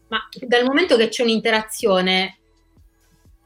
ma 0.09 0.19
dal 0.47 0.65
momento 0.65 0.95
che 0.95 1.07
c'è 1.09 1.23
un'interazione... 1.23 2.35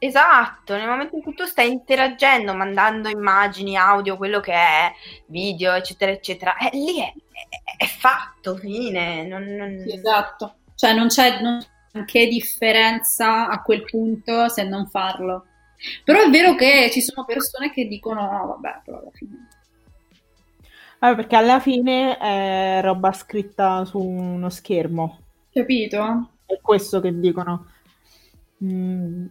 Esatto, 0.03 0.75
nel 0.75 0.87
momento 0.87 1.15
in 1.15 1.21
cui 1.21 1.33
tu 1.33 1.45
stai 1.45 1.71
interagendo, 1.71 2.53
mandando 2.53 3.07
immagini, 3.07 3.77
audio, 3.77 4.17
quello 4.17 4.41
che 4.41 4.51
è, 4.51 4.91
video, 5.27 5.71
eccetera, 5.71 6.11
eccetera, 6.11 6.57
eh, 6.57 6.71
lì 6.73 6.99
è, 6.99 7.13
è, 7.77 7.85
fatto, 7.85 8.55
fine. 8.57 9.25
Non, 9.25 9.43
non... 9.43 9.83
Esatto, 9.87 10.55
cioè 10.75 10.93
non 10.93 11.07
c'è, 11.07 11.41
non 11.41 11.59
c'è 11.59 12.05
che 12.05 12.27
differenza 12.27 13.47
a 13.47 13.61
quel 13.61 13.83
punto 13.83 14.49
se 14.49 14.63
non 14.63 14.87
farlo. 14.87 15.45
Però 16.03 16.21
è 16.21 16.29
vero 16.29 16.55
che 16.55 16.89
ci 16.91 17.01
sono 17.01 17.25
persone 17.25 17.71
che 17.71 17.87
dicono 17.87 18.21
no, 18.21 18.47
vabbè, 18.47 18.81
però 18.85 18.99
alla 18.99 19.11
fine. 19.11 19.47
Vabbè, 20.99 21.15
perché 21.15 21.35
alla 21.35 21.59
fine 21.59 22.17
è 22.17 22.79
roba 22.81 23.11
scritta 23.11 23.83
su 23.85 23.99
uno 23.99 24.49
schermo. 24.49 25.19
Capito? 25.51 26.29
È 26.45 26.59
questo 26.61 27.01
che 27.01 27.19
dicono. 27.19 27.67
Mm. 28.63 29.25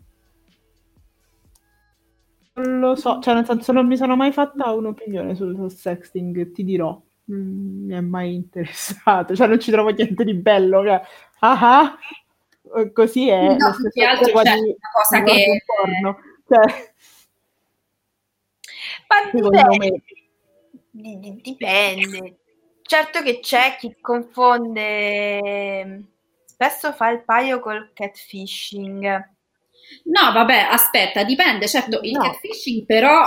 Non 2.54 2.80
lo 2.80 2.94
so, 2.96 3.18
cioè 3.20 3.32
nel 3.32 3.46
senso 3.46 3.72
non 3.72 3.86
mi 3.86 3.96
sono 3.96 4.14
mai 4.14 4.30
fatta 4.30 4.72
un'opinione 4.72 5.34
sul, 5.34 5.54
sul 5.56 5.72
sexting, 5.72 6.52
ti 6.52 6.62
dirò. 6.64 7.00
Mm, 7.30 7.86
mi 7.86 7.94
è 7.94 8.00
mai 8.00 8.34
interessato, 8.34 9.36
cioè 9.36 9.46
non 9.46 9.60
ci 9.60 9.70
trovo 9.70 9.90
niente 9.90 10.24
di 10.24 10.34
bello. 10.34 10.84
Cioè, 10.84 11.00
ah 11.40 11.80
ah, 11.80 11.98
così 12.92 13.28
è. 13.28 13.56
No, 13.56 13.74
più 13.76 13.88
che 13.90 14.04
altro 14.04 14.40
c'è 14.40 14.54
una 14.54 14.74
cosa 14.92 15.22
che... 15.22 15.62
Porno 15.64 16.18
cioè, 16.52 16.92
Ma 19.08 19.30
dipende. 19.32 20.02
dipende. 20.90 22.36
Certo 22.82 23.22
che 23.22 23.40
c'è 23.40 23.76
chi 23.78 23.96
confonde, 24.00 26.04
spesso 26.44 26.92
fa 26.92 27.10
il 27.10 27.24
paio 27.24 27.60
col 27.60 27.92
catfishing. 27.94 29.30
No, 30.04 30.32
vabbè, 30.32 30.68
aspetta, 30.70 31.24
dipende. 31.24 31.66
Certo, 31.68 32.00
il 32.02 32.12
no. 32.12 32.22
catfishing 32.22 32.84
però, 32.84 33.22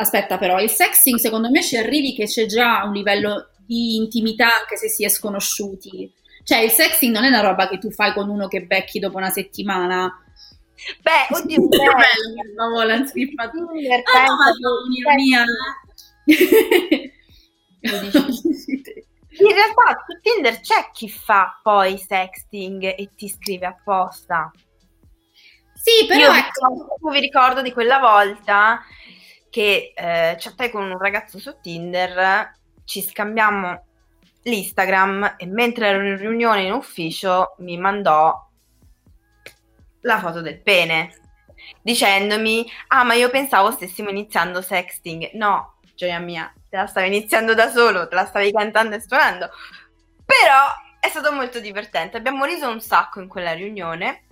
aspetta 0.00 0.38
però, 0.38 0.60
il 0.60 0.70
sexting 0.70 1.18
secondo 1.18 1.50
me 1.50 1.62
ci 1.62 1.76
arrivi 1.76 2.14
che 2.14 2.24
c'è 2.24 2.46
già 2.46 2.82
un 2.84 2.92
livello 2.92 3.50
di 3.56 3.96
intimità 3.96 4.46
anche 4.60 4.76
se 4.76 4.88
si 4.88 5.04
è 5.04 5.08
sconosciuti. 5.08 6.12
Cioè 6.42 6.58
il 6.58 6.70
sexting 6.70 7.12
non 7.14 7.24
è 7.24 7.28
una 7.28 7.40
roba 7.40 7.68
che 7.68 7.78
tu 7.78 7.90
fai 7.90 8.12
con 8.12 8.28
uno 8.28 8.48
che 8.48 8.62
becchi 8.62 8.98
dopo 8.98 9.18
una 9.18 9.30
settimana 9.30 10.22
Beh, 11.00 11.34
oddio, 11.34 11.68
che 11.68 11.76
bello, 11.76 12.54
la 12.54 12.68
vola 12.68 13.04
scrippatura. 13.06 13.96
Ah, 14.14 14.52
no, 14.60 14.70
un'ironia. 14.86 15.44
In 19.40 19.52
realtà 19.54 20.04
su 20.06 20.18
Tinder 20.20 20.60
c'è 20.60 20.90
chi 20.92 21.08
fa 21.08 21.58
poi 21.62 21.98
sexting 21.98 22.82
e 22.96 23.10
ti 23.16 23.28
scrive 23.28 23.66
apposta. 23.66 24.50
Sì, 25.74 26.06
però 26.06 26.20
Io 26.20 26.32
ecco. 26.32 27.10
vi 27.10 27.20
ricordo 27.20 27.62
di 27.62 27.72
quella 27.72 27.98
volta 27.98 28.80
che 29.50 29.92
eh, 29.94 30.36
chattai 30.38 30.70
con 30.70 30.84
un 30.84 30.98
ragazzo 30.98 31.38
su 31.38 31.56
Tinder, 31.60 32.52
ci 32.84 33.02
scambiamo 33.02 33.84
l'Instagram 34.42 35.34
e 35.36 35.46
mentre 35.46 35.88
ero 35.88 36.06
in 36.06 36.16
riunione 36.16 36.62
in 36.62 36.72
ufficio 36.72 37.54
mi 37.58 37.76
mandò 37.76 38.46
la 40.02 40.18
foto 40.18 40.40
del 40.40 40.60
pene, 40.60 41.12
dicendomi, 41.82 42.66
ah 42.88 43.04
ma 43.04 43.14
io 43.14 43.30
pensavo 43.30 43.70
stessimo 43.70 44.10
iniziando 44.10 44.62
sexting. 44.62 45.32
No, 45.34 45.78
gioia 45.94 46.18
mia, 46.18 46.52
te 46.68 46.76
la 46.76 46.86
stavi 46.86 47.08
iniziando 47.08 47.54
da 47.54 47.70
solo, 47.70 48.08
te 48.08 48.14
la 48.14 48.24
stavi 48.24 48.52
cantando 48.52 48.96
e 48.96 49.00
suonando. 49.00 49.50
Però 50.24 50.66
è 51.00 51.08
stato 51.08 51.32
molto 51.32 51.60
divertente, 51.60 52.16
abbiamo 52.16 52.44
riso 52.44 52.68
un 52.68 52.80
sacco 52.80 53.20
in 53.20 53.28
quella 53.28 53.52
riunione. 53.52 54.24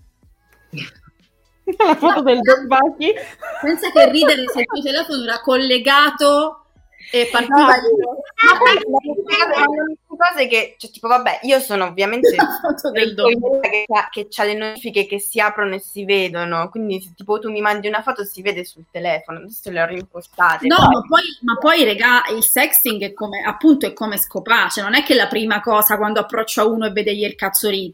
La 1.85 1.97
foto 1.97 2.23
del 2.23 2.41
Don 2.41 2.67
Bachi. 2.67 3.13
Pensa 3.61 3.91
che 3.91 4.11
ridere 4.11 4.45
se 4.49 4.61
il 4.61 4.67
tuo 4.67 4.83
telefono 4.83 5.23
era 5.25 5.41
collegato 5.41 6.67
e 7.11 7.29
partiva 7.31 7.57
no, 7.57 8.17
ma 8.47 8.59
poi 8.59 9.97
cose 10.17 10.49
che 10.49 10.75
cioè, 10.79 10.91
tipo 10.91 11.07
vabbè 11.07 11.41
io 11.43 11.61
sono 11.61 11.85
ovviamente 11.85 12.31
che, 12.31 13.87
che 14.11 14.29
ha 14.37 14.45
le 14.45 14.55
notifiche 14.55 15.07
che 15.07 15.21
si 15.21 15.39
aprono 15.39 15.75
e 15.75 15.79
si 15.79 16.05
vedono 16.05 16.69
quindi 16.69 17.01
se 17.01 17.13
tipo 17.15 17.39
tu 17.39 17.51
mi 17.51 17.61
mandi 17.61 17.87
una 17.87 18.03
foto 18.03 18.25
si 18.25 18.43
vede 18.43 18.65
sul 18.65 18.87
telefono 18.91 19.39
adesso 19.39 19.71
le 19.71 19.83
ho 19.83 19.87
rimpostate 19.87 20.67
no 20.67 20.77
ma 20.79 21.01
poi, 21.07 21.23
ma 21.43 21.57
poi 21.59 21.85
regà 21.85 22.25
il 22.35 22.43
sexting 22.43 23.03
è 23.03 23.13
come 23.13 23.43
appunto 23.43 23.87
è 23.87 23.93
come 23.93 24.19
cioè 24.19 24.83
non 24.83 24.95
è 24.95 25.03
che 25.03 25.15
la 25.15 25.29
prima 25.29 25.61
cosa 25.61 25.97
quando 25.97 26.21
approccio 26.21 26.63
a 26.63 26.67
uno 26.67 26.87
e 26.87 26.91
vedegli 26.91 27.25
il 27.25 27.37
cazzo 27.37 27.69
lì 27.69 27.93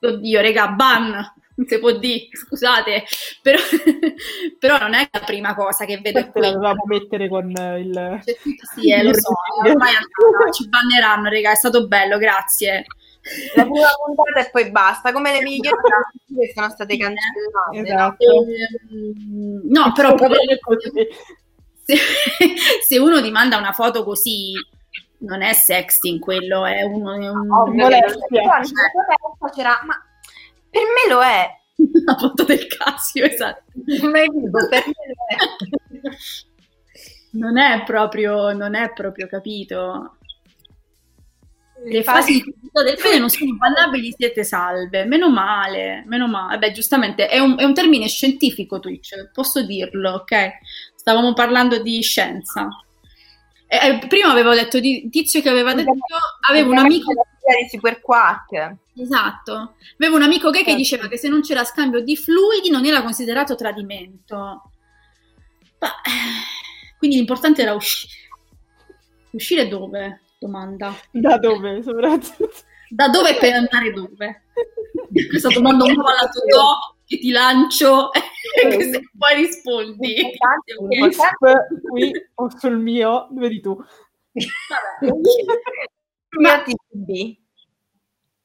oddio 0.00 0.40
regà 0.40 0.68
ban 0.68 1.32
si 1.66 1.78
può 1.78 1.92
dire, 1.92 2.28
scusate, 2.32 3.04
però, 3.42 3.58
però, 4.58 4.78
non 4.78 4.94
è 4.94 5.08
la 5.10 5.20
prima 5.20 5.54
cosa 5.54 5.84
che 5.84 5.98
vedo 5.98 6.20
Questo 6.20 6.38
qui. 6.38 6.52
dovevamo 6.52 6.84
mettere 6.86 7.28
con 7.28 7.50
il... 7.50 8.20
Cioè, 8.24 8.36
sì, 8.74 8.92
eh, 8.92 9.02
lo 9.02 9.14
so, 9.14 9.32
ormai 9.64 9.94
andata, 9.94 10.50
ci 10.52 10.68
banneranno, 10.68 11.28
raga, 11.28 11.52
è 11.52 11.56
stato 11.56 11.86
bello, 11.86 12.18
grazie. 12.18 12.84
La 13.56 13.64
prima 13.64 13.88
puntata 14.04 14.40
e 14.46 14.50
poi 14.50 14.70
basta, 14.70 15.12
come 15.12 15.32
le 15.32 15.42
migliori 15.42 15.76
che 16.38 16.52
sono 16.54 16.70
state 16.70 16.96
cancellate. 16.96 17.90
Esatto. 17.90 18.24
No, 19.64 19.84
no 19.84 19.92
però 19.92 20.14
se, 21.84 21.96
se 22.86 22.98
uno 22.98 23.20
ti 23.20 23.30
manda 23.30 23.56
una 23.56 23.72
foto 23.72 24.04
così 24.04 24.52
non 25.20 25.42
è 25.42 25.52
sexting 25.52 26.20
quello, 26.20 26.64
è 26.64 26.82
uno... 26.82 27.14
È 27.14 27.28
un, 27.28 27.50
oh, 27.50 27.66
molestia. 27.72 28.42
Cioè, 28.62 29.64
ma 29.84 30.07
per 30.70 30.82
me 30.82 31.12
lo 31.12 31.22
è. 31.22 31.48
La 32.04 32.16
foto 32.16 32.44
del 32.44 32.66
Casio, 32.66 33.24
esatto. 33.24 33.64
Ma 34.02 34.20
dico, 34.20 34.68
per 34.68 34.84
me 34.86 34.92
lo 35.92 36.00
è. 36.00 36.10
Non 37.30 37.58
è 37.58 37.82
proprio, 37.84 38.52
non 38.52 38.74
è 38.74 38.92
proprio 38.92 39.26
capito. 39.28 40.16
Le 41.84 42.02
fasi 42.02 42.42
del 42.42 42.98
pene 43.00 43.18
non 43.18 43.30
sono 43.30 43.54
ballabili, 43.54 44.12
siete 44.16 44.42
salve. 44.42 45.04
Meno 45.04 45.30
male, 45.30 46.02
meno 46.06 46.26
male. 46.26 46.58
Beh, 46.58 46.72
giustamente 46.72 47.28
è 47.28 47.38
un, 47.38 47.56
è 47.58 47.64
un 47.64 47.74
termine 47.74 48.08
scientifico 48.08 48.80
Twitch, 48.80 49.30
posso 49.32 49.62
dirlo, 49.64 50.12
ok? 50.12 50.50
Stavamo 50.96 51.34
parlando 51.34 51.80
di 51.80 52.02
scienza. 52.02 52.68
Eh, 53.70 53.86
eh 53.86 54.06
prima 54.06 54.30
avevo 54.30 54.54
detto 54.54 54.80
di 54.80 55.08
tizio 55.10 55.42
che 55.42 55.50
aveva 55.50 55.74
detto 55.74 55.92
avevo 56.48 56.70
un 56.70 56.78
amico 56.78 57.12
di 57.12 57.68
Super 57.68 58.00
Quark. 58.00 58.76
Esatto. 58.96 59.74
Avevo 59.98 60.16
un 60.16 60.22
amico 60.22 60.50
gay 60.50 60.62
che 60.62 60.70
certo. 60.70 60.82
diceva 60.82 61.08
che 61.08 61.18
se 61.18 61.28
non 61.28 61.42
c'era 61.42 61.64
scambio 61.64 62.00
di 62.00 62.16
fluidi 62.16 62.70
non 62.70 62.84
era 62.84 63.02
considerato 63.02 63.54
tradimento. 63.54 64.36
Ma, 65.78 65.92
quindi 66.98 67.16
l'importante 67.16 67.62
era 67.62 67.74
uscire. 67.74 68.12
Uscire 69.30 69.68
dove? 69.68 70.22
Domanda. 70.38 70.94
Da 71.10 71.36
dove, 71.36 71.82
soprattutto? 71.82 72.50
Da 72.88 73.08
dove 73.08 73.36
per 73.36 73.52
andare 73.52 73.92
dove? 73.92 74.44
Questa 75.28 75.48
domanda 75.48 75.84
un 75.84 75.94
po' 75.94 76.06
alla 76.06 76.28
to 76.28 76.97
che 77.08 77.18
ti 77.18 77.30
lancio 77.30 78.12
e 78.12 78.68
che 78.68 78.84
se 78.84 79.00
poi 79.16 79.34
rispondi. 79.34 80.14
qui 81.80 82.12
o 82.34 82.50
sul 82.58 82.78
mio, 82.78 83.28
vedi 83.32 83.60
tu. 83.60 83.74
Vabbè. 83.74 85.12
Ma, 86.40 86.62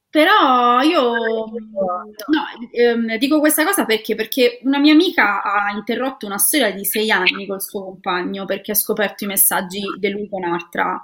però 0.10 0.80
io 0.82 1.12
no, 1.12 2.46
ehm, 2.72 3.18
dico 3.18 3.40
questa 3.40 3.66
cosa 3.66 3.84
perché? 3.84 4.16
Perché 4.16 4.60
una 4.62 4.78
mia 4.78 4.94
amica 4.94 5.42
ha 5.42 5.72
interrotto 5.72 6.26
una 6.28 6.38
storia 6.38 6.72
di 6.72 6.86
sei 6.86 7.12
anni 7.12 7.48
col 7.48 7.62
suo 7.62 7.84
compagno 7.84 8.46
perché 8.46 8.72
ha 8.72 8.76
scoperto 8.76 9.24
i 9.24 9.28
messaggi 9.28 9.82
di 9.98 10.10
lui 10.12 10.30
con 10.30 10.44
altra 10.44 11.04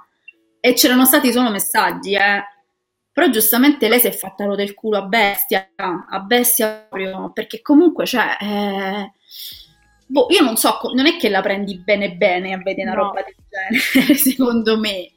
e 0.60 0.74
c'erano 0.74 1.04
stati 1.04 1.32
solo 1.32 1.50
messaggi, 1.50 2.14
eh. 2.14 2.44
Però 3.12 3.28
giustamente 3.28 3.88
lei 3.88 3.98
si 3.98 4.06
è 4.06 4.12
fatta 4.12 4.44
lo 4.44 4.54
del 4.54 4.74
culo 4.74 4.98
a 4.98 5.02
bestia, 5.02 5.70
a 5.76 6.20
bestia 6.20 6.86
proprio, 6.88 7.32
perché 7.32 7.60
comunque, 7.60 8.06
cioè, 8.06 8.36
eh, 8.40 9.12
boh, 10.06 10.26
io 10.30 10.42
non 10.42 10.56
so, 10.56 10.78
non 10.94 11.06
è 11.06 11.16
che 11.16 11.28
la 11.28 11.40
prendi 11.40 11.78
bene 11.78 12.14
bene 12.14 12.52
a 12.52 12.58
vedere 12.58 12.90
una 12.90 13.00
no. 13.00 13.06
roba 13.08 13.22
del 13.22 13.34
genere, 13.48 14.14
secondo 14.18 14.78
me. 14.78 15.10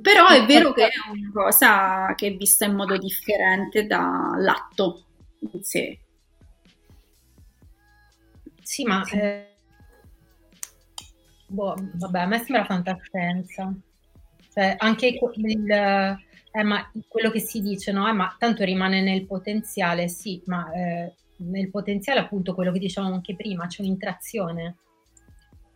Però 0.00 0.26
è 0.28 0.44
vero 0.46 0.72
che 0.72 0.86
è 0.86 0.90
una 1.10 1.30
cosa 1.32 2.14
che 2.14 2.28
è 2.28 2.34
vista 2.34 2.64
in 2.64 2.74
modo 2.74 2.96
differente 2.96 3.86
dall'atto 3.86 5.04
in 5.52 5.62
sé. 5.62 5.98
Sì, 8.62 8.84
ma 8.84 9.02
eh, 9.04 9.54
boh, 11.46 11.74
vabbè, 11.94 12.20
a 12.20 12.26
me 12.26 12.38
sembra 12.38 12.64
fantascienza. 12.64 13.74
Cioè, 14.52 14.76
anche 14.78 15.18
il, 15.34 15.70
eh, 15.70 16.62
ma 16.62 16.90
quello 17.08 17.30
che 17.30 17.40
si 17.40 17.62
dice, 17.62 17.92
no? 17.92 18.08
Eh, 18.08 18.12
ma 18.12 18.34
tanto 18.38 18.64
rimane 18.64 19.00
nel 19.00 19.24
potenziale, 19.26 20.08
sì, 20.08 20.42
ma 20.46 20.70
eh, 20.72 21.12
nel 21.36 21.70
potenziale 21.70 22.20
appunto 22.20 22.54
quello 22.54 22.70
che 22.72 22.78
dicevamo 22.78 23.14
anche 23.14 23.34
prima, 23.34 23.66
c'è 23.66 23.80
un'interazione. 23.80 24.76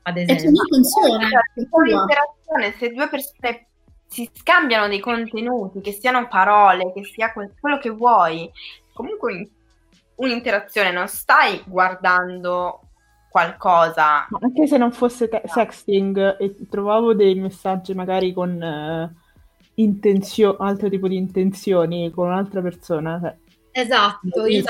ad 0.02 0.16
esempio. 0.18 0.62
E 0.62 0.66
funziona. 0.68 1.28
Cioè, 1.28 2.74
se 2.78 2.92
due 2.92 3.08
persone 3.08 3.66
si 4.06 4.30
scambiano 4.32 4.88
dei 4.88 5.00
contenuti, 5.00 5.80
che 5.80 5.92
siano 5.92 6.28
parole, 6.28 6.92
che 6.92 7.04
sia 7.04 7.32
quello 7.32 7.78
che 7.78 7.90
vuoi, 7.90 8.50
comunque 8.92 9.50
un'interazione, 10.16 10.92
non 10.92 11.08
stai 11.08 11.62
guardando 11.66 12.80
qualcosa. 13.36 14.26
Ma 14.30 14.38
anche 14.40 14.66
se 14.66 14.78
non 14.78 14.92
fosse 14.92 15.28
te- 15.28 15.42
sexting 15.44 16.38
e 16.38 16.56
trovavo 16.70 17.12
dei 17.12 17.34
messaggi 17.34 17.92
magari 17.92 18.32
con 18.32 18.50
uh, 18.58 19.14
intenzio- 19.74 20.56
altro 20.56 20.88
tipo 20.88 21.06
di 21.06 21.16
intenzioni 21.16 22.10
con 22.10 22.28
un'altra 22.28 22.62
persona. 22.62 23.20
Cioè, 23.20 23.36
esatto, 23.72 24.46
io 24.46 24.62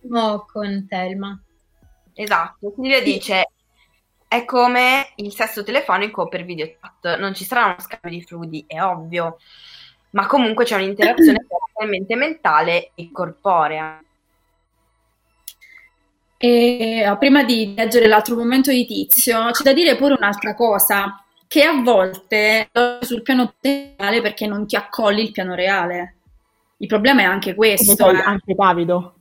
sono 0.00 0.46
con 0.50 0.86
Telma. 0.88 1.38
Esatto, 2.14 2.70
quindi 2.70 2.94
le 2.94 3.02
dice 3.02 3.50
è 4.26 4.44
come 4.44 5.12
il 5.16 5.32
sesso 5.32 5.62
telefonico 5.62 6.28
per 6.28 6.44
video 6.44 6.70
chat, 6.80 7.18
non 7.18 7.34
ci 7.34 7.44
sarà 7.44 7.66
uno 7.66 7.76
scambio 7.78 8.10
di 8.10 8.24
fluidi, 8.24 8.64
è 8.66 8.82
ovvio, 8.82 9.36
ma 10.10 10.26
comunque 10.26 10.64
c'è 10.64 10.76
un'interazione 10.76 11.44
totalmente 11.72 12.16
mentale 12.16 12.90
e 12.94 13.10
corporea. 13.12 14.02
E 16.40 17.00
eh, 17.00 17.16
prima 17.18 17.42
di 17.42 17.74
leggere 17.76 18.06
l'altro 18.06 18.36
momento 18.36 18.70
di 18.70 18.86
Tizio, 18.86 19.50
c'è 19.50 19.64
da 19.64 19.72
dire 19.72 19.96
pure 19.96 20.14
un'altra 20.14 20.54
cosa, 20.54 21.22
che 21.48 21.64
a 21.64 21.82
volte 21.82 22.70
sul 23.00 23.22
piano 23.22 23.52
potenziale 23.52 24.20
perché 24.20 24.46
non 24.46 24.66
ti 24.66 24.76
accolli 24.76 25.22
il 25.22 25.32
piano 25.32 25.54
reale. 25.54 26.14
Il 26.76 26.86
problema 26.86 27.22
è 27.22 27.24
anche 27.24 27.54
questo. 27.54 27.96
Poi, 27.96 28.14
eh. 28.14 28.22
Anche 28.22 28.54
Davido. 28.54 29.14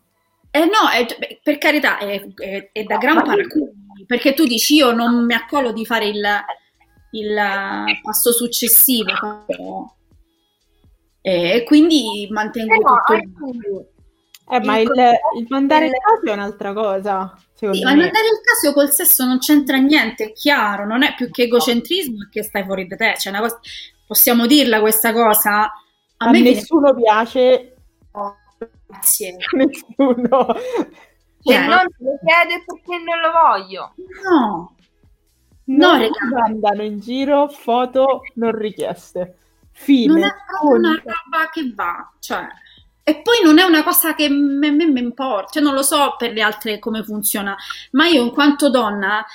Eh 0.52 0.65
no, 0.65 0.89
è, 0.94 1.06
per 1.41 1.57
carità, 1.57 1.98
è, 1.98 2.23
è, 2.35 2.69
è 2.72 2.84
da 2.84 2.98
gran 2.98 3.23
paraculi, 3.23 4.06
perché 4.06 4.34
tu 4.34 4.45
dici 4.45 4.76
io 4.76 4.91
non 4.91 5.26
mi 5.26 5.34
accollo 5.34 5.72
di 5.72 5.85
fare 5.85 6.07
il, 6.07 6.23
il 7.11 7.35
passo 8.02 8.31
successivo 8.31 9.11
e 11.22 11.64
quindi 11.65 12.27
mantengo 12.31 12.73
eh 12.73 12.77
no, 12.77 13.03
tutto. 13.06 13.91
Eh, 14.49 14.64
ma 14.64 14.78
il, 14.78 14.90
il, 15.38 15.45
mandare 15.49 15.88
il 15.88 15.91
caso 15.91 16.26
è 16.26 16.32
un'altra 16.32 16.72
cosa. 16.72 17.38
Sì, 17.53 17.65
ma 17.65 17.72
il 17.74 17.84
mandare 17.84 18.28
il 18.28 18.41
caso 18.41 18.74
col 18.74 18.90
sesso 18.91 19.26
non 19.26 19.40
c'entra 19.40 19.78
niente, 19.78 20.26
è 20.26 20.32
chiaro, 20.32 20.86
non 20.86 21.03
è 21.03 21.14
più 21.15 21.30
che 21.30 21.44
egocentrismo 21.44 22.30
che 22.32 22.44
stai 22.44 22.64
fuori 22.64 22.88
da 22.88 22.95
te. 22.95 23.15
Cioè, 23.18 23.38
cosa, 23.38 23.60
possiamo 24.06 24.45
dirla 24.45 24.80
questa 24.80 25.11
cosa? 25.11 25.64
A, 25.64 25.72
a 26.18 26.30
me 26.30 26.40
nessuno 26.41 26.94
viene... 26.94 27.02
piace. 27.02 27.76
Oh, 28.11 28.36
grazie. 28.88 29.36
Nessuno. 29.52 30.56
Cioè, 31.41 31.68
non 31.68 31.86
te 31.88 32.03
lo 32.03 32.19
chiede 32.24 32.64
perché 32.65 33.03
non 33.03 33.19
lo 33.19 33.32
voglio. 33.32 33.94
No. 34.24 34.76
No, 35.69 35.98
no 35.98 36.44
andano 36.45 36.84
in 36.84 36.99
giro 36.99 37.49
foto 37.49 38.22
non 38.36 38.57
richieste. 38.57 39.36
Fine. 39.72 40.14
Non 40.14 40.24
è 40.24 40.34
proprio 40.48 40.78
una 40.78 40.94
roba 41.03 41.49
che 41.52 41.74
va, 41.76 42.14
cioè 42.19 42.48
e 43.09 43.21
poi 43.21 43.38
non 43.41 43.57
è 43.57 43.63
una 43.63 43.85
cosa 43.85 44.13
che 44.15 44.25
a 44.25 44.29
me, 44.29 44.69
mi 44.69 44.99
importa, 44.99 45.51
cioè 45.53 45.63
non 45.63 45.73
lo 45.73 45.81
so 45.81 46.15
per 46.17 46.34
le 46.34 46.41
altre 46.41 46.77
come 46.77 47.05
funziona, 47.05 47.55
ma 47.91 48.05
io 48.05 48.21
in 48.21 48.31
quanto 48.31 48.69
donna 48.69 49.25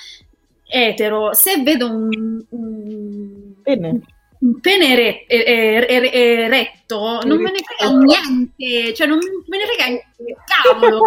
etero, 0.63 1.33
se 1.33 1.63
vedo 1.63 1.89
un, 1.89 2.45
un, 2.49 3.53
pene. 3.63 3.99
un 4.41 4.59
pene 4.59 4.95
re, 4.95 5.25
er, 5.25 5.87
er, 5.89 6.03
eretto, 6.13 7.21
non 7.23 7.41
me 7.41 7.49
ne 7.49 7.63
frega 7.63 7.91
niente, 7.97 8.93
cioè 8.93 9.07
non 9.07 9.17
me 9.47 9.57
ne 9.57 9.65
frega 9.65 9.99
cavolo. 10.45 11.01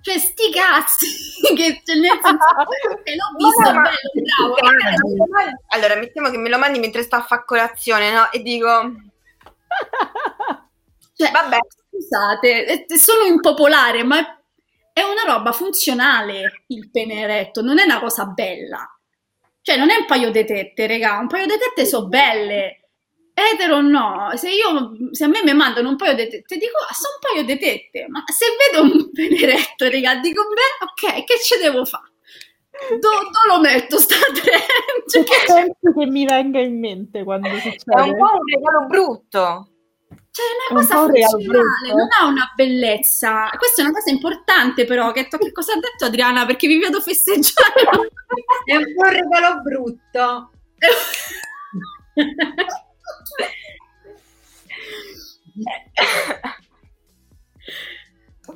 Cioè, 0.00 0.16
sti 0.16 0.50
cazzi, 0.52 1.06
che 1.56 1.82
cioè, 1.84 1.96
nel 1.96 2.20
senso, 2.22 2.46
l'ho 2.54 3.36
visto, 3.36 3.72
no, 3.72 3.80
bello, 3.82 5.24
bravo. 5.26 5.54
Allora, 5.70 5.96
mettiamo 5.96 6.30
che 6.30 6.38
me 6.38 6.48
lo 6.48 6.56
mandi 6.56 6.78
mentre 6.78 7.02
sto 7.02 7.16
a 7.16 7.22
fare 7.22 7.42
colazione, 7.44 8.12
no? 8.12 8.30
E 8.30 8.40
dico... 8.42 8.94
Cioè, 11.20 11.30
Vabbè, 11.32 11.58
scusate, 12.00 12.86
sono 12.96 13.24
impopolare, 13.24 14.02
ma 14.02 14.18
è 14.92 15.02
una 15.02 15.32
roba 15.32 15.52
funzionale 15.52 16.64
il 16.68 16.90
pene 16.90 17.20
eretto, 17.20 17.60
non 17.60 17.78
è 17.78 17.84
una 17.84 18.00
cosa 18.00 18.24
bella. 18.24 18.86
Cioè, 19.62 19.76
non 19.76 19.90
è 19.90 19.96
un 19.96 20.06
paio 20.06 20.30
di 20.30 20.44
tette, 20.44 20.86
regà, 20.86 21.18
un 21.18 21.28
paio 21.28 21.46
di 21.46 21.58
tette 21.58 21.86
sono 21.86 22.08
belle. 22.08 22.76
Etero 23.32 23.80
no, 23.80 24.32
se, 24.34 24.50
io, 24.50 24.92
se 25.12 25.24
a 25.24 25.28
me 25.28 25.40
mi 25.44 25.54
mandano 25.54 25.88
un 25.88 25.96
paio 25.96 26.14
di 26.14 26.28
tette, 26.28 26.56
dico, 26.56 26.76
ah, 26.78 26.92
sono 26.92 27.14
un 27.14 27.30
paio 27.30 27.44
di 27.44 27.58
tette, 27.58 28.06
ma 28.08 28.22
se 28.26 28.46
vedo 28.58 28.84
un 28.84 29.10
pene 29.12 29.36
eretto, 29.36 29.88
regà, 29.88 30.16
dico, 30.16 30.42
beh, 30.42 31.10
ok, 31.12 31.24
che 31.24 31.38
ci 31.40 31.58
devo 31.58 31.84
fare? 31.84 32.08
Dove 32.98 33.28
lo 33.48 33.60
metto 33.60 33.98
sta? 33.98 34.16
Cioè, 35.10 35.24
che 35.24 35.36
penso 35.44 35.98
che 35.98 36.06
mi 36.06 36.24
venga 36.24 36.60
in 36.60 36.78
mente 36.78 37.24
quando 37.24 37.48
succede? 37.48 37.80
È 37.84 38.00
un 38.00 38.16
po' 38.16 38.32
un 38.32 38.46
regalo 38.46 38.86
brutto. 38.86 39.69
Cioè, 40.32 40.44
è 40.44 40.72
una 40.72 40.80
cosa 40.80 40.94
funzionale, 41.06 41.88
non 41.88 42.08
ha 42.16 42.26
una 42.26 42.52
bellezza. 42.54 43.50
Questa 43.58 43.82
è 43.82 43.84
una 43.84 43.94
cosa 43.94 44.10
importante, 44.10 44.84
però. 44.84 45.10
Che, 45.12 45.26
che 45.26 45.52
cosa 45.52 45.72
ha 45.72 45.80
detto 45.80 46.04
Adriana? 46.04 46.46
Perché 46.46 46.68
vi 46.68 46.78
vedo 46.78 47.00
festeggiare. 47.00 47.82
è 48.64 48.76
un 48.76 48.94
po' 48.94 49.06
un 49.06 49.10
regalo 49.10 49.60
brutto. 49.60 50.50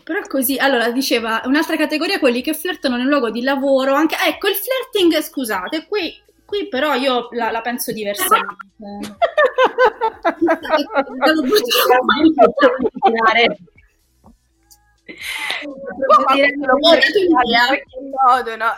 Però 0.04 0.20
così, 0.28 0.58
allora 0.58 0.90
diceva 0.90 1.42
un'altra 1.44 1.76
categoria 1.76 2.18
quelli 2.18 2.42
che 2.42 2.52
flirtano 2.52 2.96
nel 2.96 3.06
luogo 3.06 3.30
di 3.30 3.42
lavoro, 3.42 3.94
anche 3.94 4.16
ecco 4.26 4.48
il 4.48 4.54
flirting, 4.54 5.20
scusate, 5.22 5.86
qui 5.86 6.12
Qui 6.54 6.68
però 6.68 6.94
io 6.94 7.30
la, 7.32 7.50
la 7.50 7.60
penso 7.62 7.90
diversamente. 7.90 8.54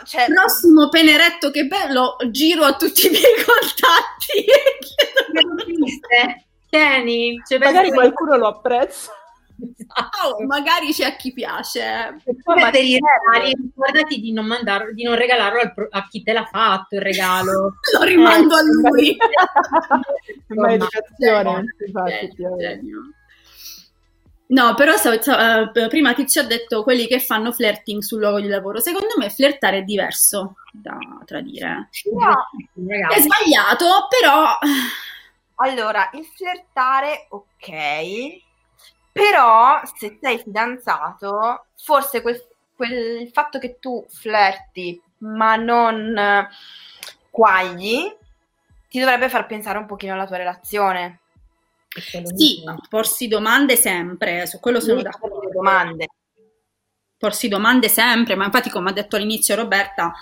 cioè, 0.05 0.25
prossimo 0.25 0.89
peneretto 0.89 1.51
che 1.51 1.67
bello 1.67 2.15
giro 2.31 2.63
a 2.63 2.75
tutti 2.75 3.05
i 3.05 3.11
miei 3.11 3.35
contatti. 3.45 4.43
Tieni 6.67 7.39
cioè, 7.47 7.59
magari 7.59 7.91
qualcuno 7.91 8.37
lo 8.37 8.47
apprezza 8.47 9.11
Oh, 10.23 10.45
magari 10.45 10.91
c'è 10.91 11.05
a 11.05 11.15
chi 11.15 11.33
piace. 11.33 12.17
Poi 12.43 12.69
per 12.69 12.83
i 12.83 12.99
regali, 12.99 13.55
ricordati 13.55 14.19
di 14.19 14.31
non, 14.31 14.45
mandarlo, 14.45 14.93
di 14.93 15.03
non 15.03 15.15
regalarlo 15.15 15.59
al, 15.61 15.87
a 15.89 16.07
chi 16.07 16.21
te 16.21 16.33
l'ha 16.33 16.45
fatto 16.45 16.95
il 16.95 17.01
regalo. 17.01 17.75
Lo 17.97 18.03
rimando 18.03 18.55
eh, 18.55 18.59
a 18.59 18.63
lui. 18.63 19.17
Ma 20.55 20.73
educazione, 20.73 21.63
No, 24.49 24.75
però 24.75 24.95
so, 24.95 25.21
so, 25.21 25.33
uh, 25.33 25.87
prima 25.89 26.13
Tizio 26.13 26.41
ha 26.41 26.45
detto 26.45 26.83
quelli 26.83 27.05
che 27.05 27.19
fanno 27.19 27.51
flirting 27.51 28.01
sul 28.01 28.19
luogo 28.19 28.39
di 28.39 28.47
lavoro. 28.47 28.79
Secondo 28.79 29.15
me 29.17 29.29
flirtare 29.29 29.79
è 29.79 29.83
diverso 29.83 30.55
da 30.71 30.97
tradire. 31.25 31.89
No, 32.13 33.09
è 33.09 33.19
sbagliato, 33.19 34.07
però... 34.09 34.57
Allora, 35.59 36.11
il 36.13 36.23
flirtare, 36.23 37.27
ok, 37.29 38.45
però, 39.17 39.81
se 39.95 40.17
sei 40.21 40.37
fidanzato, 40.37 41.65
forse 41.75 42.21
quel, 42.21 42.41
quel 42.75 43.21
il 43.21 43.31
fatto 43.31 43.59
che 43.59 43.77
tu 43.79 44.05
flirti 44.07 45.01
ma 45.19 45.55
non 45.55 46.47
quagli 47.29 48.15
ti 48.89 48.99
dovrebbe 48.99 49.29
far 49.29 49.45
pensare 49.45 49.77
un 49.77 49.85
pochino 49.85 50.13
alla 50.13 50.27
tua 50.27 50.37
relazione. 50.37 51.21
Sì, 51.89 52.63
porsi 52.89 53.27
domande 53.27 53.75
sempre, 53.75 54.45
su 54.45 54.59
quello 54.59 54.79
sono 54.79 55.01
d'accordo. 55.01 55.49
Domande. 55.51 56.07
Porsi 57.17 57.47
domande 57.47 57.89
sempre, 57.89 58.35
ma 58.35 58.45
infatti 58.45 58.69
come 58.69 58.91
ha 58.91 58.93
detto 58.93 59.15
all'inizio 59.15 59.55
Roberta, 59.55 60.13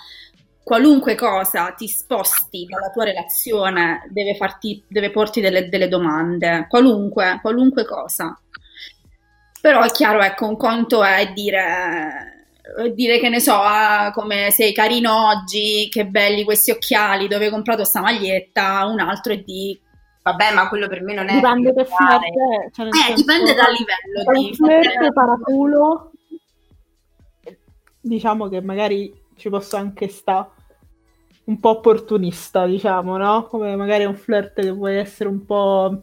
qualunque 0.62 1.14
cosa 1.14 1.72
ti 1.72 1.86
sposti 1.86 2.64
dalla 2.64 2.90
tua 2.90 3.04
relazione 3.04 4.08
deve, 4.10 4.34
farti, 4.34 4.82
deve 4.88 5.10
porti 5.10 5.40
delle, 5.40 5.68
delle 5.68 5.88
domande, 5.88 6.66
qualunque, 6.68 7.38
qualunque 7.42 7.84
cosa. 7.84 8.36
Però 9.66 9.82
è 9.82 9.90
chiaro, 9.90 10.22
ecco, 10.22 10.46
un 10.46 10.56
conto 10.56 11.02
è 11.02 11.32
dire, 11.32 12.46
dire 12.94 13.18
che 13.18 13.28
ne 13.28 13.40
so, 13.40 13.54
ah, 13.54 14.12
come 14.14 14.52
sei 14.52 14.72
carino 14.72 15.26
oggi, 15.26 15.88
che 15.90 16.06
belli 16.06 16.44
questi 16.44 16.70
occhiali, 16.70 17.26
dove 17.26 17.46
hai 17.46 17.50
comprato 17.50 17.82
sta 17.82 18.00
maglietta, 18.00 18.86
un 18.86 19.00
altro 19.00 19.32
è 19.32 19.38
di 19.38 19.76
Vabbè, 20.22 20.54
ma 20.54 20.68
quello 20.68 20.86
per 20.86 21.02
me 21.02 21.14
non 21.14 21.28
è. 21.28 21.34
Dipende 21.34 21.74
che 21.74 21.84
flirt 21.84 22.74
cioè 22.74 22.86
eh, 22.86 23.14
dipende 23.14 23.54
dal 23.54 23.72
livello 23.72 24.40
di 24.40 24.54
flirt 24.54 25.12
paraculo. 25.12 26.12
Diciamo 28.00 28.48
che 28.48 28.60
magari 28.60 29.12
ci 29.34 29.48
posso 29.48 29.76
anche 29.76 30.06
stare 30.06 30.48
un 31.46 31.58
po' 31.58 31.70
opportunista, 31.70 32.66
diciamo, 32.66 33.16
no? 33.16 33.46
Come 33.46 33.74
magari 33.74 34.04
un 34.04 34.14
flirt 34.14 34.60
che 34.60 34.72
può 34.72 34.86
essere 34.86 35.28
un 35.28 35.44
po' 35.44 36.02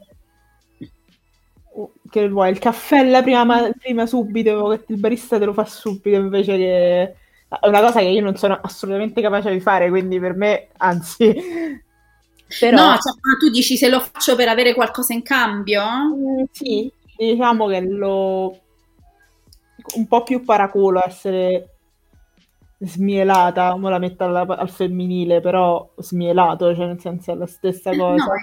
che 2.09 2.29
vuoi, 2.29 2.51
il 2.51 2.59
caffè 2.59 3.03
la 3.03 3.21
prima, 3.21 3.69
prima 3.77 4.05
subito, 4.05 4.67
che 4.69 4.93
il 4.93 4.99
barista 4.99 5.39
te 5.39 5.45
lo 5.45 5.53
fa 5.53 5.65
subito 5.65 6.17
invece 6.17 6.57
che 6.57 7.01
è 7.01 7.67
una 7.67 7.81
cosa 7.81 7.99
che 7.99 8.07
io 8.07 8.21
non 8.21 8.35
sono 8.35 8.59
assolutamente 8.61 9.21
capace 9.21 9.51
di 9.51 9.59
fare, 9.59 9.89
quindi 9.89 10.19
per 10.19 10.33
me, 10.33 10.69
anzi... 10.77 11.81
Però... 12.59 12.77
No, 12.77 12.91
cioè, 12.97 13.13
tu 13.39 13.49
dici 13.51 13.77
se 13.77 13.89
lo 13.89 13.99
faccio 13.99 14.35
per 14.35 14.47
avere 14.47 14.73
qualcosa 14.73 15.13
in 15.13 15.23
cambio? 15.23 15.81
Mm, 15.83 16.43
sì, 16.51 16.91
diciamo 17.17 17.67
che 17.67 17.81
lo... 17.81 18.59
un 19.95 20.07
po' 20.07 20.23
più 20.23 20.43
paraculo 20.43 21.03
essere 21.03 21.69
smielata, 22.79 23.73
ora 23.73 23.89
la 23.89 23.99
metto 23.99 24.23
alla, 24.23 24.41
al 24.41 24.69
femminile, 24.69 25.39
però 25.39 25.93
smielato, 25.97 26.75
cioè 26.75 26.87
nel 26.87 26.99
senso 26.99 27.31
è 27.31 27.35
la 27.35 27.47
stessa 27.47 27.91
eh, 27.91 27.97
cosa. 27.97 28.23
No, 28.23 28.33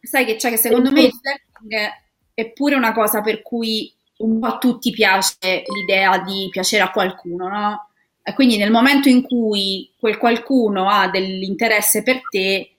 sai 0.00 0.24
che 0.24 0.36
c'è 0.36 0.50
che 0.50 0.56
secondo 0.56 0.92
me 0.92 1.02
il 1.02 1.12
flirting 1.12 2.04
è 2.36 2.52
pure 2.52 2.74
una 2.74 2.92
cosa 2.92 3.22
per 3.22 3.40
cui 3.40 3.90
un 4.18 4.38
po' 4.38 4.46
a 4.46 4.58
tutti 4.58 4.90
piace 4.90 5.62
l'idea 5.66 6.18
di 6.18 6.48
piacere 6.50 6.82
a 6.82 6.90
qualcuno, 6.90 7.48
no? 7.48 7.88
E 8.22 8.34
quindi 8.34 8.58
nel 8.58 8.70
momento 8.70 9.08
in 9.08 9.22
cui 9.22 9.90
quel 9.98 10.18
qualcuno 10.18 10.90
ha 10.90 11.08
dell'interesse 11.08 12.02
per 12.02 12.20
te, 12.28 12.76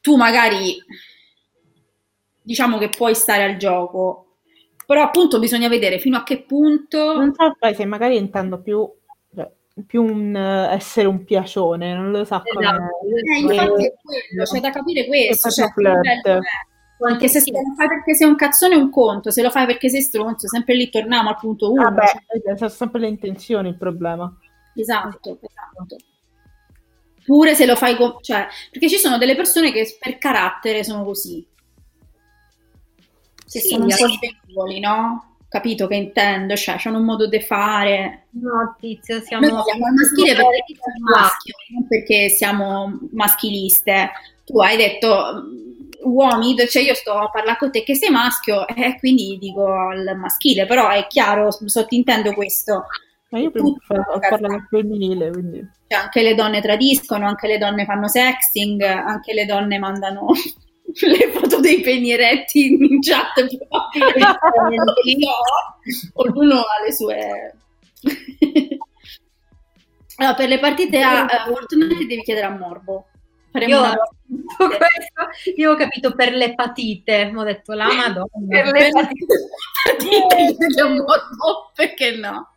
tu 0.00 0.14
magari 0.14 0.76
diciamo 2.40 2.78
che 2.78 2.88
puoi 2.88 3.16
stare 3.16 3.42
al 3.42 3.56
gioco, 3.56 4.36
però 4.86 5.02
appunto 5.02 5.40
bisogna 5.40 5.68
vedere 5.68 5.98
fino 5.98 6.18
a 6.18 6.22
che 6.22 6.42
punto... 6.42 7.14
Non 7.14 7.34
so 7.34 7.56
poi 7.58 7.74
se 7.74 7.84
magari 7.84 8.16
intendo 8.16 8.62
più 8.62 8.88
più 9.86 10.04
un 10.04 10.36
essere 10.36 11.08
un 11.08 11.24
piacione, 11.24 11.94
non 11.94 12.10
lo 12.10 12.18
so 12.18 12.42
esatto. 12.44 12.52
come... 12.52 12.66
Eh, 12.66 13.38
infatti 13.38 13.86
è 13.86 13.94
quello, 14.02 14.44
c'è 14.44 14.60
da 14.60 14.70
capire 14.70 15.06
questo, 15.06 15.50
cioè, 15.50 15.72
anche 17.00 17.28
se, 17.28 17.40
se 17.40 17.50
lo 17.50 17.58
fai 17.76 17.88
perché 17.88 18.14
sei 18.14 18.28
un 18.28 18.36
cazzone 18.36 18.74
è 18.74 18.78
un 18.78 18.90
conto, 18.90 19.30
se 19.30 19.42
lo 19.42 19.50
fai 19.50 19.66
perché 19.66 19.88
sei 19.88 20.02
stronzo, 20.02 20.46
sempre 20.48 20.74
lì 20.74 20.88
torniamo 20.88 21.30
al 21.30 21.38
punto 21.38 21.72
uno. 21.72 21.82
Vabbè, 21.82 22.04
cioè. 22.44 22.56
sono 22.56 22.70
sempre 22.70 23.00
le 23.00 23.08
intenzioni 23.08 23.68
il 23.68 23.76
problema. 23.76 24.32
Esatto, 24.74 25.38
esatto. 25.40 25.96
Pure 27.24 27.54
se 27.54 27.66
lo 27.66 27.76
fai 27.76 27.96
con... 27.96 28.16
Cioè, 28.20 28.46
perché 28.70 28.88
ci 28.88 28.98
sono 28.98 29.18
delle 29.18 29.36
persone 29.36 29.72
che 29.72 29.96
per 29.98 30.18
carattere 30.18 30.84
sono 30.84 31.04
così. 31.04 31.46
Se 33.46 33.60
sì, 33.60 33.68
sono 33.68 33.84
un 33.84 33.90
po' 33.90 34.08
svegli, 34.08 34.80
no? 34.80 35.32
capito 35.52 35.86
che 35.86 35.96
intendo, 35.96 36.56
cioè 36.56 36.80
hanno 36.84 36.96
un 36.96 37.04
modo 37.04 37.28
di 37.28 37.38
fare. 37.38 38.28
No, 38.30 38.74
tizio, 38.80 39.20
siamo... 39.20 39.46
Noi 39.46 39.62
siamo 39.64 39.84
al 39.84 39.92
maschile 39.92 40.34
perché 40.34 40.72
siamo 40.80 41.10
maschio, 41.10 41.54
non 41.74 41.86
perché 41.86 42.28
siamo 42.30 42.98
maschiliste. 43.12 44.10
Tu 44.46 44.58
hai 44.60 44.78
detto 44.78 45.44
uomini, 46.02 46.56
cioè 46.68 46.82
io 46.82 46.94
sto 46.94 47.12
a 47.12 47.30
parlare 47.30 47.58
con 47.58 47.70
te 47.70 47.82
che 47.82 47.94
sei 47.94 48.10
maschio 48.10 48.66
e 48.66 48.82
eh, 48.82 48.98
quindi 48.98 49.38
dico 49.40 49.64
al 49.72 50.16
maschile, 50.16 50.66
però 50.66 50.88
è 50.88 51.06
chiaro, 51.06 51.50
sottintendo 51.50 52.32
questo. 52.32 52.86
Ma 53.30 53.38
io 53.38 53.50
prima 53.50 53.72
parlo 54.28 54.54
al 54.54 54.66
femminile, 54.68 55.30
quindi... 55.30 55.66
Cioè, 55.86 56.00
anche 56.00 56.22
le 56.22 56.34
donne 56.34 56.60
tradiscono, 56.60 57.26
anche 57.26 57.46
le 57.46 57.58
donne 57.58 57.86
fanno 57.86 58.08
sexting, 58.08 58.82
anche 58.82 59.32
le 59.32 59.46
donne 59.46 59.78
mandano 59.78 60.26
le 61.00 61.30
foto 61.32 61.60
dei 61.60 61.80
peni 61.80 62.12
eretti 62.12 62.66
in 62.66 63.00
chat 63.00 63.46
ognuno 66.14 66.56
ha 66.56 66.82
le 66.84 66.92
sue 66.92 67.54
allora, 70.16 70.34
per 70.34 70.48
le 70.48 70.58
partite 70.58 71.00
a 71.00 71.24
uh, 71.24 71.28
Fortnite 71.50 72.06
devi 72.06 72.22
chiedere 72.22 72.46
a 72.46 72.50
Morbo 72.50 73.06
io, 73.54 73.78
una... 73.78 73.96
questo, 74.56 75.52
io 75.56 75.72
ho 75.72 75.76
capito 75.76 76.14
per 76.14 76.32
l'epatite 76.32 77.32
ho 77.34 77.42
detto 77.42 77.72
la 77.74 77.86
madonna 77.86 78.26
per 78.48 78.66
l'epatite 78.66 79.34
a 80.80 80.88
Morbo 80.88 81.70
perché 81.74 82.16
no 82.16 82.48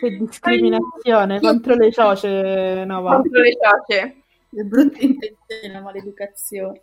che 0.00 0.16
discriminazione 0.16 1.40
contro 1.40 1.74
le 1.74 1.92
cioce 1.92 2.84
no, 2.84 3.02
contro 3.02 3.40
le 3.40 3.56
cioce 3.60 4.24
le 4.54 4.62
brutte 4.62 5.04
intenzioni, 5.04 5.72
la 5.72 5.80
maleducazione. 5.80 6.80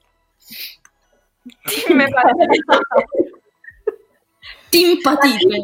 Timpatite. 4.69 5.63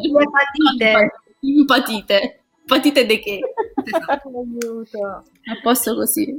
Timpatite. 1.40 1.62
Patite 1.66 2.40
de 2.68 3.18
che? 3.20 3.40
Aiuto. 4.24 5.06
A 5.06 5.60
posto 5.62 5.94
così. 5.94 6.36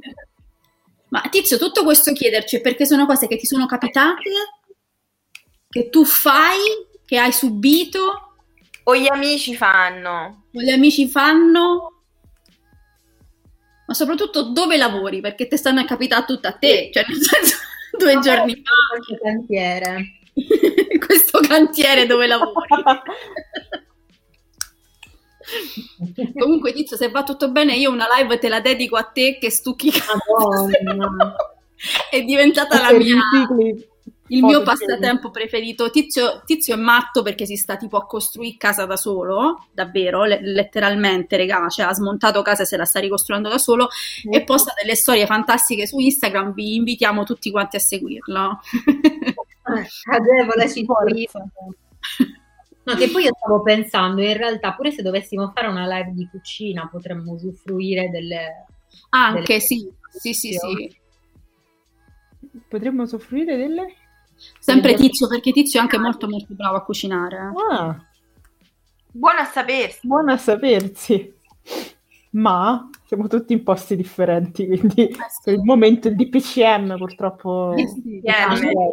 Ma 1.09 1.21
Tizio, 1.29 1.57
tutto 1.57 1.83
questo 1.83 2.13
chiederci 2.13 2.57
è 2.57 2.61
perché 2.61 2.85
sono 2.85 3.05
cose 3.05 3.27
che 3.27 3.37
ti 3.37 3.45
sono 3.45 3.65
capitate, 3.65 4.29
che 5.67 5.89
tu 5.89 6.05
fai, 6.05 6.59
che 7.05 7.17
hai 7.17 7.31
subito. 7.31 8.35
O 8.83 8.95
gli 8.95 9.07
amici 9.07 9.55
fanno. 9.55 10.45
O 10.53 10.61
gli 10.61 10.69
amici 10.69 11.07
fanno 11.07 11.99
ma 13.89 13.95
soprattutto 13.95 14.43
dove 14.43 14.77
lavori, 14.77 15.19
perché 15.19 15.47
ti 15.47 15.57
stanno 15.57 15.83
capitando 15.83 16.27
tutto 16.27 16.47
a 16.47 16.51
te, 16.51 16.91
cioè 16.93 17.03
nel 17.07 17.17
senso 17.23 17.57
due 17.97 18.13
no, 18.13 18.19
giorni 18.19 18.53
fa. 18.53 18.95
Questo 18.95 19.17
cantiere. 19.23 20.19
questo 21.03 21.39
cantiere 21.39 22.05
dove 22.05 22.27
lavori. 22.27 22.53
Comunque, 26.37 26.73
Tizio, 26.73 26.97
se 26.97 27.09
va 27.09 27.23
tutto 27.23 27.51
bene, 27.51 27.75
io 27.75 27.91
una 27.91 28.07
live 28.17 28.37
te 28.39 28.49
la 28.49 28.61
dedico 28.61 28.95
a 28.95 29.03
te 29.03 29.37
che 29.39 29.49
stucchi 29.49 29.91
Madonna. 29.91 31.35
È 32.09 32.21
diventata 32.21 32.91
la 32.91 32.97
mia 32.97 33.21
il 34.29 34.43
mio 34.43 34.63
passatempo 34.63 35.29
preferito. 35.29 35.89
Tizio, 35.89 36.41
Tizio, 36.45 36.75
è 36.75 36.77
matto 36.77 37.21
perché 37.21 37.45
si 37.45 37.55
sta 37.55 37.77
tipo 37.77 37.97
a 37.97 38.05
costruire 38.05 38.57
casa 38.57 38.85
da 38.85 38.97
solo, 38.97 39.67
davvero, 39.71 40.23
le- 40.23 40.39
letteralmente, 40.41 41.37
regà, 41.37 41.67
cioè 41.69 41.85
ha 41.85 41.93
smontato 41.93 42.41
casa 42.41 42.63
e 42.63 42.65
se 42.65 42.77
la 42.77 42.85
sta 42.85 42.99
ricostruendo 42.99 43.49
da 43.49 43.57
solo 43.57 43.87
mm. 44.27 44.33
e 44.33 44.43
posta 44.43 44.73
delle 44.79 44.95
storie 44.95 45.25
fantastiche 45.25 45.87
su 45.87 45.99
Instagram. 45.99 46.53
Vi 46.53 46.75
invitiamo 46.75 47.23
tutti 47.23 47.51
quanti 47.51 47.75
a 47.75 47.79
seguirlo. 47.79 48.59
Agevole 50.11 50.69
ci 50.69 50.85
No, 52.89 52.95
che 52.95 53.11
poi 53.11 53.25
io 53.25 53.35
stavo 53.37 53.61
pensando, 53.61 54.23
in 54.23 54.35
realtà, 54.35 54.73
pure 54.73 54.89
se 54.89 55.03
dovessimo 55.03 55.51
fare 55.53 55.67
una 55.67 55.85
live 55.85 56.11
di 56.13 56.27
cucina, 56.27 56.89
potremmo 56.91 57.33
usufruire 57.33 58.09
delle... 58.09 58.65
Anche, 59.09 59.43
delle 59.43 59.59
sì, 59.59 59.93
sì, 60.09 60.33
sì, 60.33 60.53
sì. 60.53 60.97
Potremmo 62.67 63.03
usufruire 63.03 63.57
delle... 63.57 63.93
Sempre 64.57 64.95
Tizio, 64.95 65.27
perché 65.27 65.51
Tizio 65.51 65.79
è 65.79 65.83
anche 65.83 65.99
molto 65.99 66.27
molto 66.27 66.55
bravo 66.55 66.77
a 66.77 66.83
cucinare. 66.83 67.51
Ah. 67.69 68.03
Buono 69.11 69.39
a 69.39 69.45
sapersi. 69.45 70.07
Buono 70.07 70.31
a 70.31 70.37
sapersi. 70.37 71.31
Ma 72.31 72.89
siamo 73.05 73.27
tutti 73.27 73.53
in 73.53 73.61
posti 73.61 73.95
differenti, 73.95 74.65
quindi 74.65 75.07
eh 75.09 75.13
sì. 75.13 75.41
per 75.43 75.53
il 75.53 75.63
momento 75.63 76.07
il 76.07 76.15
DPCM 76.15 76.97
purtroppo... 76.97 77.75
Eh 77.75 77.87
sì, 77.87 78.21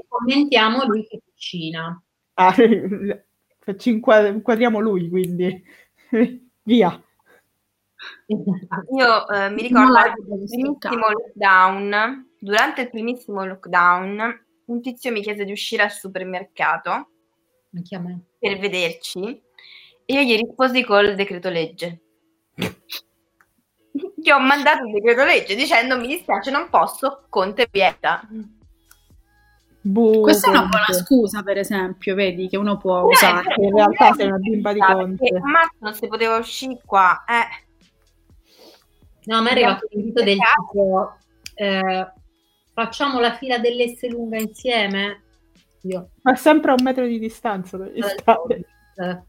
commentiamo 0.07 0.85
lui 0.85 1.07
che 1.07 1.23
cucina. 1.25 1.99
Ah, 2.35 2.55
inquadriamo 3.67 4.79
lui, 4.79 5.09
quindi 5.09 5.65
via. 6.63 7.03
Io 8.27 9.29
eh, 9.29 9.51
mi 9.51 9.63
ricordo 9.63 9.99
il 9.99 10.25
primissimo 10.25 11.09
lockdown, 11.11 12.29
durante 12.39 12.83
il 12.83 12.91
primissimo 12.91 13.45
lockdown 13.45 14.45
un 14.67 14.81
tizio 14.83 15.13
mi 15.13 15.23
chiese 15.23 15.45
di 15.45 15.53
uscire 15.53 15.85
al 15.85 15.91
supermercato 15.91 17.11
per 18.39 18.59
vederci 18.59 19.43
e 20.05 20.15
io 20.15 20.23
gli 20.23 20.37
risposi 20.37 20.85
col 20.85 21.15
decreto 21.15 21.49
legge. 21.49 22.01
Gli 24.15 24.31
ho 24.31 24.41
mandato 24.41 24.85
il 24.85 24.93
decreto 24.93 25.25
legge 25.25 25.55
dicendo 25.55 25.97
mi 25.99 26.09
dispiace 26.09 26.51
non 26.51 26.69
posso, 26.69 27.27
Conte 27.29 27.69
vieta. 27.71 28.27
Buh, 29.87 30.23
Questa 30.23 30.49
è 30.49 30.51
una 30.51 30.67
buona 30.67 30.93
scusa, 30.93 31.45
per 31.45 31.59
esempio, 31.59 32.17
vedi 32.17 32.49
che 32.49 32.57
uno 32.57 32.77
può 32.77 33.03
eh, 33.03 33.15
usare. 33.15 33.55
In 33.59 33.73
realtà 33.73 34.13
sei 34.15 34.27
una 34.27 34.39
bimba 34.39 34.73
di 34.73 34.81
Conte. 34.81 35.39
Ma 35.41 35.61
non 35.79 35.95
si 35.95 36.09
poteva 36.09 36.39
uscire 36.39 36.81
qua, 36.85 37.25
eh. 37.25 37.65
No, 39.27 39.37
a 39.37 39.41
me 39.43 39.51
è 39.51 39.53
arrivato 39.53 39.87
il 39.91 39.99
invito 39.99 40.25
del 40.25 40.39
tipo 40.39 41.17
eh, 41.55 42.13
facciamo 42.73 43.21
la 43.21 43.35
fila 43.35 43.59
dell'S 43.59 44.09
lunga 44.09 44.39
insieme? 44.39 45.23
Io. 45.83 46.11
Ma 46.23 46.35
sempre 46.35 46.73
a 46.73 46.75
un 46.77 46.83
metro 46.83 47.07
di 47.07 47.21
distanza. 47.21 47.79
Eh. 47.87 49.23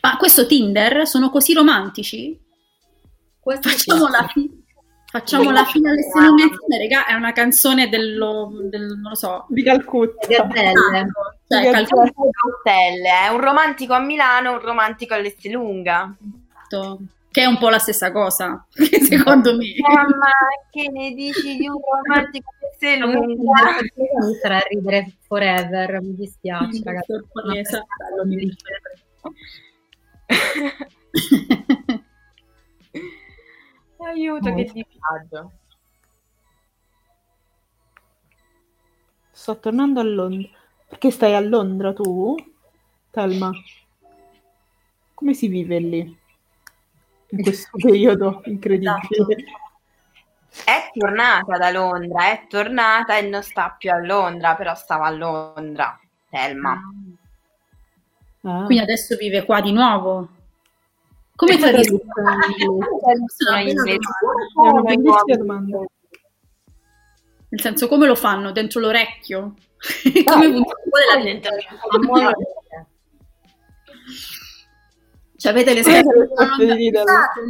Ma 0.00 0.16
questo 0.16 0.46
Tinder 0.46 1.06
sono 1.06 1.28
così 1.28 1.52
romantici? 1.52 2.40
Questo 3.38 3.68
facciamo 3.68 4.08
la, 4.08 4.26
fi- 4.28 4.59
facciamo 5.10 5.50
la 5.50 5.64
fila 5.64 5.90
dell'S 5.90 6.14
lunga 6.14 6.44
insieme, 6.44 6.78
raga, 6.78 7.06
è 7.06 7.14
una 7.14 7.32
canzone 7.32 7.88
dello, 7.88 8.50
del, 8.62 8.86
non 8.86 9.10
lo 9.10 9.14
so, 9.14 9.46
di 9.48 9.62
Calcutta. 9.62 10.26
Gazzelle. 10.26 11.10
Cioè, 11.46 11.70
Calcutta. 11.70 12.12
Gazzelle, 12.64 13.08
è 13.24 13.28
un 13.28 13.40
romantico 13.40 13.94
a 13.94 14.00
Milano, 14.00 14.52
un 14.52 14.60
romantico 14.60 15.14
all'S 15.14 15.44
lunga. 15.50 16.14
Esatto 16.68 17.00
che 17.32 17.42
è 17.42 17.46
un 17.46 17.58
po' 17.58 17.68
la 17.68 17.78
stessa 17.78 18.10
cosa, 18.10 18.66
secondo 18.74 19.56
me. 19.56 19.66
Mamma, 19.78 20.30
che 20.70 20.88
ne 20.90 21.12
dici 21.12 21.56
di 21.56 21.68
un 21.68 21.78
romantico 21.80 22.52
che 22.58 22.74
sei 22.76 22.98
lunga? 22.98 23.78
Mi 23.94 24.36
farà 24.42 24.58
ridere 24.68 25.12
forever, 25.26 26.00
mi 26.02 26.16
dispiace, 26.16 26.80
ragazzi. 26.84 27.12
Aiuto, 34.04 34.54
che 34.54 34.64
disagio. 34.64 35.52
Sto 39.30 39.58
tornando 39.58 40.00
a 40.00 40.02
Londra. 40.02 40.48
Perché 40.88 41.10
stai 41.10 41.34
a 41.34 41.40
Londra 41.40 41.92
tu, 41.92 42.34
Telma? 43.10 43.50
Come 45.14 45.34
si 45.34 45.48
vive 45.48 45.78
lì? 45.78 46.18
In 47.28 47.42
questo 47.42 47.70
periodo 47.80 48.42
incredibile. 48.44 48.96
Esatto. 49.08 49.68
È 50.64 50.90
tornata 50.92 51.56
da 51.58 51.70
Londra, 51.70 52.30
è 52.32 52.46
tornata 52.48 53.16
e 53.16 53.22
non 53.22 53.42
sta 53.42 53.74
più 53.78 53.92
a 53.92 53.98
Londra, 53.98 54.56
però 54.56 54.74
stava 54.74 55.06
a 55.06 55.10
Londra, 55.10 55.98
Telma. 56.28 56.72
Ah. 58.42 58.64
Quindi 58.64 58.82
adesso 58.82 59.16
vive 59.16 59.44
qua 59.44 59.60
di 59.60 59.70
nuovo. 59.70 60.28
Come 61.40 61.56
ti 61.56 61.62
traduci? 61.62 61.98
Nel 67.48 67.60
senso, 67.60 67.88
come 67.88 68.06
lo 68.06 68.14
fanno? 68.14 68.52
Dentro 68.52 68.78
l'orecchio? 68.78 69.54
come 70.24 70.46
funziona 70.52 71.22
dentro? 71.22 71.50
Cioè, 75.36 75.52
avete 75.52 75.72
le, 75.72 75.82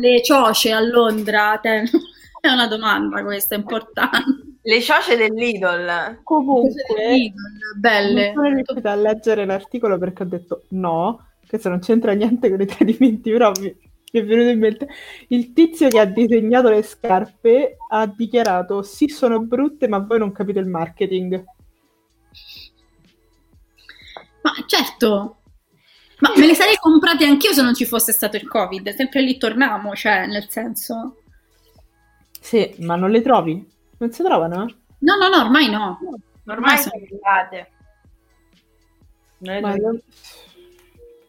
le 0.00 0.22
cioce 0.22 0.70
a 0.70 0.80
Londra? 0.80 1.60
È 1.60 2.48
una 2.48 2.68
domanda 2.68 3.24
questa 3.24 3.56
importante. 3.56 4.58
Le 4.62 4.80
cioce 4.80 5.16
dell'Idol. 5.16 6.20
Comunque, 6.22 6.84
dell'Idol, 6.96 7.78
belle. 7.78 8.32
Non 8.32 8.44
sono 8.44 8.54
riuscita 8.54 8.92
a 8.92 8.94
leggere 8.94 9.44
l'articolo 9.44 9.98
perché 9.98 10.22
ho 10.22 10.26
detto 10.26 10.62
no, 10.68 11.29
questo 11.50 11.68
non 11.68 11.80
c'entra 11.80 12.12
niente 12.12 12.48
con 12.48 12.60
i 12.60 12.66
tradimenti, 12.66 13.32
però 13.32 13.50
mi, 13.58 13.76
mi 14.12 14.20
è 14.20 14.24
venuto 14.24 14.50
in 14.50 14.58
mente. 14.60 14.88
Il 15.26 15.52
tizio 15.52 15.88
che 15.88 15.98
ha 15.98 16.04
disegnato 16.04 16.70
le 16.70 16.82
scarpe 16.82 17.76
ha 17.88 18.06
dichiarato 18.06 18.82
sì 18.82 19.08
sono 19.08 19.40
brutte 19.40 19.88
ma 19.88 19.98
voi 19.98 20.20
non 20.20 20.30
capite 20.30 20.60
il 20.60 20.68
marketing. 20.68 21.44
Ma 24.42 24.52
certo, 24.64 25.40
ma 26.20 26.32
me 26.36 26.46
le 26.46 26.54
sarei 26.54 26.76
comprate 26.76 27.24
anch'io 27.24 27.52
se 27.52 27.62
non 27.62 27.74
ci 27.74 27.84
fosse 27.84 28.12
stato 28.12 28.36
il 28.36 28.46
Covid, 28.46 28.94
sempre 28.94 29.20
lì 29.20 29.36
torniamo, 29.36 29.92
cioè, 29.96 30.26
nel 30.26 30.48
senso... 30.48 31.16
Sì, 32.40 32.76
ma 32.78 32.94
non 32.94 33.10
le 33.10 33.22
trovi? 33.22 33.68
Non 33.98 34.12
si 34.12 34.22
trovano? 34.22 34.72
No, 34.98 35.16
no, 35.16 35.28
no, 35.28 35.42
ormai 35.42 35.68
no. 35.68 35.98
Ormai, 36.46 36.78
sono 36.78 37.02
arrivate. 37.02 37.70
Ma 39.38 39.74
io... 39.74 40.00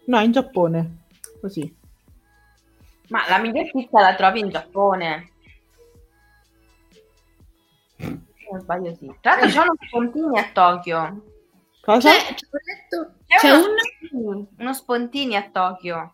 No, 0.06 0.20
in 0.20 0.32
Giappone, 0.32 1.06
così. 1.40 1.78
Ma 3.10 3.28
la 3.28 3.40
miglior 3.40 3.70
pizza 3.72 4.02
la 4.02 4.16
trovi 4.16 4.40
in 4.40 4.50
Giappone. 4.50 5.30
Non 7.98 8.60
sbaglio 8.60 8.96
sì. 8.96 9.14
Tra 9.22 9.36
l'altro 9.36 9.50
c'è 9.50 9.62
uno 9.62 9.76
spontini 9.88 10.40
a 10.40 10.50
Tokyo. 10.52 11.24
Cosa? 11.82 12.10
C'è, 12.10 12.34
c'è, 12.34 13.38
c'è 13.40 13.52
uno, 13.52 14.48
uno 14.58 14.74
spontini 14.74 15.36
a 15.36 15.50
Tokyo. 15.50 16.14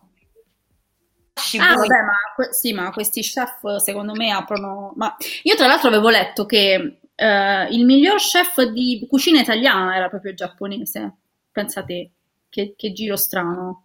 Ah, 1.60 1.74
vabbè, 1.74 2.02
ma, 2.02 2.52
sì, 2.52 2.72
ma 2.72 2.90
questi 2.90 3.20
chef 3.20 3.76
secondo 3.76 4.12
me 4.14 4.30
aprono. 4.30 4.92
Ma 4.96 5.16
io, 5.42 5.54
tra 5.54 5.66
l'altro, 5.66 5.88
avevo 5.88 6.08
letto 6.08 6.46
che 6.46 6.98
eh, 7.14 7.64
il 7.70 7.84
miglior 7.84 8.16
chef 8.16 8.62
di 8.62 9.06
cucina 9.08 9.40
italiana 9.40 9.96
era 9.96 10.08
proprio 10.08 10.34
giapponese. 10.34 11.16
Pensate, 11.52 12.10
che, 12.48 12.74
che 12.76 12.92
giro 12.92 13.16
strano. 13.16 13.84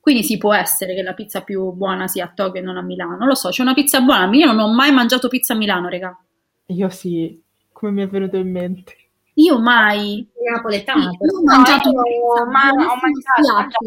Quindi 0.00 0.24
si 0.24 0.36
può 0.36 0.52
essere 0.52 0.94
che 0.94 1.02
la 1.02 1.14
pizza 1.14 1.42
più 1.42 1.70
buona 1.72 2.08
sia 2.08 2.24
a 2.24 2.32
Tokyo 2.34 2.60
e 2.60 2.64
non 2.64 2.76
a 2.76 2.82
Milano. 2.82 3.16
Non 3.16 3.28
lo 3.28 3.34
so, 3.34 3.50
c'è 3.50 3.62
una 3.62 3.74
pizza 3.74 4.00
buona 4.00 4.24
a 4.24 4.26
Milano, 4.26 4.52
non 4.52 4.70
ho 4.70 4.74
mai 4.74 4.90
mangiato 4.92 5.28
pizza 5.28 5.52
a 5.52 5.56
Milano, 5.56 5.88
raga. 5.88 6.18
Io 6.66 6.88
sì, 6.88 7.40
come 7.72 7.92
mi 7.92 8.02
è 8.02 8.08
venuto 8.08 8.36
in 8.36 8.50
mente. 8.50 8.96
Io 9.34 9.58
mai. 9.58 10.28
Napoletana. 10.52 11.04
Io 11.04 11.38
ho 11.38 11.42
mangiato 11.44 11.90
no, 11.90 12.02
io, 12.04 12.50
ma 12.50 12.68
ho 12.68 12.98
mangiato, 13.00 13.54
mangiato 13.54 13.78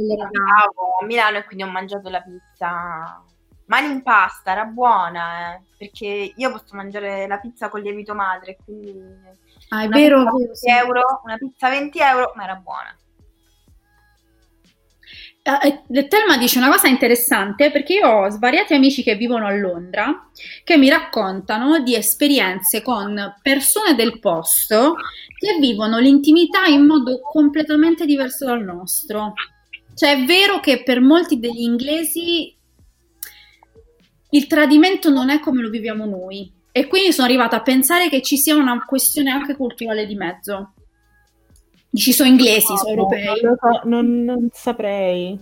a 1.02 1.06
Milano 1.06 1.38
e 1.38 1.46
quindi 1.46 1.64
ho 1.64 1.70
mangiato 1.70 2.10
la 2.10 2.22
pizza. 2.22 3.24
Mani 3.68 3.92
in 3.92 4.04
pasta, 4.04 4.52
era 4.52 4.66
buona, 4.66 5.56
eh, 5.56 5.62
perché 5.78 6.34
io 6.36 6.52
posso 6.52 6.76
mangiare 6.76 7.28
la 7.28 7.40
pizza 7.40 7.68
con 7.68 7.82
lievito 7.82 8.14
madre, 8.14 8.58
quindi 8.64 8.96
ah, 9.70 9.84
è 9.84 9.88
vero, 9.88 10.20
vero, 10.20 10.36
20 10.38 10.56
sì. 10.56 10.70
euro, 10.70 11.22
una 11.24 11.36
pizza 11.38 11.70
20 11.70 12.00
euro, 12.00 12.32
ma 12.36 12.44
era 12.44 12.56
buona. 12.56 12.96
Uh, 15.48 16.08
Telma 16.08 16.38
dice 16.38 16.58
una 16.58 16.72
cosa 16.72 16.88
interessante 16.88 17.70
perché 17.70 17.94
io 17.94 18.08
ho 18.10 18.30
svariati 18.30 18.74
amici 18.74 19.04
che 19.04 19.14
vivono 19.14 19.46
a 19.46 19.56
Londra 19.56 20.28
che 20.64 20.76
mi 20.76 20.90
raccontano 20.90 21.84
di 21.84 21.94
esperienze 21.94 22.82
con 22.82 23.36
persone 23.44 23.94
del 23.94 24.20
posto 24.20 24.96
che 25.38 25.60
vivono 25.60 26.00
l'intimità 26.00 26.66
in 26.66 26.88
modo 26.88 27.20
completamente 27.22 28.08
diverso 28.08 28.46
dal 28.46 28.64
nostro. 28.64 29.34
Cioè 29.94 30.14
è 30.14 30.26
vero 30.26 30.60
che 30.60 30.82
per 30.82 31.00
molti 31.00 31.40
degli 31.40 31.62
inglesi 31.62 32.52
il 34.32 34.48
tradimento 34.48 35.12
non 35.12 35.30
è 35.30 35.40
come 35.40 35.62
lo 35.62 35.70
viviamo 35.70 36.06
noi 36.06 36.52
e 36.72 36.88
quindi 36.88 37.14
sono 37.14 37.28
arrivata 37.28 37.58
a 37.58 37.62
pensare 37.62 38.10
che 38.10 38.24
ci 38.24 38.38
sia 38.38 38.56
una 38.56 38.84
questione 38.84 39.30
anche 39.30 39.56
culturale 39.56 40.08
di 40.08 40.16
mezzo. 40.16 40.74
Ci 41.96 42.14
sono 42.14 42.30
inglesi, 42.30 42.72
no, 42.72 42.78
sono 42.78 42.90
europei. 42.90 43.42
Non, 43.42 43.56
so, 43.60 43.82
non, 43.88 44.24
non 44.24 44.50
saprei 44.52 45.40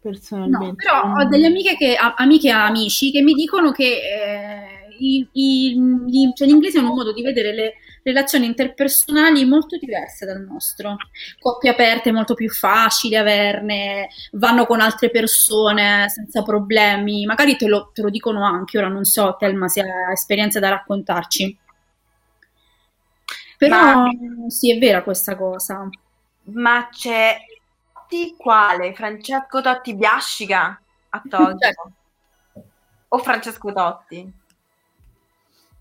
personalmente. 0.00 0.66
No, 0.66 0.74
però 0.74 1.14
ho 1.14 1.28
delle 1.28 1.46
amiche, 1.46 1.76
che, 1.76 1.94
amiche 1.96 2.48
e 2.48 2.52
amici 2.52 3.10
che 3.10 3.22
mi 3.22 3.34
dicono 3.34 3.70
che 3.70 3.84
eh, 3.84 4.80
i, 4.98 5.28
i, 5.32 5.80
gli, 6.06 6.32
cioè, 6.34 6.46
gli 6.46 6.52
inglesi 6.52 6.78
hanno 6.78 6.90
un 6.90 6.96
modo 6.96 7.12
di 7.12 7.22
vedere 7.22 7.54
le 7.54 7.74
relazioni 8.02 8.46
interpersonali 8.46 9.44
molto 9.44 9.76
diverse 9.76 10.24
dal 10.24 10.40
nostro. 10.40 10.96
Coppie 11.38 11.70
aperte 11.70 12.10
è 12.10 12.12
molto 12.12 12.34
più 12.34 12.48
facile 12.48 13.18
averne, 13.18 14.08
vanno 14.32 14.66
con 14.66 14.80
altre 14.80 15.10
persone 15.10 16.08
senza 16.08 16.42
problemi, 16.42 17.26
magari 17.26 17.56
te 17.56 17.66
lo, 17.66 17.90
te 17.92 18.02
lo 18.02 18.10
dicono 18.10 18.44
anche, 18.44 18.78
ora 18.78 18.88
non 18.88 19.04
so 19.04 19.36
Telma 19.38 19.68
se 19.68 19.80
ha 19.80 20.12
esperienze 20.12 20.60
da 20.60 20.70
raccontarci. 20.70 21.58
Però 23.60 23.76
Ma... 23.76 24.08
sì, 24.48 24.74
è 24.74 24.78
vera 24.78 25.02
questa 25.02 25.36
cosa. 25.36 25.86
Ma 26.44 26.88
c'è 26.90 27.36
Totti 27.92 28.34
quale? 28.38 28.94
Francesco 28.94 29.60
Totti 29.60 29.94
Biascica 29.94 30.80
a 31.10 31.20
Tokyo? 31.28 31.58
Certo. 31.58 31.92
o 33.08 33.18
Francesco 33.18 33.70
Totti? 33.70 34.32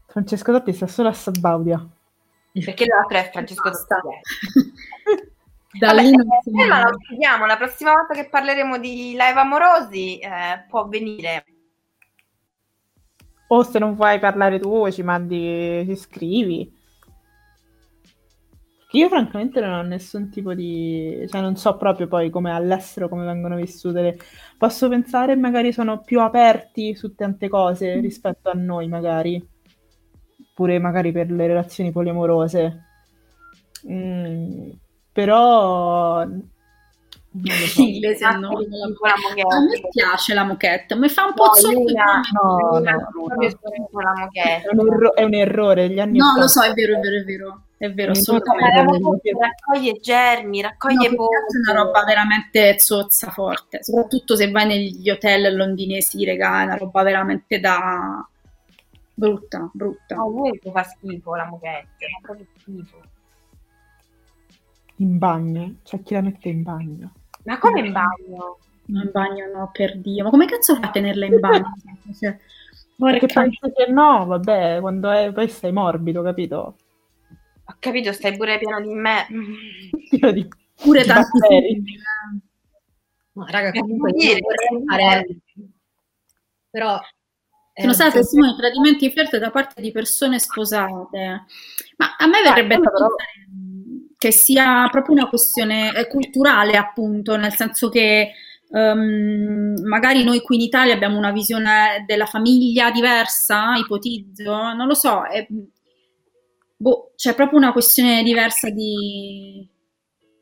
Francesco 0.07 0.51
Totti 0.51 0.73
sta 0.73 0.87
solo 0.87 1.07
a 1.07 1.13
Sabaudia. 1.13 1.87
Perché 2.51 2.85
l'altro 2.85 3.17
è 3.17 3.29
Francesco 3.31 3.71
Totti. 3.71 5.29
da 5.79 5.93
lì 5.93 6.11
non 6.11 6.27
si 6.43 6.49
eh, 6.49 6.65
ma 6.67 6.83
lo 6.83 6.97
chiediamo, 6.97 7.45
la 7.45 7.55
prossima 7.55 7.93
volta 7.93 8.13
che 8.13 8.27
parleremo 8.27 8.77
di 8.77 9.11
live 9.11 9.39
amorosi 9.39 10.19
eh, 10.19 10.65
può 10.67 10.85
venire. 10.85 11.45
O 13.47 13.63
se 13.63 13.79
non 13.79 13.95
vuoi 13.95 14.19
parlare 14.19 14.59
tu, 14.59 14.91
ci 14.91 15.01
mandi, 15.01 15.85
ci 15.87 15.95
scrivi. 15.95 16.75
Io 18.93 19.07
francamente 19.07 19.61
non 19.61 19.71
ho 19.71 19.81
nessun 19.83 20.31
tipo 20.31 20.55
di... 20.55 21.23
cioè 21.29 21.41
non 21.41 21.55
so 21.55 21.77
proprio 21.77 22.07
poi 22.07 22.31
come 22.31 22.51
all'estero 22.51 23.07
come 23.07 23.23
vengono 23.23 23.55
vissute 23.55 24.01
le... 24.01 24.17
Posso 24.57 24.89
pensare 24.89 25.35
magari 25.35 25.71
sono 25.71 26.01
più 26.01 26.19
aperti 26.21 26.95
su 26.95 27.13
tante 27.13 27.49
cose 27.49 27.97
mm. 27.97 28.01
rispetto 28.01 28.49
a 28.49 28.53
noi 28.53 28.87
magari, 28.87 29.47
pure 30.55 30.79
magari 30.79 31.11
per 31.11 31.29
le 31.29 31.45
relazioni 31.45 31.91
poliamorose. 31.91 32.85
Mm, 33.87 34.69
però... 35.11 36.25
So. 36.25 36.57
Noi, 37.39 38.01
la... 38.01 38.35
a 38.35 39.59
me 39.61 39.81
piace 39.91 40.33
la 40.33 40.43
moquette, 40.43 40.95
mi 40.95 41.09
fa 41.09 41.25
un 41.25 41.33
po' 41.35 41.51
no, 41.61 41.71
Luna, 41.71 42.21
no, 42.33 42.57
no, 42.57 42.79
no, 42.79 42.79
no. 42.79 43.37
È, 43.37 44.67
un 44.71 44.87
erro- 44.87 45.15
è 45.15 45.23
un 45.23 45.33
errore 45.35 45.87
degli 45.87 45.99
anni 45.99 46.17
No, 46.17 46.25
80. 46.25 46.41
lo 46.41 46.47
so, 46.47 46.63
è 46.63 46.73
vero, 46.73 46.97
è 46.97 46.99
vero, 46.99 47.21
è 47.21 47.23
vero. 47.23 47.63
È 47.79 47.89
vero, 47.93 48.11
assolutamente. 48.11 49.31
Raccoglie 49.39 49.99
germi, 50.01 50.59
raccoglie 50.59 51.09
no, 51.11 51.15
polpo. 51.15 51.33
È 51.33 51.71
una 51.71 51.81
roba 51.81 52.03
veramente 52.03 52.77
zozza 52.77 53.31
forte, 53.31 53.81
soprattutto 53.81 54.35
se 54.35 54.51
vai 54.51 54.67
negli 54.67 55.09
hotel 55.09 55.55
londinesi, 55.55 56.25
regà, 56.25 56.59
è 56.59 56.65
una 56.65 56.75
roba 56.75 57.03
veramente 57.03 57.61
da... 57.61 58.27
brutta, 59.13 59.69
brutta. 59.73 60.15
No, 60.15 60.27
lui 60.27 60.59
fa 60.61 60.83
schifo 60.83 61.35
la 61.35 61.45
moquette, 61.45 62.05
fa 62.11 62.19
proprio 62.21 62.47
schifo. 62.57 62.97
In 64.97 65.17
bagno? 65.17 65.75
C'è 65.81 66.03
chi 66.03 66.15
la 66.15 66.21
mette 66.21 66.49
in 66.49 66.63
bagno. 66.63 67.13
Ma 67.45 67.57
come 67.59 67.79
in 67.79 67.93
bagno? 67.93 68.57
No, 68.87 69.01
in 69.01 69.09
bagno 69.13 69.45
no, 69.53 69.69
per 69.71 69.97
Dio. 69.99 70.25
Ma 70.25 70.29
come 70.31 70.47
cazzo 70.47 70.75
fa 70.75 70.87
a 70.87 70.91
tenerla 70.91 71.25
in 71.27 71.39
bagno? 71.39 71.73
cioè, 72.19 72.37
Perché 72.97 73.27
penso 73.27 73.71
che 73.73 73.89
no, 73.89 74.25
vabbè, 74.25 74.79
quando 74.81 75.09
è, 75.11 75.31
poi 75.31 75.47
stai 75.47 75.71
morbido, 75.71 76.21
capito? 76.21 76.75
Ho 77.69 77.75
capito, 77.77 78.11
stai 78.13 78.35
pure 78.35 78.57
pieno 78.57 78.81
di 78.81 78.93
me. 78.93 79.27
Pieno 80.09 80.31
di 80.31 80.47
pure 80.75 81.05
tanti 81.05 81.37
No, 83.33 83.45
raga, 83.47 83.71
comunque 83.71 84.11
io 84.11 84.37
vorrei 84.41 84.85
fare... 84.87 85.27
Però 86.71 86.99
sono 87.73 87.93
state 87.93 88.19
testimoni 88.19 88.51
di 88.51 88.57
tradimenti 88.57 89.05
e 89.05 89.11
flirt 89.11 89.37
da 89.37 89.51
parte 89.51 89.81
di 89.81 89.91
persone 89.91 90.39
sposate. 90.39 91.45
Ma 91.97 92.15
a 92.17 92.27
me 92.27 92.41
verrebbe 92.41 92.75
da 92.75 92.89
pensare 92.89 93.15
che 94.17 94.31
sia 94.31 94.87
proprio 94.91 95.15
una 95.15 95.29
questione 95.29 95.95
eh, 95.95 96.07
culturale, 96.07 96.75
appunto, 96.75 97.37
nel 97.37 97.53
senso 97.53 97.87
che 97.87 98.33
um, 98.69 99.73
magari 99.85 100.23
noi 100.25 100.41
qui 100.41 100.57
in 100.57 100.63
Italia 100.63 100.93
abbiamo 100.93 101.17
una 101.17 101.31
visione 101.31 102.03
della 102.05 102.25
famiglia 102.25 102.91
diversa, 102.91 103.75
ipotizzo, 103.77 104.73
non 104.73 104.87
lo 104.87 104.93
so, 104.93 105.23
è, 105.23 105.47
boh, 106.79 107.11
c'è 107.15 107.35
proprio 107.35 107.59
una 107.59 107.73
questione 107.73 108.23
diversa 108.23 108.69
di 108.69 109.67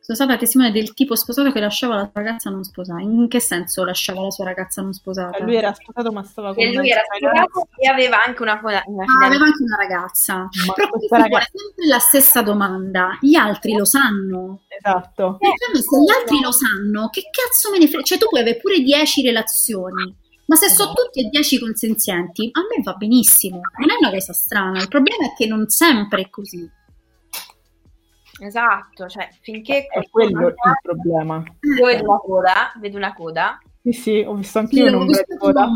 sono 0.07 0.19
stata 0.19 0.37
testimone 0.37 0.71
del 0.71 0.93
tipo 0.93 1.17
sposato 1.17 1.51
che 1.51 1.59
lasciava 1.59 1.95
la 1.95 2.09
sua 2.09 2.21
ragazza 2.21 2.49
non 2.49 2.63
sposata. 2.63 3.01
In 3.01 3.27
che 3.27 3.41
senso 3.41 3.83
lasciava 3.83 4.21
la 4.21 4.31
sua 4.31 4.45
ragazza 4.45 4.81
non 4.81 4.93
sposata? 4.93 5.43
Lui 5.43 5.57
era 5.57 5.73
sposato, 5.73 6.13
ma 6.13 6.23
stava 6.23 6.53
con 6.53 6.63
E 6.63 6.71
lui 6.71 6.89
era 6.89 7.01
sposato 7.03 7.67
e 7.75 7.89
aveva 7.89 8.23
anche 8.23 8.41
una, 8.41 8.57
una, 8.63 8.77
ah, 8.77 9.25
aveva 9.25 9.43
anche 9.43 9.63
una 9.63 9.75
ragazza. 9.75 10.47
Ma 10.65 10.73
Però 10.73 10.89
qui 10.91 11.07
ragazza... 11.09 11.49
sempre 11.51 11.87
la 11.87 11.99
stessa 11.99 12.41
domanda. 12.41 13.17
Gli 13.19 13.35
altri 13.35 13.73
lo 13.73 13.83
sanno. 13.83 14.61
Esatto. 14.69 15.39
E 15.41 15.47
eh, 15.49 15.81
se 15.81 15.99
gli 15.99 16.09
altri 16.17 16.39
lo 16.39 16.51
sanno, 16.53 17.09
che 17.09 17.23
cazzo 17.29 17.69
me 17.71 17.77
ne 17.77 17.87
frega? 17.89 18.03
Cioè, 18.03 18.17
tu 18.17 18.27
puoi 18.29 18.39
avere 18.39 18.59
pure 18.59 18.79
10 18.79 19.21
relazioni. 19.23 20.15
Ma 20.47 20.55
se 20.55 20.69
sono 20.69 20.91
esatto. 20.91 21.03
tutti 21.03 21.25
e 21.25 21.29
10 21.29 21.59
consenzienti, 21.59 22.49
a 22.53 22.61
me 22.61 22.81
va 22.81 22.93
benissimo. 22.93 23.59
Non 23.77 23.91
è 23.91 23.95
una 23.99 24.11
cosa 24.11 24.33
strana. 24.33 24.79
Il 24.79 24.87
problema 24.87 25.25
è 25.25 25.35
che 25.35 25.45
non 25.45 25.67
sempre 25.67 26.21
è 26.23 26.29
così. 26.29 26.69
Esatto, 28.39 29.07
cioè 29.07 29.29
finché... 29.41 29.87
È 29.87 30.07
quello 30.09 30.47
il 30.47 30.55
problema. 30.81 31.43
Io 31.77 31.85
vedo 31.85 32.03
una 32.03 32.19
coda, 32.19 32.71
vedo 32.79 32.97
una 32.97 33.13
coda. 33.13 33.59
Sì, 33.83 33.91
sì, 33.91 34.23
ho 34.25 34.35
visto 34.35 34.59
anch'io 34.59 34.87
sì, 34.87 34.93
un'ombra 34.93 35.21
di 35.27 35.37
coda. 35.37 35.69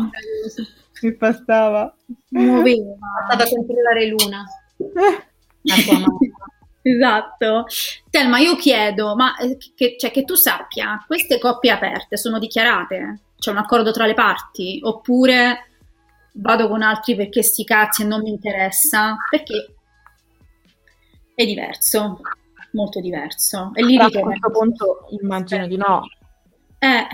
Mi 1.02 1.16
passava. 1.16 1.94
Muoveva. 2.30 2.96
Stava 3.26 3.42
a 3.42 3.48
controllare 3.48 4.06
Luna. 4.06 4.44
La 5.62 5.74
sua 5.76 5.98
mamma. 5.98 6.16
Esatto. 6.84 7.66
Telma, 8.10 8.40
io 8.40 8.56
chiedo, 8.56 9.14
ma 9.14 9.36
eh, 9.36 9.56
che, 9.76 9.96
cioè, 9.96 10.10
che 10.10 10.24
tu 10.24 10.34
sappia, 10.34 11.02
queste 11.06 11.38
coppie 11.38 11.70
aperte 11.70 12.16
sono 12.16 12.40
dichiarate? 12.40 13.20
C'è 13.42 13.50
un 13.50 13.56
accordo 13.56 13.90
tra 13.90 14.06
le 14.06 14.14
parti? 14.14 14.78
Oppure 14.84 15.66
vado 16.34 16.68
con 16.68 16.80
altri 16.80 17.16
perché 17.16 17.42
sti 17.42 17.64
cazzi 17.64 18.02
e 18.02 18.04
non 18.04 18.22
mi 18.22 18.30
interessa? 18.30 19.16
Perché 19.28 19.74
è 21.34 21.44
diverso 21.44 22.20
molto 22.70 23.00
diverso. 23.00 23.72
E 23.74 23.82
lì 23.82 23.98
a 23.98 24.08
questo 24.08 24.48
punto 24.52 25.08
immagino 25.20 25.66
di 25.66 25.76
no. 25.76 26.08
Eh. 26.78 27.06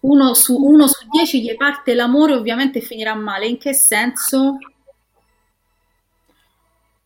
Uno 0.00 0.32
su, 0.32 0.56
uno 0.56 0.86
su 0.86 1.06
dieci 1.10 1.42
gli 1.42 1.54
parte 1.56 1.92
l'amore 1.92 2.32
ovviamente 2.32 2.80
finirà 2.80 3.14
male. 3.14 3.46
In 3.46 3.58
che 3.58 3.74
senso? 3.74 4.56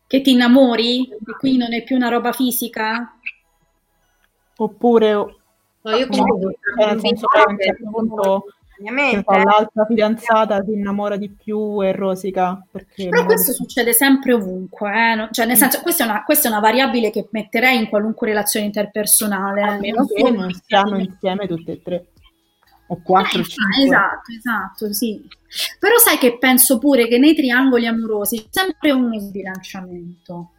Che 0.06 0.20
ti 0.20 0.30
innamori 0.30 1.08
e 1.08 1.36
quindi 1.36 1.58
non 1.58 1.74
è 1.74 1.82
più 1.82 1.96
una 1.96 2.10
roba 2.10 2.32
fisica? 2.32 3.18
Oppure... 4.54 5.38
No, 5.84 5.96
io 5.96 6.06
comunque... 6.06 6.58
Eh, 6.80 6.86
nel 6.86 7.00
senso 7.00 7.26
che 7.26 7.38
a 7.38 7.44
un 7.46 7.56
certo 7.58 7.90
punto 7.90 8.44
l'altra 8.80 9.84
fidanzata 9.86 10.62
si 10.64 10.72
innamora 10.72 11.16
di 11.16 11.30
più 11.30 11.82
e 11.82 11.92
rosica. 11.92 12.66
Però 12.70 13.24
questo 13.24 13.52
di... 13.52 13.56
succede 13.56 13.92
sempre 13.92 14.32
ovunque, 14.32 14.90
eh? 14.90 15.14
no? 15.14 15.28
cioè, 15.30 15.46
nel 15.46 15.56
senso, 15.56 15.80
questa 15.80 16.04
è, 16.04 16.08
una, 16.08 16.24
questa 16.24 16.48
è, 16.48 16.50
una, 16.50 16.60
variabile 16.60 17.10
che 17.10 17.28
metterei 17.30 17.78
in 17.78 17.88
qualunque 17.88 18.28
relazione 18.28 18.66
interpersonale. 18.66 19.62
A 19.62 19.78
meno 19.78 20.06
che 20.06 20.30
non 20.30 20.50
stiano 20.52 20.98
insieme 20.98 21.46
tutte 21.46 21.72
e 21.72 21.82
tre. 21.82 22.06
O 22.88 23.00
quattro, 23.02 23.40
eh, 23.40 23.44
cinque. 23.44 23.84
Esatto, 23.84 24.32
esatto, 24.32 24.92
sì. 24.92 25.26
Però 25.78 25.96
sai 25.98 26.18
che 26.18 26.38
penso 26.38 26.78
pure 26.78 27.06
che 27.06 27.18
nei 27.18 27.34
triangoli 27.34 27.86
amorosi 27.86 28.48
c'è 28.50 28.62
sempre 28.64 28.90
uno 28.90 29.18
sbilanciamento. 29.18 30.53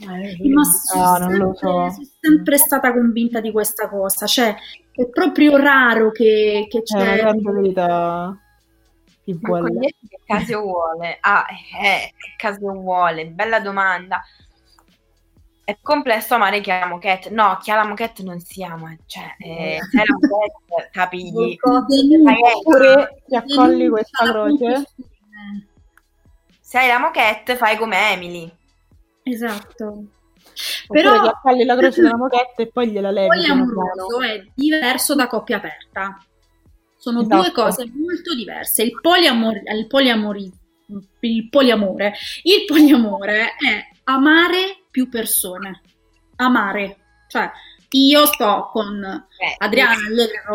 Eh, 0.00 0.48
ma 0.48 0.62
sono, 0.64 1.04
ah, 1.04 1.16
sempre, 1.18 1.38
so. 1.38 1.54
sono 1.56 1.92
sempre 2.20 2.56
stata 2.56 2.92
convinta 2.92 3.40
di 3.40 3.50
questa 3.50 3.88
cosa, 3.88 4.26
cioè 4.26 4.54
è 4.92 5.06
proprio 5.08 5.56
raro 5.56 6.10
che, 6.10 6.66
che 6.68 6.82
c'è... 6.82 6.98
È 6.98 7.02
una 7.02 7.16
grande 7.16 7.52
verità. 7.52 8.38
Vuole? 9.40 9.94
Che 10.08 10.20
caso 10.24 10.60
vuole? 10.62 11.18
Ah, 11.20 11.44
eh, 11.82 12.14
che 12.16 12.34
caso 12.36 12.72
vuole? 12.72 13.26
Bella 13.26 13.60
domanda. 13.60 14.22
È 15.62 15.76
complesso 15.82 16.34
amare 16.34 16.60
chi 16.60 16.70
ha 16.70 16.78
la 16.78 16.86
moquette. 16.86 17.28
No, 17.28 17.58
chi 17.60 17.70
ha 17.70 17.76
la 17.76 17.86
moquette 17.86 18.22
non 18.22 18.40
si 18.40 18.64
ama. 18.64 18.96
Cioè, 19.04 19.34
eh, 19.38 19.78
se 19.90 19.96
la 19.98 20.04
moquette, 20.18 20.88
capigli. 20.90 21.58
Oppure 21.60 23.22
ti 23.26 23.36
accogli 23.36 23.90
questa 23.90 24.30
croce. 24.30 24.86
Se 26.58 26.78
hai 26.78 26.88
la 26.88 26.98
moquette, 26.98 27.56
fai 27.56 27.76
come 27.76 28.12
Emily. 28.12 28.50
Esatto. 29.28 30.04
Però 30.88 31.22
che 31.22 31.32
falli 31.42 31.64
la 31.64 31.76
croce 31.76 32.02
della 32.02 32.16
moquette 32.18 32.62
e 32.62 32.70
poi 32.70 32.90
gliela 32.90 33.10
levi. 33.10 33.36
Il 33.36 33.42
poliamoroso 33.42 34.20
è 34.20 34.44
diverso 34.54 35.14
da 35.14 35.26
coppia 35.26 35.56
aperta. 35.56 36.18
Sono 36.96 37.20
esatto. 37.20 37.42
due 37.42 37.52
cose 37.52 37.90
molto 37.94 38.34
diverse. 38.34 38.82
Il, 38.82 38.98
poliamor- 39.00 39.62
il, 39.64 39.86
poliamori- 39.86 40.52
il 41.20 41.48
poliamore. 41.48 42.14
Il 42.42 42.64
poliamore 42.66 43.54
è 43.56 43.88
amare 44.04 44.84
più 44.90 45.08
persone. 45.08 45.80
Amare. 46.36 46.96
Cioè, 47.28 47.50
io 47.90 48.26
sto 48.26 48.68
con 48.72 49.02
eh, 49.04 49.54
Adriana 49.58 49.96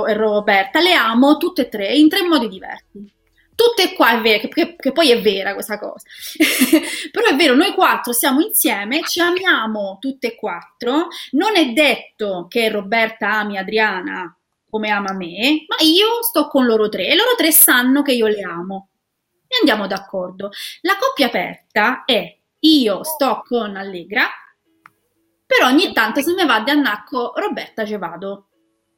e 0.08 0.14
Roberta, 0.14 0.82
le 0.82 0.94
amo 0.94 1.38
tutte 1.38 1.64
e 1.64 1.70
tre 1.70 1.94
in 1.94 2.10
tre 2.10 2.24
modi 2.24 2.48
diversi 2.48 3.12
tutte 3.56 3.94
qua 3.94 4.18
è 4.18 4.22
vero, 4.22 4.48
che, 4.48 4.76
che, 4.76 4.92
poi 4.92 5.12
è 5.12 5.22
vera 5.22 5.54
questa 5.54 5.80
cosa, 5.80 6.06
però 7.12 7.28
è 7.28 7.36
vero, 7.36 7.56
noi 7.56 7.74
quattro 7.74 8.14
siamo 8.14 8.42
insieme, 8.42 9.02
ci 9.04 9.20
amiamo 9.20 9.98
tutte 10.00 10.28
e 10.28 10.36
quattro, 10.36 11.08
non 11.32 11.56
è 11.56 11.72
detto 11.72 12.48
che 12.50 12.70
Roberta 12.70 13.40
ami 13.40 13.58
Adriana 13.58 14.36
come 14.70 14.90
ama 14.90 15.14
me, 15.14 15.66
ma 15.68 15.76
io 15.86 16.24
sto 16.24 16.48
con 16.48 16.66
loro 16.66 16.90
tre 16.90 17.08
e 17.08 17.16
loro 17.16 17.36
tre 17.38 17.52
sanno 17.52 18.02
che 18.02 18.14
io 18.14 18.26
le 18.26 18.42
amo 18.42 18.90
e 19.48 19.58
andiamo 19.60 19.86
d'accordo. 19.86 20.50
La 20.82 20.98
coppia 21.00 21.28
aperta 21.28 22.06
è 22.06 22.36
io 22.58 23.04
sto 23.04 23.44
con 23.46 23.76
Allegra, 23.76 24.28
però 25.46 25.68
ogni 25.68 25.94
tanto 25.94 26.22
se 26.22 26.34
ne 26.34 26.46
va 26.46 26.62
di 26.62 26.72
annacco 26.72 27.34
Roberta 27.36 27.86
ce 27.86 28.00
vado. 28.00 28.48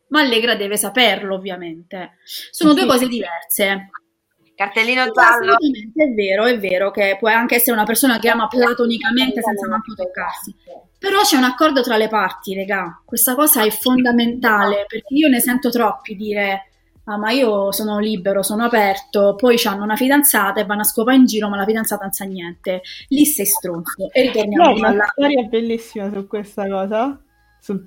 Ma 0.09 0.21
Allegra 0.21 0.55
deve 0.55 0.77
saperlo, 0.77 1.35
ovviamente. 1.35 2.19
Sono 2.23 2.71
sì. 2.71 2.79
due 2.79 2.87
cose 2.87 3.07
diverse. 3.07 3.89
Cartellino 4.55 5.03
giallo. 5.11 5.53
Assolutamente 5.53 6.03
è 6.03 6.13
vero, 6.13 6.45
è 6.45 6.57
vero 6.57 6.91
che 6.91 7.17
può 7.19 7.29
anche 7.29 7.55
essere 7.55 7.75
una 7.75 7.85
persona 7.85 8.19
che 8.19 8.29
ama 8.29 8.47
platonicamente 8.47 9.41
senza 9.41 9.67
manco 9.67 9.93
toccarsi. 9.93 10.55
Però 10.97 11.21
c'è 11.21 11.37
un 11.37 11.43
accordo 11.43 11.81
tra 11.81 11.97
le 11.97 12.07
parti, 12.07 12.55
regà. 12.55 13.01
Questa 13.03 13.35
cosa 13.35 13.63
è 13.63 13.69
fondamentale 13.69 14.85
perché 14.87 15.13
io 15.13 15.27
ne 15.27 15.39
sento 15.39 15.69
troppi 15.69 16.15
dire 16.15 16.69
ah 17.07 17.17
ma 17.17 17.31
io 17.31 17.71
sono 17.71 17.99
libero, 17.99 18.41
sono 18.41 18.63
aperto, 18.63 19.35
poi 19.35 19.59
hanno 19.65 19.83
una 19.83 19.95
fidanzata 19.95 20.59
e 20.59 20.65
vanno 20.65 20.81
a 20.81 20.85
scopare 20.85 21.17
in 21.17 21.25
giro 21.25 21.49
ma 21.49 21.57
la 21.57 21.65
fidanzata 21.65 22.03
non 22.03 22.13
sa 22.13 22.25
niente. 22.25 22.81
Lì 23.09 23.25
sei 23.25 23.45
stronzo. 23.45 24.09
E 24.11 24.21
ritorniamo 24.23 24.77
no, 24.77 24.87
alla... 24.87 25.05
storia 25.11 25.43
bellissima 25.43 26.09
su 26.11 26.25
questa 26.27 26.67
cosa. 26.67 27.19
Su... 27.59 27.79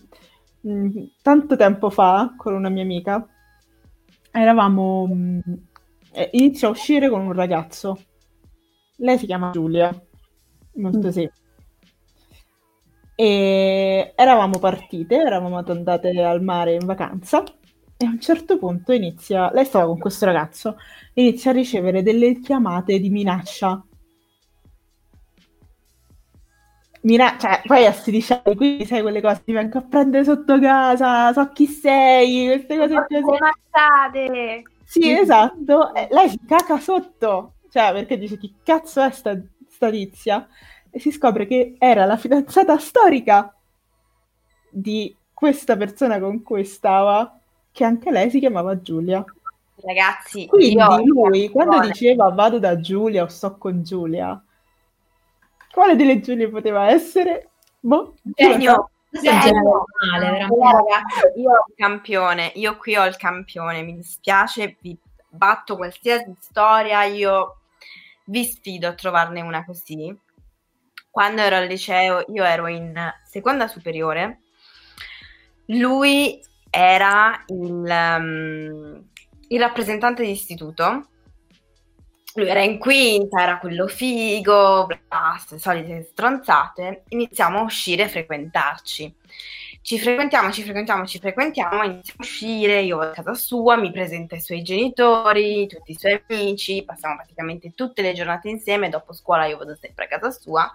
Mm, 0.66 1.04
tanto 1.22 1.56
tempo 1.56 1.90
fa, 1.90 2.34
con 2.36 2.54
una 2.54 2.68
mia 2.68 2.82
amica, 2.82 3.26
eravamo 4.30 5.06
mm, 5.06 5.38
eh, 6.12 6.30
inizia 6.32 6.68
a 6.68 6.70
uscire 6.70 7.08
con 7.08 7.20
un 7.20 7.32
ragazzo. 7.32 7.98
Lei 8.96 9.18
si 9.18 9.26
chiama 9.26 9.50
Giulia, 9.50 9.94
molto 10.74 11.08
mm. 11.08 11.10
sì. 11.10 11.30
E 13.14 14.12
eravamo 14.14 14.58
partite, 14.58 15.16
eravamo 15.16 15.58
andate 15.58 16.10
al 16.22 16.42
mare 16.42 16.74
in 16.74 16.86
vacanza 16.86 17.42
e 18.00 18.06
a 18.06 18.10
un 18.10 18.20
certo 18.20 18.58
punto 18.58 18.92
inizia, 18.92 19.50
lei 19.52 19.64
stava 19.64 19.86
con 19.86 19.98
questo 19.98 20.24
ragazzo, 20.24 20.76
inizia 21.14 21.50
a 21.50 21.54
ricevere 21.54 22.02
delle 22.02 22.38
chiamate 22.38 23.00
di 23.00 23.10
minaccia. 23.10 23.82
Mina- 27.02 27.36
cioè, 27.38 27.62
poi 27.64 27.86
a 27.86 27.92
16 27.92 28.32
anni, 28.32 28.56
quindi 28.56 28.84
sai 28.84 29.02
quelle 29.02 29.20
cose, 29.20 29.42
ti 29.44 29.52
vengo 29.52 29.78
a 29.78 29.82
prendere 29.82 30.22
sotto 30.22 30.60
casa, 30.60 31.32
so 31.32 31.48
chi 31.52 31.66
sei, 31.66 32.46
queste 32.46 32.76
cose 32.76 32.94
così. 32.94 33.36
Ammazzate! 33.40 34.62
Sì, 34.88 35.10
esatto. 35.10 35.94
Eh, 35.94 36.08
lei 36.10 36.30
si 36.30 36.40
caca 36.46 36.78
sotto, 36.78 37.56
cioè 37.70 37.92
perché 37.92 38.16
dice 38.16 38.38
chi 38.38 38.54
cazzo 38.62 39.02
è 39.02 39.10
sta, 39.10 39.38
sta 39.68 39.90
tizia? 39.90 40.48
E 40.88 40.98
si 40.98 41.12
scopre 41.12 41.46
che 41.46 41.76
era 41.78 42.06
la 42.06 42.16
fidanzata 42.16 42.78
storica 42.78 43.54
di 44.70 45.14
questa 45.34 45.76
persona 45.76 46.18
con 46.18 46.42
cui 46.42 46.64
stava, 46.64 47.38
che 47.70 47.84
anche 47.84 48.10
lei 48.10 48.30
si 48.30 48.38
chiamava 48.38 48.80
Giulia. 48.80 49.22
Ragazzi, 49.76 50.46
quindi 50.46 51.04
lui 51.04 51.50
quando 51.50 51.80
diceva 51.80 52.30
vado 52.30 52.58
da 52.58 52.80
Giulia 52.80 53.24
o 53.24 53.28
sto 53.28 53.58
con 53.58 53.82
Giulia, 53.82 54.42
quale 55.70 55.96
delle 55.96 56.20
Giulie 56.20 56.48
poteva 56.48 56.88
essere? 56.88 57.50
Boh, 57.78 58.14
genio, 58.22 58.90
Male, 59.10 60.38
ragazzi, 60.38 61.40
io 61.40 61.50
ho 61.50 61.64
il 61.66 61.74
campione, 61.76 62.52
io 62.56 62.76
qui 62.76 62.96
ho 62.96 63.06
il 63.06 63.16
campione, 63.16 63.82
mi 63.82 63.94
dispiace, 63.94 64.76
vi 64.80 64.96
batto 65.28 65.76
qualsiasi 65.76 66.34
storia, 66.40 67.04
io 67.04 67.60
vi 68.24 68.44
sfido 68.44 68.88
a 68.88 68.94
trovarne 68.94 69.40
una 69.40 69.64
così. 69.64 70.16
Quando 71.10 71.40
ero 71.40 71.56
al 71.56 71.66
liceo, 71.66 72.24
io 72.28 72.44
ero 72.44 72.66
in 72.66 72.94
seconda 73.24 73.66
superiore, 73.66 74.40
lui 75.66 76.40
era 76.70 77.44
il, 77.46 78.16
um, 78.18 79.04
il 79.48 79.60
rappresentante 79.60 80.22
di 80.22 80.30
istituto 80.30 81.08
lui 82.38 82.48
era 82.48 82.62
in 82.62 82.78
quinta, 82.78 83.42
era 83.42 83.58
quello 83.58 83.86
figo, 83.88 84.86
le 84.86 85.00
solite 85.58 86.08
stronzate, 86.10 87.04
iniziamo 87.08 87.58
a 87.58 87.62
uscire 87.62 88.04
e 88.04 88.08
frequentarci. 88.08 89.14
Ci 89.80 89.98
frequentiamo, 89.98 90.50
ci 90.52 90.62
frequentiamo, 90.62 91.06
ci 91.06 91.18
frequentiamo, 91.18 91.82
iniziamo 91.82 92.20
a 92.20 92.22
uscire, 92.22 92.80
io 92.80 92.96
vado 92.98 93.10
a 93.10 93.14
casa 93.14 93.34
sua, 93.34 93.76
mi 93.76 93.90
presenta 93.90 94.36
i 94.36 94.40
suoi 94.40 94.62
genitori, 94.62 95.66
tutti 95.66 95.92
i 95.92 95.96
suoi 95.98 96.22
amici, 96.28 96.84
passiamo 96.84 97.16
praticamente 97.16 97.72
tutte 97.74 98.02
le 98.02 98.12
giornate 98.12 98.48
insieme, 98.48 98.88
dopo 98.90 99.12
scuola 99.12 99.46
io 99.46 99.56
vado 99.56 99.76
sempre 99.80 100.04
a 100.04 100.08
casa 100.08 100.30
sua. 100.30 100.70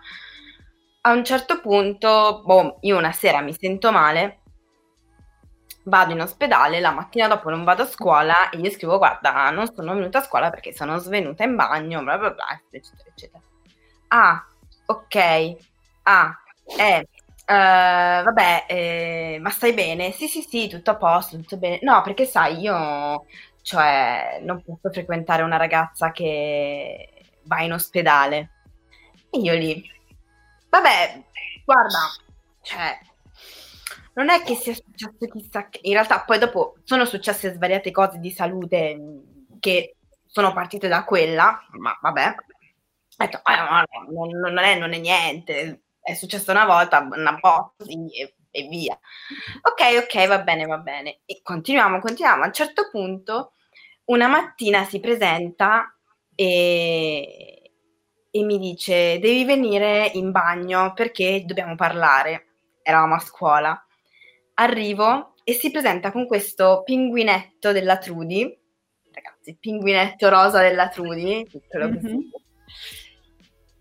A 1.05 1.11
un 1.11 1.23
certo 1.23 1.59
punto, 1.59 2.41
boh, 2.43 2.77
io 2.81 2.97
una 2.97 3.11
sera 3.11 3.41
mi 3.41 3.53
sento 3.53 3.91
male, 3.91 4.39
vado 5.83 6.13
in 6.13 6.21
ospedale, 6.21 6.79
la 6.79 6.91
mattina 6.91 7.27
dopo 7.27 7.49
non 7.49 7.63
vado 7.63 7.83
a 7.83 7.87
scuola 7.87 8.49
e 8.49 8.57
gli 8.57 8.69
scrivo 8.69 8.97
guarda 8.97 9.49
non 9.49 9.71
sono 9.73 9.93
venuta 9.93 10.19
a 10.19 10.23
scuola 10.23 10.49
perché 10.49 10.73
sono 10.73 10.97
svenuta 10.97 11.43
in 11.43 11.55
bagno, 11.55 12.03
bla 12.03 12.17
bla 12.17 12.31
bla, 12.31 12.61
eccetera, 12.69 13.09
eccetera. 13.09 13.43
Ah, 14.09 14.45
ok, 14.85 15.55
ah, 16.03 16.37
eh, 16.77 17.07
Uh, 17.45 18.23
vabbè, 18.23 18.65
eh, 18.69 19.37
ma 19.41 19.49
stai 19.49 19.73
bene? 19.73 20.11
Sì, 20.13 20.27
sì, 20.29 20.41
sì, 20.41 20.69
tutto 20.69 20.91
a 20.91 20.95
posto, 20.95 21.35
tutto 21.37 21.57
bene. 21.57 21.79
No, 21.81 22.01
perché 22.01 22.25
sai, 22.25 22.59
io 22.61 23.25
cioè, 23.61 24.39
non 24.43 24.61
posso 24.63 24.89
frequentare 24.91 25.43
una 25.43 25.57
ragazza 25.57 26.11
che 26.11 27.09
va 27.43 27.61
in 27.61 27.73
ospedale. 27.73 28.51
E 29.29 29.39
io 29.39 29.53
lì, 29.55 29.83
vabbè, 30.69 31.23
guarda, 31.65 31.99
cioè, 32.61 32.97
non 34.13 34.29
è 34.29 34.41
che 34.43 34.55
sia 34.55 34.73
successo 34.73 35.27
chissà 35.31 35.69
che, 35.69 35.79
in 35.83 35.93
realtà 35.93 36.21
poi 36.21 36.39
dopo 36.39 36.75
sono 36.83 37.05
successe 37.05 37.53
svariate 37.53 37.91
cose 37.91 38.19
di 38.19 38.31
salute 38.31 38.99
che 39.59 39.95
sono 40.25 40.53
partite 40.53 40.87
da 40.87 41.03
quella, 41.03 41.65
ma 41.71 41.97
vabbè, 42.01 42.35
detto, 43.17 43.39
ah, 43.43 43.85
no, 43.85 44.25
no, 44.25 44.49
non, 44.49 44.57
è, 44.57 44.77
non, 44.77 44.93
è, 44.93 44.97
niente, 44.97 45.83
è 46.01 46.13
successo 46.13 46.51
una 46.51 46.65
volta, 46.65 46.99
una 46.99 47.37
botta 47.39 47.85
e, 47.85 48.35
e, 48.49 48.67
via. 48.67 48.97
Ok, 49.61 50.03
ok, 50.03 50.27
va 50.27 50.39
bene, 50.39 50.65
va 50.65 50.77
bene. 50.77 51.19
E 51.25 51.41
continuiamo, 51.43 51.99
continuiamo. 51.99 52.43
A 52.43 52.47
un 52.47 52.53
certo 52.53 52.89
punto 52.89 53.53
una 54.05 54.27
mattina 54.27 54.83
si 54.85 54.99
presenta 54.99 55.95
e, 56.35 57.71
e 58.31 58.43
mi 58.43 58.57
dice, 58.57 59.19
devi 59.19 59.45
venire 59.45 60.09
in 60.13 60.31
bagno 60.31 60.93
perché 60.93 61.43
dobbiamo 61.45 61.75
parlare. 61.75 62.47
Eravamo 62.81 63.15
a 63.15 63.19
scuola 63.19 63.87
arrivo 64.55 65.33
e 65.43 65.53
si 65.53 65.71
presenta 65.71 66.11
con 66.11 66.25
questo 66.25 66.83
pinguinetto 66.83 67.71
della 67.71 67.97
Trudy, 67.97 68.59
ragazzi, 69.11 69.57
pinguinetto 69.59 70.29
rosa 70.29 70.61
della 70.61 70.89
Trudy, 70.89 71.43
piccolo 71.45 71.89
così, 71.89 72.07
mm-hmm. 72.07 72.19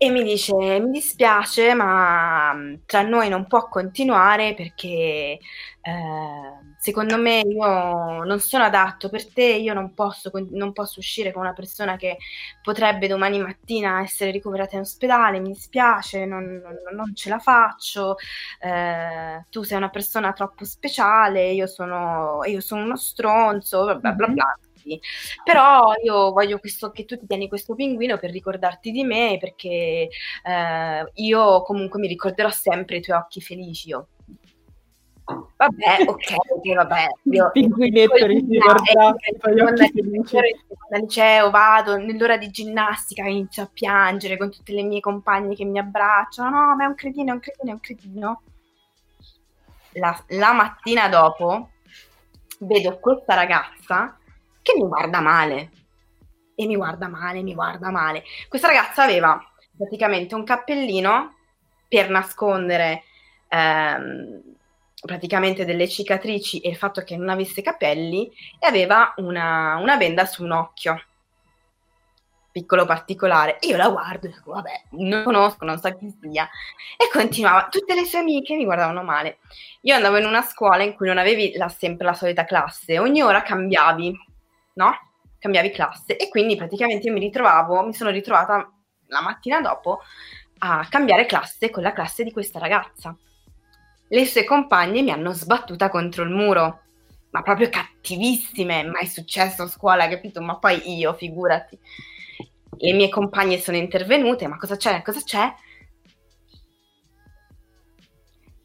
E 0.05 0.09
mi 0.11 0.23
dice, 0.23 0.53
mi 0.53 0.91
dispiace, 0.91 1.73
ma 1.73 2.55
tra 2.85 3.01
noi 3.01 3.29
non 3.29 3.47
può 3.47 3.67
continuare 3.67 4.53
perché... 4.53 5.39
Eh, 5.85 6.71
secondo 6.83 7.17
me 7.17 7.39
io 7.39 8.23
non 8.25 8.41
sono 8.41 8.65
adatto 8.65 9.07
per 9.07 9.31
te, 9.31 9.45
io 9.45 9.73
non 9.73 9.93
posso, 9.93 10.29
non 10.51 10.73
posso, 10.73 10.99
uscire 10.99 11.31
con 11.31 11.43
una 11.43 11.53
persona 11.53 11.95
che 11.95 12.17
potrebbe 12.61 13.07
domani 13.07 13.39
mattina 13.39 14.01
essere 14.01 14.31
ricoverata 14.31 14.75
in 14.75 14.81
ospedale, 14.81 15.39
mi 15.39 15.53
dispiace, 15.53 16.25
non, 16.25 16.61
non, 16.93 17.15
ce 17.15 17.29
la 17.29 17.39
faccio, 17.39 18.17
eh, 18.59 19.45
tu 19.49 19.63
sei 19.63 19.77
una 19.77 19.89
persona 19.89 20.33
troppo 20.33 20.65
speciale, 20.65 21.51
io 21.51 21.67
sono, 21.67 22.41
io 22.43 22.59
sono 22.59 22.83
uno 22.83 22.97
stronzo, 22.97 23.97
bla 23.97 24.11
bla 24.11 24.27
bla. 24.27 24.27
Mm-hmm. 24.27 24.72
Bla. 24.83 24.97
Però 25.43 25.93
io 26.03 26.31
voglio 26.31 26.59
questo, 26.59 26.91
che 26.91 27.05
tu 27.05 27.17
ti 27.17 27.27
tieni 27.27 27.47
questo 27.47 27.75
pinguino 27.75 28.17
per 28.17 28.31
ricordarti 28.31 28.91
di 28.91 29.03
me, 29.03 29.37
perché 29.39 30.09
eh, 30.43 31.11
io 31.13 31.61
comunque 31.63 31.99
mi 31.99 32.07
ricorderò 32.07 32.49
sempre 32.49 32.97
i 32.97 33.01
tuoi 33.01 33.17
occhi 33.17 33.41
felici. 33.41 33.89
Io 33.89 34.07
Vabbè, 35.25 36.03
ok, 36.05 36.73
vabbè. 36.75 37.07
Io, 37.23 37.49
Pinguinetto 37.51 38.25
ricordato. 38.25 39.15
Liceo 40.89 41.49
vado, 41.49 41.97
nell'ora 41.97 42.37
di 42.37 42.49
ginnastica 42.49 43.23
inizio 43.23 43.63
a 43.63 43.69
piangere 43.71 44.37
con 44.37 44.51
tutte 44.51 44.73
le 44.73 44.83
mie 44.83 44.99
compagne 44.99 45.55
che 45.55 45.65
mi 45.65 45.79
abbracciano. 45.79 46.49
No, 46.49 46.75
ma 46.75 46.83
è 46.83 46.87
un 46.87 46.95
cretino, 46.95 47.31
è 47.31 47.33
un 47.33 47.39
cretino, 47.39 47.69
è 47.69 47.73
un 47.73 47.79
cretino. 47.79 48.41
La, 49.93 50.23
la 50.29 50.51
mattina 50.53 51.07
dopo 51.07 51.69
vedo 52.59 52.99
questa 52.99 53.35
ragazza 53.35 54.17
che 54.63 54.73
mi 54.75 54.87
guarda 54.87 55.19
male. 55.19 55.71
E 56.55 56.65
mi 56.65 56.75
guarda 56.75 57.07
male, 57.07 57.43
mi 57.43 57.53
guarda 57.53 57.91
male. 57.91 58.23
Questa 58.47 58.67
ragazza 58.67 59.03
aveva 59.03 59.39
praticamente 59.77 60.33
un 60.33 60.43
cappellino 60.43 61.35
per 61.87 62.09
nascondere... 62.09 63.03
Ehm, 63.49 64.41
praticamente 65.05 65.65
delle 65.65 65.89
cicatrici 65.89 66.59
e 66.59 66.69
il 66.69 66.77
fatto 66.77 67.01
che 67.03 67.17
non 67.17 67.27
avesse 67.27 67.61
capelli 67.61 68.31
e 68.57 68.65
aveva 68.65 69.13
una, 69.17 69.75
una 69.75 69.97
benda 69.97 70.25
su 70.25 70.43
un 70.43 70.51
occhio 70.51 70.97
piccolo 72.53 72.85
particolare. 72.85 73.57
Io 73.61 73.75
la 73.75 73.89
guardo 73.89 74.27
e 74.27 74.29
dico, 74.29 74.51
vabbè, 74.51 74.83
non 74.91 75.23
conosco, 75.23 75.65
non 75.65 75.79
so 75.79 75.93
chi 75.97 76.15
sia. 76.21 76.47
E 76.95 77.09
continuava, 77.11 77.67
tutte 77.67 77.95
le 77.95 78.05
sue 78.05 78.19
amiche 78.19 78.55
mi 78.55 78.63
guardavano 78.63 79.03
male. 79.03 79.39
Io 79.81 79.95
andavo 79.95 80.17
in 80.17 80.25
una 80.25 80.43
scuola 80.43 80.83
in 80.83 80.93
cui 80.93 81.07
non 81.07 81.17
avevi 81.17 81.53
la, 81.57 81.67
sempre 81.67 82.05
la 82.05 82.13
solita 82.13 82.45
classe, 82.45 82.99
ogni 82.99 83.21
ora 83.21 83.41
cambiavi, 83.41 84.15
no? 84.73 84.91
Cambiavi 85.39 85.71
classe 85.71 86.15
e 86.15 86.29
quindi 86.29 86.55
praticamente 86.55 87.09
mi 87.09 87.19
ritrovavo, 87.19 87.85
mi 87.85 87.93
sono 87.93 88.09
ritrovata 88.09 88.71
la 89.07 89.21
mattina 89.21 89.61
dopo 89.61 90.01
a 90.59 90.87
cambiare 90.89 91.25
classe 91.25 91.69
con 91.69 91.83
la 91.83 91.91
classe 91.91 92.23
di 92.23 92.31
questa 92.31 92.59
ragazza 92.59 93.15
le 94.13 94.25
sue 94.27 94.43
compagne 94.43 95.01
mi 95.01 95.09
hanno 95.09 95.31
sbattuta 95.33 95.89
contro 95.89 96.23
il 96.23 96.29
muro, 96.29 96.81
ma 97.31 97.41
proprio 97.41 97.69
cattivissime, 97.69 98.83
mai 98.83 99.07
successo 99.07 99.63
a 99.63 99.67
scuola, 99.67 100.07
capito? 100.07 100.39
Ma 100.39 100.57
poi 100.57 100.97
io, 100.97 101.13
figurati. 101.13 101.79
Le 102.77 102.93
mie 102.93 103.09
compagne 103.09 103.57
sono 103.57 103.77
intervenute, 103.77 104.47
ma 104.47 104.57
cosa 104.57 104.75
c'è? 104.75 105.01
Cosa 105.01 105.21
c'è? 105.21 105.51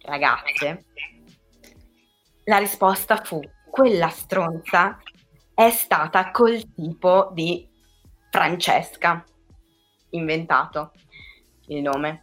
Ragazze, 0.02 0.84
la 2.44 2.58
risposta 2.58 3.16
fu, 3.16 3.40
quella 3.70 4.08
stronza 4.08 4.98
è 5.58 5.70
stata 5.70 6.30
col 6.30 6.72
tipo 6.72 7.30
di 7.32 7.68
Francesca, 8.30 9.24
inventato 10.10 10.92
il 11.66 11.82
nome 11.82 12.22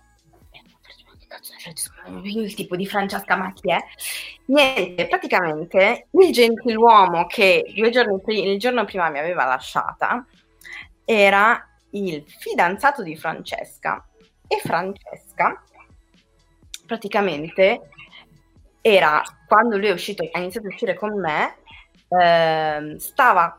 il 2.24 2.54
tipo 2.54 2.78
di 2.78 2.88
Francesca 2.88 3.36
Macchiè. 3.36 3.78
Niente, 4.46 5.08
praticamente 5.08 6.08
il 6.12 6.32
gentiluomo 6.32 7.26
che 7.26 7.74
due 7.76 7.90
giorni 7.90 8.22
prima, 8.22 8.54
il 8.54 8.58
giorno 8.58 8.86
prima 8.86 9.10
mi 9.10 9.20
aveva 9.20 9.44
lasciata 9.44 10.26
era 11.04 11.62
il 11.90 12.24
fidanzato 12.26 13.04
di 13.04 13.18
Francesca 13.18 14.08
e 14.48 14.62
Francesca 14.64 15.62
praticamente 16.86 17.90
era 18.80 19.22
quando 19.46 19.78
lui 19.78 19.88
è 19.88 19.92
uscito, 19.92 20.26
ha 20.32 20.40
iniziato 20.40 20.68
a 20.68 20.70
uscire 20.70 20.94
con 20.94 21.20
me, 21.20 21.58
eh, 22.08 22.96
stava 22.98 23.56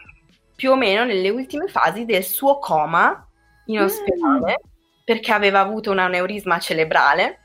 più 0.54 0.70
o 0.70 0.76
meno 0.76 1.04
nelle 1.04 1.28
ultime 1.28 1.66
fasi 1.68 2.04
del 2.04 2.24
suo 2.24 2.58
coma 2.58 3.26
in 3.66 3.80
ospedale 3.80 4.60
mm. 4.64 4.70
perché 5.04 5.32
aveva 5.32 5.60
avuto 5.60 5.90
un 5.90 5.98
aneurisma 5.98 6.58
cerebrale 6.58 7.40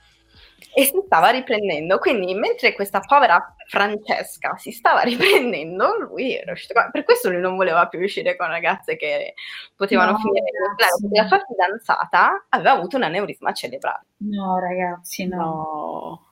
e 0.73 0.85
si 0.85 1.01
stava 1.05 1.29
riprendendo. 1.29 1.97
Quindi, 1.97 2.33
mentre 2.33 2.73
questa 2.73 2.99
povera 3.01 3.55
Francesca 3.67 4.55
si 4.57 4.71
stava 4.71 5.01
riprendendo, 5.03 5.97
lui 5.97 6.35
era 6.35 6.53
uscito. 6.53 6.73
Per 6.91 7.03
questo 7.03 7.29
lui 7.29 7.41
non 7.41 7.55
voleva 7.55 7.87
più 7.87 7.99
uscire 7.99 8.35
con 8.35 8.47
ragazze 8.47 8.95
che 8.95 9.33
potevano 9.75 10.11
no, 10.11 10.17
finire 10.17 10.45
in 10.49 11.11
La 11.13 11.27
sua 11.27 11.43
fidanzata 11.45 12.45
aveva 12.49 12.71
avuto 12.71 12.95
un 12.95 13.03
aneurisma 13.03 13.51
cerebrale. 13.51 14.05
No, 14.17 14.59
ragazzi, 14.59 15.27
no. 15.27 16.30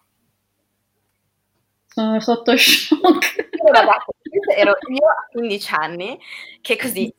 Sono 2.00 2.20
sotto 2.22 2.56
shock. 2.56 3.50
Ero, 3.52 3.92
ero 4.56 4.78
io 4.88 5.06
a 5.06 5.28
15 5.34 5.74
anni 5.74 6.18
che 6.62 6.78
così 6.78 7.14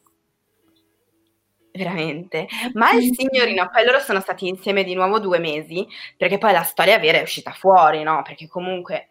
veramente. 1.70 2.48
Ma 2.72 2.92
il 2.92 3.14
signorino, 3.14 3.68
poi 3.70 3.84
loro 3.84 3.98
sono 3.98 4.20
stati 4.20 4.48
insieme 4.48 4.82
di 4.82 4.94
nuovo 4.94 5.18
due 5.18 5.38
mesi, 5.38 5.86
perché 6.16 6.38
poi 6.38 6.52
la 6.52 6.62
storia 6.62 6.98
vera 6.98 7.18
è 7.18 7.22
uscita 7.22 7.50
fuori, 7.52 8.02
no? 8.02 8.22
Perché 8.22 8.48
comunque 8.48 9.09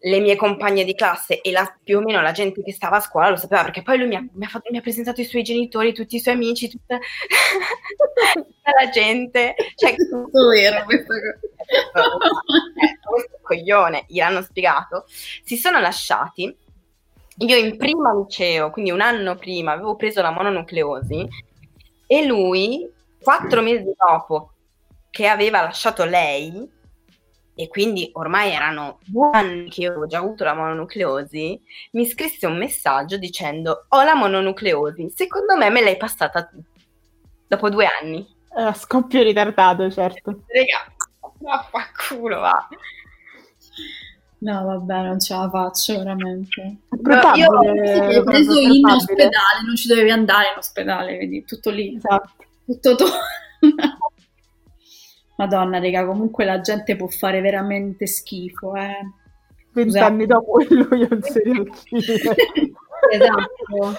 le 0.00 0.20
mie 0.20 0.36
compagne 0.36 0.84
di 0.84 0.94
classe 0.94 1.40
e 1.40 1.50
la, 1.50 1.76
più 1.82 1.98
o 1.98 2.00
meno 2.00 2.20
la 2.20 2.32
gente 2.32 2.62
che 2.62 2.72
stava 2.72 2.96
a 2.96 3.00
scuola 3.00 3.30
lo 3.30 3.36
sapeva, 3.36 3.64
perché 3.64 3.82
poi 3.82 3.98
lui 3.98 4.06
mi 4.06 4.14
ha, 4.16 4.24
mi 4.32 4.44
ha, 4.44 4.48
fatto, 4.48 4.68
mi 4.70 4.78
ha 4.78 4.80
presentato 4.80 5.20
i 5.20 5.24
suoi 5.24 5.42
genitori, 5.42 5.92
tutti 5.92 6.16
i 6.16 6.20
suoi 6.20 6.34
amici, 6.34 6.68
tutta, 6.68 6.98
tutta 8.32 8.70
la 8.80 8.88
gente. 8.90 9.54
Cioè, 9.74 9.94
tutto 10.08 10.48
vero 10.48 10.84
questa 10.84 11.14
cosa. 11.14 11.46
Eh, 11.68 12.98
questo 13.02 13.38
coglione, 13.42 14.04
gliel'hanno 14.08 14.40
spiegato. 14.40 15.04
Si 15.06 15.58
sono 15.58 15.80
lasciati. 15.80 16.56
Io 17.40 17.56
in 17.56 17.76
prima 17.76 18.14
liceo, 18.14 18.70
quindi 18.70 18.90
un 18.90 19.02
anno 19.02 19.36
prima, 19.36 19.72
avevo 19.72 19.94
preso 19.94 20.22
la 20.22 20.30
mononucleosi 20.30 21.28
e 22.06 22.24
lui, 22.24 22.90
quattro 23.20 23.60
mesi 23.60 23.92
dopo 23.94 24.52
che 25.10 25.26
aveva 25.26 25.60
lasciato 25.60 26.04
lei, 26.04 26.66
e 27.60 27.66
quindi 27.66 28.08
ormai 28.12 28.52
erano 28.52 29.00
due 29.04 29.30
anni 29.32 29.68
che 29.68 29.80
io 29.80 29.88
avevo 29.88 30.06
già 30.06 30.18
avuto 30.18 30.44
la 30.44 30.54
mononucleosi, 30.54 31.60
mi 31.92 32.06
scrisse 32.06 32.46
un 32.46 32.56
messaggio 32.56 33.16
dicendo 33.16 33.86
ho 33.88 34.02
la 34.04 34.14
mononucleosi, 34.14 35.10
secondo 35.12 35.56
me 35.56 35.68
me 35.68 35.82
l'hai 35.82 35.96
passata 35.96 36.44
tu, 36.44 36.62
dopo 37.48 37.68
due 37.68 37.88
anni. 38.00 38.24
Uh, 38.50 38.72
scoppio 38.74 39.24
ritardato, 39.24 39.90
certo. 39.90 40.44
Raga, 40.46 40.94
vaffanculo, 41.40 42.38
va. 42.38 42.68
No, 44.38 44.64
vabbè, 44.64 45.02
non 45.02 45.18
ce 45.18 45.34
la 45.34 45.50
faccio 45.50 45.98
veramente. 45.98 46.76
No, 46.90 47.34
io 47.34 47.46
ho 47.48 48.22
preso 48.22 48.56
in 48.56 48.86
ospedale, 48.86 49.64
non 49.66 49.74
ci 49.74 49.88
dovevi 49.88 50.10
andare 50.12 50.50
in 50.52 50.58
ospedale, 50.58 51.18
vedi, 51.18 51.44
tutto 51.44 51.70
lì. 51.70 51.96
Esatto. 51.96 52.44
Tutto 52.64 52.94
to- 52.94 53.06
Madonna, 55.38 55.78
raga, 55.78 56.04
comunque 56.04 56.44
la 56.44 56.60
gente 56.60 56.96
può 56.96 57.06
fare 57.06 57.40
veramente 57.40 58.08
schifo, 58.08 58.74
eh. 58.74 59.08
Vent'anni 59.72 60.26
dopo 60.26 60.58
lui 60.68 61.02
è 61.04 61.08
un 61.08 61.22
serial 61.22 61.70
killer. 61.84 62.34
esatto. 63.12 63.96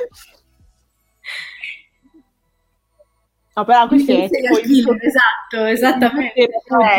No, 3.56 3.66
però 3.66 3.88
questo 3.88 4.12
è 4.12 4.28
serial 4.28 4.62
killer, 4.64 4.98
esatto, 5.06 5.66
esattamente. 5.66 6.50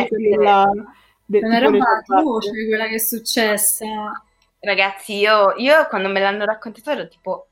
Della, 0.09 0.71
de, 1.27 1.41
non 1.41 1.53
era 1.53 1.69
una 1.69 1.85
voce 2.23 2.51
quella 2.67 2.87
che 2.87 2.95
è 2.95 2.99
successa. 2.99 3.87
Ragazzi, 4.59 5.17
io, 5.17 5.53
io 5.57 5.87
quando 5.89 6.09
me 6.09 6.19
l'hanno 6.19 6.47
raccontato 6.47 6.91
ero 6.91 7.09
tipo 7.09 7.50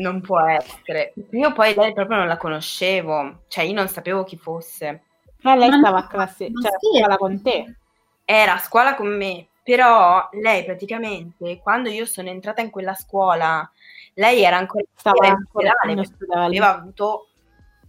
non 0.00 0.20
può 0.20 0.40
essere. 0.40 1.12
Io 1.30 1.52
poi 1.52 1.74
lei 1.74 1.92
proprio 1.92 2.18
non 2.18 2.26
la 2.26 2.36
conoscevo, 2.36 3.42
cioè 3.48 3.64
io 3.64 3.74
non 3.74 3.88
sapevo 3.88 4.24
chi 4.24 4.36
fosse. 4.36 5.02
Ma 5.42 5.54
lei 5.54 5.72
stava 5.72 5.98
a 5.98 6.06
classe, 6.06 6.50
cioè 6.60 6.72
a 6.72 6.78
scuola 6.78 7.16
con 7.16 7.42
te. 7.42 7.76
Era 8.24 8.54
a 8.54 8.58
scuola 8.58 8.94
con 8.94 9.16
me, 9.16 9.48
però 9.62 10.28
lei 10.32 10.64
praticamente 10.64 11.58
quando 11.62 11.88
io 11.88 12.04
sono 12.06 12.28
entrata 12.28 12.60
in 12.60 12.70
quella 12.70 12.94
scuola, 12.94 13.68
lei 14.14 14.42
era 14.42 14.56
ancora, 14.56 14.84
stava 14.94 15.26
in 15.26 15.32
ancora 15.32 15.72
ospedale, 15.98 16.46
aveva 16.46 16.76
avuto 16.76 17.28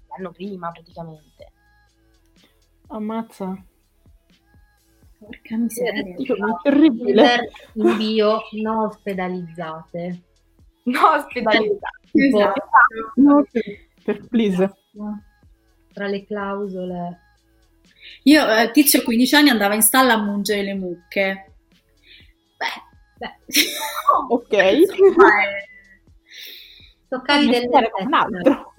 l'anno 0.09 0.31
prima 0.31 0.71
praticamente. 0.71 1.51
Ammazza. 2.87 3.55
Porca 5.19 5.55
miseria. 5.55 6.15
Terribile. 6.63 7.51
In 7.73 7.97
bio 7.97 8.41
non 8.63 8.77
ospedalizzate. 8.85 10.21
No, 10.83 11.09
ospedalizzate. 11.15 11.99
Esatto. 12.13 12.63
No, 13.15 13.45
per 14.03 14.27
please. 14.27 14.73
Tra 15.93 16.07
le 16.07 16.25
clausole. 16.25 17.19
Io, 18.23 18.47
eh, 18.47 18.71
tizio 18.71 18.99
a 18.99 19.03
15 19.03 19.35
anni, 19.35 19.49
andava 19.49 19.75
in 19.75 19.81
stalla 19.81 20.13
a 20.13 20.21
mungere 20.21 20.63
le 20.63 20.73
mucche. 20.73 21.53
Beh, 22.57 22.83
beh. 23.17 23.39
ok. 24.29 24.55
Toccavi 27.09 27.49
del 27.49 27.69
un 27.69 28.13
altro. 28.13 28.73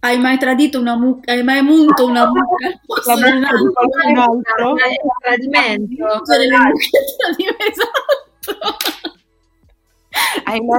Hai 0.00 0.18
mai 0.18 0.36
tradito 0.36 0.80
una 0.80 0.96
mucca? 0.96 1.32
Hai 1.32 1.44
mai 1.44 1.62
munto 1.62 2.06
una 2.06 2.26
mucca? 2.26 2.68
La 3.04 3.14
mucca 3.16 3.56
di 3.56 3.72
qualcun 3.72 4.16
altro? 4.18 4.74
Tradimento. 5.20 6.04
Mungere 6.04 6.46
le 6.48 6.56
mucche 6.56 6.98
esatto. 7.70 9.20
Hai 10.44 10.60
mai 10.60 10.78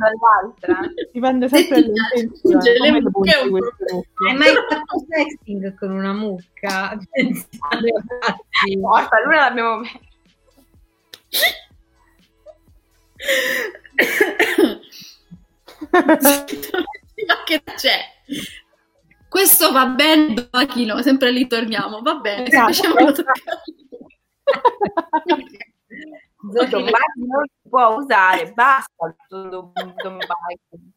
all'altra? 0.00 0.80
Dipende 1.12 1.48
sempre 1.48 1.82
dall'intenzione. 1.82 2.70
Hai 2.80 4.36
mai 4.36 4.54
fatto 4.68 5.04
sexting 5.08 5.74
con 5.78 5.90
una 5.90 6.12
mucca? 6.12 6.98
Porta, 8.80 9.20
l'una 9.22 9.36
l'abbiamo 9.36 9.80
messa. 9.80 9.98
Ma 17.26 17.42
che 17.44 17.62
c'è? 17.76 17.98
Questo 19.28 19.72
va 19.72 19.86
bene, 19.86 20.48
Bachino, 20.50 21.02
sempre 21.02 21.30
lì 21.30 21.46
torniamo, 21.46 22.00
va 22.00 22.14
bene, 22.14 22.46
Esatto. 22.46 23.22
Don 26.40 26.84
Bacchi 26.84 27.26
non 27.26 27.44
si 27.46 27.68
può 27.68 27.96
usare, 27.96 28.52
basta. 28.52 29.16
Don, 29.28 29.72
don 29.72 30.16
Bacchi. 30.18 30.92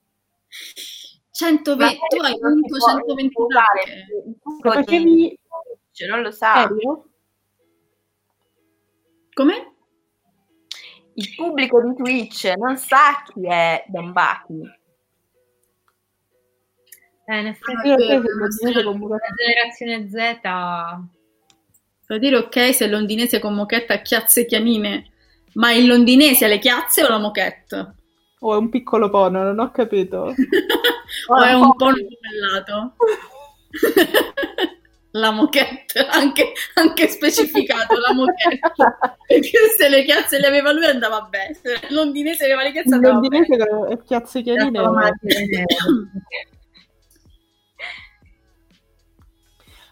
120, 1.31 1.99
tu 2.09 2.21
hai 2.21 2.37
non 2.39 2.53
si 2.55 2.59
punto 2.61 2.77
può 2.77 2.87
120 2.89 3.33
usare 3.41 3.83
mucche. 3.85 4.13
il 4.13 4.23
Lo 4.23 4.39
pubblico 4.41 4.73
facevi 4.73 5.03
di- 5.15 5.39
cioè, 5.91 6.07
non 6.07 6.21
lo 6.21 6.31
sa. 6.31 6.67
serio? 6.67 7.09
Come? 9.33 9.73
Il 11.15 11.33
pubblico 11.35 11.81
di 11.81 11.95
Twitch 11.95 12.53
non 12.57 12.77
sa 12.77 13.23
chi 13.25 13.47
è 13.47 13.83
Don 13.87 14.11
Bacchi. 14.11 14.61
Eh, 17.25 17.39
in 17.39 17.47
effetti, 17.47 18.83
comunque- 18.83 19.17
la 19.19 19.33
generazione 19.35 20.09
Z 20.09 20.39
Per 22.05 22.19
dire 22.19 22.35
ok 22.37 22.73
se 22.73 22.87
londinese 22.87 23.39
con 23.39 23.53
mochetta 23.55 23.93
a 23.95 24.01
chiazze 24.01 24.45
chianine, 24.45 25.10
ma 25.53 25.71
il 25.71 25.87
londinese 25.87 26.45
ha 26.45 26.47
le 26.47 26.59
chiazze 26.59 27.03
o 27.03 27.09
la 27.09 27.17
mochetta? 27.17 27.93
O 28.39 28.53
è 28.53 28.57
un 28.57 28.69
piccolo 28.69 29.09
pono, 29.09 29.43
non 29.43 29.59
ho 29.59 29.71
capito. 29.71 30.33
o 31.27 31.41
è 31.43 31.53
un 31.53 31.75
po' 31.75 31.91
gemellato? 31.93 32.95
la 35.11 35.31
moquette, 35.31 35.99
anche, 36.09 36.53
anche 36.75 37.07
specificato 37.07 37.95
la 37.99 38.13
moquette. 38.13 38.73
Perché 39.27 39.57
se 39.77 39.89
le 39.89 40.03
chiazze 40.03 40.39
le 40.39 40.47
aveva 40.47 40.71
lui 40.71 40.85
andava 40.85 41.21
bene, 41.29 41.53
se 41.53 41.79
il 41.87 41.93
londinese 41.93 42.45
aveva 42.45 42.63
le 42.63 42.71
chiazze 42.71 42.93
andava 42.93 43.19
bene. 43.19 43.37
londinese 43.37 43.67
con 43.67 43.87
le 43.87 43.97
piazze 43.97 44.41
chiarine. 44.41 44.79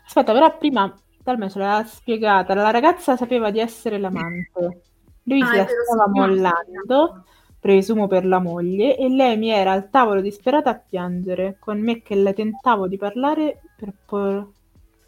Aspetta, 0.06 0.34
però 0.34 0.58
prima 0.58 0.92
Talme 1.24 1.50
ce 1.50 1.60
l'ha 1.60 1.84
spiegata. 1.86 2.56
La 2.56 2.72
ragazza 2.72 3.16
sapeva 3.16 3.52
di 3.52 3.60
essere 3.60 4.00
l'amante. 4.00 4.89
Lui 5.30 5.42
Ah, 5.42 5.46
si 5.48 5.56
la 5.58 5.66
stava 5.68 6.08
mollando, 6.08 7.24
presumo 7.60 8.08
per 8.08 8.26
la 8.26 8.40
moglie, 8.40 8.98
e 8.98 9.10
lei 9.10 9.38
mi 9.38 9.50
era 9.50 9.72
al 9.72 9.90
tavolo 9.90 10.22
disperata 10.22 10.72
a 10.72 10.76
piangere, 10.76 11.58
con 11.60 11.80
me 11.80 12.02
che 12.02 12.16
le 12.16 12.34
tentavo 12.34 12.88
di 12.88 12.98
parlare 12.98 13.62
per, 13.78 13.94
por- 14.06 14.48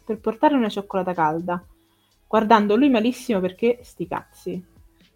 per 0.04 0.18
portare 0.20 0.54
una 0.54 0.68
cioccolata 0.68 1.12
calda, 1.12 1.62
guardando 2.28 2.76
lui 2.76 2.88
malissimo 2.88 3.40
perché 3.40 3.80
sti 3.82 4.06
cazzi. 4.06 4.64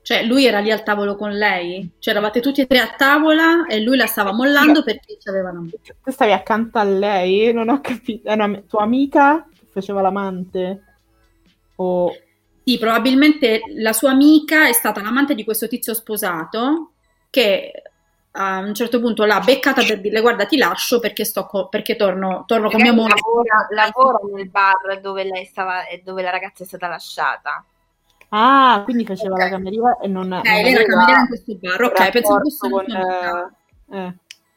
Cioè, 0.02 0.24
lui 0.24 0.44
era 0.44 0.60
lì 0.60 0.70
al 0.70 0.84
tavolo 0.84 1.16
con 1.16 1.30
lei? 1.30 1.88
Cioè, 1.98 2.14
eravate 2.14 2.40
tutti 2.40 2.60
e 2.60 2.66
tre 2.66 2.78
a 2.78 2.94
tavola 2.96 3.66
e 3.66 3.80
lui 3.80 3.96
la 3.96 4.06
stava 4.06 4.32
mollando 4.32 4.84
perché 4.84 5.16
c'aveva 5.18 5.50
una 5.50 5.68
Tu 6.02 6.10
stavi 6.12 6.30
accanto 6.32 6.78
a 6.78 6.84
lei? 6.84 7.52
Non 7.52 7.68
ho 7.68 7.80
capito. 7.80 8.28
Era 8.28 8.44
una 8.44 8.60
tua 8.60 8.82
amica 8.82 9.44
che 9.52 9.66
faceva 9.68 10.00
l'amante? 10.00 10.82
O... 11.76 12.12
Sì, 12.68 12.78
probabilmente 12.78 13.60
la 13.76 13.93
sua 13.93 14.10
amica 14.10 14.66
è 14.68 14.72
stata 14.72 15.01
l'amante 15.01 15.34
di 15.36 15.44
questo 15.44 15.68
tizio 15.68 15.94
sposato 15.94 16.94
che 17.30 17.70
a 18.32 18.59
un 18.59 18.74
certo 18.74 18.98
punto 19.01 19.24
l'ha 19.24 19.38
beccata 19.40 19.84
per 19.84 20.01
dirle 20.01 20.20
guarda 20.20 20.47
ti 20.47 20.56
lascio 20.56 20.98
perché, 20.98 21.24
sto 21.24 21.47
co- 21.47 21.68
perché 21.68 21.94
torno, 21.94 22.43
torno 22.47 22.70
con 22.70 22.80
mia 22.80 22.93
moglie. 22.93 23.14
lavora, 23.14 23.66
lavora 23.70 24.18
nel 24.34 24.48
bar 24.51 25.01
dove 25.01 25.24
lei 25.24 25.44
stava 25.44 25.86
e 25.86 26.02
dove 26.02 26.22
la 26.22 26.30
ragazza 26.30 26.64
è 26.64 26.66
stata 26.66 26.88
lasciata. 26.88 27.64
Ah, 28.30 28.82
quindi 28.84 29.05
faceva 29.06 29.36
Ok. 29.36 29.38
la 29.38 29.48
cameriera 29.48 29.98
e 29.98 30.06
non, 30.09 30.28
Ok, 30.28 30.44
non 30.60 30.74
lei 30.74 30.74
era 30.74 30.84
cameriera 30.84 31.20
in 31.20 31.26
questo 31.26 31.56
bar, 31.56 31.82
ok, 31.82 32.10
penso 32.10 32.38
fosse 32.40 32.68
con... 32.68 32.84
amica. 32.93 33.51
eh, 33.93 34.14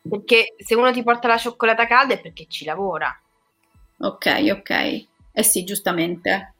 Perché 0.09 0.55
se 0.57 0.75
uno 0.75 0.91
ti 0.91 1.03
porta 1.03 1.29
la 1.29 1.37
cioccolata 1.37 1.87
calda 1.87 2.13
è 2.15 2.19
perché 2.19 2.47
ci 2.49 2.65
lavora. 2.65 3.17
Ok, 3.99 4.25
ok. 4.51 4.69
Eh 5.31 5.43
sì, 5.43 5.63
giustamente. 5.63 6.53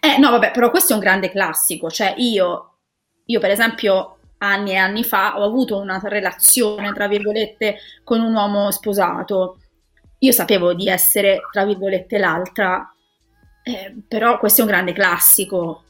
Eh 0.00 0.18
no, 0.18 0.30
vabbè, 0.30 0.50
però 0.50 0.70
questo 0.70 0.92
è 0.92 0.94
un 0.94 1.02
grande 1.02 1.30
classico, 1.30 1.90
cioè 1.90 2.14
io, 2.16 2.76
io 3.26 3.40
per 3.40 3.50
esempio 3.50 4.18
anni 4.38 4.72
e 4.72 4.76
anni 4.76 5.04
fa 5.04 5.38
ho 5.38 5.44
avuto 5.44 5.78
una 5.78 6.00
relazione, 6.02 6.92
tra 6.92 7.08
virgolette, 7.08 7.78
con 8.02 8.20
un 8.20 8.34
uomo 8.34 8.70
sposato. 8.70 9.58
Io 10.18 10.32
sapevo 10.32 10.74
di 10.74 10.88
essere, 10.88 11.40
tra 11.50 11.64
virgolette, 11.64 12.18
l'altra, 12.18 12.94
eh, 13.62 13.94
però 14.06 14.38
questo 14.38 14.60
è 14.60 14.64
un 14.64 14.70
grande 14.70 14.92
classico. 14.92 15.84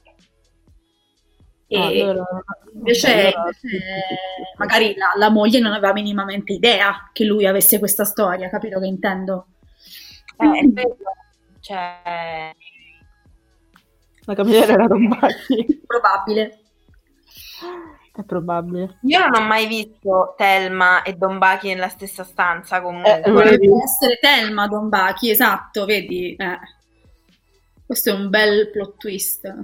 E 1.66 1.78
ah, 1.78 1.86
allora, 1.86 2.24
invece, 2.74 3.32
allora, 3.32 3.50
magari 4.58 4.94
la, 4.96 5.12
la, 5.16 5.30
moglie 5.30 5.58
non 5.58 5.72
aveva 5.72 5.92
minimamente 5.92 6.52
idea 6.52 7.10
che 7.12 7.24
lui 7.24 7.46
avesse 7.46 7.78
questa 7.78 8.04
storia, 8.04 8.48
capito 8.48 8.78
che 8.78 8.86
intendo? 8.86 9.46
Eh, 10.36 10.72
cioè... 11.60 12.54
La 14.24 14.34
cameriera 14.34 14.72
era 14.72 14.86
Rombacchi. 14.86 15.82
Probabile. 15.86 16.58
È 18.16 18.22
probabile. 18.22 18.98
Io 19.02 19.18
non 19.18 19.42
ho 19.42 19.44
mai 19.44 19.66
visto 19.66 20.34
Telma 20.36 21.02
e 21.02 21.14
Don 21.14 21.38
Bachi 21.38 21.68
nella 21.68 21.88
stessa 21.88 22.22
stanza 22.22 22.80
comunque. 22.80 23.22
Eh, 23.22 23.28
Dovrebbe 23.28 23.66
essere 23.82 24.18
Telma 24.20 24.68
Don 24.68 24.88
Bachi, 24.88 25.30
esatto, 25.30 25.84
vedi? 25.84 26.36
Eh. 26.36 26.58
Questo 27.84 28.10
è 28.10 28.12
un 28.12 28.30
bel 28.30 28.70
plot 28.70 28.96
twist. 28.98 29.44
Eh, 29.46 29.56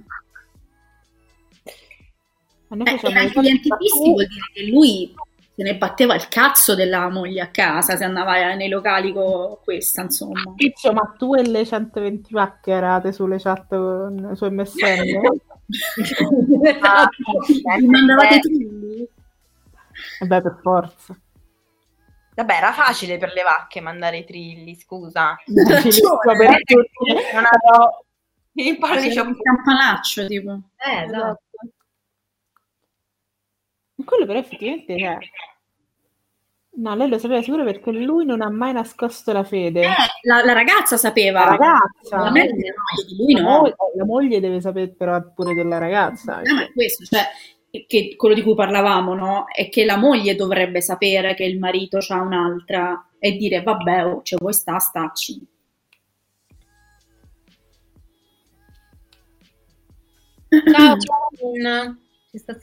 e 2.69 2.91
anche 3.15 3.41
gli 3.41 3.49
antiquisti 3.49 4.11
vuol 4.11 4.27
dire 4.27 4.51
che 4.53 4.67
lui 4.67 5.15
se 5.61 5.67
ne 5.67 5.77
batteva 5.77 6.15
il 6.15 6.27
cazzo 6.29 6.75
della 6.75 7.11
moglie 7.11 7.43
a 7.43 7.49
casa 7.49 7.95
se 7.95 8.05
andava 8.05 8.55
nei 8.55 8.71
locali 8.71 9.13
con 9.13 9.59
questa, 9.63 10.01
insomma. 10.01 10.41
Piccio, 10.57 10.91
ma 10.95 11.15
tu 11.19 11.35
e 11.35 11.47
le 11.47 11.67
120 11.67 12.33
pacche 12.33 12.71
erate 12.71 13.13
sulle 13.13 13.39
chat 13.39 13.69
con, 13.69 14.33
su 14.35 14.47
MSN? 14.47 15.21
ah, 16.81 17.09
Mi 17.79 17.87
mandavate 17.87 18.41
trilli? 18.41 19.07
Vabbè, 20.21 20.41
per 20.41 20.59
forza. 20.63 21.15
Vabbè, 22.37 22.55
era 22.55 22.73
facile 22.73 23.19
per 23.19 23.35
le 23.35 23.43
vacche 23.43 23.83
mandare 23.83 24.17
i 24.17 24.25
trilli, 24.25 24.75
scusa. 24.77 25.37
per 25.45 25.83
tutti. 25.83 27.13
Non 27.35 27.45
avevo... 27.45 28.07
Il 28.53 28.79
pollice 28.79 29.21
un 29.21 29.37
campanaccio, 29.37 30.27
tipo. 30.27 30.59
Eh, 30.77 31.05
esatto. 31.05 31.43
Quello 34.05 34.27
però 34.27 34.39
effettivamente 34.39 34.95
è... 34.95 35.19
No, 36.73 36.95
lei 36.95 37.09
lo 37.09 37.19
sapeva 37.19 37.43
sicuro 37.43 37.65
perché 37.65 37.91
lui 37.91 38.25
non 38.25 38.41
ha 38.41 38.49
mai 38.49 38.73
nascosto 38.73 39.33
la 39.33 39.43
fede. 39.43 39.83
Eh, 39.83 39.89
la, 40.23 40.45
la, 40.45 40.53
ragazza 40.53 40.97
sapeva. 40.97 41.41
La 41.41 41.51
ragazza. 41.51 42.17
La, 42.17 42.31
moglie, 42.31 42.75
lui 43.19 43.35
no. 43.35 43.41
La 43.41 43.49
moglie, 43.59 43.75
la 43.97 44.05
moglie, 44.05 44.41
deve 44.41 44.61
sapere 44.61 44.89
però 44.89 45.21
pure 45.35 45.53
della 45.53 45.79
ragazza. 45.79 46.41
No, 46.43 46.55
ma 46.55 46.63
è 46.63 46.73
questo, 46.73 47.05
cioè, 47.05 47.23
che, 47.87 48.15
quello 48.17 48.35
di 48.35 48.43
cui 48.43 48.55
parlavamo, 48.55 49.15
no? 49.15 49.45
È 49.53 49.69
che 49.69 49.85
la 49.85 49.97
moglie 49.97 50.37
dovrebbe 50.37 50.81
sapere 50.81 51.35
che 51.35 51.45
il 51.45 51.59
marito 51.59 51.99
ha 52.09 52.21
un'altra 52.21 53.09
e 53.19 53.33
dire, 53.33 53.63
vabbè, 53.63 54.07
oh, 54.07 54.23
cioè, 54.23 54.39
vuoi 54.39 54.55
sta, 54.55 54.79
stacci. 54.79 55.47
Ciao, 60.73 60.97
ciao. 60.99 61.97
Ci 62.31 62.39
sta 62.39 62.57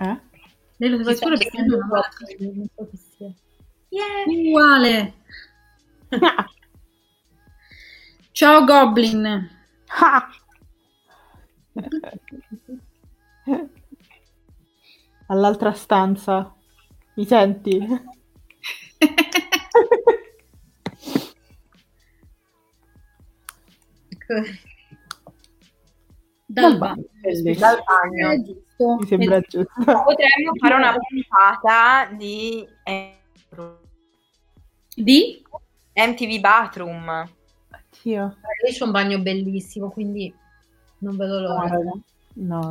Eh? 0.00 0.18
Lei 0.78 0.88
lo 0.88 0.96
deve 0.96 1.14
solo 1.14 1.36
perché 1.36 1.60
non 1.60 2.66
so 2.74 2.88
chi 2.88 2.96
sia. 2.96 3.30
Yeah. 3.90 4.24
Uguale. 4.26 5.14
Ciao 8.32 8.64
Goblin. 8.64 9.50
All'altra 15.26 15.72
stanza. 15.74 16.54
Mi 17.14 17.26
senti? 17.26 17.78
Dal 26.46 26.78
bagno. 26.78 27.04
Dal 27.58 27.82
bagno. 27.84 28.62
Giusto. 28.80 28.96
Mi 28.96 29.06
sembra 29.06 29.40
giusto. 29.40 29.68
Potremmo 29.84 30.52
fare 30.58 30.74
una 30.74 30.94
puntata 30.96 32.08
di 32.14 32.66
di 34.94 35.42
MTV 35.94 36.40
Bathroom. 36.40 37.28
Io. 38.04 38.22
Io 38.22 38.78
c'ho 38.78 38.84
un 38.86 38.90
bagno 38.90 39.18
bellissimo, 39.20 39.90
quindi 39.90 40.34
non 40.98 41.16
vedo 41.16 41.40
l'ora. 41.40 41.78
No. 42.34 42.70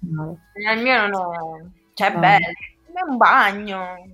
no. 0.00 0.38
Nel 0.54 0.82
mio 0.82 1.06
non 1.06 1.10
è... 1.12 1.66
Cioè, 1.94 2.12
no. 2.12 2.18
bello. 2.18 2.46
È 2.92 3.02
un 3.08 3.16
bagno. 3.16 4.08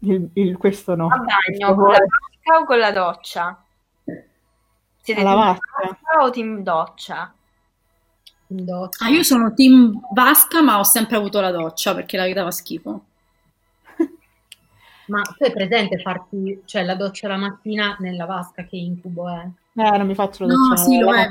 Il, 0.00 0.30
il, 0.34 0.56
questo 0.56 0.94
no. 0.94 1.06
Un 1.06 1.24
bagno 1.24 1.74
con 1.74 1.90
la 1.90 1.98
vasca 1.98 2.60
o 2.60 2.64
con 2.64 2.78
la 2.78 2.92
doccia? 2.92 3.64
Siete 5.00 5.20
alla 5.20 5.34
vasca 5.34 6.22
o 6.22 6.30
team 6.30 6.62
doccia? 6.62 7.34
Doccia. 8.54 9.04
Ah, 9.04 9.08
io 9.08 9.22
sono 9.22 9.54
team 9.54 10.00
vasca, 10.12 10.62
ma 10.62 10.78
ho 10.78 10.84
sempre 10.84 11.16
avuto 11.16 11.40
la 11.40 11.50
doccia 11.50 11.94
perché 11.94 12.16
la 12.16 12.26
vita 12.26 12.44
fa 12.44 12.50
schifo. 12.50 13.04
ma 15.06 15.22
tu 15.22 15.44
hai 15.44 15.52
presente 15.52 15.98
farti, 15.98 16.62
cioè 16.64 16.84
la 16.84 16.94
doccia 16.94 17.28
la 17.28 17.36
mattina 17.36 17.96
nella 18.00 18.26
vasca 18.26 18.64
che 18.64 18.76
incubo 18.76 19.28
è? 19.28 19.48
Eh, 19.74 19.96
non 19.96 20.06
mi 20.06 20.14
faccio 20.14 20.46
la 20.46 20.54
doccia. 20.54 20.68
No, 20.68 20.76
sì, 20.76 20.98
lo 20.98 21.14
è, 21.14 21.26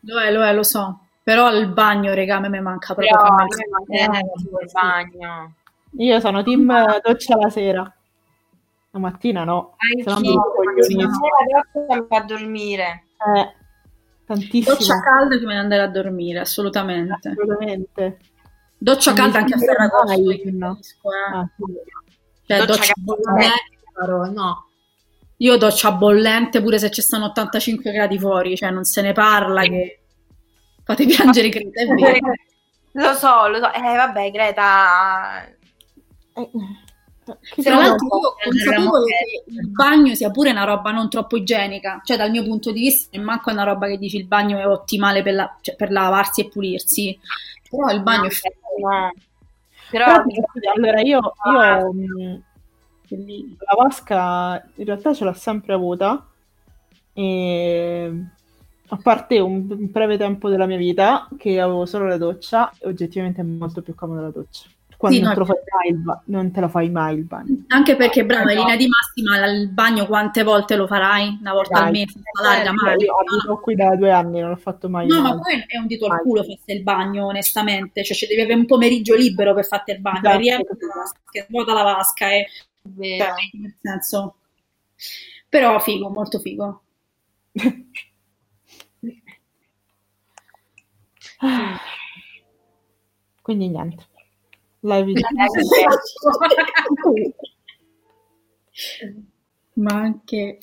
lo 0.00 0.20
è, 0.20 0.30
lo 0.32 0.44
è, 0.44 0.52
lo 0.54 0.62
so. 0.62 0.98
Però 1.22 1.52
il 1.52 1.68
bagno, 1.68 2.14
regà, 2.14 2.40
me 2.40 2.60
manca 2.60 2.94
proprio. 2.94 3.16
Però, 3.16 3.34
me 3.34 3.46
manca 3.70 4.18
eh, 4.18 4.22
il 4.22 4.70
bagno. 4.72 5.54
Io 5.98 6.20
sono 6.20 6.42
team 6.42 7.00
doccia 7.00 7.36
la 7.36 7.50
sera. 7.50 7.94
La 8.90 8.98
mattina 8.98 9.44
no. 9.44 9.76
Anch'io, 10.04 10.42
la 10.74 11.10
sera 11.12 12.00
mi 12.00 12.06
fa 12.08 12.20
dormire. 12.20 13.04
Eh, 13.36 13.54
tantissimo. 14.26 14.74
Doccia 14.74 15.00
calda 15.00 15.36
prima 15.36 15.52
di 15.52 15.58
andare 15.58 15.82
a 15.82 15.88
dormire, 15.88 16.40
assolutamente. 16.40 17.28
Assolutamente. 17.28 18.18
Doccia 18.78 19.12
calda 19.12 19.38
anche 19.38 19.54
a 19.54 19.58
Ferragosto. 19.58 20.20
No. 20.52 20.78
Eh. 20.78 21.34
Ah, 21.34 21.48
sì. 21.56 21.64
Cioè, 22.46 22.64
doccia, 22.66 22.92
doccia 22.96 23.32
bollente, 23.96 24.32
no. 24.32 24.66
Io 25.36 25.56
doccia 25.56 25.92
bollente 25.92 26.62
pure 26.62 26.78
se 26.78 26.90
ci 26.90 27.02
stanno 27.02 27.26
85 27.26 27.92
gradi 27.92 28.18
fuori, 28.18 28.56
cioè 28.56 28.70
non 28.70 28.84
se 28.84 29.02
ne 29.02 29.12
parla 29.12 29.62
che 29.62 30.02
fate 30.84 31.04
piangere 31.06 31.48
Greta, 31.48 31.82
è 31.82 31.86
vero. 31.86 32.18
Lo 32.94 33.14
so, 33.14 33.48
lo 33.48 33.58
so. 33.58 33.72
Eh 33.72 33.96
vabbè, 33.96 34.30
Greta... 34.30 35.46
Eh. 35.46 35.56
Tra 37.62 37.76
l'altro 37.76 38.06
io 38.06 38.34
consapevole 38.42 39.04
che 39.06 39.52
il 39.52 39.68
bagno 39.70 40.14
sia 40.14 40.30
pure 40.30 40.50
una 40.50 40.64
roba 40.64 40.90
non 40.90 41.08
troppo 41.08 41.36
igienica, 41.36 42.00
cioè 42.04 42.16
dal 42.16 42.30
mio 42.30 42.42
punto 42.44 42.72
di 42.72 42.80
vista 42.80 43.20
manco 43.20 43.50
è 43.50 43.52
una 43.52 43.64
roba 43.64 43.86
che 43.86 43.98
dici 43.98 44.16
il 44.16 44.26
bagno 44.26 44.58
è 44.58 44.66
ottimale 44.66 45.22
per, 45.22 45.34
la, 45.34 45.56
cioè, 45.60 45.76
per 45.76 45.90
lavarsi 45.90 46.42
e 46.42 46.48
pulirsi, 46.48 47.18
però 47.68 47.90
il 47.90 48.02
bagno 48.02 48.22
no, 48.22 48.28
è 48.28 48.80
no. 48.80 49.12
Però, 49.90 50.06
però 50.06 50.72
allora 50.74 51.00
io, 51.00 51.20
io 51.44 51.92
mh, 51.92 52.42
la 53.58 53.74
vasca 53.76 54.70
in 54.76 54.84
realtà 54.84 55.12
ce 55.14 55.24
l'ho 55.24 55.32
sempre 55.34 55.74
avuta. 55.74 56.26
E 57.14 58.24
a 58.88 58.96
parte 58.96 59.38
un, 59.38 59.66
un 59.70 59.90
breve 59.90 60.16
tempo 60.16 60.48
della 60.48 60.66
mia 60.66 60.78
vita 60.78 61.28
che 61.38 61.60
avevo 61.60 61.84
solo 61.84 62.06
la 62.06 62.16
doccia, 62.16 62.72
oggettivamente 62.82 63.42
è 63.42 63.44
molto 63.44 63.82
più 63.82 63.94
comoda 63.94 64.22
la 64.22 64.30
doccia 64.30 64.66
quando 65.02 65.18
sì, 65.18 65.24
non, 65.24 65.34
no, 65.36 65.44
te 65.44 65.62
mai, 65.74 66.00
non, 66.26 66.52
te 66.52 66.60
lo 66.60 66.68
fai 66.68 66.88
mai 66.88 67.16
il 67.16 67.24
bagno. 67.24 67.64
Anche 67.66 67.96
perché, 67.96 68.24
bravo, 68.24 68.50
in 68.50 68.58
linea 68.58 68.76
di 68.76 68.86
massima 68.86 69.44
il 69.46 69.68
bagno 69.68 70.06
quante 70.06 70.44
volte 70.44 70.76
lo 70.76 70.86
farai? 70.86 71.38
Una 71.40 71.54
volta 71.54 71.80
Dai. 71.80 71.86
al 71.86 71.90
mese? 71.90 72.20
Eh, 72.20 72.70
mai. 72.70 72.96
Io 73.00 73.16
abito 73.16 73.58
qui 73.60 73.74
da 73.74 73.96
due 73.96 74.12
anni, 74.12 74.38
non 74.38 74.50
l'ho 74.50 74.56
fatto 74.56 74.88
mai. 74.88 75.08
No, 75.08 75.20
ma 75.20 75.36
poi 75.36 75.64
è 75.66 75.76
un 75.76 75.88
dito 75.88 76.06
al 76.06 76.20
culo 76.20 76.44
farsi 76.44 76.70
il 76.70 76.84
bagno, 76.84 77.26
onestamente. 77.26 78.04
Cioè, 78.04 78.16
ci 78.16 78.28
devi 78.28 78.42
avere 78.42 78.60
un 78.60 78.64
pomeriggio 78.64 79.16
libero 79.16 79.54
per 79.54 79.66
farti 79.66 79.90
il 79.90 80.00
bagno. 80.00 80.20
Esatto. 80.20 80.38
Riempie 80.38 80.76
la 80.78 80.94
vasca, 80.94 81.46
svuota 81.48 81.72
la 81.72 81.82
vasca 81.82 82.30
e... 82.30 82.46
Vero. 82.82 83.24
Cioè, 83.24 83.34
nel 83.60 83.74
senso... 83.80 84.36
Però 85.48 85.80
figo, 85.80 86.10
molto 86.10 86.38
figo. 86.38 86.82
Quindi 93.42 93.68
niente. 93.68 94.10
Live 94.84 95.12
ma 99.74 99.94
anche 99.94 100.58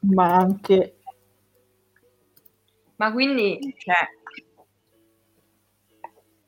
ma 0.00 0.34
anche 0.34 0.96
ma 2.96 3.12
quindi 3.12 3.74
cioè 3.78 3.94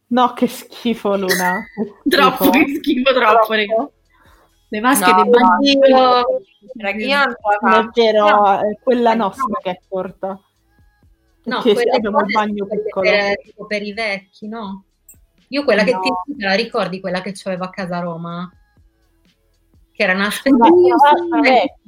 no 0.08 0.32
che 0.32 0.46
schifo 0.48 1.16
Luna. 1.16 1.64
Troppo 2.08 2.50
che 2.50 2.66
schifo 2.76 3.12
troppo, 3.12 3.54
troppo. 3.54 3.92
le 4.68 4.80
maschere 4.80 5.12
no, 5.12 5.22
dei 5.22 5.30
bagni 5.30 5.70
io, 5.70 6.42
non 6.74 7.74
è 7.74 7.88
vero 7.94 8.58
è 8.58 8.78
quella 8.82 9.14
nostra 9.14 9.58
che 9.62 9.70
è 9.70 9.80
corta. 9.88 10.40
No, 11.44 11.60
Che 11.62 11.70
abbiamo 11.90 12.20
il 12.20 12.32
bagno 12.32 12.66
piccolo. 12.66 13.08
Per, 13.08 13.66
per 13.66 13.82
i 13.82 13.92
vecchi, 13.94 14.46
no? 14.46 14.84
Io 15.52 15.64
quella 15.64 15.82
che 15.84 15.92
No. 15.92 16.00
ti 16.00 16.36
te 16.36 16.44
la 16.44 16.54
ricordi, 16.54 17.00
quella 17.00 17.20
che 17.20 17.32
c'avevo 17.34 17.64
a 17.64 17.70
casa 17.70 17.96
a 17.96 18.00
Roma? 18.00 18.50
Che 19.92 20.02
era 20.02 20.14
una 20.14 20.30
erano 20.42 20.68
vasche 20.96 21.30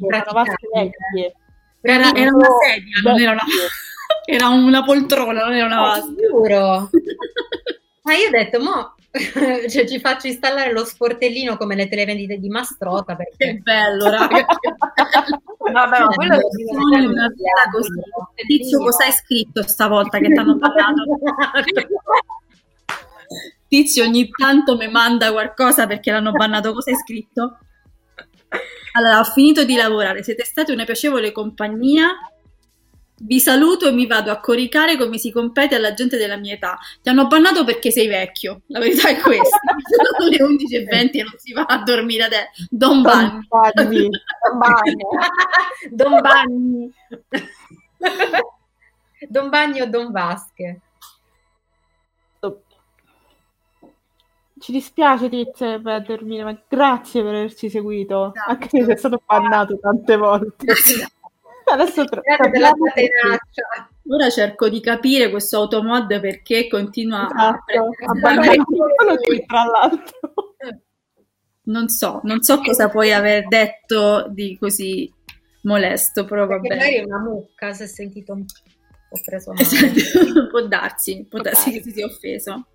praticabile. 0.06 0.62
vecchie. 0.74 1.34
Era, 1.80 2.14
era 2.14 2.30
una 2.34 2.48
sedia, 2.60 3.00
non 3.10 3.20
era 3.20 3.30
una, 3.32 3.42
era 4.26 4.48
una 4.48 4.82
poltrona, 4.84 5.44
non 5.44 5.54
era 5.54 5.66
una 5.66 5.80
vasca. 5.80 6.06
giuro. 6.14 6.90
Ma 8.04 8.14
io 8.14 8.26
ho 8.26 8.30
detto, 8.30 8.60
mo 8.60 8.94
cioè, 9.68 9.86
ci 9.86 10.00
faccio 10.00 10.26
installare 10.26 10.72
lo 10.72 10.84
sportellino 10.84 11.56
come 11.56 11.76
le 11.76 11.86
televendite 11.86 12.38
di 12.38 12.48
Mastrota 12.48 13.14
Che 13.14 13.24
perché 13.36 13.54
bello, 13.62 14.08
raga. 14.10 14.44
che 14.44 14.44
bello. 14.70 15.72
Vabbè, 15.72 15.98
ma 16.00 16.08
quello 16.08 16.34
Sogni 16.34 17.04
una 17.06 17.28
vita 17.28 17.70
così. 17.70 18.00
Tizio, 18.46 18.78
cosa 18.80 19.04
hai 19.04 19.12
scritto 19.12 19.62
stavolta 19.68 20.18
che 20.18 20.28
ti 20.32 20.38
hanno 20.38 20.56
bannato? 20.56 21.04
Tizio 23.72 24.04
ogni 24.04 24.28
tanto 24.28 24.76
mi 24.76 24.86
manda 24.86 25.32
qualcosa 25.32 25.86
perché 25.86 26.10
l'hanno 26.10 26.32
bannato. 26.32 26.74
Cosa 26.74 26.90
hai 26.90 26.96
scritto? 26.98 27.56
Allora, 28.92 29.18
ho 29.18 29.24
finito 29.24 29.64
di 29.64 29.74
lavorare, 29.76 30.22
siete 30.22 30.44
stati 30.44 30.72
una 30.72 30.84
piacevole 30.84 31.32
compagnia. 31.32 32.10
Vi 33.14 33.40
saluto 33.40 33.88
e 33.88 33.92
mi 33.92 34.06
vado 34.06 34.30
a 34.30 34.40
coricare 34.40 34.98
come 34.98 35.16
si 35.16 35.32
compete 35.32 35.76
alla 35.76 35.94
gente 35.94 36.18
della 36.18 36.36
mia 36.36 36.52
età. 36.52 36.78
Ti 37.00 37.08
hanno 37.08 37.26
bannato 37.28 37.64
perché 37.64 37.90
sei 37.90 38.08
vecchio. 38.08 38.60
La 38.66 38.78
verità 38.78 39.08
è 39.08 39.18
questa. 39.18 39.56
Sono 40.18 40.28
le 40.28 40.36
11.20 40.36 41.10
e 41.12 41.22
non 41.22 41.34
si 41.38 41.52
va 41.54 41.62
a 41.62 41.78
dormire 41.78 42.24
adesso. 42.24 42.66
Don 42.68 43.00
Bagni. 43.00 43.46
Bagni. 43.48 44.08
Don 45.90 46.20
Bagni. 46.20 46.92
Don 49.30 49.48
Bagni 49.48 49.80
o 49.80 49.86
Don 49.86 50.10
Vasche. 50.10 50.80
Ci 54.62 54.70
dispiace 54.70 55.28
per 55.82 56.02
dormire, 56.06 56.44
ma 56.44 56.62
grazie 56.68 57.20
per 57.22 57.34
averci 57.34 57.68
seguito. 57.68 58.32
Esatto. 58.32 58.50
Anche 58.50 58.68
se 58.68 58.84
sei 58.84 58.96
stato 58.96 59.20
bannato 59.26 59.76
tante 59.80 60.16
volte. 60.16 60.66
Adesso 61.72 62.04
tra-. 62.04 62.20
Ora 64.08 64.30
cerco 64.30 64.68
di 64.68 64.80
capire 64.80 65.30
questo 65.30 65.56
automod 65.58 66.20
perché 66.20 66.68
continua 66.68 67.26
a 67.28 67.58
Esatto, 67.66 67.88
ha 68.06 68.20
bannato 68.20 68.62
solo 68.98 69.16
te, 69.16 69.44
tra 69.46 69.64
l'altro. 69.64 70.54
Non 71.64 71.88
so, 71.88 72.20
non 72.24 72.42
so 72.42 72.60
cosa 72.60 72.88
puoi 72.88 73.12
aver 73.12 73.46
detto 73.46 74.26
di 74.28 74.56
così 74.58 75.12
molesto, 75.62 76.24
però 76.24 76.46
va 76.46 76.58
Perché 76.58 76.68
magari 76.74 76.90
bene. 76.94 77.02
è 77.02 77.06
una 77.06 77.18
mucca, 77.20 77.72
si 77.72 77.82
è 77.84 77.86
sentito 77.86 78.32
un 78.32 78.44
po' 78.44 79.20
preso 79.24 79.52
male. 79.52 79.62
Esatto, 79.62 80.48
Può 80.50 80.60
darsi, 80.66 81.26
può 81.28 81.40
Può 81.40 81.50
darsi 81.50 81.70
darsi. 81.70 81.78
che 81.78 81.82
si 81.82 81.90
sia 81.96 82.06
offeso. 82.06 82.66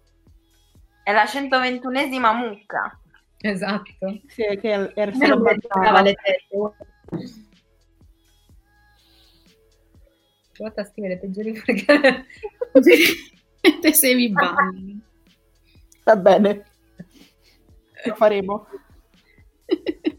È 1.08 1.14
la 1.14 1.24
121esima 1.24 2.36
mucca. 2.36 3.00
Esatto. 3.38 4.20
Sì, 4.28 4.44
che 4.60 4.92
era 4.94 5.10
toccava 5.10 5.38
bannato. 5.38 6.04
le 6.04 6.16
tette. 6.16 6.48
Provate 10.52 10.82
a 10.82 10.84
scrivere 10.84 11.18
peggiori 11.18 11.54
perché... 11.54 12.26
Te 13.82 13.94
sei 13.94 14.16
mi 14.16 14.30
bagni. 14.32 15.02
Va 16.04 16.18
bene, 16.18 16.66
lo 18.04 18.16
faremo. 18.16 18.68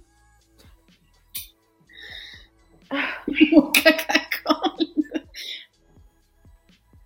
Mucca 3.50 3.94
caccolla. 3.94 5.26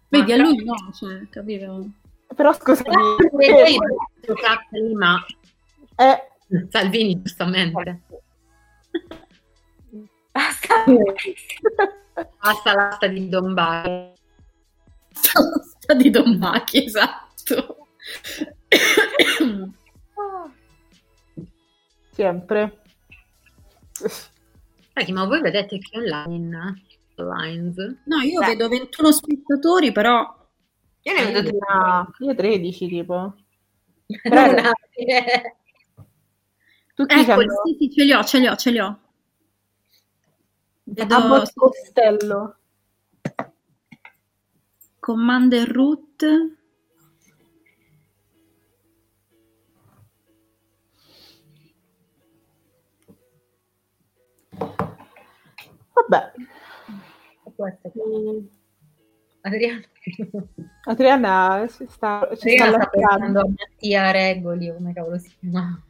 Vedi, 0.09 0.33
a 0.33 0.37
lui 0.37 0.65
no, 0.65 0.77
cioè, 0.93 1.29
capito? 1.29 2.01
Però 2.35 2.53
scusami, 2.53 2.95
Io 3.41 3.81
giocavo 4.21 4.61
prima 4.71 5.25
eh, 5.97 6.67
Salvini 6.71 7.21
giustamente 7.21 8.03
Basta. 10.31 10.85
basta 12.41 12.75
l'asta 12.75 13.07
di 13.07 13.29
Don 13.29 13.55
Bari 13.55 14.13
Sta 15.13 15.95
di 15.95 16.11
Don 16.11 16.39
Bacchi, 16.39 16.85
esatto. 16.85 17.87
sempre. 22.11 22.83
Senti, 24.95 25.13
ma 25.13 25.25
voi 25.27 25.41
vedete 25.41 25.79
che 25.79 25.99
online 25.99 26.85
lines 27.15 27.77
No, 28.05 28.21
io 28.21 28.41
Beh. 28.41 28.47
vedo 28.47 28.69
21 28.69 29.13
spettatori, 29.13 29.93
però 29.93 30.42
Io 31.05 31.13
ne 31.15 31.25
vedo 31.25 31.43
tre. 31.43 31.59
Ah, 31.69 32.07
io 32.19 32.35
13 32.35 32.89
tipo. 32.89 33.35
non 34.25 34.59
aprire. 34.59 35.57
Tutti 36.95 37.15
Ecco, 37.15 37.33
hanno 37.33 37.63
sì, 37.65 37.77
sì, 37.79 37.91
ce 37.91 38.05
li 38.05 38.13
ho, 38.13 38.23
ce 38.23 38.39
li 38.39 38.47
ho, 38.47 38.57
ce 38.57 38.71
li 38.71 38.79
ho. 38.79 38.99
Vedo 40.85 41.15
Abbott 41.15 41.53
Costello. 41.55 42.57
Commander 45.01 45.69
Root. 45.69 46.25
Vabbè, 55.95 56.33
Questo 57.55 57.93
mm, 57.97 58.47
Adriano 59.43 59.83
Adriana 60.85 61.67
si 61.69 61.87
sta, 61.89 62.29
ci 62.37 62.51
sta 62.51 62.65
Adriano 62.65 62.73
sta 62.81 62.87
pensando 62.89 63.39
allacciando. 63.41 63.41
a 63.41 63.47
Mattia 63.49 64.11
Regoli 64.11 64.73
come 64.73 64.93
cavolo 64.93 65.19
si 65.19 65.31
chiama 65.39 65.83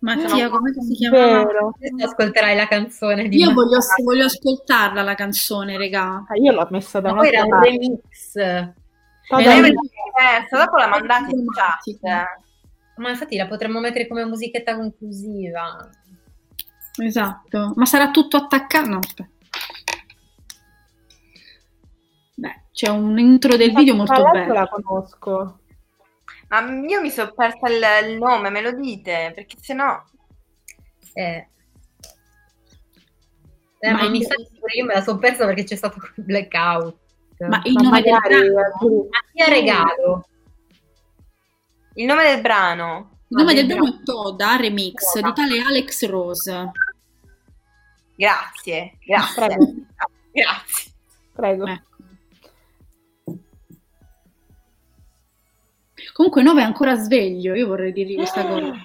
Mattia, 0.00 0.48
come 0.48 0.72
si. 0.74 1.06
Adesso 1.06 2.04
ascolterai 2.04 2.54
la 2.54 2.68
canzone 2.68 3.28
di 3.28 3.38
Io 3.38 3.52
voglio, 3.52 3.78
voglio 4.04 4.26
ascoltarla 4.26 5.02
la 5.02 5.14
canzone, 5.16 5.76
regà. 5.76 6.24
Ah, 6.28 6.36
io 6.36 6.52
l'ho 6.52 6.68
messa 6.70 7.00
da 7.00 7.10
Ma 7.10 7.16
poi 7.16 7.28
era 7.28 7.42
un'altra 7.42 7.56
un 7.56 7.62
parte. 7.62 7.78
remix 7.78 8.36
Eh, 9.30 10.56
dopo 10.56 10.76
la 10.76 10.86
mandate 10.86 11.30
in 11.34 11.44
chat. 11.48 12.28
ma 12.96 13.10
infatti 13.10 13.36
la 13.36 13.46
potremmo 13.48 13.80
mettere 13.80 14.06
come 14.06 14.24
musichetta 14.24 14.76
conclusiva 14.76 15.90
Esatto. 17.00 17.72
Ma 17.76 17.84
sarà 17.86 18.10
tutto 18.10 18.36
attaccato? 18.36 18.88
No, 18.88 18.98
aspetta. 18.98 19.28
Beh, 22.38 22.66
c'è 22.70 22.88
un 22.88 23.18
intro 23.18 23.56
del 23.56 23.74
video 23.74 23.96
molto 23.96 24.22
bello. 24.30 24.52
la 24.52 24.68
conosco. 24.68 25.58
Ma 26.48 26.60
io 26.86 27.00
mi 27.00 27.10
sono 27.10 27.32
persa 27.34 27.68
il, 27.68 28.10
il 28.10 28.16
nome, 28.16 28.48
me 28.50 28.60
lo 28.60 28.70
dite? 28.72 29.32
Perché 29.34 29.56
sennò... 29.60 30.00
Eh. 31.14 31.48
Eh, 33.80 33.90
Ma 33.90 34.08
mi 34.08 34.22
sa 34.22 34.34
che 34.36 34.78
io 34.78 34.84
me 34.84 34.94
la 34.94 35.02
sono 35.02 35.18
persa 35.18 35.46
perché 35.46 35.64
c'è 35.64 35.74
stato 35.74 35.98
il 36.14 36.24
blackout. 36.24 36.96
Ma 37.40 37.60
il 37.64 37.72
Ma 37.72 37.82
nome 37.82 38.02
del 38.02 38.18
brano, 38.20 38.44
eh, 38.44 39.08
Mattia 39.10 39.48
Regalo. 39.52 40.28
Il 41.94 42.06
nome 42.06 42.22
del 42.22 42.40
brano. 42.40 43.18
il 43.28 43.36
nome 43.36 43.54
del 43.54 43.66
brano 43.66 43.86
è 43.86 44.02
Toda 44.04 44.56
Remix 44.56 45.12
Toda. 45.12 45.28
di 45.28 45.34
tale 45.34 45.60
Alex 45.60 46.06
Rose. 46.06 46.70
Grazie, 48.14 48.96
grazie. 49.04 49.34
Prego. 49.46 49.74
Grazie. 50.32 50.92
prego. 51.34 51.66
Ecco. 51.66 51.87
Comunque 56.18 56.42
9 56.42 56.62
è 56.62 56.64
ancora 56.64 56.96
sveglio, 56.96 57.54
io 57.54 57.68
vorrei 57.68 57.92
dirgli 57.92 58.16
questa 58.16 58.44
cosa. 58.44 58.72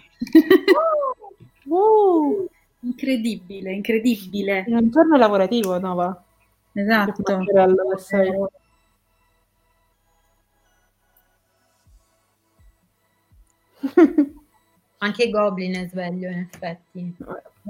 Uh, 1.66 2.46
incredibile, 2.82 3.74
incredibile. 3.74 4.66
in 4.68 4.76
un 4.76 4.92
giorno 4.92 5.18
lavorativo, 5.18 5.80
Nova. 5.80 6.24
Esatto. 6.74 7.24
Anche 15.00 15.30
Goblin 15.32 15.76
è 15.76 15.88
sveglio, 15.88 16.30
in 16.30 16.48
effetti. 16.52 17.16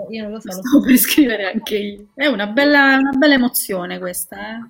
Io 0.10 0.23
non 0.23 0.31
lo 0.31 0.41
so. 0.41 0.48
lo 0.48 0.53
Stavo 0.61 0.84
per 0.84 0.98
scrivere 0.98 1.53
anche 1.53 1.77
io. 1.77 2.07
È 2.14 2.26
una 2.26 2.48
bella, 2.48 2.98
una 2.98 3.14
bella 3.15 3.35
emozione 3.35 3.99
questa, 3.99 4.57
eh? 4.57 4.69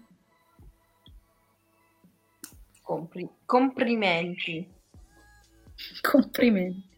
Compri- 2.83 3.27
complimenti. 3.45 4.81
Complimenti. 6.01 6.91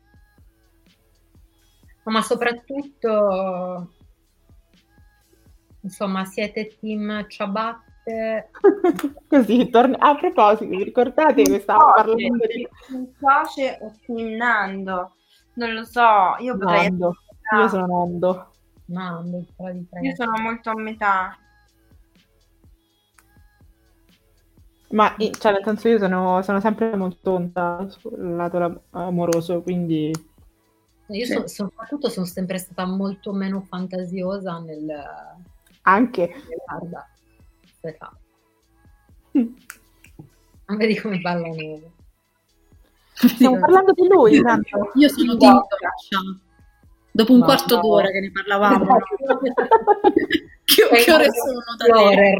Ma 2.03 2.21
soprattutto, 2.21 3.93
insomma, 5.81 6.25
siete 6.25 6.77
team 6.79 7.27
ciabatte. 7.27 8.51
Così, 9.27 9.69
torna... 9.69 9.97
A 9.97 10.15
proposito, 10.15 10.69
vi 10.69 10.83
ricordate 10.83 11.41
che 11.41 11.59
stavamo 11.59 11.93
parlando 11.93 12.45
di 12.45 12.67
Mi 12.89 13.11
piace 13.17 13.79
o 13.81 13.91
Team 14.05 14.35
Nando? 14.35 15.15
Non 15.53 15.73
lo 15.73 15.83
so, 15.83 16.35
io 16.39 16.57
potrei... 16.57 16.89
Nando? 16.89 17.15
Io 17.57 17.67
sono 17.67 17.87
Nando. 17.87 18.51
Di 18.85 20.07
Io 20.07 20.15
sono 20.15 20.39
molto 20.39 20.69
a 20.69 20.75
metà. 20.75 21.37
Ma 24.95 25.13
cioè, 25.17 25.51
nel 25.51 25.61
senso 25.61 25.89
io 25.89 25.99
sono, 25.99 26.41
sono 26.41 26.61
sempre 26.61 26.95
molto 26.95 27.17
tonta 27.21 27.85
sul 27.89 28.35
lato 28.35 28.83
amoroso, 28.91 29.61
quindi... 29.61 30.09
Io 31.07 31.25
so, 31.25 31.47
soprattutto 31.47 32.09
sono 32.09 32.25
sempre 32.25 32.57
stata 32.57 32.85
molto 32.85 33.33
meno 33.33 33.59
fantasiosa 33.59 34.57
nel... 34.59 34.89
Anche? 35.81 36.33
Guarda, 36.65 37.05
aspetta. 37.65 38.17
Mm. 39.37 39.53
Vedi 40.77 40.97
come 40.97 41.19
balla 41.19 41.49
neve. 41.49 41.91
Stiamo 43.11 43.59
parlando 43.59 43.91
di 43.91 44.07
lui, 44.07 44.41
tanto. 44.41 44.91
Io 44.95 45.09
sono 45.09 45.35
Team 45.35 45.61
Dopo 47.11 47.33
un 47.33 47.39
no, 47.39 47.45
quarto 47.45 47.75
no. 47.75 47.81
d'ora 47.81 48.09
che 48.11 48.19
ne 48.21 48.31
parlavamo. 48.31 48.95
che, 50.63 50.87
che 51.03 51.11
ore 51.11 51.29
sono 51.31 51.61
da 51.77 51.85
te? 51.85 52.37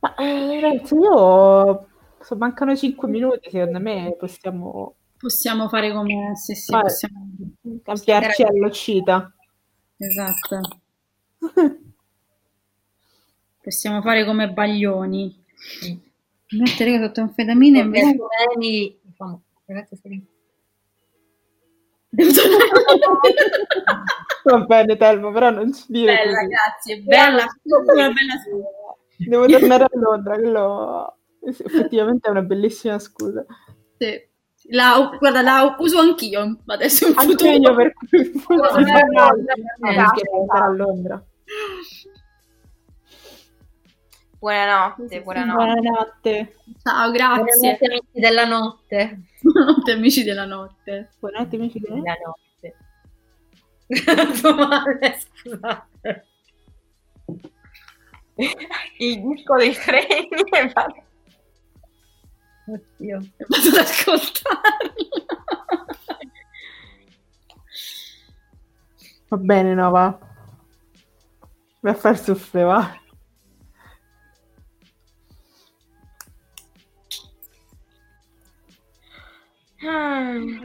Ma 0.00 0.14
eh, 0.14 0.60
ragazzi, 0.60 0.94
io 0.94 1.88
so, 2.20 2.36
mancano 2.36 2.76
5 2.76 3.08
minuti, 3.08 3.50
secondo 3.50 3.80
me 3.80 4.14
possiamo 4.18 4.94
possiamo 5.18 5.68
fare 5.68 5.92
come 5.92 6.36
se 6.36 6.54
sì, 6.54 6.70
Vai, 6.70 6.82
possiamo 6.82 7.32
cambiarci 7.82 8.42
all'uscita. 8.42 9.32
Esatto. 9.96 10.60
possiamo 13.60 14.00
fare 14.00 14.24
come 14.24 14.50
baglioni. 14.50 15.44
Mettere 16.50 16.98
sotto 16.98 17.20
anfetamina 17.20 17.80
invece 17.80 18.16
ragazzi, 19.66 20.00
Va 24.44 24.58
bene, 24.60 24.96
Telmo, 24.96 25.30
però 25.32 25.50
non 25.50 25.72
ci 25.72 25.84
dire. 25.88 26.14
Bella, 26.16 26.38
così. 26.38 26.46
grazie, 26.48 27.00
bella, 27.02 27.46
una 27.62 28.08
bella 28.08 28.34
scusa. 28.44 28.68
Devo 29.18 29.46
tornare 29.46 29.84
a 29.84 29.90
Londra, 29.92 30.36
quello 30.36 31.16
effettivamente 31.44 32.28
è 32.28 32.30
una 32.30 32.42
bellissima 32.42 32.98
scusa. 32.98 33.44
Sì. 33.98 34.26
La, 34.70 35.16
guarda, 35.18 35.40
la 35.40 35.76
uso 35.78 35.98
anch'io 35.98 36.58
adesso 36.66 37.06
in 37.06 37.14
Anche 37.16 37.30
futuro. 37.30 37.52
io 37.52 37.74
per 37.74 37.92
cui 37.94 38.32
a 40.48 40.68
Londra. 40.70 41.24
Buonanotte, 44.38 45.22
buonanotte. 45.22 45.80
Buonanotte. 45.80 46.56
Ciao, 46.84 47.10
grazie. 47.10 47.76
Buonanotte 47.76 47.84
amici 47.86 48.20
della 48.20 48.44
notte. 48.44 49.20
Buonanotte 49.42 49.92
amici 49.92 50.22
della 50.22 50.44
notte. 50.44 51.10
Buonanotte 51.18 51.56
amici 51.56 51.80
della 51.80 52.14
notte. 52.24 52.76
Domande, 54.40 55.18
scusate. 55.42 56.26
Il 58.98 59.22
disco 59.22 59.56
dei 59.56 59.74
freni 59.74 60.28
è 60.50 60.72
Oddio, 62.66 63.18
vado 63.48 63.68
ad 63.70 63.76
ascoltarlo. 63.76 64.94
Va 69.28 69.36
bene, 69.36 69.74
no, 69.74 69.90
va. 69.90 70.18
Vai 71.80 71.92
a 71.92 71.96
far 71.96 72.16
soffre, 72.16 72.62
va. 72.62 73.06
Mm. 79.84 80.64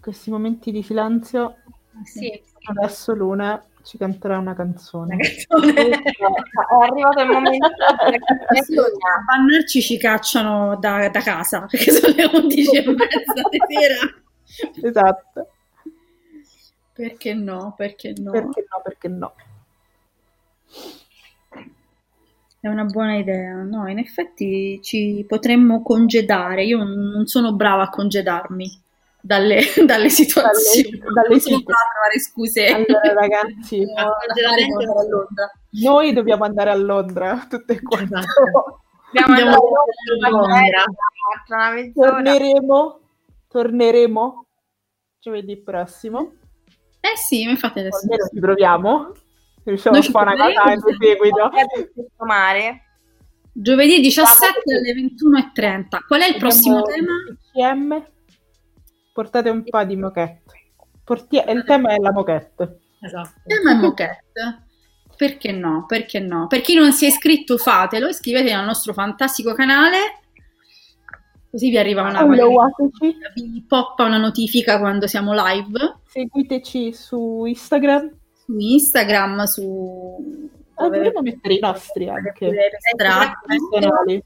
Questi 0.00 0.30
momenti 0.30 0.70
di 0.70 0.82
silenzio. 0.82 1.56
Sì. 2.04 2.42
Adesso 2.64 3.14
Luna 3.14 3.62
ci 3.82 3.98
canterà 3.98 4.38
una 4.38 4.54
canzone. 4.54 5.14
Una 5.14 5.24
canzone. 5.24 6.02
è 6.02 6.74
arrivato 6.88 7.20
il 7.20 7.28
momento 7.28 7.66
a 7.66 9.24
bannarci 9.26 9.82
ci 9.82 9.98
cacciano 9.98 10.76
da, 10.76 11.08
da, 11.08 11.20
casa 11.20 11.66
perché 11.70 11.90
sono 11.92 12.14
le 12.14 12.24
11 12.24 12.76
e 12.76 12.84
mezza 12.86 13.48
di 13.50 13.58
sera. 13.68 14.88
Esatto. 14.88 15.48
Perché 16.92 17.34
no? 17.34 17.74
Perché 17.76 18.14
no? 18.16 18.30
Perché 18.30 18.64
no? 18.68 18.80
Perché 18.82 19.08
no? 19.08 19.34
È 22.64 22.68
una 22.68 22.84
buona 22.84 23.16
idea, 23.16 23.56
no? 23.56 23.90
In 23.90 23.98
effetti 23.98 24.80
ci 24.80 25.22
potremmo 25.28 25.82
congedare. 25.82 26.64
Io 26.64 26.82
non 26.82 27.26
sono 27.26 27.52
brava 27.52 27.82
a 27.82 27.90
congedarmi 27.90 28.80
dalle, 29.20 29.60
dalle 29.84 30.08
situazioni. 30.08 30.98
Dalle, 30.98 31.12
dalle 31.12 31.42
non 31.50 31.62
trovare 31.62 32.20
scuse. 32.20 32.66
Allora, 32.68 33.12
ragazzi, 33.20 33.84
noi 35.82 36.14
dobbiamo 36.14 36.44
andare 36.44 36.70
a 36.70 36.74
Londra 36.74 37.46
tutte 37.46 37.74
e 37.74 37.82
quattro. 37.82 38.18
Esatto. 38.18 38.80
Dobbiamo 39.12 39.52
andare 39.52 40.24
a 40.24 40.30
Londra. 40.30 41.92
Torneremo, 41.92 43.00
torneremo 43.46 44.46
giovedì 45.20 45.58
prossimo. 45.58 46.32
Eh 46.98 47.18
sì, 47.18 47.44
mi 47.44 47.56
fate 47.56 47.80
adesso. 47.80 48.04
Almeno 48.04 48.26
ci 48.32 48.40
proviamo. 48.40 49.12
Riusciamo 49.64 49.98
a 49.98 50.02
fare 50.02 50.34
una 50.34 50.46
cosa 50.52 50.72
in 50.72 50.80
seguito. 50.80 51.50
Mare. 52.18 52.82
Giovedì 53.52 54.00
17 54.00 54.74
alle 54.74 54.92
21.30. 54.92 56.06
Qual 56.06 56.20
è 56.20 56.28
il 56.28 56.36
prossimo 56.36 56.82
tema? 56.82 57.12
PCM 57.52 58.12
portate 59.12 59.48
un 59.48 59.62
po' 59.64 59.84
di 59.84 59.96
moquette. 59.96 60.52
Porti- 61.04 61.42
il 61.46 61.64
tema 61.64 61.94
è 61.94 61.98
la 61.98 62.12
moquette. 62.12 62.80
Esatto. 63.00 63.32
Il 63.46 63.56
tema 63.56 63.70
è 63.70 63.74
moquette. 63.74 64.66
Perché 65.16 65.52
no? 65.52 65.84
Perché 65.86 66.18
no? 66.18 66.48
Per 66.48 66.60
chi 66.60 66.74
non 66.74 66.92
si 66.92 67.04
è 67.04 67.08
iscritto, 67.08 67.56
fatelo, 67.56 68.08
iscrivetevi 68.08 68.52
al 68.52 68.64
nostro 68.64 68.92
fantastico 68.92 69.54
canale. 69.54 70.20
Così 71.48 71.70
vi 71.70 71.78
arriva 71.78 72.02
una 72.02 72.24
vi 72.26 73.64
poppa 73.68 74.04
una 74.04 74.18
notifica 74.18 74.80
quando 74.80 75.06
siamo 75.06 75.32
live. 75.32 75.98
Seguiteci 76.08 76.92
su 76.92 77.44
Instagram. 77.44 78.10
Su 78.44 78.58
Instagram, 78.58 79.44
su 79.44 80.50
Ah, 80.76 80.88
dovremmo 80.88 81.22
mettere 81.22 81.54
i 81.54 81.58
nostri 81.60 82.08
anche. 82.08 82.50
Personali. 82.96 84.22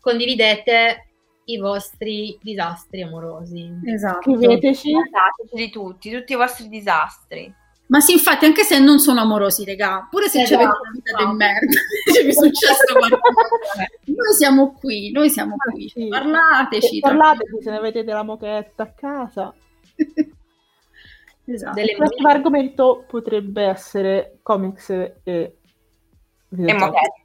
Condividete 0.00 1.08
i 1.46 1.58
vostri 1.58 2.38
disastri 2.40 3.02
amorosi. 3.02 3.70
Esatto. 3.84 4.34
Scriveteci. 4.34 4.92
di 5.52 5.70
tutti, 5.70 6.10
tutti 6.10 6.32
i 6.32 6.36
vostri 6.36 6.68
disastri. 6.68 7.52
Ma 7.86 8.00
sì, 8.00 8.12
infatti, 8.12 8.46
anche 8.46 8.62
se 8.62 8.78
non 8.78 8.98
sono 8.98 9.20
amorosi, 9.20 9.62
regà, 9.64 10.08
pure 10.10 10.28
se 10.28 10.40
esatto. 10.40 10.62
avete 10.62 10.78
una 10.80 10.90
vita 10.90 11.24
di 11.24 11.36
merda, 11.36 11.80
se 12.12 12.22
vi 12.22 12.28
è 12.30 12.32
successo 12.32 12.94
qualcosa, 12.94 13.86
noi 14.06 14.34
siamo 14.38 14.72
qui, 14.72 15.10
noi 15.10 15.28
siamo 15.28 15.54
ah, 15.54 15.70
qui. 15.70 15.90
Sì. 15.90 16.08
Parlateci. 16.08 17.00
Parlateci 17.00 17.58
se 17.60 17.70
ne 17.70 17.76
avete 17.76 18.02
della 18.02 18.22
mochetta 18.22 18.84
a 18.84 18.92
casa. 18.94 19.54
esatto. 21.46 21.80
Il 21.80 21.94
prossimo 21.96 22.28
argomento 22.28 23.04
potrebbe 23.08 23.62
essere 23.64 24.38
comics 24.42 24.90
e 24.90 25.56
e 26.56 26.72
moquette. 26.74 27.22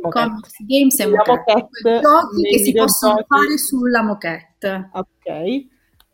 Comics, 0.00 0.52
games 0.66 0.98
e 1.00 1.06
moquette. 1.06 2.00
Giochi 2.00 2.42
che 2.42 2.58
si 2.58 2.72
possono 2.72 3.14
giochi. 3.14 3.26
fare 3.28 3.58
sulla 3.58 4.02
moquette. 4.02 4.90
Ok. 4.92 5.68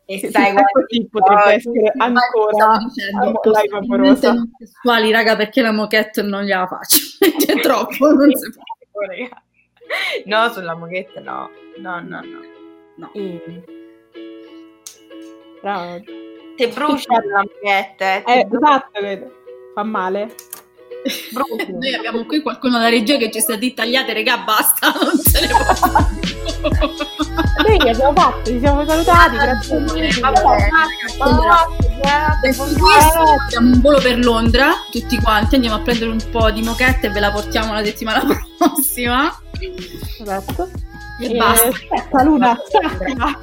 E 0.09 0.19
sì, 0.19 0.31
sai, 0.31 0.55
così 0.55 1.09
potrebbe 1.11 1.55
essere 1.55 1.93
ancora 1.97 2.79
dicendo, 2.79 3.41
sessuali, 4.57 5.11
raga, 5.11 5.35
perché 5.35 5.63
la 5.63 5.73
moquette 5.73 6.23
non 6.23 6.45
gliela 6.45 6.69
faccio. 6.69 6.99
C'è 7.45 7.61
troppo, 7.61 8.13
non 8.13 8.33
si 8.33 8.51
può. 8.53 8.63
No, 10.27 10.49
sulla 10.51 10.77
moquette 10.77 11.19
no. 11.21 11.51
No, 11.79 12.01
no, 12.01 12.21
no. 12.21 12.41
no. 12.97 13.11
Mm. 13.19 13.59
Bravo. 15.61 16.25
Ti 16.57 16.67
brucia 16.69 17.13
la 17.25 17.43
moquette. 17.43 18.23
Eh, 18.27 18.47
esatto, 18.51 18.91
fa 19.75 19.83
male. 19.83 20.35
Noi 21.71 21.95
abbiamo 21.95 22.25
qui 22.25 22.43
qualcuno 22.43 22.79
da 22.79 22.89
regia 22.89 23.17
che 23.17 23.31
ci 23.31 23.41
sta 23.41 23.55
di 23.55 23.73
tagliate, 23.73 24.13
regà, 24.13 24.39
basta, 24.39 24.91
non 25.01 25.17
se 25.17 25.41
ne 25.41 25.47
può. 25.47 26.01
Noi 27.63 27.79
che 27.79 27.91
abbiamo 27.91 28.13
fatto, 28.15 28.51
ci 28.51 28.59
siamo 28.59 28.85
salutati, 28.85 29.37
grazie 29.37 29.79
mille. 29.79 30.09
Adesso 32.03 32.65
questo 32.65 33.19
abbiamo 33.45 33.73
un 33.73 33.81
volo 33.81 34.01
per 34.01 34.19
Londra, 34.19 34.73
tutti 34.91 35.17
quanti, 35.21 35.55
andiamo 35.55 35.77
a 35.77 35.81
prendere 35.81 36.11
un 36.11 36.25
po' 36.31 36.51
di 36.51 36.63
moquette 36.63 37.07
e 37.07 37.11
ve 37.11 37.21
la 37.21 37.31
portiamo 37.31 37.73
la 37.73 37.85
settimana 37.85 38.23
prossima. 38.59 39.33
Esatto. 40.21 40.71
E, 41.21 41.33
e 41.33 41.37
basta. 41.37 41.69
Aspetta, 41.69 42.23
Luna, 42.25 42.61
stacca. 42.67 43.39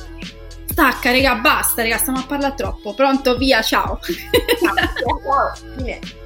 Stacca, 0.74 1.12
raga, 1.12 1.36
basta, 1.36 1.84
raga, 1.84 1.98
stiamo 1.98 2.18
a 2.18 2.24
parlare 2.24 2.56
troppo. 2.56 2.96
Pronto, 2.96 3.38
via, 3.38 3.62
ciao. 3.62 4.00
ciao. 4.02 5.54
ciao. 5.76 6.23